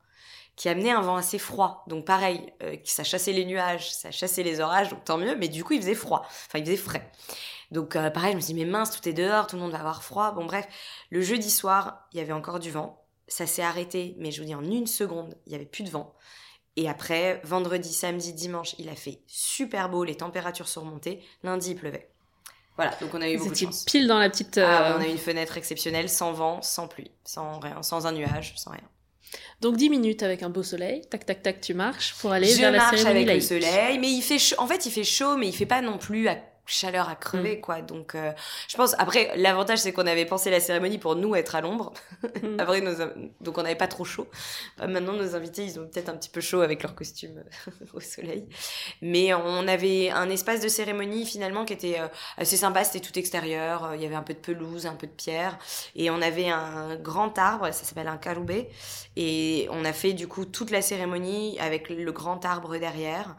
qui 0.57 0.69
amenait 0.69 0.91
un 0.91 1.01
vent 1.01 1.17
assez 1.17 1.39
froid. 1.39 1.85
Donc, 1.87 2.05
pareil, 2.05 2.53
euh, 2.63 2.77
ça 2.85 3.05
chassait 3.05 3.33
les 3.33 3.45
nuages, 3.45 3.93
ça 3.93 4.11
chassait 4.11 4.43
les 4.43 4.61
orages, 4.61 4.91
donc 4.91 5.05
tant 5.05 5.17
mieux, 5.17 5.37
mais 5.37 5.49
du 5.49 5.65
coup, 5.65 5.73
il 5.75 5.81
faisait 5.81 5.95
froid. 5.95 6.23
Enfin, 6.27 6.59
il 6.59 6.65
faisait 6.65 6.77
frais. 6.77 7.11
Donc, 7.71 7.97
euh, 7.97 8.11
pareil, 8.11 8.33
je 8.33 8.37
me 8.37 8.41
suis 8.41 8.53
dit, 8.53 8.65
mais 8.65 8.71
mince, 8.71 8.91
tout 8.91 9.09
est 9.09 9.15
dehors, 9.15 9.47
tout 9.47 9.57
le 9.57 9.63
monde 9.63 9.73
va 9.73 9.79
avoir 9.79 10.03
froid. 10.03 10.33
Bon, 10.33 10.45
bref, 10.45 10.67
le 11.11 11.23
jeudi 11.23 11.51
soir, 11.51 12.07
il 12.13 12.19
y 12.19 12.21
avait 12.21 12.33
encore 12.33 12.59
du 12.59 12.71
vent. 12.71 13.01
Ça 13.29 13.47
s'est 13.47 13.63
arrêté, 13.63 14.17
mais 14.19 14.33
je 14.33 14.41
vous 14.41 14.47
dis, 14.47 14.55
en 14.55 14.65
une 14.65 14.87
seconde, 14.87 15.35
il 15.47 15.53
y 15.53 15.55
avait 15.55 15.65
plus 15.65 15.85
de 15.85 15.91
vent. 15.91 16.15
Et 16.77 16.89
après, 16.89 17.41
vendredi, 17.45 17.93
samedi, 17.93 18.33
dimanche, 18.33 18.75
il 18.79 18.89
a 18.89 18.97
fait 18.97 19.21
super 19.29 19.89
beau, 19.89 20.03
les 20.03 20.17
températures 20.17 20.69
sont 20.69 20.81
remontées. 20.81 21.23
Lundi, 21.45 21.71
il 21.71 21.77
pleuvait. 21.77 22.14
Voilà, 22.77 22.93
donc 23.01 23.15
on 23.15 23.21
a 23.21 23.31
eu 23.31 23.39
beaucoup 23.39 23.51
de 23.51 23.57
chance. 23.57 23.85
pile 23.85 24.07
dans 24.07 24.19
la 24.19 24.29
petite. 24.29 24.59
Ah, 24.59 24.93
euh, 24.93 24.99
on 24.99 25.01
a 25.01 25.07
eu 25.07 25.11
une 25.11 25.19
fenêtre 25.19 25.57
exceptionnelle, 25.57 26.09
sans 26.09 26.33
vent, 26.33 26.61
sans 26.61 26.89
pluie, 26.89 27.11
sans 27.25 27.61
rien, 27.61 27.83
sans 27.83 28.07
un 28.07 28.13
nuage, 28.13 28.55
sans 28.57 28.73
rien. 28.73 28.81
Donc 29.61 29.77
10 29.77 29.91
minutes 29.91 30.23
avec 30.23 30.43
un 30.43 30.51
beau 30.51 30.63
soleil. 30.63 31.03
Tac, 31.09 31.25
tac, 31.25 31.43
tac, 31.43 31.61
tu 31.61 31.75
marches 31.75 32.15
pour 32.21 32.33
aller 32.33 32.49
je 32.49 32.59
vers 32.59 32.73
la 32.73 32.79
marche 32.79 32.99
cérémonie 32.99 33.31
avec 33.31 33.43
le 33.43 33.47
soleil, 33.47 33.99
mais 33.99 34.11
il 34.11 34.23
fait 34.23 34.39
chaud. 34.39 34.57
En 34.59 34.67
fait, 34.67 34.87
il 34.87 34.93
fait 34.93 35.05
chaud, 35.05 35.37
mais 35.37 35.49
il 35.49 35.53
fait 35.53 35.67
pas 35.67 35.83
non 35.83 35.99
plus 35.99 36.29
à 36.29 36.37
chaleur 36.67 37.09
à 37.09 37.13
Mm. 37.15 37.19
crever, 37.19 37.61
quoi. 37.61 37.81
Donc, 37.83 38.15
euh, 38.15 38.33
je 38.69 38.77
pense. 38.77 38.95
Après, 38.99 39.33
l'avantage, 39.37 39.79
c'est 39.79 39.93
qu'on 39.93 40.07
avait 40.07 40.25
pensé 40.27 40.51
la 40.51 40.61
cérémonie 40.61 40.99
pour 40.99 41.17
nous 41.17 41.35
être 41.35 41.55
à 41.55 41.61
l'ombre. 41.61 41.93
Mm. 42.43 42.57
Après, 42.61 42.81
nos 42.81 42.95
donc 43.41 43.59
on 43.59 43.63
n'avait 43.63 43.75
pas 43.75 43.89
trop 43.89 44.05
chaud. 44.05 44.29
Euh, 44.81 44.87
maintenant, 44.87 45.13
nos 45.13 45.35
invités, 45.35 45.65
ils 45.65 45.79
ont 45.79 45.87
peut-être 45.87 46.09
un 46.09 46.17
petit 46.17 46.31
peu 46.31 46.41
chaud 46.41 46.61
avec 46.61 46.83
leur 46.83 46.95
costume 46.95 47.43
au 47.95 48.01
soleil. 48.01 48.47
Mais 49.03 49.35
on 49.35 49.67
avait 49.69 50.11
un 50.11 50.31
espace 50.31 50.61
de 50.61 50.69
cérémonie 50.69 51.27
finalement 51.27 51.65
qui 51.65 51.73
était 51.73 52.01
euh, 52.01 52.09
assez 52.39 52.57
sympa. 52.57 52.85
C'était 52.85 53.07
tout 53.07 53.19
extérieur. 53.19 53.85
Euh, 53.85 53.97
Il 53.97 54.03
y 54.03 54.07
avait 54.07 54.15
un 54.15 54.23
peu 54.23 54.35
de 54.35 54.39
pelouse, 54.39 54.87
un 54.87 54.95
peu 54.95 55.07
de 55.07 55.13
pierre, 55.13 55.59
et 55.97 56.11
on 56.11 56.21
avait 56.23 56.49
un 56.49 56.97
grand 56.97 57.37
arbre. 57.39 57.67
Ça 57.73 57.85
s'appelle 57.85 58.09
un 58.09 58.17
caroubé. 58.17 58.69
Et 59.17 59.69
on 59.71 59.85
a 59.85 59.93
fait 59.93 60.13
du 60.13 60.27
coup 60.29 60.45
toute 60.45 60.71
la 60.71 60.83
cérémonie 60.83 61.59
avec 61.61 61.89
le 61.89 62.13
grand 62.13 62.45
arbre 62.45 62.77
derrière. 62.79 63.37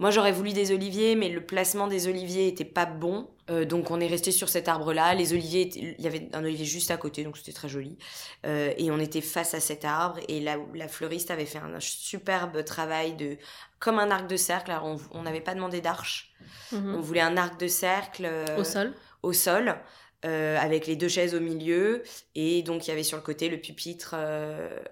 Moi, 0.00 0.10
j'aurais 0.12 0.30
voulu 0.32 0.52
des 0.52 0.70
oliviers, 0.72 1.16
mais 1.16 1.28
le 1.28 1.44
placement 1.44 1.88
des 1.88 2.06
oliviers 2.06 2.46
était 2.46 2.64
pas 2.68 2.86
bon. 2.86 3.28
Euh, 3.50 3.64
donc, 3.64 3.90
on 3.90 3.98
est 4.00 4.06
resté 4.06 4.30
sur 4.32 4.48
cet 4.48 4.68
arbre-là. 4.68 5.14
Les 5.14 5.32
oliviers, 5.32 5.62
étaient- 5.62 5.96
il 5.98 6.04
y 6.04 6.06
avait 6.06 6.28
un 6.34 6.44
olivier 6.44 6.64
juste 6.66 6.90
à 6.90 6.96
côté, 6.96 7.24
donc 7.24 7.36
c'était 7.36 7.52
très 7.52 7.68
joli. 7.68 7.98
Euh, 8.46 8.72
et 8.78 8.90
on 8.90 8.98
était 8.98 9.20
face 9.20 9.54
à 9.54 9.60
cet 9.60 9.84
arbre. 9.84 10.20
Et 10.28 10.40
la, 10.40 10.56
la 10.74 10.88
fleuriste 10.88 11.30
avait 11.30 11.46
fait 11.46 11.58
un 11.58 11.80
superbe 11.80 12.62
travail 12.64 13.14
de, 13.16 13.36
comme 13.80 13.98
un 13.98 14.10
arc 14.10 14.26
de 14.28 14.36
cercle. 14.36 14.70
Alors, 14.70 14.98
on 15.12 15.22
n'avait 15.22 15.40
pas 15.40 15.54
demandé 15.54 15.80
d'arche. 15.80 16.32
Mhm. 16.72 16.94
On 16.96 17.00
voulait 17.00 17.20
un 17.22 17.36
arc 17.36 17.58
de 17.58 17.68
cercle. 17.68 18.24
euh, 18.26 18.58
Au 18.58 18.64
sol. 18.64 18.94
au 19.22 19.32
sol, 19.32 19.76
avec 20.22 20.86
les 20.86 20.96
deux 20.96 21.08
chaises 21.08 21.34
au 21.34 21.40
milieu, 21.40 22.02
et 22.34 22.62
donc 22.62 22.86
il 22.86 22.90
y 22.90 22.92
avait 22.92 23.04
sur 23.04 23.16
le 23.16 23.22
côté 23.22 23.48
le 23.48 23.58
pupitre. 23.60 24.14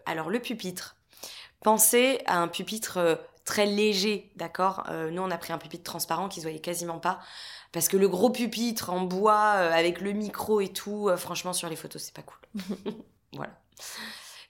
Alors 0.06 0.30
le 0.30 0.38
pupitre, 0.40 0.96
pensez 1.62 2.20
à 2.26 2.38
un 2.38 2.48
pupitre 2.48 3.18
très 3.44 3.66
léger, 3.66 4.30
d'accord? 4.36 4.84
Euh, 4.90 5.10
Nous 5.10 5.22
on 5.22 5.30
a 5.30 5.38
pris 5.38 5.52
un 5.52 5.58
pupitre 5.58 5.84
transparent 5.84 6.28
qui 6.28 6.40
se 6.40 6.44
voyait 6.44 6.60
quasiment 6.60 6.98
pas, 6.98 7.20
parce 7.76 7.88
que 7.88 7.96
le 7.96 8.08
gros 8.08 8.30
pupitre 8.30 8.90
en 8.90 9.00
bois 9.02 9.52
euh, 9.56 9.72
avec 9.72 10.00
le 10.00 10.12
micro 10.12 10.60
et 10.60 10.68
tout, 10.68 11.08
euh, 11.08 11.16
franchement 11.16 11.52
sur 11.52 11.68
les 11.68 11.76
photos 11.76 12.02
c'est 12.02 12.14
pas 12.14 12.22
cool. 12.22 12.38
voilà. 13.32 13.52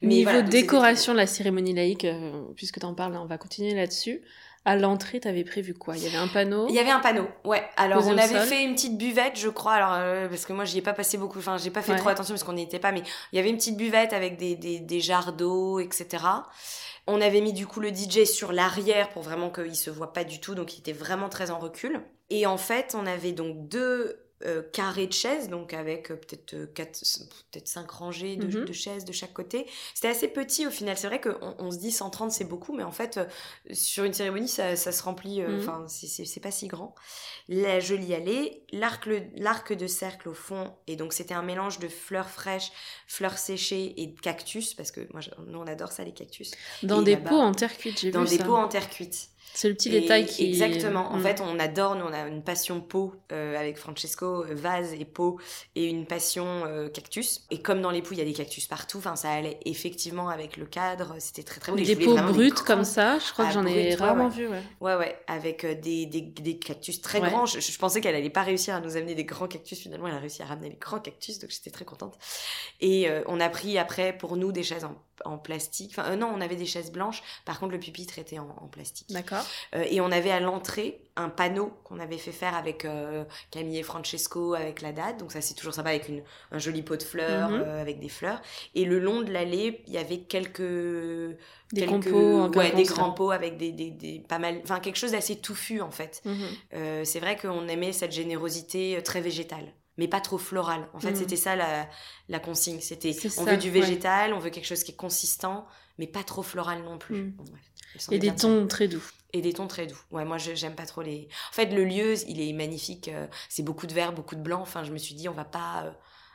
Mais 0.03 0.09
Niveau 0.17 0.31
voilà, 0.31 0.43
décoration 0.43 1.13
de 1.13 1.19
la 1.19 1.27
cérémonie 1.27 1.75
laïque, 1.75 2.05
euh, 2.05 2.43
puisque 2.55 2.79
t'en 2.81 2.95
parles, 2.95 3.17
on 3.17 3.27
va 3.27 3.39
continuer 3.39 3.75
là-dessus. 3.75 4.23
À 4.67 4.77
l'entrée, 4.77 5.21
t'avais 5.21 5.45
prévu 5.45 5.75
quoi? 5.75 5.97
Il 5.97 6.03
y 6.03 6.07
avait 6.07 6.17
un 6.17 6.27
panneau? 6.29 6.67
Il 6.69 6.75
y 6.75 6.79
avait 6.81 6.91
un 6.91 6.99
panneau, 7.01 7.29
ouais. 7.45 7.63
Alors 7.77 8.05
on 8.07 8.19
avait 8.19 8.39
sol. 8.39 8.47
fait 8.49 8.65
une 8.65 8.75
petite 8.75 8.99
buvette, 8.99 9.39
je 9.39 9.49
crois. 9.49 9.75
Alors 9.75 9.93
euh, 9.95 10.29
parce 10.29 10.45
que 10.45 10.53
moi 10.53 10.65
j'y 10.65 10.79
ai 10.79 10.83
pas 10.83 10.93
passé 10.93 11.17
beaucoup, 11.19 11.39
enfin 11.39 11.57
j'ai 11.57 11.71
pas 11.71 11.83
fait 11.83 11.93
Ouais. 11.93 11.99
trop 11.99 12.09
attention 12.11 12.35
parce 12.35 12.43
qu'on 12.45 12.53
n'y 12.55 12.63
était 12.63 12.79
pas, 12.81 12.91
mais 12.93 13.03
il 13.33 13.37
y 13.37 13.39
avait 13.39 13.49
une 13.49 13.57
petite 13.57 13.77
buvette 13.77 14.13
avec 14.13 14.37
des 14.39 14.55
des, 14.57 14.81
des 14.81 15.01
jarres 15.01 15.33
d'eau, 15.33 15.79
etc. 15.81 16.25
On 17.07 17.21
avait 17.21 17.41
mis 17.41 17.53
du 17.53 17.67
coup 17.67 17.79
le 17.81 17.91
DJ 17.95 18.25
sur 18.25 18.53
l'arrière 18.53 19.09
pour 19.11 19.23
vraiment 19.23 19.51
qu'il 19.51 19.77
se 19.77 19.89
voit 19.91 20.13
pas 20.13 20.25
du 20.25 20.41
tout, 20.41 20.55
donc 20.57 20.75
il 20.77 20.81
était 20.81 20.93
vraiment 20.93 21.29
très 21.29 21.51
en 21.53 21.59
recul. 21.61 22.03
Et 22.31 22.47
en 22.47 22.57
fait, 22.59 22.95
on 22.95 23.07
avait 23.07 23.33
donc 23.33 23.69
deux 23.69 24.23
euh, 24.45 24.63
carré 24.71 25.07
de 25.07 25.15
chaises, 25.15 25.49
donc 25.49 25.73
avec 25.73 26.11
euh, 26.11 26.17
peut-être 26.17 26.53
euh, 26.53 26.67
quatre, 26.67 27.01
peut-être 27.51 27.69
cinq 27.69 27.91
rangées 27.91 28.37
de, 28.37 28.47
Mhm. 28.59 28.67
de 28.67 28.73
chaises 28.75 29.07
de 29.07 29.13
chaque 29.13 29.33
côté. 29.33 29.65
C'était 29.95 30.09
assez 30.09 30.29
petit 30.29 30.67
au 30.67 30.71
final. 30.71 30.95
C'est 30.99 31.07
vrai 31.07 31.23
qu'on 31.23 31.55
on 31.59 31.71
se 31.71 31.79
dit 31.79 31.91
130 31.91 32.31
c'est 32.31 32.45
beaucoup, 32.45 32.75
mais 32.75 32.83
en 32.83 32.93
fait, 32.93 33.17
euh, 33.17 33.25
sur 33.73 34.05
une 34.05 34.13
cérémonie, 34.13 34.47
ça, 34.47 34.77
ça 34.77 34.93
se 34.93 35.03
remplit. 35.03 35.41
Mhm. 35.41 35.59
Enfin, 35.61 35.87
c'est- 35.89 36.39
pas 36.41 36.51
si 36.51 36.67
grand. 36.69 36.95
La 37.49 37.81
jolie 37.81 38.13
allée, 38.13 38.63
l'arc 38.73 39.73
de 39.73 39.87
cercle 39.87 40.29
au 40.29 40.35
fond, 40.35 40.71
et 40.87 40.97
donc 40.97 41.15
c'était 41.15 41.33
un 41.33 41.43
mélange 41.43 41.79
de 41.79 41.89
fleurs 41.89 42.29
fraîches, 42.29 42.73
fleurs 43.07 43.39
séchées 43.39 43.95
et 44.03 44.07
de 44.09 44.21
cactus, 44.21 44.75
parce 44.75 44.91
que 44.91 45.01
moi, 45.15 45.23
je- 45.23 45.31
nous 45.47 45.59
on 45.61 45.67
adore 45.67 45.93
ça 45.93 46.05
les 46.05 46.13
cactus. 46.13 46.51
Dans 46.83 47.01
Et 47.01 47.05
des 47.05 47.17
pots 47.17 47.37
en 47.41 47.53
terre 47.53 47.75
cuite, 47.79 48.01
j'ai 48.01 48.11
Dans 48.11 48.25
vu 48.25 48.29
des 48.29 48.37
ça. 48.37 48.45
pots 48.45 48.57
en 48.57 48.69
terre 48.69 48.91
cuite. 48.91 49.31
C'est 49.55 49.69
le 49.69 49.75
petit 49.75 49.89
Et- 49.89 50.01
détail 50.03 50.27
qui. 50.27 50.47
Exactement. 50.47 51.11
En 51.13 51.17
Mm. 51.19 51.23
fait, 51.23 51.41
on 51.41 51.59
adore, 51.59 51.95
nous, 51.95 52.05
on 52.05 52.13
a 52.13 52.27
une 52.29 52.43
passion 52.43 52.81
pot 52.81 53.15
euh, 53.33 53.59
avec 53.59 53.79
Francesco, 53.79 54.45
euh, 54.45 54.55
vase 54.55 54.93
et 54.93 55.05
pot, 55.05 55.39
et 55.75 55.87
une 55.87 56.05
passion 56.07 56.65
euh, 56.67 56.89
cactus. 56.89 57.47
Et 57.51 57.63
comme 57.63 57.81
dans 57.81 57.91
les 57.91 58.03
pots, 58.03 58.13
il 58.13 58.19
y 58.19 58.21
a 58.21 58.25
des 58.25 58.35
cactus 58.35 58.67
partout, 58.67 58.99
enfin, 58.99 59.17
ça 59.17 59.31
allait 59.31 59.59
effectivement 59.65 60.29
avec 60.29 60.57
le 60.59 60.67
cadre, 60.67 61.15
c'était 61.21 61.43
très 61.43 61.59
très 61.61 61.73
beau. 61.73 61.79
Des 61.79 61.95
bruts 61.95 62.51
grands- 62.51 62.65
comme 62.65 62.85
ça, 62.85 63.19
je 63.19 63.33
crois 63.33 63.47
Ah, 63.47 63.49
que 63.49 63.55
j'en 63.55 63.67
ai 63.67 63.95
rarement 63.95 64.25
ouais. 64.25 64.31
vu, 64.31 64.47
ouais. 64.49 64.63
Ouais, 64.81 64.95
ouais, 64.97 65.19
avec 65.27 65.65
des, 65.81 66.05
des, 66.07 66.21
des 66.21 66.59
cactus 66.59 67.01
très 67.01 67.21
Ouais. 67.21 67.31
grands. 67.31 67.47
Je, 67.47 67.61
je 67.61 67.79
pensais 67.79 68.01
qu'elle 68.01 68.15
allait 68.15 68.29
pas 68.31 68.43
réussir 68.43 68.75
à 68.75 68.81
nous 68.81 68.97
amener 68.97 69.15
des 69.15 69.25
grands 69.25 69.49
cactus. 69.49 69.79
Finalement, 69.79 70.09
elle 70.09 70.15
a 70.15 70.19
réussi 70.19 70.43
à 70.43 70.47
ramener 70.47 70.69
les 70.69 70.77
grands 70.77 71.01
cactus, 71.01 71.39
donc 71.39 71.51
j'étais 71.51 71.71
très 71.71 71.85
contente. 71.87 72.19
Et 72.81 73.09
euh, 73.09 73.23
on 73.27 73.41
a 73.41 73.49
pris 73.49 73.79
après 73.79 74.13
pour 74.17 74.37
nous 74.37 74.53
des 74.53 74.63
chaises 74.63 74.85
en, 74.85 74.95
en 75.25 75.39
plastique. 75.39 75.93
Enfin, 75.97 76.11
euh, 76.13 76.17
non, 76.17 76.31
on 76.35 76.41
avait 76.41 76.57
des 76.57 76.67
chaises 76.67 76.93
blanches. 76.93 77.23
Par 77.45 77.59
contre, 77.59 77.73
le 77.73 77.81
pupitre 77.81 78.19
était 78.19 78.39
en, 78.39 78.49
en 78.61 78.67
plastique. 78.69 79.09
D'accord. 79.11 79.45
Euh, 79.75 79.85
et 79.89 80.01
on 80.01 80.11
avait 80.13 80.31
à 80.31 80.41
l'entrée 80.41 81.01
un 81.17 81.29
panneau 81.31 81.73
qu'on 81.85 81.99
avait 81.99 82.19
fait 82.19 82.33
faire 82.33 82.55
avec 82.55 82.85
euh, 82.85 83.25
Camille 83.51 83.79
et 83.79 83.83
Francesco, 83.83 84.55
avec 84.55 84.83
la 84.83 84.93
date. 84.93 85.19
Donc 85.19 85.33
ça, 85.33 85.41
c'est 85.41 85.55
toujours 85.55 85.73
sympa 85.75 85.91
avec 85.91 86.09
une, 86.09 86.23
un 86.53 86.59
joli 86.59 86.83
pot 86.83 86.97
de 86.97 87.03
fleurs, 87.03 87.51
Mhm. 87.51 87.63
avec 87.63 88.01
des 88.01 88.09
fleurs. 88.09 88.41
Et 88.75 88.85
le 88.85 88.99
long 88.99 89.23
de 89.23 89.33
l'allée, 89.33 89.83
il 89.87 89.93
y 89.95 89.99
avait 89.99 90.19
quelques... 90.19 90.61
Des 91.73 91.81
quelques- 91.81 92.05
compos 92.05 92.41
en 92.43 92.51
Ouais, 92.53 92.71
des 92.73 92.85
grands 92.85 93.11
pots 93.11 93.31
avec 93.33 93.57
des, 93.57 93.73
des, 93.73 93.91
des 93.91 94.21
pas 94.21 94.39
mal... 94.39 94.61
Enfin, 94.63 94.79
quelque 94.81 94.97
chose 94.99 95.13
d'assez 95.13 95.37
touffu, 95.37 95.81
en 95.81 95.91
fait. 95.91 96.23
Mhm. 96.25 97.05
C'est 97.05 97.21
vrai 97.21 97.37
qu'on 97.37 97.67
aimait 97.69 97.93
cette 97.93 98.13
générosité 98.13 99.01
très 99.05 99.21
végétale. 99.21 99.73
Mais 99.99 100.09
pas 100.09 100.21
trop 100.21 100.39
florale. 100.39 100.89
En 100.93 101.01
fait, 101.01 101.11
Mhm. 101.13 101.17
c'était 101.17 101.37
ça 101.37 101.57
la, 101.57 101.89
la 102.29 102.39
consigne. 102.39 102.81
C'était 102.81 103.15
on 103.25 103.31
ça, 103.31 103.45
veut 103.45 103.57
du 103.57 103.69
ouais. 103.71 103.81
végétal, 103.81 104.35
on 104.35 104.39
veut 104.39 104.51
quelque 104.51 104.67
chose 104.67 104.83
qui 104.85 104.93
est 104.93 104.97
consistant, 104.97 105.67
mais 105.99 106.07
pas 106.07 106.23
trop 106.23 106.43
floral 106.43 106.83
non 106.83 106.99
plus. 106.99 107.31
Bon, 107.31 107.45
bref, 107.45 107.63
je 107.95 107.99
sens 107.99 108.13
Et 108.15 108.19
des 108.19 108.29
ça. 108.29 108.35
tons 108.35 108.67
très 108.67 108.89
doux. 108.89 109.03
Et 109.33 109.41
des 109.41 109.53
tons 109.55 109.67
très 109.67 109.87
doux. 109.87 109.99
Ouais, 110.11 110.25
moi, 110.25 110.39
je- 110.39 110.55
j'aime 110.55 110.75
pas 110.75 110.87
trop 110.87 111.03
les. 111.03 111.29
En 111.51 111.53
fait, 111.55 111.67
le 111.67 111.85
lieu, 111.85 112.15
il 112.29 112.41
est 112.41 112.53
magnifique. 112.53 113.09
euh, 113.09 113.27
C'est 113.49 113.63
beaucoup 113.63 113.87
de 113.87 113.95
vert, 113.95 114.13
beaucoup 114.13 114.35
de 114.37 114.41
blanc. 114.43 114.61
Enfin, 114.61 114.85
je 114.85 114.93
me 114.93 114.99
suis 114.99 115.15
dit, 115.15 115.29
on 115.29 115.35
va 115.35 115.45
pas 115.47 115.85
euh, 115.85 115.91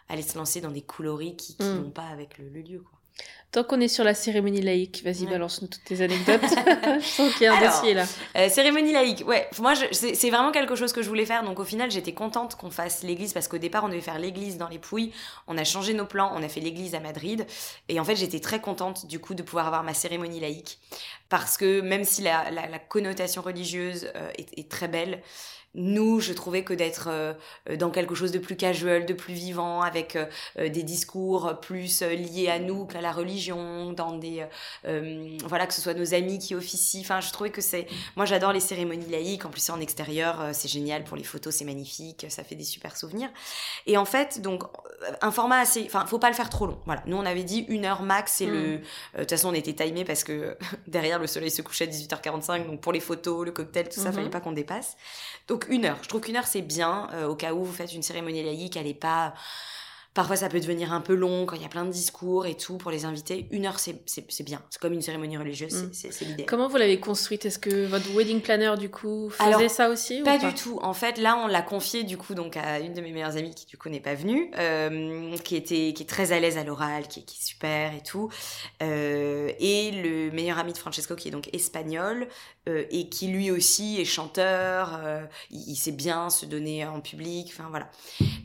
aller 0.09 0.23
se 0.23 0.37
lancer 0.37 0.59
dans 0.61 0.71
des 0.71 0.81
coloris 0.81 1.35
qui, 1.35 1.55
qui 1.55 1.63
Mm. 1.63 1.83
vont 1.83 1.91
pas 1.91 2.07
avec 2.07 2.37
le, 2.39 2.49
le 2.49 2.61
lieu, 2.61 2.79
quoi. 2.81 2.99
Tant 3.51 3.65
qu'on 3.65 3.81
est 3.81 3.89
sur 3.89 4.05
la 4.05 4.13
cérémonie 4.13 4.61
laïque, 4.61 5.01
vas-y, 5.03 5.25
Ouais. 5.25 5.31
balance-nous 5.31 5.67
toutes 5.67 5.83
tes 5.83 6.01
anecdotes. 6.01 6.39
je 7.01 7.05
sens 7.05 7.33
qu'il 7.33 7.43
y 7.43 7.47
a 7.47 7.53
un 7.53 7.57
Alors, 7.57 7.69
dossier 7.73 7.93
là. 7.93 8.05
Euh, 8.37 8.47
cérémonie 8.47 8.93
laïque, 8.93 9.23
ouais. 9.27 9.49
Moi, 9.59 9.73
c'est 9.91 10.15
c'est 10.15 10.29
vraiment 10.29 10.51
quelque 10.53 10.75
chose 10.75 10.93
que 10.93 11.01
je 11.01 11.09
voulais 11.09 11.25
faire. 11.25 11.43
Donc, 11.43 11.59
au 11.59 11.65
final, 11.65 11.91
j'étais 11.91 12.13
contente 12.13 12.55
qu'on 12.55 12.71
fasse 12.71 13.03
l'église 13.03 13.33
parce 13.33 13.49
qu'au 13.49 13.57
départ, 13.57 13.83
on 13.83 13.89
devait 13.89 13.99
faire 13.99 14.19
l'église 14.19 14.57
dans 14.57 14.69
les 14.69 14.79
Pouilles. 14.79 15.11
On 15.47 15.57
a 15.57 15.65
changé 15.65 15.93
nos 15.93 16.05
plans. 16.05 16.31
On 16.33 16.41
a 16.43 16.47
fait 16.47 16.61
l'église 16.61 16.95
à 16.95 17.01
Madrid. 17.01 17.45
Et 17.89 17.99
en 17.99 18.05
fait, 18.05 18.15
j'étais 18.15 18.39
très 18.39 18.61
contente 18.61 19.05
du 19.07 19.19
coup 19.19 19.33
de 19.33 19.43
pouvoir 19.43 19.67
avoir 19.67 19.83
ma 19.83 19.93
cérémonie 19.93 20.39
laïque 20.39 20.79
parce 21.27 21.57
que 21.57 21.81
même 21.81 22.05
si 22.05 22.21
la, 22.21 22.51
la- 22.51 22.67
la 22.67 22.79
connotation 22.79 23.41
religieuse 23.41 24.07
euh, 24.15 24.29
est, 24.37 24.57
est 24.57 24.69
très 24.69 24.87
belle. 24.87 25.21
Nous, 25.73 26.19
je 26.19 26.33
trouvais 26.33 26.63
que 26.63 26.73
d'être 26.73 27.07
euh, 27.09 27.33
dans 27.77 27.91
quelque 27.91 28.13
chose 28.13 28.31
de 28.31 28.39
plus 28.39 28.57
casual, 28.57 29.05
de 29.05 29.13
plus 29.13 29.33
vivant, 29.33 29.81
avec 29.81 30.15
euh, 30.15 30.25
euh, 30.59 30.67
des 30.69 30.83
discours 30.83 31.59
plus 31.61 32.01
liés 32.01 32.49
à 32.49 32.59
nous 32.59 32.85
qu'à 32.85 32.99
la 32.99 33.11
religion, 33.13 33.93
dans 33.93 34.17
des 34.17 34.45
euh, 34.85 35.37
voilà 35.45 35.67
que 35.67 35.73
ce 35.73 35.81
soit 35.81 35.93
nos 35.93 36.13
amis 36.13 36.39
qui 36.39 36.55
officient. 36.55 37.01
Enfin, 37.01 37.21
je 37.21 37.31
trouvais 37.31 37.51
que 37.51 37.61
c'est 37.61 37.87
moi, 38.15 38.25
j'adore 38.25 38.51
les 38.51 38.59
cérémonies 38.59 39.09
laïques. 39.09 39.45
En 39.45 39.49
plus, 39.49 39.61
c'est 39.61 39.71
en 39.71 39.79
extérieur, 39.79 40.49
c'est 40.53 40.67
génial 40.67 41.03
pour 41.05 41.15
les 41.15 41.23
photos, 41.23 41.55
c'est 41.55 41.65
magnifique, 41.65 42.25
ça 42.29 42.43
fait 42.43 42.55
des 42.55 42.63
super 42.65 42.97
souvenirs. 42.97 43.29
Et 43.87 43.97
en 43.97 44.05
fait, 44.05 44.41
donc, 44.41 44.63
un 45.21 45.31
format 45.31 45.59
assez. 45.59 45.83
Enfin, 45.85 46.05
faut 46.05 46.19
pas 46.19 46.29
le 46.29 46.35
faire 46.35 46.49
trop 46.49 46.67
long. 46.67 46.79
Voilà. 46.85 47.01
Nous, 47.05 47.15
on 47.17 47.25
avait 47.25 47.43
dit 47.43 47.65
une 47.69 47.85
heure 47.85 48.01
max. 48.03 48.33
C'est 48.33 48.45
Mm. 48.45 48.51
le. 48.53 48.59
euh, 48.59 48.77
De 49.15 49.19
toute 49.21 49.29
façon, 49.31 49.49
on 49.49 49.53
était 49.53 49.73
timé 49.73 50.03
parce 50.05 50.23
que 50.23 50.57
derrière, 50.87 51.17
le 51.19 51.27
soleil 51.27 51.49
se 51.51 51.61
couchait 51.61 51.85
à 51.85 51.87
18h45. 51.87 52.67
Donc, 52.67 52.81
pour 52.81 52.91
les 52.91 52.99
photos, 52.99 53.45
le 53.45 53.51
cocktail, 53.51 53.87
tout 53.89 53.99
ça, 53.99 54.09
Mhm. 54.09 54.15
fallait 54.15 54.29
pas 54.29 54.41
qu'on 54.41 54.51
dépasse. 54.51 54.97
Donc, 55.47 55.60
une 55.69 55.85
heure. 55.85 55.97
Je 56.01 56.07
trouve 56.09 56.21
qu'une 56.21 56.35
heure, 56.37 56.47
c'est 56.47 56.61
bien. 56.61 57.09
euh, 57.13 57.27
au 57.27 57.35
cas 57.35 57.53
où 57.53 57.63
vous 57.63 57.73
faites 57.73 57.93
une 57.93 58.03
cérémonie 58.03 58.43
laïque, 58.43 58.77
elle 58.77 58.87
est 58.87 58.93
pas. 58.93 59.33
Parfois, 60.13 60.35
ça 60.35 60.49
peut 60.49 60.59
devenir 60.59 60.91
un 60.91 60.99
peu 60.99 61.15
long 61.15 61.45
quand 61.45 61.55
il 61.55 61.61
y 61.61 61.65
a 61.65 61.69
plein 61.69 61.85
de 61.85 61.89
discours 61.91 62.45
et 62.45 62.55
tout 62.55 62.77
pour 62.77 62.91
les 62.91 63.05
invités. 63.05 63.47
Une 63.51 63.65
heure, 63.65 63.79
c'est 63.79 63.95
bien. 64.43 64.61
C'est 64.69 64.81
comme 64.81 64.91
une 64.91 65.01
cérémonie 65.01 65.37
religieuse, 65.37 65.83
Mm. 65.83 65.89
c'est- 65.93 66.25
l'idée. 66.25 66.45
Comment 66.45 66.67
vous 66.67 66.75
l'avez 66.77 66.99
construite? 66.99 67.45
Est-ce 67.45 67.57
que 67.59 67.85
votre 67.85 68.13
wedding 68.13 68.41
planner 68.41 68.73
du 68.77 68.89
coup 68.89 69.29
faisait 69.29 69.43
Alors, 69.53 69.69
ça 69.69 69.89
aussi 69.89 70.21
ou 70.21 70.25
Pas 70.25 70.37
du 70.37 70.53
tout. 70.53 70.79
En 70.81 70.93
fait, 70.93 71.17
là, 71.17 71.37
on 71.37 71.47
l'a 71.47 71.61
confié 71.61 72.03
du 72.03 72.17
coup 72.17 72.33
donc 72.35 72.57
à 72.57 72.79
une 72.79 72.93
de 72.93 72.99
mes 73.01 73.11
meilleures 73.11 73.37
amies 73.37 73.55
qui 73.55 73.65
du 73.65 73.77
coup 73.77 73.87
n'est 73.87 74.01
pas 74.01 74.13
venue, 74.15 74.51
euh, 74.57 75.37
qui 75.45 75.55
était 75.55 75.93
qui 75.93 76.03
est 76.03 76.09
très 76.09 76.33
à 76.33 76.39
l'aise 76.41 76.57
à 76.57 76.63
l'oral, 76.65 77.07
qui, 77.07 77.21
est- 77.21 77.23
qui 77.23 77.37
est 77.39 77.43
super 77.45 77.93
et 77.95 78.01
tout, 78.03 78.29
Euh, 78.81 79.51
et 79.59 79.91
le 79.91 80.31
meilleur 80.31 80.57
ami 80.57 80.73
de 80.73 80.77
Francesco 80.77 81.15
qui 81.15 81.27
est 81.27 81.31
donc 81.31 81.49
espagnol 81.53 82.27
euh, 82.67 82.83
et 82.91 83.09
qui 83.09 83.27
lui 83.27 83.51
aussi 83.51 83.99
est 83.99 84.05
chanteur. 84.05 84.99
il, 85.51 85.69
il 85.71 85.75
sait 85.75 85.91
bien 85.91 86.29
se 86.29 86.45
donner 86.45 86.85
en 86.85 86.99
public. 86.99 87.47
Enfin 87.53 87.67
voilà. 87.69 87.89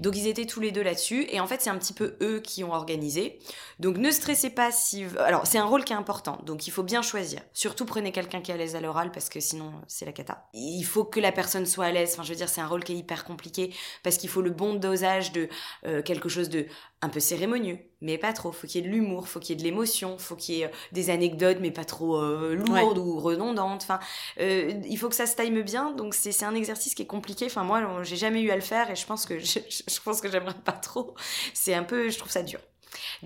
Donc 0.00 0.16
ils 0.16 0.26
étaient 0.26 0.46
tous 0.46 0.60
les 0.60 0.70
deux 0.72 0.82
là-dessus 0.82 1.26
et 1.30 1.40
en 1.40 1.46
fait 1.46 1.55
c'est 1.60 1.70
un 1.70 1.78
petit 1.78 1.92
peu 1.92 2.16
eux 2.22 2.40
qui 2.40 2.64
ont 2.64 2.72
organisé. 2.72 3.38
Donc 3.78 3.96
ne 3.98 4.10
stressez 4.10 4.50
pas 4.50 4.72
si 4.72 5.04
alors 5.18 5.46
c'est 5.46 5.58
un 5.58 5.64
rôle 5.64 5.84
qui 5.84 5.92
est 5.92 5.96
important 5.96 6.38
donc 6.44 6.66
il 6.66 6.70
faut 6.70 6.82
bien 6.82 7.02
choisir. 7.02 7.40
Surtout 7.52 7.84
prenez 7.84 8.12
quelqu'un 8.12 8.40
qui 8.40 8.50
est 8.50 8.54
à 8.54 8.56
l'aise 8.56 8.76
à 8.76 8.80
l'oral 8.80 9.10
parce 9.12 9.28
que 9.28 9.40
sinon 9.40 9.72
c'est 9.88 10.04
la 10.04 10.12
cata. 10.12 10.48
Il 10.54 10.84
faut 10.84 11.04
que 11.04 11.20
la 11.20 11.32
personne 11.32 11.66
soit 11.66 11.86
à 11.86 11.92
l'aise. 11.92 12.12
Enfin 12.12 12.22
je 12.22 12.30
veux 12.30 12.36
dire 12.36 12.48
c'est 12.48 12.60
un 12.60 12.66
rôle 12.66 12.84
qui 12.84 12.92
est 12.92 12.96
hyper 12.96 13.24
compliqué 13.24 13.74
parce 14.02 14.16
qu'il 14.16 14.30
faut 14.30 14.42
le 14.42 14.50
bon 14.50 14.74
dosage 14.74 15.32
de 15.32 15.48
euh, 15.86 16.02
quelque 16.02 16.28
chose 16.28 16.48
de 16.48 16.66
un 17.02 17.08
peu 17.08 17.20
cérémonieux 17.20 17.78
mais 18.06 18.18
pas 18.18 18.32
trop. 18.32 18.52
Faut 18.52 18.66
qu'il 18.66 18.82
y 18.82 18.84
ait 18.84 18.88
de 18.88 18.94
l'humour, 18.94 19.28
faut 19.28 19.40
qu'il 19.40 19.50
y 19.50 19.58
ait 19.58 19.60
de 19.60 19.64
l'émotion, 19.64 20.16
faut 20.18 20.36
qu'il 20.36 20.54
y 20.54 20.60
ait 20.62 20.66
euh, 20.66 20.68
des 20.92 21.10
anecdotes 21.10 21.58
mais 21.60 21.72
pas 21.72 21.84
trop 21.84 22.16
euh, 22.16 22.54
lourdes 22.54 22.98
ou 22.98 23.18
redondantes. 23.18 23.82
Enfin 23.82 23.98
euh, 24.40 24.72
il 24.88 24.96
faut 24.98 25.08
que 25.08 25.14
ça 25.16 25.26
se 25.26 25.36
time 25.36 25.60
bien 25.62 25.90
donc 25.90 26.14
c'est 26.14 26.32
c'est 26.32 26.44
un 26.44 26.54
exercice 26.54 26.94
qui 26.94 27.02
est 27.02 27.06
compliqué. 27.06 27.46
Enfin 27.46 27.64
moi 27.64 28.02
j'ai 28.04 28.16
jamais 28.16 28.40
eu 28.42 28.50
à 28.50 28.54
le 28.56 28.62
faire 28.62 28.90
et 28.90 28.96
je 28.96 29.06
pense 29.06 29.26
que 29.26 29.38
je, 29.40 29.58
je 29.68 30.00
pense 30.04 30.20
que 30.20 30.30
j'aimerais 30.30 30.54
pas 30.64 30.72
trop. 30.72 31.14
C'est 31.52 31.74
un 31.74 31.84
peu 31.84 32.08
je 32.08 32.18
trouve 32.18 32.30
ça 32.30 32.42
dur. 32.42 32.60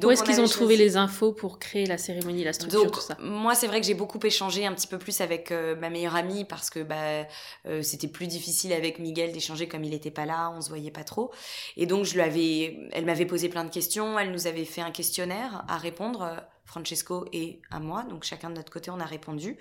Où 0.02 0.10
est-ce 0.10 0.22
on 0.22 0.24
qu'ils 0.24 0.40
ont 0.40 0.46
trouvé 0.46 0.76
les 0.76 0.96
infos 0.96 1.32
pour 1.32 1.58
créer 1.58 1.86
la 1.86 1.98
cérémonie, 1.98 2.44
la 2.44 2.52
structure, 2.52 2.84
donc, 2.84 2.94
tout 2.94 3.00
ça? 3.00 3.16
moi, 3.20 3.54
c'est 3.54 3.66
vrai 3.66 3.80
que 3.80 3.86
j'ai 3.86 3.94
beaucoup 3.94 4.18
échangé 4.22 4.66
un 4.66 4.72
petit 4.72 4.86
peu 4.86 4.98
plus 4.98 5.20
avec 5.20 5.50
euh, 5.52 5.76
ma 5.76 5.90
meilleure 5.90 6.16
amie 6.16 6.44
parce 6.44 6.70
que 6.70 6.80
bah, 6.80 7.26
euh, 7.66 7.82
c'était 7.82 8.08
plus 8.08 8.26
difficile 8.26 8.72
avec 8.72 8.98
Miguel 8.98 9.32
d'échanger 9.32 9.68
comme 9.68 9.84
il 9.84 9.90
n'était 9.90 10.10
pas 10.10 10.26
là, 10.26 10.52
on 10.56 10.60
se 10.60 10.68
voyait 10.68 10.90
pas 10.90 11.04
trop. 11.04 11.30
Et 11.76 11.86
donc, 11.86 12.04
je 12.04 12.14
lui 12.14 12.20
avais, 12.20 12.78
elle 12.92 13.04
m'avait 13.04 13.26
posé 13.26 13.48
plein 13.48 13.64
de 13.64 13.70
questions, 13.70 14.18
elle 14.18 14.32
nous 14.32 14.46
avait 14.46 14.64
fait 14.64 14.80
un 14.80 14.90
questionnaire 14.90 15.64
à 15.68 15.76
répondre, 15.76 16.22
euh, 16.22 16.36
Francesco 16.64 17.26
et 17.32 17.60
à 17.70 17.80
moi. 17.80 18.04
Donc, 18.04 18.24
chacun 18.24 18.48
de 18.50 18.54
notre 18.54 18.72
côté, 18.72 18.90
on 18.90 19.00
a 19.00 19.04
répondu. 19.04 19.58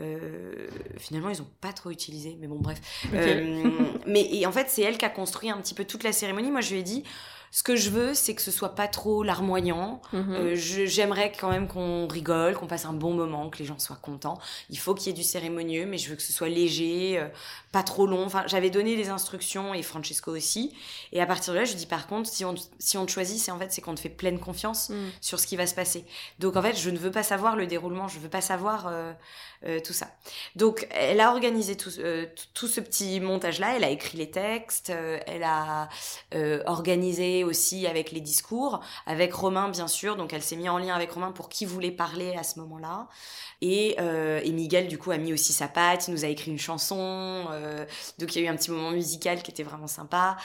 Euh, 0.00 0.66
finalement, 0.98 1.28
ils 1.28 1.42
ont 1.42 1.50
pas 1.60 1.72
trop 1.72 1.90
utilisé, 1.90 2.36
mais 2.40 2.46
bon, 2.46 2.58
bref. 2.58 2.80
Euh, 3.12 3.70
mais 4.06 4.28
et 4.32 4.46
en 4.46 4.52
fait, 4.52 4.68
c'est 4.68 4.82
elle 4.82 4.98
qui 4.98 5.04
a 5.04 5.10
construit 5.10 5.50
un 5.50 5.58
petit 5.58 5.74
peu 5.74 5.84
toute 5.84 6.02
la 6.02 6.12
cérémonie. 6.12 6.50
Moi, 6.50 6.60
je 6.60 6.72
lui 6.72 6.80
ai 6.80 6.82
dit, 6.82 7.04
ce 7.52 7.62
que 7.64 7.74
je 7.76 7.90
veux, 7.90 8.14
c'est 8.14 8.34
que 8.34 8.42
ce 8.42 8.50
soit 8.50 8.74
pas 8.76 8.86
trop 8.86 9.22
larmoyant. 9.22 10.00
Mhm. 10.12 10.34
Euh, 10.34 10.54
J'aimerais 10.54 11.32
quand 11.32 11.50
même 11.50 11.66
qu'on 11.66 12.06
rigole, 12.06 12.54
qu'on 12.54 12.66
passe 12.68 12.84
un 12.84 12.92
bon 12.92 13.12
moment, 13.12 13.50
que 13.50 13.58
les 13.58 13.64
gens 13.64 13.78
soient 13.78 13.98
contents. 14.00 14.38
Il 14.68 14.78
faut 14.78 14.94
qu'il 14.94 15.08
y 15.08 15.10
ait 15.10 15.12
du 15.14 15.24
cérémonieux, 15.24 15.84
mais 15.86 15.98
je 15.98 16.10
veux 16.10 16.16
que 16.16 16.22
ce 16.22 16.32
soit 16.32 16.48
léger, 16.48 17.18
euh, 17.18 17.26
pas 17.72 17.82
trop 17.82 18.06
long. 18.06 18.24
Enfin, 18.24 18.44
j'avais 18.46 18.70
donné 18.70 18.96
des 18.96 19.08
instructions 19.08 19.74
et 19.74 19.82
Francesco 19.82 20.30
aussi. 20.30 20.74
Et 21.12 21.20
à 21.20 21.26
partir 21.26 21.52
de 21.52 21.58
là, 21.58 21.64
je 21.64 21.74
dis 21.74 21.86
par 21.86 22.06
contre, 22.06 22.30
si 22.30 22.44
on, 22.44 22.54
si 22.78 22.96
on 22.98 23.04
te 23.06 23.10
choisit, 23.10 23.38
c'est 23.38 23.50
en 23.50 23.58
fait 23.58 23.72
c'est 23.72 23.80
qu'on 23.80 23.94
te 23.94 24.00
fait 24.00 24.08
pleine 24.08 24.38
confiance 24.38 24.90
Mhm. 24.90 25.10
sur 25.20 25.40
ce 25.40 25.46
qui 25.46 25.56
va 25.56 25.66
se 25.66 25.74
passer. 25.74 26.04
Donc 26.38 26.56
en 26.56 26.62
fait, 26.62 26.76
je 26.76 26.90
ne 26.90 26.98
veux 26.98 27.10
pas 27.10 27.22
savoir 27.24 27.56
le 27.56 27.66
déroulement, 27.66 28.06
je 28.08 28.18
veux 28.20 28.28
pas 28.28 28.40
savoir 28.40 28.86
euh, 28.88 29.12
tout 29.84 29.92
ça. 29.92 30.06
Donc 30.56 30.86
elle 30.90 31.20
a 31.20 31.30
organisé 31.32 31.76
tout, 31.76 31.90
ce 31.90 32.80
petit 32.80 33.20
montage-là, 33.20 33.76
elle 33.76 33.84
a 33.84 33.90
écrit 33.90 34.16
les 34.18 34.30
textes, 34.30 34.90
elle 35.26 35.42
a 35.42 35.88
euh, 36.34 36.62
aussi 37.44 37.86
avec 37.86 38.12
les 38.12 38.20
discours, 38.20 38.80
avec 39.06 39.32
Romain 39.32 39.68
bien 39.68 39.88
sûr, 39.88 40.16
donc 40.16 40.32
elle 40.32 40.42
s'est 40.42 40.56
mise 40.56 40.68
en 40.68 40.78
lien 40.78 40.94
avec 40.94 41.10
Romain 41.12 41.32
pour 41.32 41.48
qui 41.48 41.64
voulait 41.64 41.90
parler 41.90 42.34
à 42.36 42.42
ce 42.42 42.58
moment-là. 42.60 43.08
Et, 43.62 43.96
euh, 44.00 44.40
et 44.42 44.52
Miguel 44.52 44.88
du 44.88 44.98
coup 44.98 45.10
a 45.10 45.18
mis 45.18 45.32
aussi 45.32 45.52
sa 45.52 45.68
patte, 45.68 46.08
il 46.08 46.12
nous 46.14 46.24
a 46.24 46.28
écrit 46.28 46.50
une 46.50 46.58
chanson, 46.58 47.46
euh, 47.50 47.84
donc 48.18 48.34
il 48.34 48.42
y 48.42 48.44
a 48.44 48.48
eu 48.48 48.52
un 48.52 48.56
petit 48.56 48.70
moment 48.70 48.90
musical 48.90 49.42
qui 49.42 49.50
était 49.50 49.62
vraiment 49.62 49.86
sympa. 49.86 50.36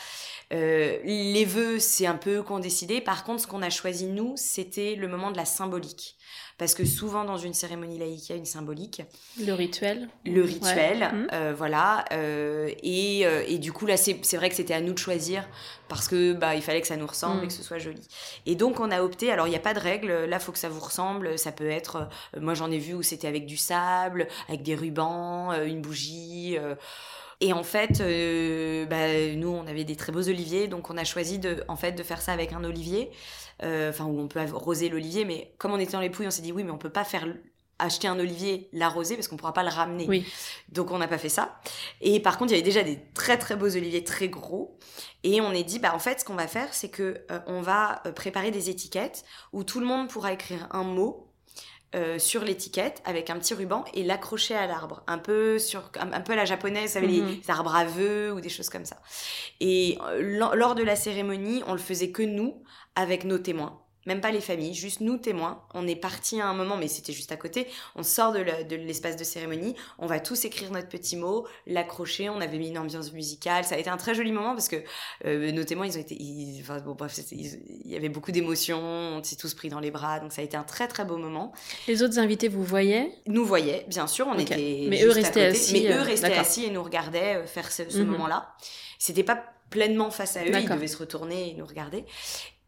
Euh, 0.53 0.99
les 1.03 1.45
vœux, 1.45 1.79
c'est 1.79 2.05
un 2.05 2.17
peu 2.17 2.43
qu'on 2.43 2.59
décidé. 2.59 3.01
Par 3.01 3.23
contre, 3.23 3.41
ce 3.41 3.47
qu'on 3.47 3.61
a 3.61 3.69
choisi 3.69 4.05
nous, 4.05 4.33
c'était 4.35 4.95
le 4.95 5.07
moment 5.07 5.31
de 5.31 5.37
la 5.37 5.45
symbolique. 5.45 6.17
Parce 6.57 6.73
que 6.73 6.85
souvent 6.85 7.25
dans 7.25 7.37
une 7.37 7.53
cérémonie 7.53 7.97
laïque, 7.99 8.29
il 8.29 8.31
y 8.31 8.35
a 8.35 8.37
une 8.37 8.45
symbolique. 8.45 9.01
Le 9.43 9.53
rituel. 9.53 10.07
Le 10.25 10.41
rituel, 10.43 10.99
Ouais. 11.01 11.11
Mhm. 11.11 11.27
euh, 11.33 11.53
voilà. 11.57 12.05
euh, 12.13 12.69
et, 12.83 13.25
euh, 13.25 13.43
et 13.47 13.57
du 13.57 13.73
coup, 13.73 13.85
là, 13.85 13.97
c'est 13.97 14.37
vrai 14.37 14.49
que 14.49 14.55
c'était 14.55 14.73
à 14.73 14.79
nous 14.81 14.93
de 14.93 14.97
choisir 14.99 15.47
parce 15.89 16.07
que 16.07 16.33
bah, 16.33 16.55
il 16.55 16.61
fallait 16.61 16.81
que 16.81 16.87
ça 16.87 16.95
nous 16.97 17.07
ressemble 17.07 17.41
Mm. 17.41 17.43
et 17.43 17.47
que 17.47 17.53
ce 17.53 17.63
soit 17.63 17.77
joli. 17.79 18.01
Et 18.45 18.55
donc, 18.55 18.79
on 18.79 18.89
a 18.91 19.01
opté. 19.01 19.31
Alors, 19.31 19.47
il 19.47 19.51
n'y 19.51 19.55
a 19.55 19.59
pas 19.59 19.73
de 19.73 19.79
règle. 19.79 20.25
Là, 20.25 20.39
faut 20.39 20.51
que 20.51 20.57
ça 20.59 20.69
vous 20.69 20.79
ressemble. 20.79 21.37
Ça 21.37 21.51
peut 21.51 21.69
être. 21.69 22.07
moi, 22.39 22.53
j'en 22.53 22.71
ai 22.71 22.77
vu 22.79 22.93
où 22.93 23.03
c'était 23.03 23.27
avec 23.27 23.45
du 23.45 23.57
sable, 23.57 24.27
avec 24.47 24.63
des 24.63 24.75
rubans, 24.75 25.51
une 25.65 25.81
bougie. 25.81 26.57
Et 27.41 27.53
en 27.53 27.63
fait, 27.63 28.01
euh, 28.01 28.85
bah, 28.85 29.35
nous, 29.35 29.49
on 29.49 29.67
avait 29.67 29.83
des 29.83 29.95
très 29.95 30.11
beaux 30.11 30.27
oliviers, 30.27 30.67
donc 30.67 30.89
on 30.89 30.97
a 30.97 31.03
choisi 31.03 31.39
de, 31.39 31.63
en 31.67 31.75
fait, 31.75 31.93
de 31.93 32.03
faire 32.03 32.21
ça 32.21 32.33
avec 32.33 32.53
un 32.53 32.63
olivier, 32.63 33.11
Euh, 33.63 33.89
enfin 33.89 34.03
où 34.03 34.19
on 34.19 34.27
peut 34.27 34.41
arroser 34.41 34.89
l'olivier, 34.89 35.23
mais 35.23 35.55
comme 35.57 35.71
on 35.71 35.79
était 35.79 35.93
dans 35.93 36.01
les 36.01 36.09
Pouilles, 36.09 36.27
on 36.27 36.31
s'est 36.31 36.41
dit 36.41 36.51
oui, 36.51 36.65
mais 36.65 36.71
on 36.71 36.77
peut 36.77 36.91
pas 36.91 37.05
faire 37.05 37.25
acheter 37.79 38.05
un 38.05 38.19
olivier, 38.19 38.67
l'arroser 38.73 39.15
parce 39.15 39.29
qu'on 39.29 39.37
pourra 39.37 39.53
pas 39.53 39.63
le 39.63 39.69
ramener. 39.69 40.05
Oui. 40.09 40.25
Donc 40.67 40.91
on 40.91 40.97
n'a 40.97 41.07
pas 41.07 41.17
fait 41.17 41.29
ça. 41.29 41.61
Et 42.01 42.19
par 42.19 42.37
contre, 42.37 42.51
il 42.51 42.55
y 42.55 42.59
avait 42.59 42.69
déjà 42.69 42.83
des 42.83 42.99
très 43.13 43.37
très 43.37 43.55
beaux 43.55 43.73
oliviers, 43.73 44.03
très 44.03 44.27
gros. 44.27 44.77
Et 45.23 45.39
on 45.39 45.53
est 45.53 45.63
dit, 45.63 45.79
bah 45.79 45.93
en 45.95 45.99
fait, 45.99 46.19
ce 46.19 46.25
qu'on 46.25 46.35
va 46.35 46.47
faire, 46.47 46.73
c'est 46.73 46.89
que 46.89 47.23
euh, 47.31 47.39
on 47.47 47.61
va 47.61 48.03
préparer 48.13 48.51
des 48.51 48.69
étiquettes 48.69 49.23
où 49.53 49.63
tout 49.63 49.79
le 49.79 49.85
monde 49.85 50.09
pourra 50.09 50.33
écrire 50.33 50.67
un 50.71 50.83
mot 50.83 51.31
euh, 51.95 52.19
sur 52.19 52.43
l'étiquette 52.43 53.01
avec 53.05 53.29
un 53.29 53.39
petit 53.39 53.53
ruban 53.53 53.85
et 53.93 54.03
l'accrocher 54.03 54.53
à 54.55 54.67
l'arbre, 54.67 55.01
un 55.07 55.17
peu 55.17 55.57
sur 55.59 55.89
un, 55.99 56.11
un 56.13 56.21
peu 56.21 56.33
à 56.33 56.35
la 56.35 56.45
japonaise, 56.45 56.89
vous 56.89 56.93
savez, 56.93 57.07
les- 57.07 57.21
Mhm. 57.21 57.37
les 57.41 57.49
arbres 57.49 57.73
à 57.75 57.85
vœux 57.85 58.33
ou 58.33 58.41
des 58.41 58.49
choses 58.49 58.69
comme 58.69 58.85
ça. 58.85 58.97
Et 59.61 59.97
euh, 60.07 60.19
lors 60.55 60.75
de 60.75 60.83
la 60.83 60.95
cérémonie, 60.95 61.63
on 61.67 61.71
le 61.73 61.79
faisait 61.79 62.11
que 62.11 62.21
nous, 62.23 62.61
avec 62.95 63.23
nos 63.23 63.37
témoins. 63.37 63.79
Même 64.05 64.21
pas 64.21 64.31
les 64.31 64.41
familles, 64.41 64.73
juste 64.75 65.01
nous 65.01 65.17
témoins. 65.17 65.63
On 65.73 65.87
est 65.87 65.95
parti 65.95 66.39
à 66.39 66.47
un 66.47 66.53
moment, 66.53 66.77
mais 66.77 66.87
c'était 66.87 67.13
juste 67.13 67.31
à 67.31 67.37
côté. 67.37 67.67
On 67.95 68.03
sort 68.03 68.33
de 68.33 68.75
l'espace 68.75 69.15
de 69.15 69.23
cérémonie. 69.23 69.75
On 69.97 70.05
va 70.05 70.19
tous 70.19 70.45
écrire 70.45 70.71
notre 70.71 70.89
petit 70.89 71.15
mot, 71.15 71.47
l'accrocher. 71.65 72.29
On 72.29 72.39
avait 72.41 72.57
mis 72.57 72.69
une 72.69 72.77
ambiance 72.77 73.11
musicale. 73.13 73.63
Ça 73.63 73.75
a 73.75 73.77
été 73.79 73.89
un 73.89 73.97
très 73.97 74.13
joli 74.13 74.31
moment 74.31 74.53
parce 74.53 74.67
que 74.67 74.75
euh, 75.25 75.51
nos 75.51 75.63
témoins, 75.63 75.87
ils 75.87 75.97
ont 75.97 76.01
été, 76.01 76.15
ils- 76.21 76.61
enfin 76.61 76.79
bon 76.81 76.93
bref, 76.93 77.17
il 77.31 77.57
y 77.85 77.95
avait 77.95 78.09
beaucoup 78.09 78.31
d'émotions. 78.31 78.79
On 78.79 79.23
s'est 79.23 79.35
tous 79.37 79.53
pris 79.55 79.69
dans 79.69 79.79
les 79.79 79.91
bras, 79.91 80.19
donc 80.19 80.31
ça 80.33 80.41
a 80.41 80.45
été 80.45 80.55
un 80.57 80.63
très 80.63 80.87
très 80.87 81.05
beau 81.05 81.17
moment. 81.17 81.51
Les 81.87 82.03
autres 82.03 82.19
invités 82.19 82.47
vous 82.47 82.63
voyaient? 82.63 83.11
Nous 83.27 83.45
voyaient, 83.45 83.85
bien 83.87 84.05
sûr, 84.07 84.27
on 84.27 84.37
était. 84.37 84.55
Mais 84.89 84.97
juste 84.97 85.07
eux 85.07 85.11
à 85.11 85.13
restaient 85.15 85.47
côté. 85.47 85.59
assis, 85.59 85.73
Mais 85.73 85.87
eux 85.93 85.99
euh, 85.99 86.03
restaient 86.03 86.33
assis 86.33 86.65
et 86.65 86.69
nous 86.69 86.83
regardaient 86.83 87.37
euh, 87.37 87.45
faire 87.47 87.71
ce, 87.71 87.89
ce 87.89 87.97
Mhm. 87.99 88.07
moment-là. 88.11 88.53
C'était 88.99 89.23
pas 89.23 89.43
pleinement 89.71 90.11
face 90.11 90.37
à 90.37 90.43
eux, 90.43 90.51
ils 90.53 90.69
devaient 90.69 90.87
se 90.87 90.97
retourner 90.97 91.49
et 91.49 91.53
nous 91.55 91.65
regarder. 91.65 92.05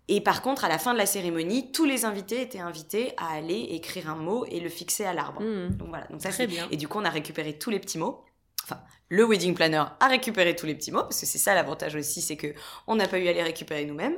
Et 0.09 0.21
par 0.21 0.41
contre, 0.41 0.63
à 0.63 0.69
la 0.69 0.77
fin 0.77 0.93
de 0.93 0.97
la 0.97 1.05
cérémonie, 1.05 1.71
tous 1.71 1.83
les 1.85 2.05
invités 2.05 2.41
étaient 2.41 2.59
invités 2.59 3.13
à 3.17 3.33
aller 3.35 3.59
écrire 3.71 4.09
un 4.09 4.15
mot 4.15 4.45
et 4.49 4.59
le 4.61 4.69
fixer 4.69 5.03
à 5.05 5.13
l'arbre. 5.13 5.41
Hmm. 5.41 5.69
Donc 5.75 5.89
voilà. 5.89 6.07
Donc 6.07 6.21
ça, 6.21 6.31
c'est- 6.31 6.47
bien. 6.47 6.67
Et 6.71 6.77
du 6.77 6.87
coup, 6.87 6.97
on 6.99 7.05
a 7.05 7.09
récupéré 7.09 7.57
tous 7.57 7.69
les 7.69 7.79
petits 7.79 7.97
mots. 7.97 8.23
Enfin, 8.63 8.79
le 9.09 9.23
wedding 9.25 9.53
planner 9.53 9.83
a 9.99 10.07
récupéré 10.07 10.55
tous 10.55 10.65
les 10.65 10.75
petits 10.75 10.91
mots 10.91 11.03
parce 11.03 11.19
que 11.21 11.25
c'est 11.25 11.37
ça 11.37 11.53
l'avantage 11.55 11.95
aussi, 11.95 12.21
c'est 12.21 12.35
que 12.37 12.47
on 12.87 12.95
n'a 12.95 13.07
pas 13.07 13.17
eu 13.19 13.27
à 13.27 13.33
les 13.33 13.43
récupérer 13.43 13.85
nous-mêmes. 13.85 14.15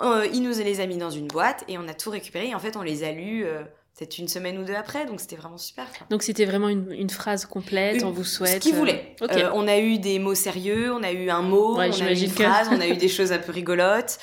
Euh, 0.00 0.26
il 0.32 0.42
nous 0.42 0.50
les 0.58 0.80
a 0.80 0.86
mis 0.86 0.96
dans 0.98 1.10
une 1.10 1.26
boîte 1.28 1.64
et 1.68 1.78
on 1.78 1.86
a 1.88 1.94
tout 1.94 2.10
récupéré. 2.10 2.48
Et 2.48 2.54
en 2.54 2.58
fait, 2.58 2.76
on 2.76 2.82
les 2.82 3.04
a 3.04 3.12
lus 3.12 3.44
euh, 3.46 3.62
peut-être 3.98 4.18
une 4.18 4.28
semaine 4.28 4.58
ou 4.58 4.64
deux 4.64 4.74
après, 4.74 5.06
donc 5.06 5.20
c'était 5.20 5.36
vraiment 5.36 5.56
super. 5.56 5.86
quoi. 5.96 6.06
Donc 6.10 6.22
c'était 6.22 6.44
vraiment 6.44 6.68
une, 6.68 6.92
une 6.92 7.08
phrase 7.08 7.46
complète, 7.46 7.96
Une- 7.96 8.04
on 8.04 8.10
vous 8.10 8.24
souhaite. 8.24 8.54
Ce 8.54 8.58
qu'ils 8.68 8.74
euh, 8.74 8.78
voulaient. 8.78 9.16
Euh, 9.22 9.50
on 9.54 9.66
a 9.66 9.78
eu 9.78 9.98
des 9.98 10.18
mots 10.18 10.34
sérieux, 10.34 10.92
on 10.92 11.02
a 11.02 11.12
eu 11.12 11.30
un 11.30 11.40
mot, 11.42 11.78
Ouais, 11.78 11.88
on 11.90 12.04
a 12.04 12.12
eu 12.12 12.18
une 12.18 12.32
que- 12.34 12.42
phrase, 12.42 12.68
on 12.70 12.80
a 12.80 12.86
eu 12.88 12.96
des 12.96 13.08
choses 13.08 13.32
un 13.32 13.38
peu 13.38 13.52
rigolotes. 13.52 14.18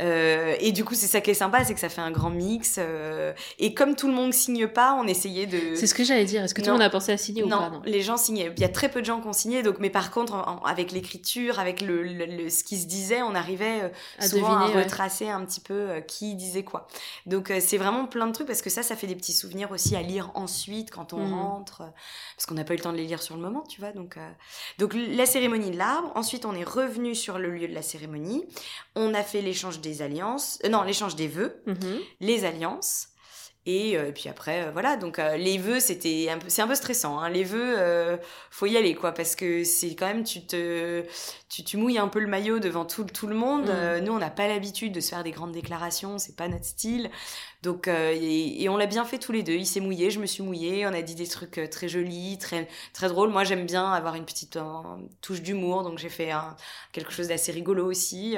Euh, 0.00 0.54
et 0.60 0.72
du 0.72 0.84
coup, 0.84 0.94
c'est 0.94 1.06
ça 1.06 1.20
qui 1.20 1.30
est 1.30 1.34
sympa, 1.34 1.64
c'est 1.64 1.74
que 1.74 1.80
ça 1.80 1.88
fait 1.88 2.00
un 2.00 2.10
grand 2.10 2.30
mix. 2.30 2.76
euh, 2.78 3.32
et 3.58 3.74
comme 3.74 3.96
tout 3.96 4.06
le 4.08 4.14
monde 4.14 4.32
signe 4.32 4.66
pas, 4.68 4.94
on 4.94 5.06
essayait 5.06 5.46
de. 5.46 5.74
C'est 5.74 5.86
ce 5.86 5.94
que 5.94 6.04
j'allais 6.04 6.24
dire. 6.24 6.42
Est-ce 6.44 6.54
que 6.54 6.60
tout 6.60 6.66
le 6.68 6.72
monde 6.74 6.82
a 6.82 6.90
pensé 6.90 7.12
à 7.12 7.16
signer 7.16 7.42
ou 7.42 7.48
non, 7.48 7.58
pas 7.58 7.70
non? 7.70 7.82
les 7.84 8.02
gens 8.02 8.16
signaient. 8.16 8.52
Il 8.56 8.60
y 8.60 8.64
a 8.64 8.68
très 8.68 8.88
peu 8.90 9.00
de 9.00 9.06
gens 9.06 9.20
qui 9.20 9.26
ont 9.28 9.32
signé. 9.32 9.62
Donc, 9.62 9.76
mais 9.80 9.90
par 9.90 10.10
contre, 10.10 10.34
en- 10.34 10.48
en- 10.48 10.62
avec 10.64 10.92
l'écriture, 10.92 11.58
avec 11.58 11.80
le, 11.80 12.02
le- 12.02 12.26
le- 12.26 12.50
ce 12.50 12.62
qui 12.64 12.76
se 12.78 12.86
disait, 12.86 13.22
on 13.22 13.34
arrivait 13.34 13.82
euh, 13.82 13.88
À 14.18 14.28
souvent 14.28 14.54
deviner, 14.56 14.72
à 14.72 14.76
ouais. 14.76 14.82
retracer 14.84 15.28
un 15.28 15.44
petit 15.44 15.60
peu 15.60 15.74
euh, 15.74 16.00
qui 16.00 16.34
disait 16.34 16.62
quoi. 16.64 16.86
Donc, 17.26 17.50
euh, 17.50 17.58
c'est 17.60 17.78
vraiment 17.78 18.06
plein 18.06 18.26
de 18.26 18.32
trucs 18.32 18.46
parce 18.46 18.62
que 18.62 18.70
ça, 18.70 18.82
ça 18.82 18.96
fait 18.96 19.06
des 19.06 19.16
petits 19.16 19.32
souvenirs 19.32 19.70
aussi 19.72 19.96
à 19.96 20.02
lire 20.02 20.30
ensuite 20.34 20.90
quand 20.90 21.12
on 21.12 21.18
Mhm. 21.26 21.34
rentre, 21.34 21.82
parce 22.36 22.46
qu'on 22.46 22.54
n'a 22.54 22.64
pas 22.64 22.74
eu 22.74 22.76
le 22.76 22.82
temps 22.82 22.92
de 22.92 22.96
les 22.98 23.04
lire 23.06 23.20
sur 23.22 23.34
le 23.36 23.42
moment, 23.42 23.64
tu 23.68 23.80
vois. 23.80 23.92
Donc, 23.92 24.16
euh, 24.16 24.30
donc 24.78 24.94
la 24.94 25.26
cérémonie 25.26 25.70
de 25.70 25.76
l'arbre. 25.76 26.12
Ensuite, 26.14 26.44
on 26.44 26.54
est 26.54 26.64
revenu 26.64 27.14
sur 27.14 27.38
le 27.38 27.50
lieu 27.50 27.66
de 27.68 27.74
la 27.74 27.82
cérémonie. 27.82 28.44
On 29.00 29.14
a 29.14 29.22
fait 29.22 29.40
l'échange 29.42 29.80
des 29.80 30.02
alliances, 30.02 30.58
euh, 30.64 30.68
non, 30.68 30.82
l'échange 30.82 31.14
des 31.14 31.28
vœux 31.28 31.62
Mhm. 31.66 31.98
les 32.20 32.44
alliances. 32.44 33.08
Et, 33.66 33.98
euh, 33.98 34.12
puis 34.12 34.30
après, 34.30 34.62
euh, 34.64 34.70
voilà. 34.72 34.96
Donc 34.96 35.18
les 35.18 35.58
vœux, 35.58 35.78
c'était 35.78 36.28
un 36.30 36.38
peu, 36.38 36.48
c'est 36.48 36.62
un 36.62 36.66
peu 36.68 36.74
stressant. 36.74 37.18
hein. 37.18 37.28
Les 37.28 37.44
vœux, 37.44 38.18
faut 38.50 38.64
y 38.64 38.76
aller, 38.78 38.94
quoi, 38.94 39.12
parce 39.12 39.36
que 39.36 39.62
c'est 39.62 39.94
quand 39.94 40.06
même, 40.06 40.24
tu 40.24 40.46
te, 40.46 41.04
tu, 41.50 41.64
tu 41.64 41.76
mouilles 41.76 41.98
un 41.98 42.08
peu 42.08 42.18
le 42.18 42.28
maillot 42.28 42.60
devant 42.60 42.86
tout, 42.86 43.04
tout 43.04 43.26
le 43.26 43.34
monde. 43.34 43.66
Mm. 43.66 43.70
Euh, 43.70 44.00
nous, 44.00 44.12
on 44.14 44.18
n'a 44.18 44.30
pas 44.30 44.48
l'habitude 44.48 44.92
de 44.92 45.00
se 45.00 45.10
faire 45.10 45.22
des 45.22 45.32
grandes 45.32 45.52
déclarations, 45.52 46.16
c'est 46.18 46.34
pas 46.34 46.48
notre 46.48 46.64
style. 46.64 47.10
Donc, 47.62 47.88
et, 47.88 48.62
et 48.62 48.68
on 48.70 48.78
l'a 48.78 48.86
bien 48.86 49.04
fait 49.04 49.18
tous 49.18 49.32
les 49.32 49.42
deux. 49.42 49.52
Il 49.54 49.66
s'est 49.66 49.80
mouillé, 49.80 50.10
je 50.10 50.20
me 50.20 50.26
suis 50.26 50.42
mouillée. 50.42 50.86
On 50.86 50.94
a 50.94 51.02
dit 51.02 51.14
des 51.16 51.26
trucs 51.28 51.60
très 51.70 51.88
jolis, 51.88 52.38
très, 52.38 52.68
très 52.94 53.08
drôles. 53.08 53.28
Moi, 53.30 53.44
j'aime 53.44 53.66
bien 53.66 53.92
avoir 53.92 54.14
une 54.14 54.24
petite 54.24 54.58
touche 55.20 55.42
d'humour, 55.42 55.82
donc 55.82 55.98
j'ai 55.98 56.08
fait 56.08 56.30
un- 56.30 56.56
quelque 56.92 57.12
chose 57.12 57.28
d'assez 57.28 57.52
rigolo 57.52 57.84
aussi. 57.84 58.36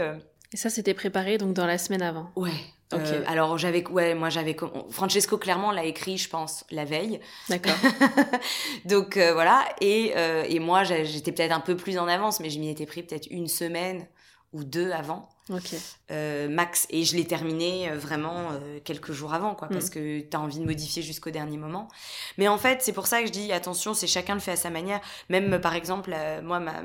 Et 0.53 0.57
ça, 0.57 0.71
c'était 0.71 0.95
préparé 0.95 1.39
donc 1.39 1.55
dans 1.55 1.67
la 1.67 1.79
semaine 1.79 2.03
avant. 2.03 2.31
Ouais. 2.37 2.51
Euh, 2.93 3.23
alors 3.29 3.57
j'avais 3.57 3.87
ouais 3.87 4.15
moi 4.15 4.31
j'avais 4.31 4.57
Francesco 4.91 5.39
clairement 5.39 5.71
l'a 5.71 5.85
écrit 5.85 6.19
je 6.19 6.29
pense 6.29 6.65
la 6.73 6.85
veille 6.85 7.21
D'accord. 7.49 7.77
donc 8.85 9.17
euh, 9.17 9.33
voilà 9.33 9.65
et 9.81 10.13
euh, 10.17 10.45
et 10.49 10.59
moi 10.59 10.83
j'étais 10.83 11.31
peut-être 11.31 11.53
un 11.53 11.61
peu 11.61 11.77
plus 11.77 11.99
en 11.99 12.09
avance 12.09 12.41
mais 12.41 12.51
je 12.51 12.59
m'y 12.59 12.69
étais 12.69 12.87
pris 12.87 13.05
peut-être 13.05 13.29
une 13.31 13.47
semaine 13.47 14.09
ou 14.53 14.65
deux 14.65 14.91
avant 14.91 15.29
euh, 16.11 16.49
max 16.49 16.87
et 16.91 17.05
je 17.05 17.17
l'ai 17.17 17.25
terminé 17.27 17.91
euh, 17.91 17.99
vraiment 17.99 18.51
euh, 18.53 18.79
quelques 18.85 19.13
jours 19.13 19.33
avant 19.35 19.55
quoi 19.55 19.69
parce 19.69 19.91
que 19.91 20.21
t'as 20.21 20.39
envie 20.39 20.59
de 20.61 20.65
modifier 20.65 21.03
jusqu'au 21.03 21.31
dernier 21.31 21.57
moment. 21.57 21.89
Mais 22.39 22.49
en 22.49 22.59
fait 22.59 22.83
c'est 22.83 22.93
pour 22.93 23.07
ça 23.07 23.21
que 23.21 23.27
je 23.27 23.33
dis 23.33 23.53
attention 23.53 23.95
c'est 23.95 24.07
chacun 24.07 24.35
le 24.35 24.41
fait 24.41 24.53
à 24.53 24.57
sa 24.57 24.71
manière. 24.71 25.01
Même 25.29 25.53
euh, 25.55 25.59
par 25.59 25.75
exemple 25.75 26.13
euh, 26.15 26.41
moi 26.43 26.61
ma, 26.61 26.83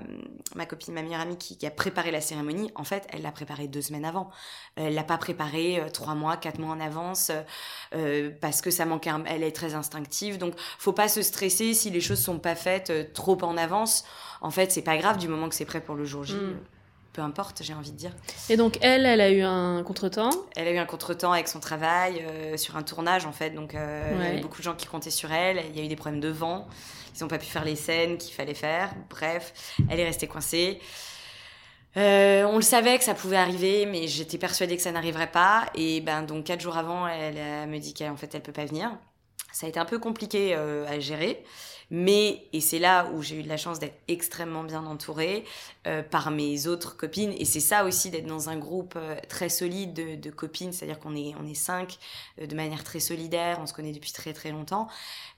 ma 0.56 0.66
copine 0.66 0.94
ma 0.94 1.02
meilleure 1.02 1.22
amie 1.22 1.38
qui, 1.38 1.58
qui 1.58 1.66
a 1.68 1.72
préparé 1.72 2.12
la 2.12 2.22
cérémonie 2.22 2.72
en 2.76 2.84
fait 2.84 3.08
elle 3.12 3.22
l'a 3.22 3.32
préparée 3.32 3.68
deux 3.68 3.82
semaines 3.82 4.06
avant. 4.06 4.30
Elle 4.76 4.94
l'a 4.94 5.04
pas 5.04 5.18
préparée 5.18 5.82
trois 5.94 6.16
mois 6.16 6.38
quatre 6.38 6.60
mois 6.60 6.74
en 6.76 6.80
avance 6.80 7.32
parce 8.42 8.62
que 8.62 8.72
ça 8.72 8.86
manquait 8.86 9.10
un- 9.10 9.24
elle 9.26 9.44
est 9.44 9.56
très 9.56 9.74
instinctive. 9.76 10.38
Donc 10.38 10.54
faut 10.80 10.94
pas 10.94 11.08
se 11.08 11.22
stresser 11.22 11.74
si 11.74 11.90
les 11.90 12.02
choses 12.02 12.22
sont 12.22 12.40
pas 12.40 12.56
faites 12.56 13.14
trop 13.14 13.38
en 13.44 13.58
avance. 13.58 14.06
En 14.42 14.52
fait 14.52 14.72
c'est 14.72 14.82
pas 14.82 14.98
grave 14.98 15.18
du 15.18 15.28
moment 15.28 15.50
que 15.50 15.56
c'est 15.56 15.66
prêt 15.66 15.82
pour 15.82 15.96
le 15.96 16.06
jour 16.06 16.24
J. 16.24 16.36
Mm. 16.36 16.60
Peu 17.16 17.22
importe 17.22 17.64
j'ai 17.64 17.74
envie 17.74 17.92
de 17.92 17.98
dire 17.98 18.12
Et 18.50 18.58
donc 18.58 18.78
elle, 18.82 19.06
elle 19.06 19.22
a 19.22 19.32
eu 19.32 19.42
un 19.42 19.84
contretemps. 19.84 20.32
elle 20.56 20.68
a 20.68 20.72
eu 20.72 20.78
un 20.78 20.86
contretemps 20.86 21.32
avec 21.32 21.48
son 21.48 21.62
travail 21.62 22.22
euh, 22.22 22.58
sur 22.58 22.76
un 22.76 22.84
tournage 22.84 23.26
en 23.26 23.32
fait, 23.32 23.52
donc 23.52 23.74
euh, 23.74 24.12
il 24.14 24.24
y 24.24 24.28
avait 24.28 24.42
beaucoup 24.42 24.58
de 24.58 24.64
gens 24.64 24.76
qui 24.76 24.86
comptaient 24.86 25.10
sur 25.10 25.32
elle. 25.32 25.64
Il 25.70 25.78
y 25.78 25.82
a 25.82 25.86
eu 25.86 25.88
des 25.88 25.96
problèmes 25.96 26.20
de 26.20 26.28
vent, 26.28 26.68
ils 27.16 27.22
n'ont 27.22 27.30
pas 27.30 27.38
pu 27.38 27.46
faire 27.46 27.64
les 27.64 27.78
scènes 27.78 28.18
qu'il 28.18 28.34
fallait 28.34 28.54
faire. 28.54 28.94
Bref, 29.10 29.54
elle 29.90 30.00
est 30.00 30.06
restée 30.06 30.28
coincée. 30.28 30.80
Euh, 31.96 32.44
on 32.44 32.58
le 32.58 32.62
savait 32.62 32.98
que 32.98 33.06
ça 33.06 33.14
pouvait 33.14 33.38
arriver, 33.38 33.86
mais 33.86 34.08
j'étais 34.08 34.38
persuadée 34.38 34.76
que 34.76 34.82
ça 34.82 34.92
n'arriverait 34.92 35.32
pas. 35.32 35.68
Et 35.76 36.02
ben 36.02 36.24
donc 36.24 36.44
quatre 36.44 36.60
jours 36.60 36.76
avant, 36.76 37.08
elle, 37.08 37.38
euh, 37.38 37.66
me 37.66 37.78
dit 37.80 37.94
qu'en 37.94 38.18
fait 38.18 38.36
elle 38.36 38.42
peut 38.42 38.52
pas 38.52 38.66
venir. 38.66 38.92
Ça 39.54 39.68
a 39.68 39.70
été 39.70 39.80
un 39.80 39.86
peu 39.86 40.00
compliqué 40.00 40.54
à 40.54 41.00
gérer, 41.00 41.42
mais 41.92 42.44
et 42.54 42.62
c'est 42.62 42.80
là 42.80 43.10
où 43.14 43.22
j'ai 43.22 43.38
eu 43.40 43.44
de 43.44 43.50
la 43.50 43.58
chance 43.58 43.80
d'être 43.80 43.98
extrêmement 44.08 44.64
bien 44.64 44.86
entourée 44.86 45.44
euh, 45.88 46.02
par 46.02 46.32
mes 46.32 46.66
autres 46.66 46.98
copines. 46.98 47.34
Et 47.38 47.46
c'est 47.46 47.60
ça 47.60 47.86
aussi 47.86 48.10
d'être 48.10 48.26
dans 48.26 48.50
un 48.50 48.58
groupe 48.58 48.96
euh, 48.98 49.16
très 49.30 49.50
solide 49.50 49.94
de, 50.20 50.30
copines, 50.32 50.74
c'est-à-dire 50.74 51.00
qu'on 51.00 51.16
est 51.16 51.34
on 51.40 51.46
est 51.46 51.54
cinq 51.54 52.00
euh, 52.42 52.48
de 52.48 52.56
manière 52.56 52.84
très 52.84 53.00
solidaire, 53.00 53.60
on 53.62 53.68
se 53.68 53.74
connaît 53.74 53.92
depuis 53.92 54.12
très 54.12 54.34
très 54.34 54.52
longtemps. 54.52 54.88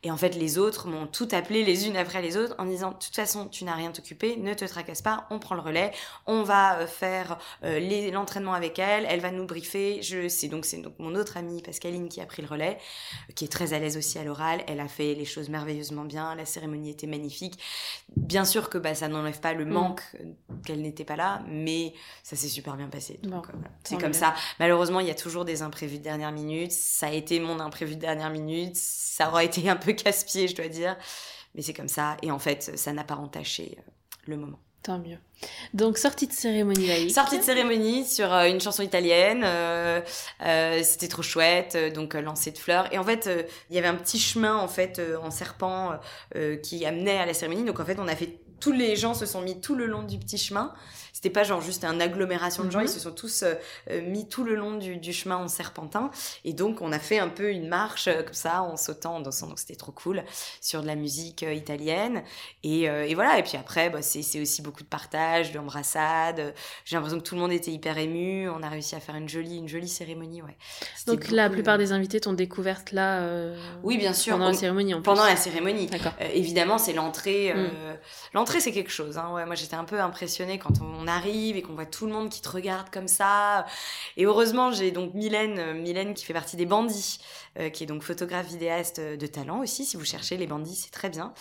Et 0.03 0.11
en 0.11 0.15
fait, 0.15 0.35
les 0.35 0.57
autres 0.57 0.87
m'ont 0.87 1.05
tout 1.05 1.27
appelé 1.31 1.65
les 1.65 1.87
unes 1.87 1.97
après 1.97 2.21
les 2.21 2.37
autres 2.37 2.55
en 2.59 2.65
disant 2.65 2.91
de 2.91 2.97
toute 2.97 3.15
façon, 3.15 3.47
tu 3.49 3.65
n'as 3.65 3.75
rien 3.75 3.91
t'occuper, 3.91 4.37
ne 4.37 4.53
te 4.53 4.63
tracasse 4.63 5.01
pas, 5.01 5.27
on 5.31 5.39
prend 5.39 5.55
le 5.55 5.61
relais, 5.61 5.91
on 6.27 6.43
va 6.43 6.87
faire 6.87 7.37
l'entraînement 7.63 8.53
avec 8.53 8.79
elle, 8.79 9.05
elle 9.09 9.19
va 9.19 9.31
nous 9.31 9.45
briefer. 9.45 10.01
Je 10.01 10.29
c'est 10.29 10.47
donc 10.47 10.65
c'est 10.65 10.77
donc 10.77 10.93
mon 10.99 11.15
autre 11.15 11.35
amie 11.35 11.61
Pascaline 11.61 12.07
qui 12.07 12.21
a 12.21 12.25
pris 12.25 12.41
le 12.41 12.47
relais, 12.47 12.77
qui 13.35 13.45
est 13.45 13.49
très 13.49 13.73
à 13.73 13.79
l'aise 13.79 13.97
aussi 13.97 14.17
à 14.17 14.23
l'oral. 14.23 14.63
Elle 14.67 14.79
a 14.79 14.87
fait 14.87 15.13
les 15.13 15.25
choses 15.25 15.49
merveilleusement 15.49 16.05
bien, 16.05 16.36
la 16.38 16.45
cérémonie 16.45 16.91
était 16.91 17.07
magnifique. 17.07 17.59
Bien 18.15 18.45
sûr 18.45 18.69
que 18.69 18.77
bah 18.77 18.95
ça 18.95 19.07
n'enlève 19.09 19.39
pas 19.41 19.53
le 19.53 19.65
Mm. 19.65 19.69
manque 19.69 20.01
euh, 20.21 20.23
qu'elle 20.65 20.81
n'était 20.81 21.03
pas 21.03 21.15
là, 21.17 21.43
mais 21.49 21.93
ça 22.23 22.35
s'est 22.35 22.47
super 22.47 22.77
bien 22.77 22.88
passé. 22.88 23.19
Bon, 23.23 23.38
euh, 23.39 23.41
voilà. 23.53 23.69
c'est 23.83 23.99
comme 23.99 24.13
ça. 24.13 24.33
Malheureusement, 24.59 24.99
il 25.01 25.07
y 25.07 25.11
a 25.11 25.15
toujours 25.15 25.43
des 25.43 25.61
imprévus 25.61 25.97
de 25.97 26.03
dernière 26.03 26.31
minute. 26.31 26.71
Ça 26.71 27.07
a 27.07 27.11
été 27.11 27.39
mon 27.39 27.59
imprévu 27.59 27.95
de 27.95 28.01
dernière 28.01 28.29
minute. 28.29 28.75
Ça 28.75 29.27
aura 29.29 29.43
été 29.43 29.69
un 29.69 29.75
peu 29.75 29.93
casse-pied, 29.93 30.47
je 30.47 30.55
dois 30.55 30.67
dire. 30.69 30.95
Mais 31.55 31.61
c'est 31.61 31.73
comme 31.73 31.88
ça. 31.89 32.17
Et 32.21 32.31
en 32.31 32.39
fait, 32.39 32.77
ça 32.77 32.93
n'a 32.93 33.03
pas 33.03 33.15
entaché 33.15 33.75
euh, 33.79 33.81
le 34.27 34.38
moment. 34.38 34.59
Tant 34.88 34.99
mieux. 34.99 35.17
Donc, 35.73 35.97
sortie 35.97 36.27
de 36.27 36.31
cérémonie 36.31 36.88
laïque. 36.88 37.11
Sortie 37.11 37.38
de 37.38 37.43
cérémonie 37.43 38.05
sur 38.05 38.33
euh, 38.33 38.47
une 38.47 38.61
chanson 38.61 38.83
italienne. 38.83 39.41
euh, 39.43 39.99
euh, 40.45 40.81
C'était 40.81 41.09
trop 41.09 41.23
chouette. 41.23 41.77
Donc, 41.93 42.13
lancer 42.13 42.51
de 42.51 42.57
fleurs. 42.57 42.88
Et 42.93 42.97
en 42.97 43.03
fait, 43.03 43.29
il 43.69 43.75
y 43.75 43.79
avait 43.79 43.89
un 43.89 43.95
petit 43.95 44.17
chemin, 44.17 44.55
en 44.55 44.69
fait, 44.69 45.01
en 45.21 45.29
serpent 45.29 45.99
qui 46.63 46.85
amenait 46.85 47.17
à 47.17 47.25
la 47.25 47.33
cérémonie. 47.33 47.65
Donc, 47.65 47.81
en 47.81 47.85
fait, 47.85 47.97
on 47.99 48.07
a 48.07 48.15
fait. 48.15 48.39
Tous 48.59 48.71
les 48.71 48.95
gens 48.95 49.13
se 49.13 49.25
sont 49.25 49.41
mis 49.41 49.59
tout 49.61 49.75
le 49.75 49.85
long 49.85 50.03
du 50.03 50.17
petit 50.17 50.38
chemin. 50.38 50.73
C'était 51.13 51.29
pas 51.31 51.43
genre 51.43 51.61
juste 51.61 51.84
une 51.84 51.99
agglomération 51.99 52.63
de 52.63 52.69
gens, 52.69 52.77
Mhm. 52.79 52.85
ils 52.85 52.89
se 52.91 52.99
sont 52.99 53.11
tous 53.11 53.41
euh, 53.41 53.55
euh, 53.89 54.01
mis 54.03 54.27
tout 54.29 54.43
le 54.43 54.53
long 54.53 54.75
du, 54.75 54.97
du 54.97 55.13
chemin 55.13 55.38
en 55.38 55.47
serpentin. 55.47 56.11
Et 56.45 56.53
donc, 56.53 56.79
on 56.84 56.91
a 56.91 56.99
fait 56.99 57.17
un 57.17 57.27
peu 57.29 57.49
une 57.49 57.67
marche 57.67 58.07
euh, 58.07 58.21
comme 58.21 58.35
ça, 58.35 58.61
en 58.61 58.77
sautant, 58.77 59.15
en 59.15 59.19
dansant. 59.21 59.47
Donc, 59.47 59.57
c'était 59.57 59.75
trop 59.75 59.91
cool 59.91 60.23
sur 60.61 60.84
de 60.84 60.88
la 60.88 60.93
musique 60.93 61.41
euh, 61.41 61.53
italienne. 61.55 62.21
Et, 62.63 62.84
et 62.84 63.15
voilà. 63.15 63.39
Et 63.39 63.43
puis 63.43 63.57
après, 63.57 63.89
bah, 63.89 64.03
c'est 64.03 64.39
aussi 64.39 64.61
beaucoup 64.61 64.84
de 64.84 64.88
partage, 64.88 65.51
d'embrassades. 65.53 66.53
J'ai 66.85 66.95
l'impression 66.97 67.17
que 67.19 67.23
tout 67.23 67.34
le 67.34 67.41
monde 67.41 67.51
était 67.51 67.71
hyper 67.71 67.97
ému. 67.97 68.47
On 68.49 68.61
a 68.61 68.69
réussi 68.69 68.93
à 68.95 68.99
faire 68.99 69.15
une 69.15 69.27
jolie, 69.29 69.57
une 69.57 69.67
jolie 69.67 69.88
cérémonie, 69.88 70.43
ouais. 70.43 70.55
Donc, 71.07 71.29
la 71.31 71.49
plupart 71.49 71.77
des 71.79 71.93
invités 71.93 72.19
t'ont 72.19 72.34
découverte 72.34 72.91
là. 72.91 73.25
Oui, 73.84 73.97
bien 73.97 74.13
sûr. 74.13 74.34
Pendant 74.34 74.49
On- 74.49 74.51
la 74.51 74.57
cérémonie 74.57 74.93
en 74.93 74.97
plus. 74.97 75.03
Pendant 75.05 75.25
la 75.25 75.35
cérémonie. 75.35 75.89
Évidemment, 76.34 76.77
c'est 76.77 76.93
l'entrée. 76.93 77.53
Mm. 77.55 77.69
L'entrée, 78.38 78.59
c'est 78.59 78.72
quelque 78.72 78.91
chose. 78.91 79.18
Hein. 79.18 79.31
Ouais, 79.34 79.47
moi, 79.47 79.55
j'étais 79.55 79.73
un 79.73 79.84
peu 79.84 79.99
impressionnée 79.99 80.59
quand 80.59 80.73
on 80.80 81.07
arrive 81.07 81.57
et 81.57 81.64
qu'on 81.64 81.73
voit 81.73 81.88
tout 81.88 82.05
le 82.05 82.14
monde 82.14 82.30
qui 82.30 82.39
te 82.39 82.49
regarde 82.49 82.91
comme 82.91 83.07
ça. 83.07 83.65
Et 84.15 84.26
heureusement, 84.26 84.72
j'ai 84.72 84.91
donc 84.91 85.15
Mylène, 85.15 85.57
euh, 85.57 85.73
Mylène 85.73 86.14
qui 86.14 86.23
fait 86.23 86.35
partie 86.35 86.55
des 86.55 86.68
bandits, 86.68 87.19
euh, 87.59 87.69
qui 87.69 87.84
est 87.84 87.88
donc 87.88 88.03
photographe 88.03 88.45
vidéaste 88.45 88.99
euh, 88.99 89.18
de 89.18 89.26
talent 89.26 89.61
aussi. 89.61 89.85
Si 89.85 89.97
vous 89.97 90.05
cherchez 90.05 90.38
les 90.38 90.45
bandits, 90.45 90.76
c'est 90.76 90.91
très 90.91 91.09
bien. 91.09 91.34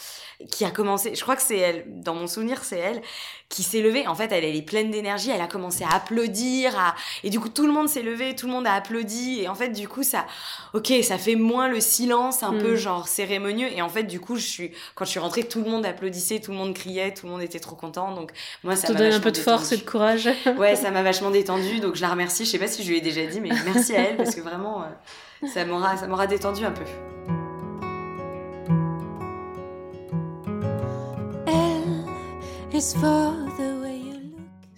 Qui 0.51 0.64
a 0.64 0.70
commencé. 0.70 1.14
Je 1.14 1.20
crois 1.20 1.36
que 1.36 1.43
c'est 1.43 1.59
elle. 1.59 1.85
Dans 1.86 2.14
mon 2.14 2.27
souvenir, 2.27 2.64
c'est 2.64 2.78
elle 2.78 3.02
qui 3.51 3.62
s'est 3.62 3.82
levée. 3.82 4.06
En 4.06 4.14
fait, 4.14 4.32
elle, 4.32 4.44
elle 4.44 4.56
est 4.56 4.62
pleine 4.62 4.90
d'énergie. 4.90 5.28
Elle 5.28 5.43
a 5.43 5.48
commencé 5.48 5.85
à 5.85 5.94
applaudir. 5.94 6.78
À... 6.78 6.94
Et 7.24 7.28
du 7.28 7.39
coup, 7.39 7.51
tout 7.51 7.66
le 7.66 7.73
monde 7.74 7.90
s'est 7.90 8.01
levé, 8.01 8.35
tout 8.35 8.47
le 8.47 8.52
monde 8.52 8.66
a 8.66 8.73
applaudi. 8.73 9.43
Et 9.43 9.48
en 9.51 9.55
fait, 9.55 9.68
du 9.68 9.86
coup, 9.86 10.02
ça, 10.02 10.24
ok, 10.73 10.94
ça 11.02 11.18
fait 11.18 11.36
moins 11.36 11.68
le 11.68 11.81
silence, 11.81 12.43
un 12.43 12.55
peu 12.55 12.74
genre 12.74 13.06
cérémonieux. 13.06 13.68
Et 13.70 13.82
en 13.82 13.90
fait, 13.90 14.05
du 14.05 14.18
coup, 14.18 14.36
je 14.36 14.47
suis, 14.47 14.70
quand 14.94 15.05
je 15.05 15.10
suis 15.10 15.20
rentrée, 15.20 15.44
tout 15.44 15.62
le 15.62 15.70
monde 15.70 15.85
applaudissait, 15.85 16.40
tout 16.40 16.52
le 16.52 16.56
monde 16.56 16.73
criait, 16.73 16.85
tout 17.14 17.26
le 17.26 17.32
monde 17.32 17.42
était 17.42 17.58
trop 17.58 17.76
content. 17.76 18.14
Donc, 18.14 18.32
moi, 18.64 18.76
ça 18.76 18.88
te 18.88 18.92
m'a 18.92 18.98
donne 18.98 19.06
un 19.08 19.10
vachement 19.10 19.24
peu 19.24 19.32
de 19.32 19.38
force 19.38 19.72
et 19.72 19.76
de 19.76 19.82
courage. 19.82 20.28
Ouais, 20.58 20.76
ça 20.76 20.90
m'a 20.90 21.02
vachement 21.02 21.30
détendue. 21.30 21.80
Donc, 21.80 21.96
je 21.96 22.02
la 22.02 22.08
remercie. 22.08 22.44
Je 22.44 22.50
sais 22.50 22.58
pas 22.58 22.68
si 22.68 22.82
je 22.82 22.88
lui 22.88 22.98
ai 22.98 23.00
déjà 23.00 23.26
dit, 23.26 23.40
mais 23.40 23.50
merci 23.64 23.94
à 23.94 24.00
elle 24.00 24.16
parce 24.16 24.34
que 24.34 24.40
vraiment, 24.40 24.82
euh, 24.82 25.46
ça 25.48 25.64
m'aura, 25.64 25.96
ça 25.96 26.06
m'aura 26.06 26.26
détendue 26.26 26.64
un 26.64 26.72
peu. 26.72 26.84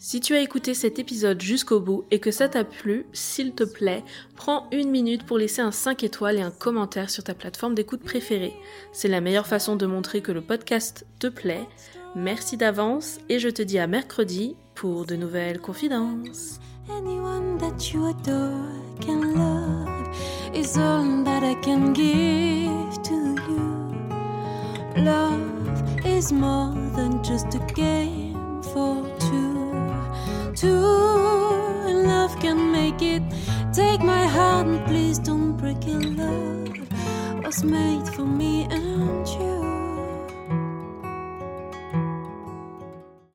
Si 0.01 0.21
tu 0.21 0.35
as 0.35 0.41
écouté 0.41 0.73
cet 0.73 0.99
épisode 0.99 1.41
jusqu'au 1.41 1.81
bout 1.81 2.07
et 2.11 2.21
que 2.21 2.31
ça 2.31 2.49
t'a 2.49 2.65
plu, 2.65 3.05
s'il 3.13 3.53
te 3.53 3.65
plaît, 3.65 4.05
prends 4.37 4.67
une 4.73 4.91
minute 4.91 5.27
pour 5.27 5.37
laisser 5.37 5.61
un 5.61 5.73
5 5.73 6.03
étoiles 6.03 6.39
et 6.39 6.43
un 6.43 6.51
commentaire 6.51 7.11
sur 7.11 7.25
ta 7.25 7.35
plateforme 7.35 7.75
d'écoute 7.75 8.03
préférée. 8.03 8.55
C'est 8.93 9.09
la 9.09 9.21
meilleure 9.21 9.47
façon 9.47 9.77
de 9.77 9.85
montrer 9.85 10.23
que 10.23 10.33
le 10.33 10.41
podcast 10.41 11.05
te 11.19 11.27
plaît. 11.27 11.67
Merci 12.21 12.57
d'avance 12.57 13.21
et 13.29 13.39
je 13.39 13.49
te 13.49 13.63
dis 13.63 13.79
à 13.79 13.87
mercredi 13.87 14.57
pour 14.75 15.07
de 15.07 15.15
nouvelles 15.15 15.61
confidences. 15.61 16.59
Anyone 16.91 17.59
that 17.59 17.93
you 17.93 18.09
adore 18.09 18.73
can 19.01 19.35
love 19.37 20.09
is 20.53 20.77
all 20.77 21.23
that 21.23 21.45
I 21.45 21.55
can 21.63 21.93
give 21.93 23.01
to 23.05 23.37
you. 23.49 23.95
Love 24.97 25.39
is 26.05 26.33
more 26.33 26.75
than 26.97 27.23
just 27.23 27.55
a 27.55 27.61
game 27.75 28.63
for 28.63 28.97
two. 29.21 29.71
Two, 30.57 30.75
love 32.05 32.37
can 32.41 32.73
make 32.73 33.01
it. 33.01 33.23
Take 33.73 34.03
my 34.03 34.27
heart 34.27 34.67
and 34.67 34.85
please 34.87 35.21
don't 35.21 35.57
break 35.57 35.87
it. 35.87 36.19
Love 36.19 37.45
was 37.45 37.63
made 37.63 38.09
for 38.09 38.27
me 38.27 38.67
and 38.73 39.25